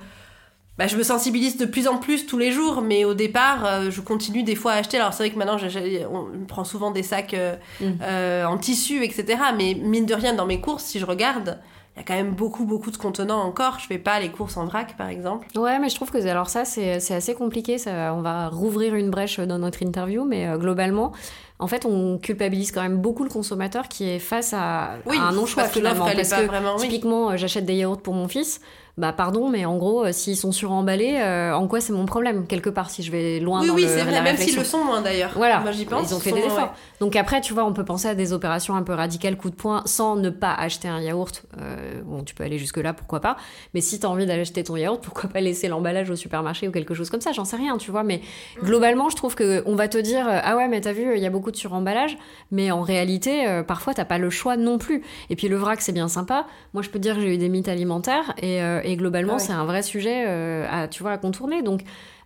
bah, 0.77 0.87
je 0.87 0.95
me 0.95 1.03
sensibilise 1.03 1.57
de 1.57 1.65
plus 1.65 1.87
en 1.87 1.97
plus 1.97 2.25
tous 2.25 2.37
les 2.37 2.51
jours, 2.51 2.81
mais 2.81 3.03
au 3.05 3.13
départ, 3.13 3.65
euh, 3.65 3.91
je 3.91 3.99
continue 4.01 4.41
des 4.41 4.55
fois 4.55 4.71
à 4.71 4.75
acheter. 4.77 4.97
Alors 4.97 5.13
c'est 5.13 5.23
vrai 5.23 5.29
que 5.31 5.37
maintenant, 5.37 5.57
on 6.11 6.45
prend 6.45 6.63
souvent 6.63 6.91
des 6.91 7.03
sacs 7.03 7.33
euh, 7.33 7.55
Mm. 7.81 7.85
euh, 8.01 8.45
en 8.45 8.57
tissu, 8.57 9.03
etc. 9.03 9.37
Mais 9.57 9.75
mine 9.75 10.05
de 10.05 10.13
rien, 10.13 10.33
dans 10.33 10.45
mes 10.45 10.61
courses, 10.61 10.85
si 10.85 10.97
je 10.99 11.05
regarde, 11.05 11.59
il 11.95 11.99
y 11.99 12.01
a 12.01 12.03
quand 12.05 12.13
même 12.13 12.31
beaucoup, 12.31 12.65
beaucoup 12.65 12.89
de 12.91 12.97
contenants 12.97 13.41
encore. 13.41 13.79
Je 13.79 13.85
fais 13.85 13.97
pas 13.97 14.19
les 14.19 14.29
courses 14.29 14.55
en 14.57 14.65
vrac, 14.65 14.95
par 14.97 15.09
exemple. 15.09 15.45
Ouais, 15.57 15.77
mais 15.79 15.89
je 15.89 15.95
trouve 15.95 16.09
que 16.11 16.25
alors 16.25 16.49
ça, 16.49 16.63
c'est 16.65 16.95
assez 17.13 17.33
compliqué. 17.35 17.77
Ça, 17.77 18.13
on 18.15 18.21
va 18.21 18.47
rouvrir 18.47 18.95
une 18.95 19.09
brèche 19.09 19.39
dans 19.39 19.59
notre 19.59 19.83
interview, 19.83 20.23
mais 20.23 20.47
euh, 20.47 20.57
globalement, 20.57 21.11
en 21.59 21.67
fait, 21.67 21.85
on 21.85 22.17
culpabilise 22.17 22.71
quand 22.71 22.81
même 22.81 22.97
beaucoup 22.97 23.23
le 23.23 23.29
consommateur 23.29 23.87
qui 23.89 24.09
est 24.09 24.19
face 24.19 24.53
à, 24.53 24.91
Oui, 25.05 25.17
à 25.19 25.23
un 25.27 25.31
non-choix 25.33 25.63
parce 25.63 25.73
que 25.73 25.79
finalement. 25.79 26.07
elle 26.07 26.13
est 26.13 26.15
Parce 26.17 26.29
pas 26.29 26.41
que 26.41 26.47
vraiment- 26.47 26.77
typiquement, 26.77 27.31
euh, 27.31 27.37
j'achète 27.37 27.65
des 27.65 27.75
yaourts 27.75 28.01
pour 28.01 28.13
mon 28.13 28.27
fils. 28.27 28.61
Bah 28.97 29.13
pardon, 29.13 29.49
mais 29.49 29.65
en 29.65 29.77
gros, 29.77 30.05
euh, 30.05 30.11
s'ils 30.11 30.35
sont 30.35 30.51
suremballés, 30.51 31.15
euh, 31.19 31.53
en 31.53 31.67
quoi 31.67 31.79
c'est 31.81 31.93
mon 31.93 32.05
problème 32.05 32.45
quelque 32.45 32.69
part 32.69 32.89
si 32.89 33.03
je 33.03 33.11
vais 33.11 33.39
loin 33.39 33.61
oui, 33.61 33.67
dans 33.67 33.73
oui, 33.73 33.81
le- 33.83 33.87
c'est 33.87 34.01
vrai, 34.03 34.11
la 34.11 34.21
même 34.21 34.35
s'ils 34.37 34.55
le 34.57 34.63
sont 34.65 34.83
moins 34.83 35.01
d'ailleurs. 35.01 35.31
Voilà, 35.35 35.59
Moi, 35.61 35.71
j'y 35.71 35.85
pense. 35.85 36.09
ils 36.11 36.13
ont 36.15 36.19
fait 36.19 36.31
des 36.33 36.39
efforts. 36.39 36.57
ouais. 36.59 36.69
Donc 36.99 37.15
après, 37.15 37.39
tu 37.41 37.53
vois, 37.53 37.63
on 37.65 37.73
peut 37.73 37.85
penser 37.85 38.07
à 38.09 38.15
des 38.15 38.33
opérations 38.33 38.75
un 38.75 38.83
peu 38.83 38.93
radicales, 38.93 39.37
coup 39.37 39.49
de 39.49 39.55
poing, 39.55 39.81
sans 39.85 40.15
ne 40.17 40.29
pas 40.29 40.53
acheter 40.53 40.87
un 40.87 40.99
yaourt. 40.99 41.43
Euh, 41.59 42.01
bon, 42.03 42.23
tu 42.23 42.35
peux 42.35 42.43
aller 42.43 42.57
jusque-là, 42.59 42.93
pourquoi 42.93 43.21
pas. 43.21 43.37
Mais 43.73 43.81
si 43.81 43.99
tu 43.99 44.05
as 44.05 44.09
envie 44.09 44.25
d'acheter 44.25 44.63
ton 44.63 44.75
yaourt, 44.75 45.01
pourquoi 45.01 45.29
pas 45.29 45.39
laisser 45.41 45.67
l'emballage 45.69 46.09
au 46.09 46.15
supermarché 46.15 46.67
ou 46.67 46.71
quelque 46.71 46.93
chose 46.93 47.09
comme 47.09 47.21
ça 47.21 47.31
J'en 47.31 47.45
sais 47.45 47.55
rien, 47.57 47.77
tu 47.77 47.91
vois. 47.91 48.03
Mais 48.03 48.21
globalement, 48.63 49.09
je 49.09 49.15
trouve 49.15 49.35
que 49.35 49.63
on 49.65 49.75
va 49.75 49.87
te 49.87 49.97
dire, 49.97 50.25
ah 50.27 50.55
ouais, 50.57 50.67
mais 50.67 50.81
t'as 50.81 50.91
vu, 50.93 51.15
il 51.15 51.21
y 51.23 51.25
a 51.25 51.29
beaucoup 51.29 51.51
de 51.51 51.55
suremballage. 51.57 52.17
Mais 52.51 52.71
en 52.71 52.81
réalité, 52.81 53.61
parfois, 53.65 53.93
t'as 53.93 54.05
pas 54.05 54.17
le 54.17 54.29
choix 54.29 54.57
non 54.57 54.77
plus. 54.77 55.01
Et 55.29 55.35
puis 55.35 55.47
le 55.47 55.55
vrac, 55.55 55.81
c'est 55.81 55.91
bien 55.93 56.07
sympa. 56.07 56.45
Moi, 56.73 56.83
je 56.83 56.89
peux 56.89 56.99
te 56.99 57.03
dire 57.03 57.15
que 57.15 57.21
j'ai 57.21 57.33
eu 57.33 57.37
des 57.37 57.49
mythes 57.49 57.67
alimentaires 57.69 58.33
et, 58.41 58.59
et 58.83 58.95
globalement, 58.95 59.33
Ah 59.33 59.37
ouais. 59.37 59.43
c'est 59.43 59.53
un 59.53 59.65
vrai 59.65 59.81
sujet 59.83 60.25
euh, 60.27 60.65
à, 60.69 60.87
tu 60.87 61.03
vois, 61.03 61.11
à 61.13 61.17
contourner. 61.17 61.61
Donc, 61.61 61.81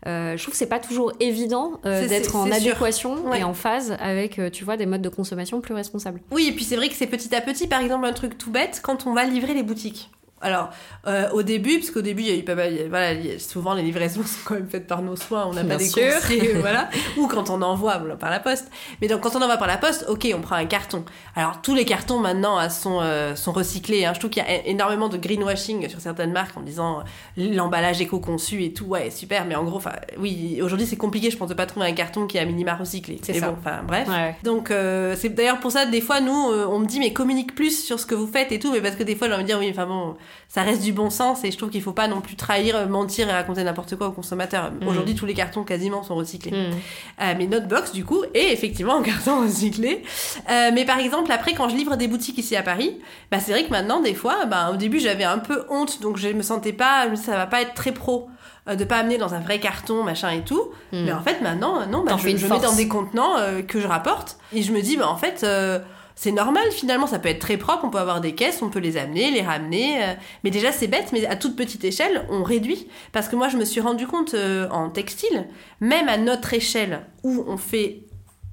euh, 0.08 0.38
je 0.38 0.41
trouve 0.43 0.51
que 0.53 0.58
c'est 0.58 0.68
pas 0.70 0.80
toujours 0.80 1.12
évident 1.20 1.80
euh, 1.86 2.08
d'être 2.08 2.36
en 2.36 2.51
adéquation 2.51 3.26
Ouais. 3.28 3.39
et 3.39 3.43
en 3.43 3.53
phase 3.53 3.95
avec, 3.99 4.38
euh, 4.39 4.49
tu 4.49 4.64
vois, 4.64 4.78
des 4.78 4.86
modes 4.86 5.01
de 5.01 5.10
consommation 5.10 5.62
plus 5.62 5.74
responsables. 5.74 6.22
Oui, 6.32 6.47
et 6.47 6.51
puis 6.51 6.64
c'est 6.64 6.76
vrai 6.76 6.89
que 6.89 6.95
c'est 6.95 7.08
petit 7.08 7.34
à 7.36 7.41
petit, 7.41 7.68
par 7.68 7.82
exemple, 7.82 8.06
un 8.06 8.14
truc 8.14 8.38
tout 8.38 8.51
bête, 8.51 8.82
quand 8.84 9.08
on 9.08 9.14
va 9.14 9.24
livrer 9.26 9.53
les 9.53 9.64
boutiques. 9.64 10.12
Alors, 10.45 10.69
euh, 11.07 11.29
au 11.31 11.43
début, 11.43 11.79
parce 11.79 11.91
qu'au 11.91 12.01
début, 12.01 12.21
il 12.23 12.27
y 12.29 12.31
a 12.31 12.35
eu 12.35 12.43
pas 12.43 12.55
mal. 12.55 12.73
a- 12.73 12.87
Voilà, 12.89 13.07
a- 13.09 13.39
souvent 13.39 13.73
les 13.73 13.81
livraisons 13.83 14.23
sont 14.25 14.39
quand 14.45 14.53
même 14.55 14.67
faites 14.69 14.87
par 14.87 15.01
nos 15.01 15.15
soins, 15.15 15.45
on 15.47 15.53
n'a 15.53 15.63
pas 15.63 15.75
des 15.77 15.89
coursiers, 15.89 16.53
voilà. 16.59 16.89
Ou 17.17 17.27
quand 17.27 17.49
on 17.49 17.61
envoie 17.61 17.95
par 18.19 18.29
la 18.29 18.39
poste. 18.39 18.69
Mais 19.01 19.07
donc, 19.07 19.21
quand 19.21 19.35
on 19.35 19.41
envoie 19.41 19.57
par 19.57 19.67
la 19.67 19.77
poste, 19.77 20.05
ok, 20.07 20.27
on 20.35 20.41
prend 20.41 20.55
un 20.55 20.65
carton. 20.65 21.03
Alors, 21.35 21.61
tous 21.61 21.73
les 21.75 21.85
cartons 21.85 22.19
maintenant 22.19 22.59
euh, 22.59 22.69
sont, 22.69 22.99
euh, 23.01 23.35
sont 23.35 23.51
recyclés. 23.51 24.05
hein. 24.05 24.11
Je 24.13 24.19
trouve 24.19 24.29
qu'il 24.31 24.43
y 24.43 24.45
a 24.45 24.65
énormément 24.67 25.09
de 25.09 25.17
greenwashing 25.17 25.89
sur 25.89 25.99
certaines 25.99 26.31
marques 26.31 26.55
en 26.57 26.61
disant 26.61 27.03
l'emballage 27.37 28.01
éco-conçu 28.01 28.63
et 28.63 28.73
tout, 28.73 28.85
ouais, 28.85 29.09
super. 29.11 29.45
Mais 29.45 29.55
en 29.55 29.63
gros, 29.63 29.77
enfin, 29.77 29.93
oui, 30.17 30.59
aujourd'hui, 30.61 30.85
c'est 30.87 30.95
compliqué, 30.97 31.29
je 31.31 31.37
pense, 31.37 31.49
de 31.49 31.53
pas 31.53 31.65
trouver 31.65 31.87
un 31.87 31.93
carton 31.93 32.27
qui 32.27 32.37
est 32.37 32.41
à 32.41 32.45
minima 32.45 32.75
recyclé. 32.75 33.19
C'est 33.21 33.33
ça. 33.33 33.47
bon, 33.49 33.57
enfin, 33.59 33.81
bref. 33.87 34.07
Ouais. 34.07 34.35
Donc 34.43 34.71
euh, 34.71 35.15
c'est 35.17 35.29
d'ailleurs 35.29 35.59
pour 35.59 35.71
ça 35.71 35.85
des 35.85 36.01
fois 36.01 36.21
nous 36.21 36.31
on 36.33 36.79
me 36.79 36.85
dit 36.85 36.99
mais 36.99 37.11
communique 37.13 37.55
plus 37.55 37.83
sur 37.83 37.99
ce 37.99 38.05
que 38.05 38.15
vous 38.15 38.27
faites 38.27 38.51
et 38.51 38.59
tout 38.59 38.71
mais 38.71 38.81
parce 38.81 38.95
que 38.95 39.03
des 39.03 39.15
fois 39.15 39.27
j'ai 39.27 39.33
envie 39.33 39.43
de 39.43 39.47
dire 39.47 39.59
oui 39.59 39.67
enfin 39.71 39.85
bon 39.85 40.15
ça 40.47 40.63
reste 40.63 40.81
du 40.81 40.93
bon 40.93 41.09
sens 41.09 41.43
et 41.43 41.51
je 41.51 41.57
trouve 41.57 41.69
qu'il 41.69 41.81
faut 41.81 41.93
pas 41.93 42.07
non 42.07 42.21
plus 42.21 42.36
trahir 42.36 42.88
mentir 42.88 43.29
et 43.29 43.31
raconter 43.31 43.63
n'importe 43.63 43.95
quoi 43.95 44.07
aux 44.07 44.11
consommateurs. 44.11 44.71
Mm. 44.71 44.88
Aujourd'hui 44.88 45.15
tous 45.15 45.25
les 45.25 45.33
cartons 45.33 45.63
quasiment 45.63 46.03
sont 46.03 46.15
recyclés. 46.15 46.51
Hmm. 46.51 46.73
Euh, 47.21 47.33
mais 47.38 47.47
notre 47.47 47.67
box 47.67 47.91
du 47.91 48.05
coup 48.05 48.23
est 48.33 48.53
effectivement 48.53 48.93
en 48.93 49.01
carton 49.01 49.41
recyclé. 49.43 50.03
Euh, 50.49 50.71
mais 50.73 50.86
par 50.86 50.99
exemple 50.99 51.31
après 51.31 51.53
quand 51.53 51.69
je 51.69 51.75
livre 51.75 51.95
des 51.97 52.07
boutiques 52.07 52.38
ici 52.38 52.55
à 52.55 52.63
Paris, 52.63 52.99
bah 53.31 53.39
c'est 53.39 53.51
vrai 53.51 53.65
que 53.65 53.71
maintenant 53.71 54.01
des 54.01 54.13
fois 54.13 54.45
bah, 54.45 54.71
au 54.73 54.77
début 54.77 54.99
j'avais 54.99 55.23
un 55.23 55.39
peu 55.39 55.65
honte 55.69 56.01
donc 56.01 56.17
je 56.17 56.29
me 56.29 56.41
sentais 56.41 56.73
pas 56.73 57.13
ça 57.15 57.33
va 57.33 57.47
pas 57.47 57.61
être 57.61 57.73
très 57.73 57.91
pro 57.91 58.29
euh, 58.69 58.75
de 58.75 58.83
pas 58.83 58.97
amener 58.97 59.17
dans 59.17 59.33
un 59.33 59.39
vrai 59.39 59.59
carton 59.59 60.03
machin 60.03 60.29
et 60.29 60.41
tout. 60.41 60.71
Hmm. 60.91 61.03
Mais 61.05 61.11
en 61.11 61.21
fait 61.21 61.41
maintenant 61.41 61.86
non 61.88 62.03
bah, 62.03 62.15
je, 62.17 62.29
je 62.29 62.47
mets 62.47 62.59
dans 62.59 62.75
des 62.75 62.88
contenants 62.88 63.38
euh, 63.38 63.61
que 63.61 63.79
je 63.79 63.88
rapporte 63.88 64.38
et 64.53 64.61
je 64.61 64.71
me 64.71 64.81
dis 64.81 64.97
bah 64.97 65.09
en 65.09 65.17
fait 65.17 65.45
c'est 66.16 66.32
normal 66.32 66.63
finalement, 66.72 67.07
ça 67.07 67.20
peut 67.20 67.30
être 67.30 67.39
très 67.39 67.57
propre, 67.57 67.84
on 67.84 67.89
peut 67.89 67.97
avoir 67.97 68.22
des 68.22 68.34
caisses, 68.34 68.61
on 68.61 68.70
peut 68.70 68.80
les 68.80 68.97
amener, 68.97 69.32
les 69.32 69.41
ramener. 69.41 70.03
euh, 70.03 70.13
mais 70.43 70.49
déjà 70.49 70.72
c'est 70.72 70.88
bête, 70.88 71.09
mais 71.11 71.26
à 71.26 71.36
toute 71.36 71.55
petite 71.55 71.84
échelle, 71.84 72.26
on 72.30 72.43
réduit. 72.43 72.88
Parce 73.11 73.28
que 73.28 73.36
moi 73.36 73.49
je 73.49 73.57
me 73.57 73.66
suis 73.66 73.82
rendu 73.82 74.07
compte 74.07 74.34
euh, 74.34 74.70
en 74.70 74.89
textile, 74.89 75.47
même 75.82 76.07
à 76.07 76.18
notre 76.18 76.53
échelle 76.53 77.01
où 77.24 77.43
on 77.47 77.57
fait 77.57 78.05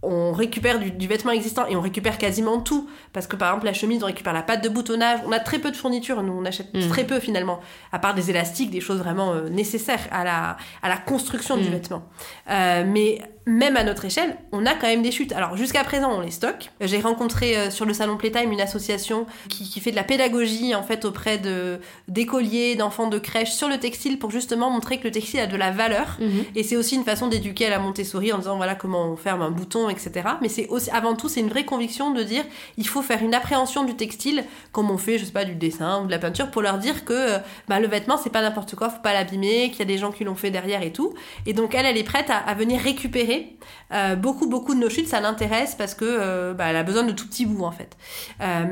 on 0.02 0.32
récupère 0.32 0.78
du, 0.80 0.90
du 0.90 1.06
vêtement 1.06 1.32
existant 1.32 1.66
et 1.66 1.76
on 1.76 1.80
récupère 1.80 2.18
quasiment 2.18 2.60
tout. 2.60 2.88
Parce 3.12 3.26
que 3.26 3.36
par 3.36 3.50
exemple, 3.50 3.66
la 3.66 3.72
chemise, 3.72 4.02
on 4.02 4.06
récupère 4.06 4.32
la 4.32 4.42
pâte 4.42 4.62
de 4.64 4.68
boutonnage. 4.68 5.20
On 5.26 5.32
a 5.32 5.38
très 5.40 5.58
peu 5.58 5.70
de 5.70 5.76
fournitures, 5.76 6.22
nous, 6.22 6.32
on 6.32 6.44
achète 6.44 6.72
Mm. 6.74 6.88
très 6.88 7.04
peu 7.04 7.20
finalement. 7.20 7.60
À 7.92 7.98
part 7.98 8.14
des 8.14 8.30
élastiques, 8.30 8.70
des 8.70 8.80
choses 8.80 8.98
vraiment 8.98 9.32
euh, 9.32 9.48
nécessaires 9.48 10.08
à 10.10 10.24
la, 10.24 10.56
à 10.82 10.88
la 10.88 10.96
construction 10.96 11.56
du 11.56 11.68
Mm. 11.68 11.72
vêtement. 11.72 12.02
Euh, 12.50 12.84
mais 12.86 13.20
même 13.44 13.76
à 13.76 13.82
notre 13.82 14.04
échelle, 14.04 14.36
on 14.52 14.64
a 14.66 14.74
quand 14.74 14.86
même 14.86 15.02
des 15.02 15.10
chutes. 15.10 15.32
Alors 15.32 15.56
jusqu'à 15.56 15.82
présent, 15.82 16.12
on 16.16 16.20
les 16.20 16.30
stocke. 16.30 16.70
J'ai 16.80 17.00
rencontré 17.00 17.56
euh, 17.56 17.70
sur 17.70 17.84
le 17.84 17.92
salon 17.92 18.16
Playtime 18.16 18.52
une 18.52 18.60
association 18.60 19.26
qui, 19.48 19.68
qui 19.68 19.80
fait 19.80 19.90
de 19.90 19.96
la 19.96 20.04
pédagogie 20.04 20.74
en 20.76 20.82
fait 20.84 21.04
auprès 21.04 21.38
de 21.38 21.80
d'écoliers, 22.08 22.76
d'enfants 22.76 23.08
de 23.08 23.18
crèche 23.18 23.50
sur 23.52 23.68
le 23.68 23.78
textile 23.78 24.18
pour 24.18 24.30
justement 24.30 24.70
montrer 24.70 24.98
que 24.98 25.04
le 25.04 25.10
textile 25.10 25.40
a 25.40 25.46
de 25.46 25.56
la 25.56 25.70
valeur. 25.70 26.16
Mhm. 26.20 26.44
Et 26.54 26.62
c'est 26.62 26.76
aussi 26.76 26.94
une 26.94 27.04
façon 27.04 27.26
d'éduquer 27.26 27.66
à 27.66 27.70
la 27.70 27.78
Montessori 27.80 28.32
en 28.32 28.38
disant 28.38 28.56
voilà 28.56 28.74
comment 28.74 29.06
on 29.06 29.16
ferme 29.16 29.42
un 29.42 29.50
bouton, 29.50 29.88
etc. 29.92 30.28
Mais 30.40 30.48
c'est 30.48 30.66
aussi, 30.68 30.90
avant 30.90 31.14
tout, 31.14 31.28
c'est 31.28 31.40
une 31.40 31.48
vraie 31.48 31.64
conviction 31.64 32.10
de 32.10 32.22
dire 32.22 32.44
il 32.76 32.88
faut 32.88 33.02
faire 33.02 33.22
une 33.22 33.34
appréhension 33.34 33.84
du 33.84 33.94
textile 33.94 34.44
comme 34.72 34.90
on 34.90 34.98
fait, 34.98 35.18
je 35.18 35.24
sais 35.24 35.32
pas, 35.32 35.44
du 35.44 35.54
dessin 35.54 36.02
ou 36.02 36.06
de 36.06 36.10
la 36.10 36.18
peinture 36.18 36.50
pour 36.50 36.62
leur 36.62 36.78
dire 36.78 37.04
que 37.04 37.12
euh, 37.12 37.38
bah, 37.68 37.80
le 37.80 37.86
vêtement 37.86 38.16
c'est 38.16 38.30
pas 38.30 38.42
n'importe 38.42 38.74
quoi, 38.74 38.90
faut 38.90 39.02
pas 39.02 39.12
l'abîmer, 39.12 39.70
qu'il 39.70 39.80
y 39.80 39.82
a 39.82 39.86
des 39.86 39.98
gens 39.98 40.12
qui 40.12 40.24
l'ont 40.24 40.34
fait 40.34 40.50
derrière 40.50 40.82
et 40.82 40.92
tout. 40.92 41.14
Et 41.46 41.52
donc 41.52 41.74
elle, 41.74 41.86
elle 41.86 41.96
est 41.96 42.04
prête 42.04 42.30
à, 42.30 42.52
venir 42.54 42.80
récupérer 42.80 43.56
euh, 43.92 44.16
beaucoup, 44.16 44.48
beaucoup 44.48 44.74
de 44.74 44.80
nos 44.80 44.90
chutes, 44.90 45.08
ça 45.08 45.20
l'intéresse 45.20 45.74
parce 45.76 45.94
que 45.94 46.04
euh, 46.04 46.54
bah, 46.54 46.66
elle 46.68 46.76
a 46.76 46.82
besoin 46.82 47.02
de 47.02 47.12
tout 47.12 47.26
petits 47.26 47.46
bouts 47.46 47.64
en 47.64 47.72
fait. 47.72 47.96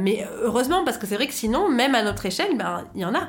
Mais 0.00 0.26
heureusement 0.42 0.84
parce 0.84 0.98
que 0.98 1.06
c'est 1.06 1.16
vrai 1.16 1.26
que 1.26 1.34
sinon, 1.34 1.68
même 1.68 1.94
à 1.94 2.02
notre 2.02 2.26
échelle, 2.26 2.56
ben 2.56 2.84
il 2.94 3.00
y 3.00 3.04
en 3.04 3.14
a. 3.14 3.28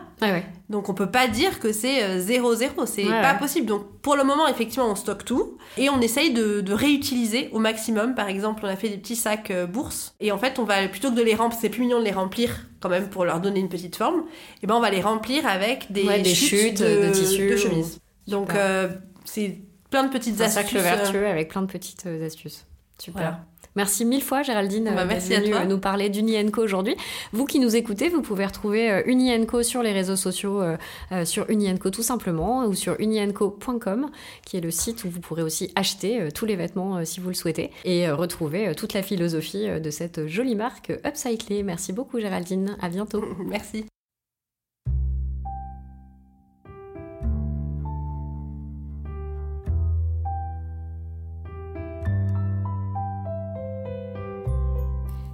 Donc 0.72 0.90
on 0.90 0.94
peut 0.94 1.12
pas 1.12 1.28
dire 1.28 1.60
que 1.60 1.72
c'est 1.72 2.18
0-0, 2.20 2.86
c'est 2.86 3.04
pas 3.04 3.36
possible. 3.36 3.68
Donc 3.68 3.86
pour 4.02 4.16
le 4.16 4.24
moment, 4.24 4.48
effectivement, 4.48 4.90
on 4.90 4.96
stocke 4.96 5.26
tout 5.26 5.58
et 5.78 5.90
on 5.90 6.00
essaye 6.02 6.34
de, 6.34 6.74
réutiliser 6.74 7.50
au 7.52 7.60
maximum. 7.60 8.16
Par 8.16 8.28
exemple, 8.28 8.64
on 8.66 8.68
a 8.68 8.76
fait 8.76 8.90
des 8.90 8.98
petits 8.98 9.16
sacs 9.16 9.52
bourses 9.70 10.16
et 10.20 10.32
en 10.32 10.38
fait, 10.38 10.58
on 10.60 10.64
va 10.64 10.88
plutôt 10.88 11.12
que 11.12 11.16
de 11.16 11.22
les 11.22 11.36
remplir, 11.36 11.60
c'est 11.60 11.70
plus 11.70 11.82
mignon 11.82 12.00
de 12.00 12.06
les 12.06 12.12
remplir 12.12 12.68
quand 12.80 12.90
même 12.90 13.10
pour 13.10 13.26
leur 13.26 13.42
donner 13.42 13.60
une 13.60 13.70
petite 13.70 13.96
forme. 13.96 14.24
Et 14.64 14.68
ben 14.68 14.76
on 14.76 14.82
va 14.82 14.90
les 14.90 15.02
remplir 15.02 15.46
avec 15.46 15.92
des, 15.92 16.24
chutes, 16.34 16.82
de, 16.82 17.12
tissu 17.12 17.50
de 17.50 17.58
chemise. 17.58 18.00
Donc 18.28 18.52
c'est 19.26 19.60
plein 19.90 20.04
de 20.04 20.10
petites 20.10 20.40
un 20.42 20.46
astuces. 20.46 20.82
Sac 20.82 20.82
vertueux 20.82 21.28
avec 21.28 21.50
plein 21.50 21.62
de 21.62 21.72
petites 21.72 22.08
astuces. 22.08 22.66
Super. 22.98 23.40
Merci 23.76 24.06
mille 24.06 24.22
fois 24.22 24.44
Géraldine 24.44 24.92
bah, 24.96 25.06
merci 25.06 25.34
à 25.34 25.42
toi. 25.42 25.66
nous 25.66 25.78
parler 25.78 26.10
d'Unienco 26.10 26.62
aujourd'hui. 26.62 26.96
Vous 27.32 27.46
qui 27.46 27.60
nous 27.60 27.76
écoutez, 27.76 28.10
vous 28.10 28.22
pouvez 28.22 28.46
retrouver 28.46 28.92
euh, 28.92 29.02
Unienco 29.06 29.64
sur 29.64 29.82
les 29.82 29.94
réseaux 29.94 30.16
sociaux, 30.16 30.62
euh, 30.62 30.78
euh, 31.12 31.26
sur 31.26 31.50
Unienco 31.50 31.90
tout 31.90 32.04
simplement, 32.04 32.66
ou 32.66 32.74
sur 32.74 32.96
unienco.com, 33.00 34.10
qui 34.46 34.58
est 34.58 34.62
le 34.62 34.72
site 34.72 35.04
où 35.06 35.10
vous 35.10 35.22
pourrez 35.22 35.42
aussi 35.42 35.72
acheter 35.76 36.30
tous 36.34 36.46
les 36.46 36.56
vêtements 36.56 37.04
si 37.06 37.20
vous 37.20 37.30
le 37.30 37.36
souhaitez, 37.36 37.72
et 37.86 38.10
retrouver 38.10 38.74
toute 38.76 38.94
la 38.94 39.04
philosophie 39.04 39.68
de 39.80 39.90
cette 39.90 40.28
jolie 40.28 40.56
marque 40.56 40.92
Upcyclée. 41.06 41.64
Merci 41.64 41.94
beaucoup 41.94 42.20
Géraldine, 42.20 42.76
à 42.82 42.90
bientôt. 42.90 43.24
merci. 43.46 43.86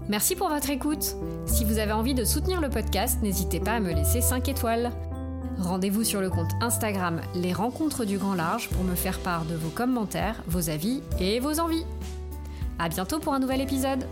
Merci 0.10 0.38
pour 0.38 0.48
votre 0.48 0.70
écoute. 0.70 1.16
Si 1.46 1.66
vous 1.66 1.80
avez 1.80 1.92
envie 1.92 2.14
de 2.14 2.24
soutenir 2.24 2.62
le 2.62 2.70
podcast, 2.70 3.22
n'hésitez 3.22 3.60
pas 3.60 3.74
à 3.74 3.80
me 3.82 3.94
laisser 3.94 4.22
5 4.22 4.48
étoiles. 4.48 4.92
Rendez-vous 5.58 6.06
sur 6.06 6.22
le 6.22 6.30
compte 6.30 6.52
Instagram 6.62 7.20
Les 7.36 7.52
Rencontres 7.52 8.06
du 8.06 8.18
Grand 8.18 8.36
Large 8.36 8.70
pour 8.70 8.86
me 8.86 8.96
faire 8.96 9.20
part 9.20 9.44
de 9.44 9.56
vos 9.56 9.70
commentaires, 9.70 10.44
vos 10.48 10.70
avis 10.70 11.02
et 11.20 11.42
vos 11.42 11.60
envies. 11.60 11.86
À 12.80 12.88
bientôt 12.88 13.20
pour 13.20 13.34
un 13.34 13.40
nouvel 13.40 13.60
épisode. 13.60 14.06